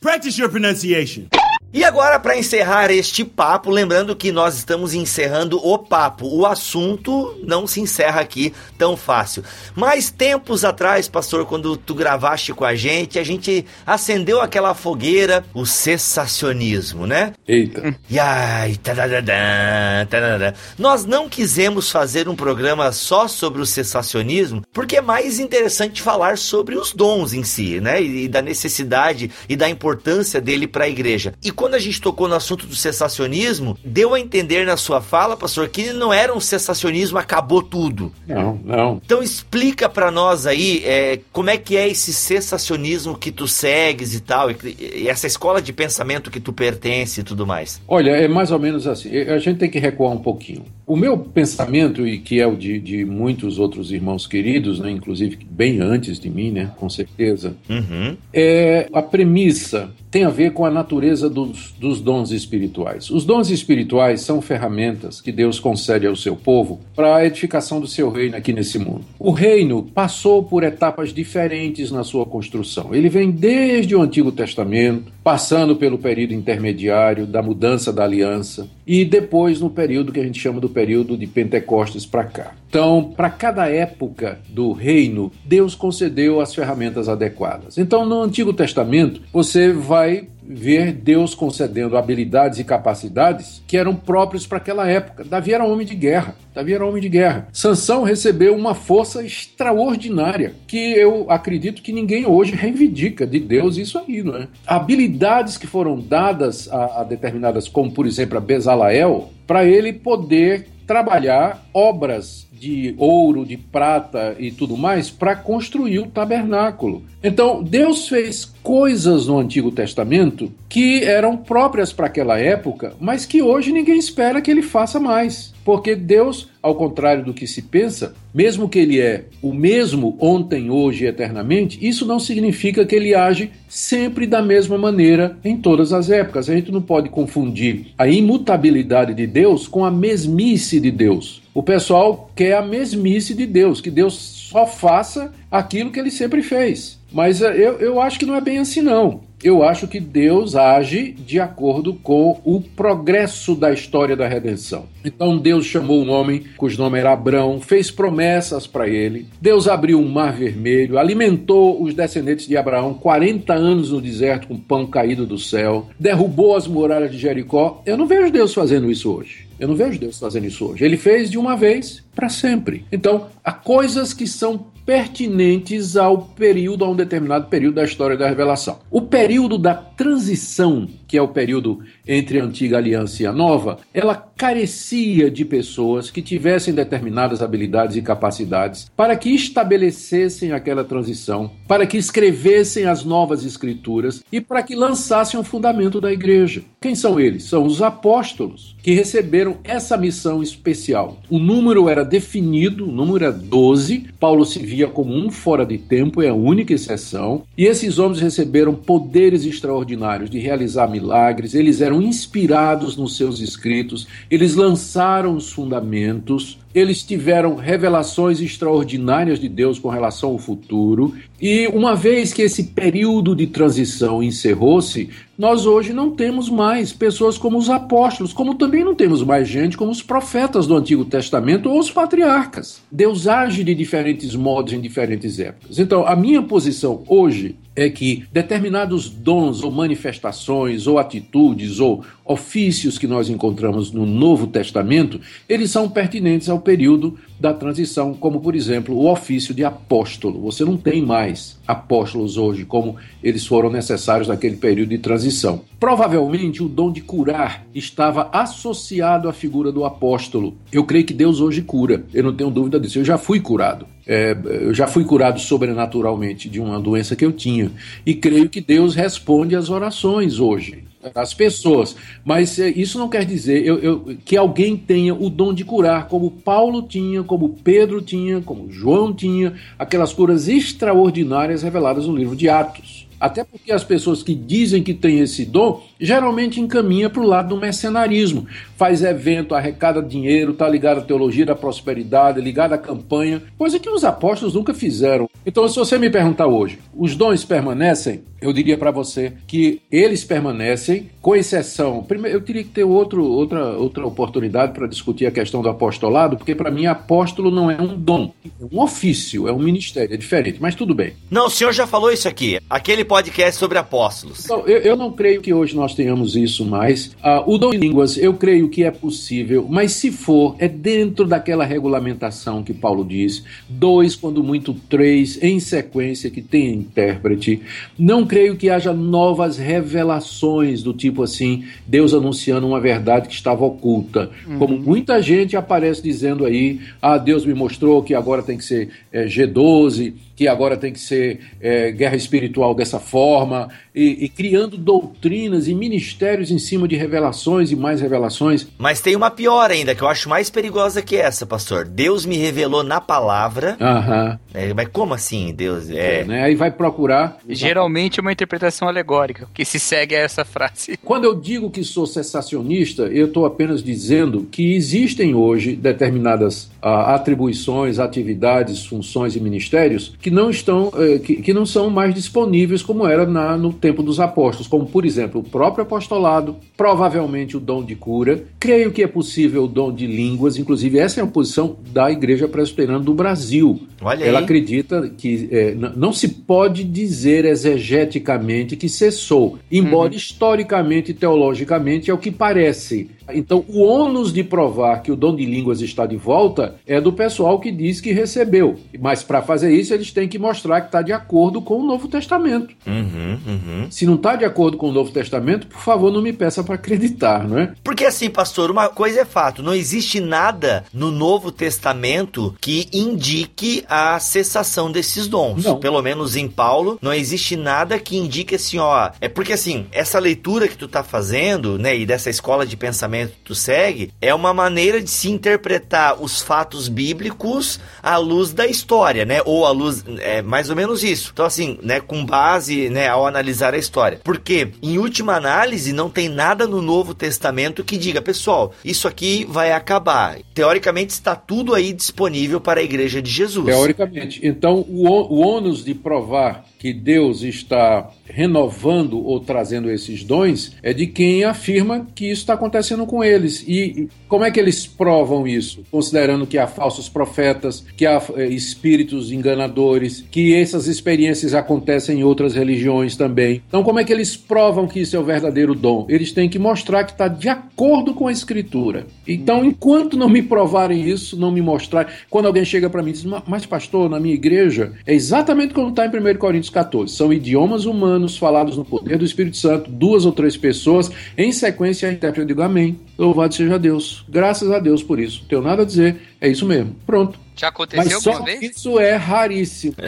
Practice 0.00 0.38
your 0.38 0.48
pronunciation. 0.48 1.28
E 1.72 1.84
agora, 1.84 2.18
para 2.18 2.36
encerrar 2.36 2.90
este 2.90 3.24
papo, 3.24 3.70
lembrando 3.70 4.16
que 4.16 4.32
nós 4.32 4.56
estamos 4.56 4.92
encerrando 4.92 5.56
o 5.64 5.78
papo. 5.78 6.26
O 6.26 6.44
assunto 6.44 7.38
não 7.44 7.64
se 7.64 7.80
encerra 7.80 8.20
aqui 8.20 8.52
tão 8.76 8.96
fácil. 8.96 9.44
Mas 9.76 10.10
tempos 10.10 10.64
atrás, 10.64 11.06
pastor, 11.06 11.46
quando 11.46 11.76
tu 11.76 11.94
gravaste 11.94 12.52
com 12.52 12.64
a 12.64 12.74
gente, 12.74 13.20
a 13.20 13.24
gente 13.24 13.64
acendeu 13.86 14.40
aquela 14.40 14.74
fogueira, 14.74 15.44
o 15.54 15.64
cessacionismo, 15.64 17.06
né? 17.06 17.34
Eita. 17.46 17.96
E 18.08 18.18
ai, 18.18 18.74
tadadadã, 18.74 20.06
tadadadã. 20.10 20.52
Nós 20.76 21.04
não 21.04 21.28
quisemos 21.28 21.88
fazer 21.88 22.28
um 22.28 22.34
programa 22.34 22.90
só 22.90 23.28
sobre 23.28 23.62
o 23.62 23.66
cessacionismo, 23.66 24.64
porque 24.72 24.96
é 24.96 25.00
mais 25.00 25.38
interessante 25.38 26.02
falar 26.02 26.36
sobre 26.36 26.74
os 26.74 26.92
dons 26.92 27.32
em 27.32 27.44
si, 27.44 27.80
né? 27.80 28.02
E, 28.02 28.26
da 28.26 28.42
necessidade 28.42 29.30
e 29.48 29.54
da 29.54 29.68
importância 29.68 30.40
dele 30.40 30.66
para 30.66 30.86
a 30.86 30.88
igreja. 30.88 31.32
E 31.40 31.52
quando 31.60 31.74
a 31.74 31.78
gente 31.78 32.00
tocou 32.00 32.26
no 32.26 32.34
assunto 32.34 32.66
do 32.66 32.74
cessacionismo, 32.74 33.76
deu 33.84 34.14
a 34.14 34.18
entender 34.18 34.64
na 34.64 34.78
sua 34.78 35.02
fala, 35.02 35.36
pastor, 35.36 35.68
que 35.68 35.92
não 35.92 36.10
era 36.10 36.34
um 36.34 36.40
cessacionismo, 36.40 37.18
acabou 37.18 37.62
tudo. 37.62 38.10
Não, 38.26 38.58
não. 38.64 39.00
Então 39.04 39.22
explica 39.22 39.86
para 39.86 40.10
nós 40.10 40.46
aí 40.46 40.82
é, 40.86 41.20
como 41.30 41.50
é 41.50 41.58
que 41.58 41.76
é 41.76 41.86
esse 41.86 42.14
cessacionismo 42.14 43.14
que 43.14 43.30
tu 43.30 43.46
segues 43.46 44.14
e 44.14 44.20
tal, 44.20 44.50
e, 44.50 44.56
e 45.02 45.06
essa 45.06 45.26
escola 45.26 45.60
de 45.60 45.70
pensamento 45.70 46.30
que 46.30 46.40
tu 46.40 46.50
pertence 46.50 47.20
e 47.20 47.22
tudo 47.22 47.46
mais. 47.46 47.78
Olha, 47.86 48.12
é 48.12 48.26
mais 48.26 48.50
ou 48.50 48.58
menos 48.58 48.86
assim. 48.86 49.14
A 49.14 49.36
gente 49.36 49.58
tem 49.58 49.68
que 49.68 49.78
recuar 49.78 50.12
um 50.12 50.18
pouquinho. 50.18 50.64
O 50.90 50.96
meu 50.96 51.16
pensamento, 51.16 52.04
e 52.04 52.18
que 52.18 52.40
é 52.40 52.46
o 52.48 52.56
de, 52.56 52.80
de 52.80 53.04
muitos 53.04 53.60
outros 53.60 53.92
irmãos 53.92 54.26
queridos, 54.26 54.80
né, 54.80 54.90
inclusive 54.90 55.38
bem 55.48 55.78
antes 55.80 56.18
de 56.18 56.28
mim, 56.28 56.50
né, 56.50 56.72
com 56.78 56.90
certeza, 56.90 57.54
Uhum. 57.68 58.16
é 58.32 58.88
a 58.92 59.00
premissa 59.00 59.88
tem 60.10 60.24
a 60.24 60.30
ver 60.30 60.52
com 60.52 60.64
a 60.64 60.70
natureza 60.70 61.30
dos, 61.30 61.72
dos 61.78 62.00
dons 62.00 62.32
espirituais. 62.32 63.10
Os 63.10 63.24
dons 63.24 63.48
espirituais 63.50 64.22
são 64.22 64.42
ferramentas 64.42 65.20
que 65.20 65.30
Deus 65.30 65.60
concede 65.60 66.06
ao 66.06 66.16
seu 66.16 66.34
povo 66.34 66.80
para 66.96 67.16
a 67.16 67.24
edificação 67.24 67.80
do 67.80 67.86
seu 67.86 68.10
reino 68.10 68.36
aqui 68.36 68.52
nesse 68.52 68.78
mundo. 68.78 69.02
O 69.18 69.30
reino 69.30 69.84
passou 69.94 70.42
por 70.42 70.64
etapas 70.64 71.12
diferentes 71.12 71.92
na 71.92 72.02
sua 72.02 72.26
construção. 72.26 72.92
Ele 72.92 73.08
vem 73.08 73.30
desde 73.30 73.94
o 73.94 74.02
Antigo 74.02 74.32
Testamento, 74.32 75.12
passando 75.22 75.76
pelo 75.76 75.98
período 75.98 76.34
intermediário 76.34 77.26
da 77.26 77.40
mudança 77.40 77.92
da 77.92 78.02
aliança 78.02 78.68
e 78.84 79.04
depois 79.04 79.60
no 79.60 79.70
período 79.70 80.10
que 80.10 80.18
a 80.18 80.24
gente 80.24 80.40
chama 80.40 80.60
do 80.60 80.68
período 80.80 81.14
de 81.14 81.26
Pentecostes 81.26 82.06
para 82.06 82.24
cá. 82.24 82.54
Então, 82.66 83.12
para 83.14 83.28
cada 83.28 83.68
época 83.68 84.38
do 84.48 84.72
reino, 84.72 85.30
Deus 85.44 85.74
concedeu 85.74 86.40
as 86.40 86.54
ferramentas 86.54 87.06
adequadas. 87.06 87.76
Então, 87.76 88.06
no 88.06 88.22
Antigo 88.22 88.54
Testamento, 88.54 89.20
você 89.30 89.74
vai 89.74 90.26
ver 90.52 90.92
Deus 90.92 91.34
concedendo 91.34 91.96
habilidades 91.96 92.58
e 92.58 92.64
capacidades 92.64 93.62
que 93.66 93.76
eram 93.76 93.94
próprios 93.94 94.46
para 94.46 94.58
aquela 94.58 94.88
época. 94.88 95.24
Davi 95.24 95.54
era 95.54 95.64
homem 95.64 95.86
de 95.86 95.94
guerra. 95.94 96.34
Davi 96.52 96.74
era 96.74 96.84
homem 96.84 97.00
de 97.00 97.08
guerra. 97.08 97.46
Sansão 97.52 98.02
recebeu 98.02 98.56
uma 98.56 98.74
força 98.74 99.22
extraordinária 99.22 100.54
que 100.66 100.92
eu 100.94 101.30
acredito 101.30 101.82
que 101.82 101.92
ninguém 101.92 102.26
hoje 102.26 102.54
reivindica 102.56 103.26
de 103.26 103.38
Deus 103.38 103.76
isso 103.76 103.98
aí, 103.98 104.22
não 104.22 104.36
é? 104.36 104.48
Habilidades 104.66 105.56
que 105.56 105.66
foram 105.66 106.00
dadas 106.00 106.68
a, 106.72 107.00
a 107.00 107.04
determinadas, 107.04 107.68
como 107.68 107.92
por 107.92 108.06
exemplo 108.06 108.36
a 108.36 108.40
Bezalael, 108.40 109.30
para 109.46 109.64
ele 109.64 109.92
poder 109.92 110.66
trabalhar 110.90 111.64
obras 111.72 112.46
de 112.52 112.94
ouro, 112.98 113.46
de 113.46 113.56
prata 113.56 114.36
e 114.38 114.50
tudo 114.50 114.76
mais 114.76 115.10
para 115.10 115.34
construir 115.34 115.98
o 115.98 116.06
tabernáculo. 116.06 117.02
Então, 117.22 117.62
Deus 117.62 118.08
fez 118.08 118.44
coisas 118.62 119.26
no 119.26 119.38
Antigo 119.38 119.70
Testamento 119.70 120.52
que 120.68 121.02
eram 121.04 121.36
próprias 121.36 121.92
para 121.92 122.06
aquela 122.06 122.38
época, 122.38 122.94
mas 123.00 123.24
que 123.26 123.42
hoje 123.42 123.72
ninguém 123.72 123.98
espera 123.98 124.40
que 124.40 124.50
ele 124.50 124.62
faça 124.62 125.00
mais. 125.00 125.52
Porque 125.64 125.94
Deus, 125.94 126.48
ao 126.62 126.74
contrário 126.74 127.24
do 127.24 127.34
que 127.34 127.46
se 127.46 127.62
pensa, 127.62 128.14
mesmo 128.32 128.68
que 128.68 128.78
ele 128.78 129.00
é 129.00 129.24
o 129.42 129.52
mesmo 129.52 130.16
ontem, 130.18 130.70
hoje 130.70 131.04
e 131.04 131.08
eternamente, 131.08 131.78
isso 131.86 132.06
não 132.06 132.18
significa 132.18 132.84
que 132.84 132.94
ele 132.94 133.14
age 133.14 133.50
sempre 133.68 134.26
da 134.26 134.42
mesma 134.42 134.78
maneira 134.78 135.36
em 135.44 135.56
todas 135.56 135.92
as 135.92 136.10
épocas. 136.10 136.48
A 136.48 136.54
gente 136.54 136.72
não 136.72 136.80
pode 136.80 137.08
confundir 137.08 137.86
a 137.98 138.08
imutabilidade 138.08 139.14
de 139.14 139.26
Deus 139.26 139.68
com 139.68 139.84
a 139.84 139.90
mesmice 139.90 140.80
de 140.80 140.90
Deus. 140.90 141.42
O 141.52 141.62
pessoal 141.62 142.30
quer 142.34 142.54
a 142.54 142.62
mesmice 142.62 143.34
de 143.34 143.46
Deus, 143.46 143.80
que 143.80 143.90
Deus 143.90 144.14
só 144.14 144.66
faça 144.66 145.32
aquilo 145.50 145.90
que 145.90 145.98
ele 145.98 146.10
sempre 146.10 146.42
fez. 146.42 146.98
Mas 147.12 147.40
eu, 147.40 147.78
eu 147.80 148.00
acho 148.00 148.18
que 148.18 148.26
não 148.26 148.36
é 148.36 148.40
bem 148.40 148.58
assim, 148.58 148.80
não. 148.80 149.20
Eu 149.42 149.62
acho 149.64 149.88
que 149.88 149.98
Deus 149.98 150.54
age 150.54 151.12
de 151.12 151.40
acordo 151.40 151.94
com 151.94 152.38
o 152.44 152.60
progresso 152.60 153.54
da 153.54 153.72
história 153.72 154.14
da 154.14 154.28
redenção. 154.28 154.84
Então 155.02 155.38
Deus 155.38 155.64
chamou 155.64 156.04
um 156.04 156.10
homem 156.10 156.44
cujo 156.58 156.80
nome 156.80 156.98
era 156.98 157.12
Abrão, 157.12 157.58
fez 157.58 157.90
promessas 157.90 158.66
para 158.66 158.86
ele. 158.86 159.26
Deus 159.40 159.66
abriu 159.66 159.98
um 159.98 160.08
mar 160.08 160.34
vermelho, 160.34 160.98
alimentou 160.98 161.82
os 161.82 161.94
descendentes 161.94 162.46
de 162.46 162.56
Abraão 162.56 162.92
40 162.92 163.54
anos 163.54 163.90
no 163.90 164.00
deserto 164.00 164.46
com 164.46 164.58
pão 164.58 164.86
caído 164.86 165.26
do 165.26 165.38
céu, 165.38 165.88
derrubou 165.98 166.54
as 166.54 166.66
muralhas 166.66 167.10
de 167.10 167.18
Jericó. 167.18 167.82
Eu 167.86 167.96
não 167.96 168.06
vejo 168.06 168.30
Deus 168.30 168.52
fazendo 168.52 168.90
isso 168.90 169.10
hoje. 169.10 169.49
Eu 169.60 169.68
não 169.68 169.76
vejo 169.76 170.00
Deus 170.00 170.18
fazendo 170.18 170.46
isso 170.46 170.64
hoje. 170.64 170.82
Ele 170.82 170.96
fez 170.96 171.30
de 171.30 171.36
uma 171.36 171.54
vez 171.54 172.02
para 172.14 172.30
sempre. 172.30 172.86
Então, 172.90 173.26
há 173.44 173.52
coisas 173.52 174.14
que 174.14 174.26
são 174.26 174.66
pertinentes 174.86 175.98
ao 175.98 176.22
período, 176.22 176.82
a 176.82 176.88
um 176.88 176.96
determinado 176.96 177.46
período 177.48 177.74
da 177.74 177.84
história 177.84 178.16
da 178.16 178.26
revelação. 178.26 178.78
O 178.90 179.02
período 179.02 179.58
da 179.58 179.74
transição, 179.74 180.88
que 181.10 181.18
é 181.18 181.22
o 181.22 181.26
período 181.26 181.80
entre 182.06 182.38
a 182.38 182.44
antiga 182.44 182.76
aliança 182.76 183.24
e 183.24 183.26
a 183.26 183.32
nova, 183.32 183.78
ela 183.92 184.14
carecia 184.14 185.28
de 185.28 185.44
pessoas 185.44 186.08
que 186.08 186.22
tivessem 186.22 186.72
determinadas 186.72 187.42
habilidades 187.42 187.96
e 187.96 188.00
capacidades 188.00 188.88
para 188.96 189.16
que 189.16 189.28
estabelecessem 189.30 190.52
aquela 190.52 190.84
transição, 190.84 191.50
para 191.66 191.84
que 191.84 191.98
escrevessem 191.98 192.84
as 192.84 193.04
novas 193.04 193.44
escrituras 193.44 194.22
e 194.30 194.40
para 194.40 194.62
que 194.62 194.76
lançassem 194.76 195.38
o 195.38 195.42
fundamento 195.42 196.00
da 196.00 196.12
igreja. 196.12 196.62
Quem 196.80 196.94
são 196.94 197.18
eles? 197.18 197.42
São 197.42 197.66
os 197.66 197.82
apóstolos 197.82 198.76
que 198.80 198.92
receberam 198.92 199.58
essa 199.64 199.96
missão 199.96 200.40
especial. 200.40 201.18
O 201.28 201.40
número 201.40 201.88
era 201.88 202.04
definido, 202.04 202.88
o 202.88 202.92
número 202.92 203.24
era 203.24 203.32
12. 203.32 204.06
Paulo 204.20 204.44
se 204.44 204.60
via 204.60 204.86
como 204.86 205.12
um 205.12 205.28
fora 205.28 205.66
de 205.66 205.76
tempo, 205.76 206.22
é 206.22 206.28
a 206.28 206.34
única 206.34 206.72
exceção. 206.72 207.42
E 207.58 207.64
esses 207.64 207.98
homens 207.98 208.20
receberam 208.20 208.74
poderes 208.74 209.44
extraordinários 209.44 210.30
de 210.30 210.38
realizar 210.38 210.88
milagres, 211.00 211.54
eles 211.54 211.80
eram 211.80 212.00
inspirados 212.02 212.96
nos 212.96 213.16
seus 213.16 213.40
escritos, 213.40 214.06
eles 214.30 214.54
lançaram 214.54 215.34
os 215.34 215.50
fundamentos, 215.50 216.58
eles 216.72 217.02
tiveram 217.02 217.56
revelações 217.56 218.40
extraordinárias 218.40 219.40
de 219.40 219.48
Deus 219.48 219.78
com 219.78 219.88
relação 219.88 220.30
ao 220.30 220.38
futuro. 220.38 221.14
E 221.40 221.66
uma 221.68 221.96
vez 221.96 222.32
que 222.32 222.42
esse 222.42 222.64
período 222.64 223.34
de 223.34 223.46
transição 223.46 224.22
encerrou-se, 224.22 225.10
nós 225.36 225.66
hoje 225.66 225.92
não 225.92 226.10
temos 226.10 226.48
mais 226.48 226.92
pessoas 226.92 227.36
como 227.36 227.58
os 227.58 227.68
apóstolos, 227.68 228.32
como 228.32 228.54
também 228.54 228.84
não 228.84 228.94
temos 228.94 229.22
mais 229.24 229.48
gente 229.48 229.76
como 229.76 229.90
os 229.90 230.02
profetas 230.02 230.66
do 230.66 230.76
Antigo 230.76 231.04
Testamento 231.04 231.68
ou 231.68 231.80
os 231.80 231.90
patriarcas. 231.90 232.80
Deus 232.92 233.26
age 233.26 233.64
de 233.64 233.74
diferentes 233.74 234.36
modos 234.36 234.72
em 234.72 234.80
diferentes 234.80 235.40
épocas. 235.40 235.78
Então, 235.78 236.06
a 236.06 236.14
minha 236.14 236.42
posição 236.42 237.02
hoje 237.08 237.56
é 237.82 237.90
que 237.90 238.24
determinados 238.32 239.08
dons 239.08 239.62
ou 239.62 239.70
manifestações 239.70 240.86
ou 240.86 240.98
atitudes 240.98 241.80
ou 241.80 242.04
ofícios 242.30 242.96
que 242.96 243.08
nós 243.08 243.28
encontramos 243.28 243.90
no 243.90 244.06
Novo 244.06 244.46
Testamento, 244.46 245.20
eles 245.48 245.68
são 245.72 245.88
pertinentes 245.88 246.48
ao 246.48 246.60
período 246.60 247.18
da 247.40 247.52
transição, 247.52 248.14
como 248.14 248.38
por 248.38 248.54
exemplo 248.54 248.94
o 248.94 249.10
ofício 249.10 249.52
de 249.52 249.64
apóstolo. 249.64 250.40
Você 250.42 250.64
não 250.64 250.76
tem 250.76 251.02
mais 251.02 251.58
apóstolos 251.66 252.36
hoje 252.36 252.64
como 252.64 252.94
eles 253.20 253.44
foram 253.44 253.68
necessários 253.68 254.28
naquele 254.28 254.56
período 254.56 254.90
de 254.90 254.98
transição. 254.98 255.62
Provavelmente 255.80 256.62
o 256.62 256.68
dom 256.68 256.92
de 256.92 257.00
curar 257.00 257.66
estava 257.74 258.28
associado 258.32 259.28
à 259.28 259.32
figura 259.32 259.72
do 259.72 259.84
apóstolo. 259.84 260.54
Eu 260.70 260.84
creio 260.84 261.04
que 261.04 261.14
Deus 261.14 261.40
hoje 261.40 261.62
cura, 261.62 262.04
eu 262.14 262.22
não 262.22 262.34
tenho 262.34 262.50
dúvida 262.50 262.78
disso. 262.78 263.00
Eu 263.00 263.04
já 263.04 263.18
fui 263.18 263.40
curado. 263.40 263.86
É, 264.06 264.36
eu 264.44 264.72
já 264.74 264.86
fui 264.86 265.04
curado 265.04 265.40
sobrenaturalmente 265.40 266.48
de 266.48 266.60
uma 266.60 266.78
doença 266.78 267.16
que 267.16 267.24
eu 267.24 267.32
tinha. 267.32 267.72
E 268.06 268.14
creio 268.14 268.48
que 268.48 268.60
Deus 268.60 268.94
responde 268.94 269.56
às 269.56 269.68
orações 269.68 270.38
hoje 270.38 270.89
as 271.14 271.34
pessoas. 271.34 271.96
Mas 272.24 272.58
é, 272.58 272.68
isso 272.68 272.98
não 272.98 273.08
quer 273.08 273.24
dizer 273.24 273.64
eu, 273.64 273.78
eu, 273.78 274.16
que 274.24 274.36
alguém 274.36 274.76
tenha 274.76 275.14
o 275.14 275.30
dom 275.30 275.52
de 275.52 275.64
curar, 275.64 276.08
como 276.08 276.30
Paulo 276.30 276.82
tinha, 276.82 277.22
como 277.22 277.48
Pedro 277.48 278.02
tinha, 278.02 278.40
como 278.40 278.70
João 278.70 279.12
tinha, 279.12 279.54
aquelas 279.78 280.12
curas 280.12 280.48
extraordinárias 280.48 281.62
reveladas 281.62 282.06
no 282.06 282.16
livro 282.16 282.36
de 282.36 282.48
Atos. 282.48 283.09
Até 283.20 283.44
porque 283.44 283.70
as 283.70 283.84
pessoas 283.84 284.22
que 284.22 284.34
dizem 284.34 284.82
que 284.82 284.94
têm 284.94 285.20
esse 285.20 285.44
dom 285.44 285.82
geralmente 286.00 286.60
encaminha 286.60 287.10
para 287.10 287.20
o 287.20 287.26
lado 287.26 287.50
do 287.50 287.60
mercenarismo. 287.60 288.46
Faz 288.76 289.02
evento, 289.02 289.54
arrecada 289.54 290.02
dinheiro, 290.02 290.52
está 290.52 290.66
ligado 290.66 290.98
à 290.98 291.02
teologia 291.02 291.44
da 291.44 291.54
prosperidade, 291.54 292.40
ligado 292.40 292.72
à 292.72 292.78
campanha, 292.78 293.42
coisa 293.58 293.78
que 293.78 293.90
os 293.90 294.04
apóstolos 294.04 294.54
nunca 294.54 294.72
fizeram. 294.72 295.28
Então, 295.44 295.68
se 295.68 295.76
você 295.76 295.98
me 295.98 296.08
perguntar 296.08 296.46
hoje, 296.46 296.78
os 296.94 297.14
dons 297.14 297.44
permanecem? 297.44 298.22
Eu 298.40 298.52
diria 298.54 298.78
para 298.78 298.90
você 298.90 299.34
que 299.46 299.82
eles 299.92 300.24
permanecem, 300.24 301.10
com 301.20 301.36
exceção. 301.36 302.02
Primeiro, 302.02 302.38
eu 302.38 302.40
teria 302.40 302.62
que 302.62 302.70
ter 302.70 302.84
outro, 302.84 303.22
outra, 303.22 303.76
outra 303.76 304.06
oportunidade 304.06 304.72
para 304.72 304.86
discutir 304.86 305.26
a 305.26 305.30
questão 305.30 305.60
do 305.60 305.68
apostolado, 305.68 306.38
porque 306.38 306.54
para 306.54 306.70
mim, 306.70 306.86
apóstolo 306.86 307.50
não 307.50 307.70
é 307.70 307.80
um 307.80 307.98
dom, 307.98 308.32
é 308.44 308.64
um 308.72 308.80
ofício, 308.80 309.46
é 309.46 309.52
um 309.52 309.58
ministério, 309.58 310.14
é 310.14 310.16
diferente, 310.16 310.58
mas 310.58 310.74
tudo 310.74 310.94
bem. 310.94 311.12
Não, 311.30 311.46
o 311.46 311.50
senhor 311.50 311.72
já 311.72 311.86
falou 311.86 312.10
isso 312.10 312.28
aqui. 312.28 312.58
Aquele 312.68 313.04
podcast 313.10 313.58
sobre 313.58 313.76
apóstolos. 313.76 314.44
Então, 314.44 314.64
eu, 314.68 314.78
eu 314.78 314.96
não 314.96 315.10
creio 315.10 315.40
que 315.40 315.52
hoje 315.52 315.74
nós 315.74 315.96
tenhamos 315.96 316.36
isso 316.36 316.64
mais. 316.64 317.10
Ah, 317.20 317.42
o 317.44 317.58
dom 317.58 317.70
de 317.70 317.76
línguas, 317.76 318.16
eu 318.16 318.34
creio 318.34 318.68
que 318.68 318.84
é 318.84 318.90
possível, 318.92 319.66
mas 319.68 319.90
se 319.94 320.12
for, 320.12 320.54
é 320.60 320.68
dentro 320.68 321.26
daquela 321.26 321.64
regulamentação 321.64 322.62
que 322.62 322.72
Paulo 322.72 323.04
diz: 323.04 323.42
dois, 323.68 324.14
quando 324.14 324.44
muito 324.44 324.72
três, 324.88 325.42
em 325.42 325.58
sequência, 325.58 326.30
que 326.30 326.40
tem 326.40 326.72
intérprete. 326.72 327.60
Não 327.98 328.24
creio 328.24 328.56
que 328.56 328.70
haja 328.70 328.92
novas 328.92 329.58
revelações 329.58 330.80
do 330.80 330.94
tipo 330.94 331.24
assim, 331.24 331.64
Deus 331.84 332.14
anunciando 332.14 332.68
uma 332.68 332.78
verdade 332.78 333.26
que 333.26 333.34
estava 333.34 333.64
oculta. 333.64 334.30
Uhum. 334.46 334.58
Como 334.58 334.78
muita 334.78 335.20
gente 335.20 335.56
aparece 335.56 336.00
dizendo 336.00 336.44
aí: 336.44 336.78
ah, 337.02 337.18
Deus 337.18 337.44
me 337.44 337.54
mostrou 337.54 338.04
que 338.04 338.14
agora 338.14 338.40
tem 338.40 338.56
que 338.56 338.64
ser 338.64 338.90
é, 339.12 339.26
G12 339.26 340.12
que 340.40 340.48
agora 340.48 340.74
tem 340.74 340.90
que 340.90 340.98
ser 340.98 341.38
é, 341.60 341.92
guerra 341.92 342.16
espiritual 342.16 342.74
dessa 342.74 342.98
forma, 343.00 343.68
e, 343.94 344.24
e, 344.24 344.28
criando 344.28 344.76
doutrinas 344.76 345.66
e 345.66 345.74
ministérios 345.74 346.50
em 346.50 346.58
cima 346.58 346.86
de 346.86 346.94
revelações 346.96 347.72
e 347.72 347.76
mais 347.76 348.00
revelações. 348.00 348.68
Mas 348.78 349.00
tem 349.00 349.16
uma 349.16 349.30
pior 349.30 349.70
ainda, 349.70 349.94
que 349.94 350.02
eu 350.02 350.08
acho 350.08 350.28
mais 350.28 350.48
perigosa 350.48 351.02
que 351.02 351.16
essa, 351.16 351.44
pastor. 351.44 351.84
Deus 351.84 352.24
me 352.24 352.36
revelou 352.36 352.84
na 352.84 353.00
palavra. 353.00 353.76
Aham. 353.80 354.38
É, 354.54 354.72
mas 354.74 354.88
como 354.88 355.14
assim, 355.14 355.52
Deus? 355.52 355.90
É, 355.90 356.20
É, 356.20 356.24
né? 356.24 356.42
Aí 356.44 356.54
vai 356.54 356.70
procurar. 356.70 357.38
Geralmente 357.48 358.18
é 358.18 358.22
uma 358.22 358.32
interpretação 358.32 358.88
alegórica, 358.88 359.48
que 359.54 359.64
se 359.64 359.78
segue 359.78 360.14
a 360.14 360.20
essa 360.20 360.44
frase. 360.44 360.98
Quando 361.04 361.24
eu 361.24 361.34
digo 361.34 361.70
que 361.70 361.82
sou 361.84 362.06
cessacionista, 362.06 363.02
eu 363.04 363.26
estou 363.26 363.46
apenas 363.46 363.82
dizendo 363.82 364.46
que 364.50 364.74
existem 364.74 365.34
hoje 365.34 365.74
determinadas 365.74 366.70
ah, 366.82 367.14
atribuições, 367.14 367.98
atividades, 367.98 368.86
funções 368.86 369.36
e 369.36 369.40
ministérios 369.40 370.14
que 370.20 370.30
não 370.30 370.50
estão, 370.50 370.92
eh, 370.96 371.18
que, 371.18 371.36
que 371.36 371.52
não 371.52 371.64
são 371.66 371.90
mais 371.90 372.14
disponíveis 372.14 372.82
como 372.90 373.06
era 373.06 373.24
na- 373.24 373.56
no 373.56 373.72
tempo 373.72 374.02
dos 374.02 374.18
apóstolos, 374.18 374.66
como 374.66 374.84
por 374.84 375.06
exemplo 375.06 375.40
o 375.40 375.44
próprio 375.44 375.84
apostolado, 375.84 376.56
provavelmente 376.76 377.56
o 377.56 377.60
dom 377.60 377.84
de 377.84 377.94
cura. 377.94 378.42
Creio 378.58 378.90
que 378.90 379.00
é 379.00 379.06
possível 379.06 379.62
o 379.64 379.68
dom 379.68 379.92
de 379.92 380.08
línguas, 380.08 380.56
inclusive 380.58 380.98
essa 380.98 381.20
é 381.20 381.22
a 381.22 381.26
posição 381.26 381.76
da 381.92 382.10
Igreja 382.10 382.48
Presbiteriana 382.48 382.98
do 382.98 383.14
Brasil. 383.14 383.80
Olha 384.02 384.24
Ela 384.24 384.38
aí. 384.38 384.44
acredita 384.44 385.08
que 385.16 385.48
n- 385.76 385.92
não 385.94 386.12
se 386.12 386.26
pode 386.28 386.82
dizer 386.82 387.44
exegeticamente 387.44 388.76
que 388.76 388.88
cessou, 388.88 389.58
embora 389.70 390.14
historicamente 390.14 391.12
e 391.12 391.14
teologicamente 391.14 392.10
é 392.10 392.14
o 392.14 392.18
que 392.18 392.30
parece. 392.30 393.08
Então, 393.32 393.64
o 393.68 393.82
ônus 393.82 394.32
de 394.32 394.42
provar 394.42 395.02
que 395.02 395.12
o 395.12 395.16
dom 395.16 395.36
de 395.36 395.44
línguas 395.44 395.80
está 395.80 396.04
de 396.04 396.16
volta 396.16 396.74
é 396.84 397.00
do 397.00 397.12
pessoal 397.12 397.60
que 397.60 397.70
diz 397.70 398.00
que 398.00 398.10
recebeu. 398.12 398.74
Mas 398.98 399.22
para 399.22 399.40
fazer 399.40 399.72
isso, 399.72 399.94
eles 399.94 400.10
têm 400.12 400.26
que 400.26 400.38
mostrar 400.38 400.80
que 400.80 400.88
está 400.88 401.00
de 401.00 401.12
acordo 401.12 401.60
com 401.62 401.76
o 401.78 401.86
Novo 401.86 402.08
Testamento. 402.08 402.74
Uhum, 402.86 403.38
uhum. 403.46 403.86
Se 403.90 404.06
não 404.06 404.14
está 404.14 404.36
de 404.36 404.44
acordo 404.44 404.76
com 404.76 404.88
o 404.88 404.92
Novo 404.92 405.10
Testamento, 405.10 405.66
por 405.66 405.80
favor, 405.80 406.12
não 406.12 406.22
me 406.22 406.32
peça 406.32 406.62
para 406.62 406.74
acreditar, 406.74 407.46
não 407.46 407.58
é? 407.58 407.72
Porque 407.82 408.04
assim, 408.04 408.30
pastor, 408.30 408.70
uma 408.70 408.88
coisa 408.88 409.20
é 409.20 409.24
fato, 409.24 409.62
não 409.62 409.74
existe 409.74 410.20
nada 410.20 410.84
no 410.92 411.10
Novo 411.10 411.52
Testamento 411.52 412.54
que 412.60 412.88
indique 412.92 413.84
a 413.88 414.18
cessação 414.18 414.90
desses 414.90 415.28
dons. 415.28 415.64
Não. 415.64 415.78
Pelo 415.78 416.02
menos 416.02 416.36
em 416.36 416.48
Paulo, 416.48 416.98
não 417.00 417.12
existe 417.12 417.56
nada 417.56 417.98
que 417.98 418.16
indique 418.16 418.54
assim, 418.54 418.78
ó, 418.78 419.10
é 419.20 419.28
porque 419.28 419.52
assim, 419.52 419.86
essa 419.92 420.18
leitura 420.18 420.68
que 420.68 420.76
tu 420.76 420.88
tá 420.88 421.02
fazendo, 421.02 421.78
né, 421.78 421.96
e 421.96 422.06
dessa 422.06 422.30
escola 422.30 422.66
de 422.66 422.76
pensamento 422.76 423.32
que 423.32 423.44
tu 423.44 423.54
segue, 423.54 424.12
é 424.20 424.34
uma 424.34 424.52
maneira 424.54 425.00
de 425.00 425.10
se 425.10 425.30
interpretar 425.30 426.22
os 426.22 426.40
fatos 426.40 426.88
bíblicos 426.88 427.80
à 428.02 428.16
luz 428.16 428.52
da 428.52 428.66
história, 428.66 429.24
né, 429.24 429.40
ou 429.44 429.66
à 429.66 429.70
luz, 429.70 430.04
é 430.18 430.42
mais 430.42 430.70
ou 430.70 430.76
menos 430.76 431.04
isso. 431.04 431.30
Então 431.32 431.44
assim, 431.44 431.78
né, 431.82 432.00
com 432.00 432.24
base, 432.24 432.69
né, 432.90 433.08
ao 433.08 433.26
analisar 433.26 433.74
a 433.74 433.78
história. 433.78 434.20
Porque, 434.22 434.72
em 434.82 434.98
última 434.98 435.34
análise, 435.34 435.92
não 435.92 436.08
tem 436.08 436.28
nada 436.28 436.66
no 436.66 436.80
Novo 436.80 437.14
Testamento 437.14 437.84
que 437.84 437.96
diga, 437.96 438.22
pessoal, 438.22 438.72
isso 438.84 439.08
aqui 439.08 439.46
vai 439.48 439.72
acabar. 439.72 440.38
Teoricamente 440.54 441.12
está 441.12 441.34
tudo 441.34 441.74
aí 441.74 441.92
disponível 441.92 442.60
para 442.60 442.80
a 442.80 442.84
igreja 442.84 443.20
de 443.20 443.30
Jesus. 443.30 443.66
Teoricamente. 443.66 444.40
Então, 444.42 444.84
o, 444.88 445.06
o 445.06 445.40
ônus 445.40 445.84
de 445.84 445.94
provar 445.94 446.64
que 446.80 446.94
Deus 446.94 447.42
está 447.42 448.10
renovando 448.24 449.22
ou 449.22 449.38
trazendo 449.38 449.90
esses 449.90 450.24
dons 450.24 450.74
é 450.82 450.94
de 450.94 451.06
quem 451.06 451.44
afirma 451.44 452.06
que 452.14 452.24
isso 452.24 452.40
está 452.40 452.54
acontecendo 452.54 453.04
com 453.06 453.22
eles. 453.22 453.62
E 453.68 454.08
como 454.26 454.44
é 454.44 454.50
que 454.50 454.58
eles 454.58 454.86
provam 454.86 455.46
isso? 455.46 455.84
Considerando 455.90 456.46
que 456.46 456.56
há 456.56 456.66
falsos 456.66 457.06
profetas, 457.06 457.84
que 457.98 458.06
há 458.06 458.20
eh, 458.36 458.46
espíritos 458.48 459.30
enganadores, 459.30 460.24
que 460.30 460.54
essas 460.54 460.86
experiências 460.86 461.52
acontecem 461.52 462.20
em 462.20 462.24
outras 462.24 462.54
religiões 462.54 463.14
também. 463.14 463.62
Então, 463.68 463.82
como 463.82 463.98
é 463.98 464.04
que 464.04 464.12
eles 464.12 464.34
provam 464.34 464.88
que 464.88 465.00
isso 465.00 465.14
é 465.14 465.18
o 465.18 465.24
verdadeiro 465.24 465.74
dom? 465.74 466.06
Eles 466.08 466.32
têm 466.32 466.48
que 466.48 466.58
mostrar 466.58 467.04
que 467.04 467.12
está 467.12 467.28
de 467.28 467.48
acordo 467.50 468.14
com 468.14 468.26
a 468.26 468.32
Escritura. 468.32 469.06
Então, 469.28 469.62
enquanto 469.64 470.16
não 470.16 470.30
me 470.30 470.40
provarem 470.40 471.06
isso, 471.06 471.38
não 471.38 471.50
me 471.52 471.60
mostrarem. 471.60 472.10
Quando 472.30 472.46
alguém 472.46 472.64
chega 472.64 472.88
para 472.88 473.02
mim 473.02 473.10
e 473.10 473.12
diz, 473.12 473.24
"Ma- 473.24 473.42
mas 473.46 473.66
pastor, 473.66 474.08
na 474.08 474.18
minha 474.18 474.34
igreja, 474.34 474.92
é 475.06 475.12
exatamente 475.12 475.74
como 475.74 475.90
está 475.90 476.06
em 476.06 476.08
1 476.08 476.38
Coríntios 476.38 476.69
14. 476.70 477.14
São 477.14 477.32
idiomas 477.32 477.84
humanos 477.84 478.38
falados 478.38 478.76
no 478.76 478.84
poder 478.84 479.18
do 479.18 479.24
Espírito 479.24 479.56
Santo, 479.56 479.90
duas 479.90 480.24
ou 480.24 480.32
três 480.32 480.56
pessoas, 480.56 481.10
em 481.36 481.52
sequência 481.52 482.08
a 482.08 482.12
intérprete. 482.12 482.40
Eu 482.40 482.46
digo 482.46 482.62
amém. 482.62 482.98
Louvado 483.18 483.54
seja 483.54 483.78
Deus. 483.78 484.24
Graças 484.28 484.70
a 484.70 484.78
Deus 484.78 485.02
por 485.02 485.18
isso. 485.18 485.40
Não 485.42 485.48
tenho 485.48 485.62
nada 485.62 485.82
a 485.82 485.84
dizer. 485.84 486.29
É 486.40 486.48
isso 486.48 486.66
mesmo. 486.66 486.96
Pronto. 487.06 487.38
Já 487.60 487.68
aconteceu 487.68 488.02
Mas 488.02 488.22
só 488.22 488.30
alguma 488.30 488.46
vez? 488.46 488.62
isso 488.72 488.98
é 488.98 489.16
raríssimo. 489.16 489.94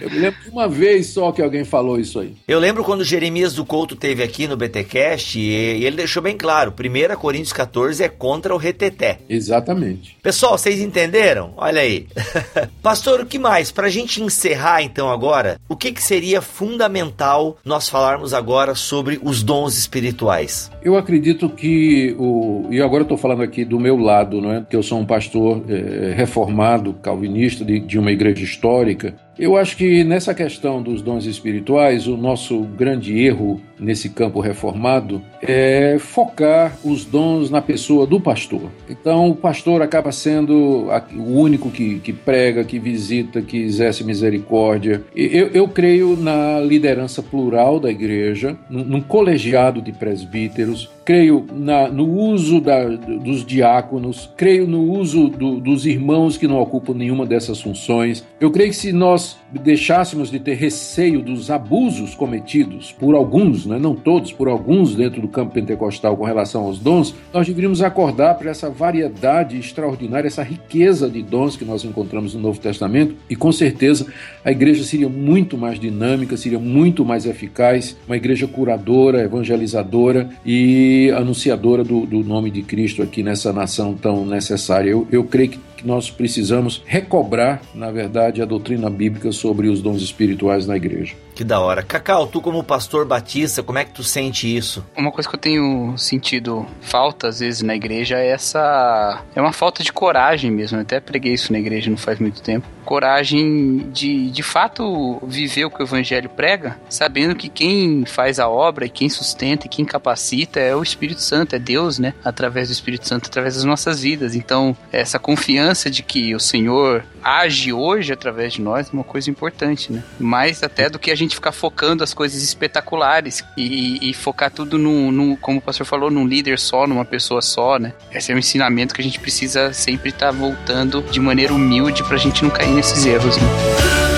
Eu 0.00 0.10
me 0.10 0.18
lembro 0.18 0.42
de 0.42 0.50
uma 0.50 0.66
vez 0.66 1.06
só 1.08 1.30
que 1.30 1.40
alguém 1.40 1.64
falou 1.64 2.00
isso 2.00 2.18
aí. 2.18 2.34
Eu 2.48 2.58
lembro 2.58 2.82
quando 2.82 3.04
Jeremias 3.04 3.54
do 3.54 3.64
Couto 3.64 3.94
teve 3.94 4.20
aqui 4.20 4.48
no 4.48 4.56
BTcast 4.56 5.38
e, 5.38 5.84
ele 5.84 5.94
deixou 5.94 6.20
bem 6.20 6.36
claro, 6.36 6.72
1 6.72 7.14
Coríntios 7.20 7.52
14 7.52 8.02
é 8.02 8.08
contra 8.08 8.52
o 8.52 8.58
reteté. 8.58 9.20
Exatamente. 9.28 10.16
Pessoal, 10.20 10.58
vocês 10.58 10.80
entenderam? 10.80 11.52
Olha 11.56 11.82
aí. 11.82 12.08
Pastor, 12.82 13.20
o 13.20 13.26
que 13.26 13.38
mais? 13.38 13.70
Pra 13.70 13.88
gente 13.88 14.20
encerrar 14.20 14.82
então 14.82 15.08
agora, 15.08 15.60
o 15.68 15.76
que, 15.76 15.92
que 15.92 16.02
seria 16.02 16.42
fundamental 16.42 17.56
nós 17.64 17.88
falarmos 17.88 18.34
agora 18.34 18.74
sobre 18.74 19.20
os 19.22 19.44
dons 19.44 19.78
espirituais? 19.78 20.68
Eu 20.82 20.96
acredito 20.96 21.48
que 21.48 22.16
o 22.18 22.66
e 22.72 22.80
agora 22.80 23.02
eu 23.02 23.04
estou 23.04 23.18
falando 23.18 23.42
aqui 23.42 23.64
do 23.64 23.78
meu 23.78 23.91
lado, 23.96 24.40
não 24.40 24.52
é? 24.52 24.64
Que 24.68 24.76
eu 24.76 24.82
sou 24.82 24.98
um 24.98 25.04
pastor 25.04 25.64
eh, 25.68 26.12
reformado, 26.14 26.94
calvinista 26.94 27.64
de, 27.64 27.80
de 27.80 27.98
uma 27.98 28.10
igreja 28.10 28.44
histórica. 28.44 29.14
Eu 29.38 29.56
acho 29.56 29.76
que 29.76 30.04
nessa 30.04 30.34
questão 30.34 30.82
dos 30.82 31.00
dons 31.00 31.24
espirituais, 31.24 32.06
o 32.06 32.16
nosso 32.16 32.60
grande 32.60 33.18
erro 33.18 33.60
nesse 33.80 34.10
campo 34.10 34.40
reformado 34.40 35.22
é 35.40 35.96
focar 35.98 36.76
os 36.84 37.04
dons 37.04 37.50
na 37.50 37.62
pessoa 37.62 38.06
do 38.06 38.20
pastor. 38.20 38.70
Então, 38.88 39.30
o 39.30 39.34
pastor 39.34 39.80
acaba 39.80 40.12
sendo 40.12 40.88
o 41.16 41.40
único 41.40 41.70
que, 41.70 41.98
que 41.98 42.12
prega, 42.12 42.62
que 42.62 42.78
visita, 42.78 43.40
que 43.40 43.56
exerce 43.56 44.04
misericórdia. 44.04 45.02
Eu, 45.16 45.48
eu 45.48 45.66
creio 45.66 46.16
na 46.16 46.60
liderança 46.60 47.22
plural 47.22 47.80
da 47.80 47.90
igreja, 47.90 48.56
num, 48.68 48.84
num 48.84 49.00
colegiado 49.00 49.80
de 49.80 49.92
presbíteros, 49.92 50.90
creio 51.04 51.46
na- 51.52 51.88
no 51.88 52.08
uso 52.08 52.60
da- 52.60 52.88
dos 52.88 53.44
diáconos, 53.44 54.30
creio 54.36 54.66
no 54.66 54.82
uso 54.82 55.28
do- 55.28 55.60
dos 55.60 55.86
irmãos 55.86 56.36
que 56.36 56.46
não 56.46 56.60
ocupam 56.60 56.94
nenhuma 56.94 57.26
dessas 57.26 57.60
funções. 57.60 58.24
Eu 58.40 58.50
creio 58.50 58.70
que 58.70 58.76
se 58.76 58.92
nós 58.92 59.36
deixássemos 59.52 60.30
de 60.30 60.38
ter 60.38 60.54
receio 60.54 61.20
dos 61.22 61.50
abusos 61.50 62.14
cometidos 62.14 62.92
por 62.92 63.14
alguns, 63.14 63.66
né, 63.66 63.78
não 63.78 63.94
todos, 63.94 64.32
por 64.32 64.48
alguns 64.48 64.94
dentro 64.94 65.20
do 65.20 65.28
campo 65.28 65.52
pentecostal 65.52 66.16
com 66.16 66.24
relação 66.24 66.62
aos 66.64 66.78
dons, 66.78 67.14
nós 67.32 67.46
deveríamos 67.46 67.82
acordar 67.82 68.34
para 68.36 68.50
essa 68.50 68.70
variedade 68.70 69.58
extraordinária, 69.58 70.26
essa 70.28 70.42
riqueza 70.42 71.08
de 71.08 71.22
dons 71.22 71.56
que 71.56 71.64
nós 71.64 71.84
encontramos 71.84 72.34
no 72.34 72.40
Novo 72.40 72.58
Testamento, 72.60 73.14
e 73.28 73.36
com 73.36 73.52
certeza 73.52 74.06
a 74.44 74.50
igreja 74.50 74.84
seria 74.84 75.08
muito 75.08 75.58
mais 75.58 75.78
dinâmica, 75.78 76.36
seria 76.36 76.58
muito 76.58 77.04
mais 77.04 77.26
eficaz, 77.26 77.96
uma 78.06 78.16
igreja 78.16 78.46
curadora, 78.46 79.22
evangelizadora 79.22 80.28
e 80.46 80.91
anunciadora 81.10 81.82
do, 81.82 82.06
do 82.06 82.20
nome 82.24 82.50
de 82.50 82.62
Cristo 82.62 83.02
aqui 83.02 83.22
nessa 83.22 83.52
nação 83.52 83.94
tão 83.94 84.26
necessária. 84.26 84.90
Eu, 84.90 85.06
eu 85.10 85.24
creio 85.24 85.50
que 85.50 85.58
que 85.82 85.86
nós 85.86 86.10
precisamos 86.10 86.82
recobrar, 86.86 87.60
na 87.74 87.90
verdade, 87.90 88.40
a 88.40 88.44
doutrina 88.44 88.88
bíblica 88.88 89.32
sobre 89.32 89.68
os 89.68 89.82
dons 89.82 90.00
espirituais 90.00 90.66
na 90.66 90.76
igreja. 90.76 91.14
Que 91.34 91.44
da 91.44 91.60
hora. 91.60 91.82
Cacau, 91.82 92.26
tu 92.26 92.40
como 92.40 92.62
pastor 92.62 93.06
batista, 93.06 93.62
como 93.62 93.78
é 93.78 93.84
que 93.84 93.92
tu 93.92 94.04
sente 94.04 94.54
isso? 94.54 94.84
Uma 94.96 95.10
coisa 95.10 95.28
que 95.28 95.34
eu 95.34 95.40
tenho 95.40 95.96
sentido 95.96 96.66
falta 96.80 97.28
às 97.28 97.40
vezes 97.40 97.62
na 97.62 97.74
igreja 97.74 98.18
é 98.18 98.28
essa. 98.28 99.22
É 99.34 99.40
uma 99.40 99.52
falta 99.52 99.82
de 99.82 99.92
coragem 99.92 100.50
mesmo. 100.50 100.78
Eu 100.78 100.82
até 100.82 101.00
preguei 101.00 101.32
isso 101.32 101.52
na 101.52 101.58
igreja 101.58 101.90
não 101.90 101.96
faz 101.96 102.18
muito 102.18 102.42
tempo. 102.42 102.66
Coragem 102.84 103.90
de 103.92 104.30
de 104.30 104.42
fato 104.42 105.18
viver 105.26 105.64
o 105.64 105.70
que 105.70 105.82
o 105.82 105.86
evangelho 105.86 106.28
prega, 106.28 106.78
sabendo 106.88 107.34
que 107.34 107.48
quem 107.48 108.04
faz 108.04 108.38
a 108.38 108.48
obra 108.48 108.84
e 108.84 108.90
quem 108.90 109.08
sustenta 109.08 109.66
e 109.66 109.70
quem 109.70 109.84
capacita 109.84 110.60
é 110.60 110.76
o 110.76 110.82
Espírito 110.82 111.22
Santo, 111.22 111.56
é 111.56 111.58
Deus, 111.58 111.98
né? 111.98 112.12
Através 112.24 112.68
do 112.68 112.72
Espírito 112.72 113.08
Santo, 113.08 113.28
através 113.28 113.54
das 113.54 113.64
nossas 113.64 114.02
vidas. 114.02 114.34
Então, 114.34 114.76
essa 114.92 115.18
confiança 115.18 115.71
de 115.90 116.02
que 116.02 116.34
o 116.34 116.40
Senhor 116.40 117.04
age 117.22 117.72
hoje 117.72 118.12
através 118.12 118.54
de 118.54 118.60
nós 118.60 118.88
é 118.88 118.92
uma 118.92 119.04
coisa 119.04 119.30
importante, 119.30 119.92
né? 119.92 120.02
Mais 120.18 120.62
até 120.62 120.88
do 120.88 120.98
que 120.98 121.10
a 121.10 121.14
gente 121.14 121.34
ficar 121.34 121.52
focando 121.52 122.02
as 122.02 122.12
coisas 122.12 122.42
espetaculares 122.42 123.44
e, 123.56 124.10
e 124.10 124.14
focar 124.14 124.50
tudo 124.50 124.78
num, 124.78 125.36
como 125.36 125.58
o 125.58 125.62
pastor 125.62 125.86
falou, 125.86 126.10
num 126.10 126.26
líder 126.26 126.58
só, 126.58 126.86
numa 126.86 127.04
pessoa 127.04 127.40
só, 127.40 127.78
né? 127.78 127.92
Esse 128.10 128.32
é 128.32 128.34
um 128.34 128.38
ensinamento 128.38 128.94
que 128.94 129.00
a 129.00 129.04
gente 129.04 129.20
precisa 129.20 129.72
sempre 129.72 130.10
estar 130.10 130.30
voltando 130.30 131.02
de 131.10 131.20
maneira 131.20 131.52
humilde 131.52 132.02
pra 132.04 132.16
gente 132.16 132.42
não 132.42 132.50
cair 132.50 132.70
nesses 132.70 133.04
erros, 133.06 133.36
né? 133.36 134.11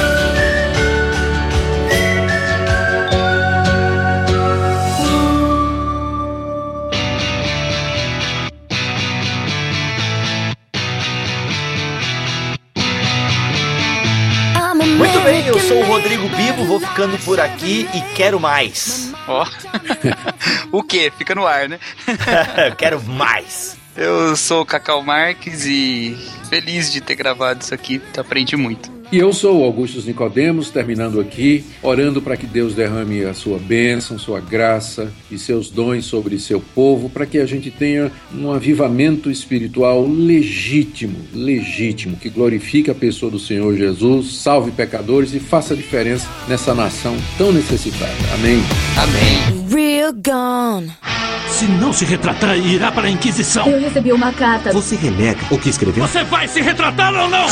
Vou 16.63 16.81
ficando 16.81 17.19
por 17.19 17.41
aqui 17.41 17.89
e 17.95 18.15
quero 18.15 18.39
mais. 18.39 19.13
Ó. 19.27 19.47
o 20.71 20.83
quê? 20.83 21.13
Fica 21.17 21.35
no 21.35 21.47
ar, 21.47 21.69
né? 21.69 21.79
quero 22.79 23.03
mais. 23.03 23.77
Eu 23.97 24.37
sou 24.37 24.63
o 24.63 24.67
Cacau 24.67 25.03
Marques 25.03 25.65
e 25.67 26.17
feliz 26.49 26.91
de 26.93 27.01
ter 27.01 27.15
gravado 27.15 27.63
isso 27.63 27.75
aqui, 27.75 28.03
aprendi 28.17 28.57
muito. 28.57 28.94
E 29.13 29.19
eu 29.19 29.33
sou 29.33 29.61
o 29.61 29.65
Augustus 29.65 30.07
Nicodemos, 30.07 30.71
terminando 30.71 31.21
aqui, 31.21 31.65
orando 31.83 32.21
para 32.21 32.37
que 32.37 32.47
Deus 32.47 32.75
derrame 32.75 33.25
a 33.25 33.35
sua 33.35 33.59
bênção, 33.59 34.19
sua 34.19 34.41
graça 34.41 35.13
e 35.31 35.39
seus 35.39 35.71
dons 35.71 36.05
sobre 36.05 36.39
seu 36.39 36.61
povo, 36.61 37.09
para 37.09 37.27
que 37.27 37.39
a 37.39 37.47
gente 37.47 37.71
tenha 37.71 38.11
um 38.35 38.51
avivamento 38.51 39.31
espiritual 39.31 40.07
legítimo, 40.07 41.17
legítimo, 41.33 42.17
que 42.17 42.29
glorifique 42.29 42.91
a 42.91 42.95
pessoa 42.95 43.31
do 43.31 43.39
Senhor 43.39 43.77
Jesus, 43.77 44.37
salve 44.37 44.71
pecadores 44.73 45.33
e 45.35 45.39
faça 45.39 45.77
diferença 45.77 46.29
nessa 46.49 46.75
nação 46.75 47.17
tão 47.39 47.53
necessitada. 47.53 48.13
Amém. 48.35 48.61
Amém. 48.97 49.67
Real 49.69 50.13
gone. 50.13 50.93
Se 51.49 51.67
não 51.67 51.93
se 51.93 52.05
retratar, 52.05 52.59
irá 52.59 52.91
para 52.91 53.07
a 53.07 53.11
Inquisição. 53.11 53.69
Eu 53.69 53.79
recebi 53.79 54.13
uma 54.13 54.33
carta. 54.33 54.73
Você 54.73 54.97
renega 54.97 55.39
o 55.53 55.59
que 55.59 55.69
escreveu? 55.69 56.07
Você 56.07 56.25
vai 56.25 56.49
se 56.49 56.61
retratar 56.61 57.15
ou 57.15 57.29
não? 57.29 57.47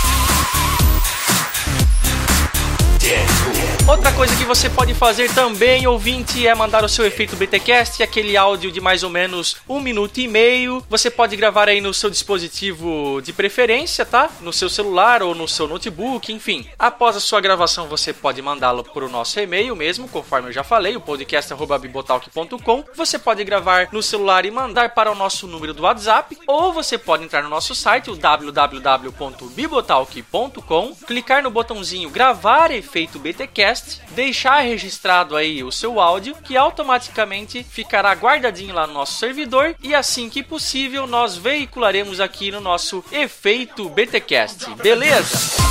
Outra 3.86 4.10
coisa 4.12 4.34
que 4.34 4.46
você 4.46 4.70
pode 4.70 4.94
fazer 4.94 5.30
também, 5.34 5.86
ouvinte, 5.86 6.46
é 6.46 6.54
mandar 6.54 6.82
o 6.82 6.88
seu 6.88 7.04
efeito 7.04 7.36
BTcast, 7.36 8.02
aquele 8.02 8.34
áudio 8.34 8.72
de 8.72 8.80
mais 8.80 9.02
ou 9.02 9.10
menos 9.10 9.58
um 9.68 9.78
minuto 9.78 10.20
e 10.20 10.26
meio. 10.26 10.82
Você 10.88 11.10
pode 11.10 11.36
gravar 11.36 11.68
aí 11.68 11.82
no 11.82 11.92
seu 11.92 12.08
dispositivo 12.08 13.20
de 13.20 13.34
preferência, 13.34 14.06
tá? 14.06 14.30
No 14.40 14.54
seu 14.54 14.70
celular 14.70 15.22
ou 15.22 15.34
no 15.34 15.46
seu 15.46 15.68
notebook, 15.68 16.32
enfim. 16.32 16.66
Após 16.78 17.14
a 17.14 17.20
sua 17.20 17.42
gravação, 17.42 17.86
você 17.86 18.14
pode 18.14 18.40
mandá-lo 18.40 18.84
para 18.84 19.04
o 19.04 19.08
nosso 19.08 19.38
e-mail 19.38 19.76
mesmo, 19.76 20.08
conforme 20.08 20.48
eu 20.48 20.52
já 20.52 20.64
falei, 20.64 20.96
o 20.96 21.00
podcast@bibotalk.com. 21.00 22.84
Você 22.96 23.18
pode 23.18 23.44
gravar 23.44 23.88
no 23.92 24.02
celular 24.02 24.46
e 24.46 24.50
mandar 24.50 24.94
para 24.94 25.12
o 25.12 25.14
nosso 25.14 25.46
número 25.46 25.74
do 25.74 25.82
WhatsApp, 25.82 26.38
ou 26.46 26.72
você 26.72 26.96
pode 26.96 27.24
entrar 27.24 27.42
no 27.42 27.50
nosso 27.50 27.74
site, 27.74 28.10
o 28.10 28.16
www.bibotalk.com, 28.16 30.94
clicar 31.06 31.42
no 31.42 31.50
botãozinho 31.50 32.08
gravar 32.08 32.70
efeito 32.70 33.18
BTcast 33.18 33.73
podcast, 33.74 34.00
deixar 34.10 34.60
registrado 34.60 35.36
aí 35.36 35.62
o 35.64 35.72
seu 35.72 36.00
áudio, 36.00 36.36
que 36.44 36.56
automaticamente 36.56 37.64
ficará 37.64 38.12
guardadinho 38.12 38.74
lá 38.74 38.86
no 38.86 38.94
nosso 38.94 39.18
servidor 39.18 39.74
e 39.82 39.94
assim 39.94 40.30
que 40.30 40.42
possível 40.42 41.06
nós 41.06 41.36
veicularemos 41.36 42.20
aqui 42.20 42.50
no 42.50 42.60
nosso 42.60 43.04
efeito 43.10 43.88
BTcast. 43.88 44.70
Beleza? 44.76 45.64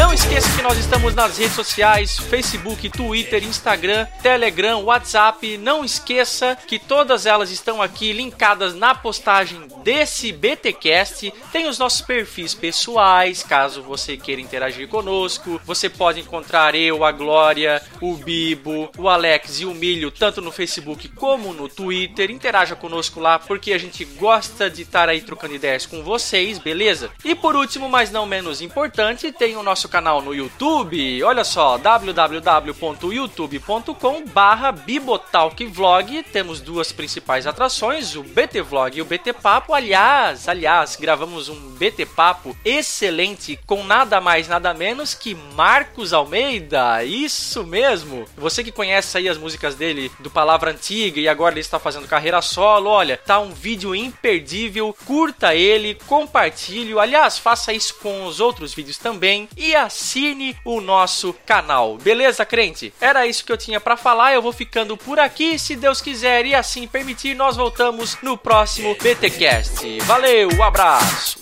Não 0.00 0.14
esqueça 0.14 0.56
que 0.56 0.62
nós 0.62 0.78
estamos 0.78 1.14
nas 1.14 1.36
redes 1.36 1.54
sociais: 1.54 2.18
Facebook, 2.18 2.88
Twitter, 2.88 3.44
Instagram, 3.44 4.06
Telegram, 4.22 4.82
WhatsApp. 4.82 5.58
Não 5.58 5.84
esqueça 5.84 6.56
que 6.66 6.78
todas 6.78 7.26
elas 7.26 7.50
estão 7.50 7.82
aqui 7.82 8.10
linkadas 8.10 8.74
na 8.74 8.94
postagem 8.94 9.60
desse 9.84 10.32
BTcast. 10.32 11.30
Tem 11.52 11.68
os 11.68 11.78
nossos 11.78 12.00
perfis 12.00 12.54
pessoais, 12.54 13.42
caso 13.42 13.82
você 13.82 14.16
queira 14.16 14.40
interagir 14.40 14.88
conosco. 14.88 15.60
Você 15.66 15.90
pode 15.90 16.20
encontrar 16.20 16.74
eu, 16.74 17.04
a 17.04 17.12
Glória, 17.12 17.82
o 18.00 18.16
Bibo, 18.16 18.90
o 18.96 19.06
Alex 19.06 19.60
e 19.60 19.66
o 19.66 19.74
Milho 19.74 20.10
tanto 20.10 20.40
no 20.40 20.50
Facebook 20.50 21.08
como 21.10 21.52
no 21.52 21.68
Twitter. 21.68 22.30
Interaja 22.30 22.74
conosco 22.74 23.20
lá 23.20 23.38
porque 23.38 23.74
a 23.74 23.78
gente 23.78 24.06
gosta 24.06 24.70
de 24.70 24.80
estar 24.80 25.10
aí 25.10 25.20
trocando 25.20 25.54
ideias 25.54 25.84
com 25.84 26.02
vocês, 26.02 26.58
beleza? 26.58 27.10
E 27.22 27.34
por 27.34 27.54
último, 27.54 27.86
mas 27.86 28.10
não 28.10 28.24
menos 28.24 28.62
importante, 28.62 29.30
tem 29.30 29.58
o 29.58 29.62
nosso 29.62 29.89
canal 29.90 30.22
no 30.22 30.34
YouTube. 30.34 31.22
Olha 31.24 31.44
só, 31.44 31.76
www.youtube.com 31.76 34.24
barra 34.24 34.72
Bibotalkvlog. 34.72 36.22
Temos 36.22 36.60
duas 36.60 36.92
principais 36.92 37.46
atrações, 37.46 38.14
o 38.14 38.22
BT 38.22 38.62
Vlog 38.62 38.96
e 38.96 39.02
o 39.02 39.04
BT 39.04 39.34
Papo. 39.34 39.74
Aliás, 39.74 40.48
aliás, 40.48 40.96
gravamos 40.96 41.48
um 41.48 41.72
BT 41.72 42.06
Papo 42.06 42.56
excelente 42.64 43.58
com 43.66 43.82
nada 43.82 44.20
mais, 44.20 44.46
nada 44.46 44.72
menos 44.72 45.14
que 45.14 45.34
Marcos 45.34 46.12
Almeida. 46.12 47.02
Isso 47.04 47.64
mesmo. 47.64 48.24
Você 48.36 48.62
que 48.62 48.70
conhece 48.70 49.18
aí 49.18 49.28
as 49.28 49.36
músicas 49.36 49.74
dele 49.74 50.10
do 50.20 50.30
Palavra 50.30 50.70
Antiga 50.70 51.20
e 51.20 51.28
agora 51.28 51.54
ele 51.54 51.60
está 51.60 51.78
fazendo 51.78 52.06
carreira 52.06 52.40
solo, 52.40 52.88
olha, 52.88 53.16
tá 53.16 53.40
um 53.40 53.50
vídeo 53.50 53.94
imperdível. 53.94 54.94
Curta 55.04 55.54
ele, 55.54 55.98
compartilhe. 56.06 56.98
Aliás, 56.98 57.38
faça 57.38 57.72
isso 57.72 57.96
com 57.96 58.26
os 58.26 58.38
outros 58.38 58.72
vídeos 58.72 58.96
também 58.96 59.48
e 59.56 59.74
assine 59.80 60.56
o 60.64 60.80
nosso 60.80 61.34
canal. 61.46 61.96
Beleza, 61.98 62.44
crente? 62.44 62.92
Era 63.00 63.26
isso 63.26 63.44
que 63.44 63.52
eu 63.52 63.56
tinha 63.56 63.80
para 63.80 63.96
falar. 63.96 64.32
Eu 64.32 64.42
vou 64.42 64.52
ficando 64.52 64.96
por 64.96 65.18
aqui, 65.18 65.58
se 65.58 65.76
Deus 65.76 66.00
quiser 66.00 66.46
e 66.46 66.54
assim 66.54 66.86
permitir, 66.86 67.34
nós 67.34 67.56
voltamos 67.56 68.16
no 68.22 68.36
próximo 68.36 68.94
BTcast. 68.94 69.98
Valeu, 70.00 70.48
um 70.56 70.62
abraço. 70.62 71.40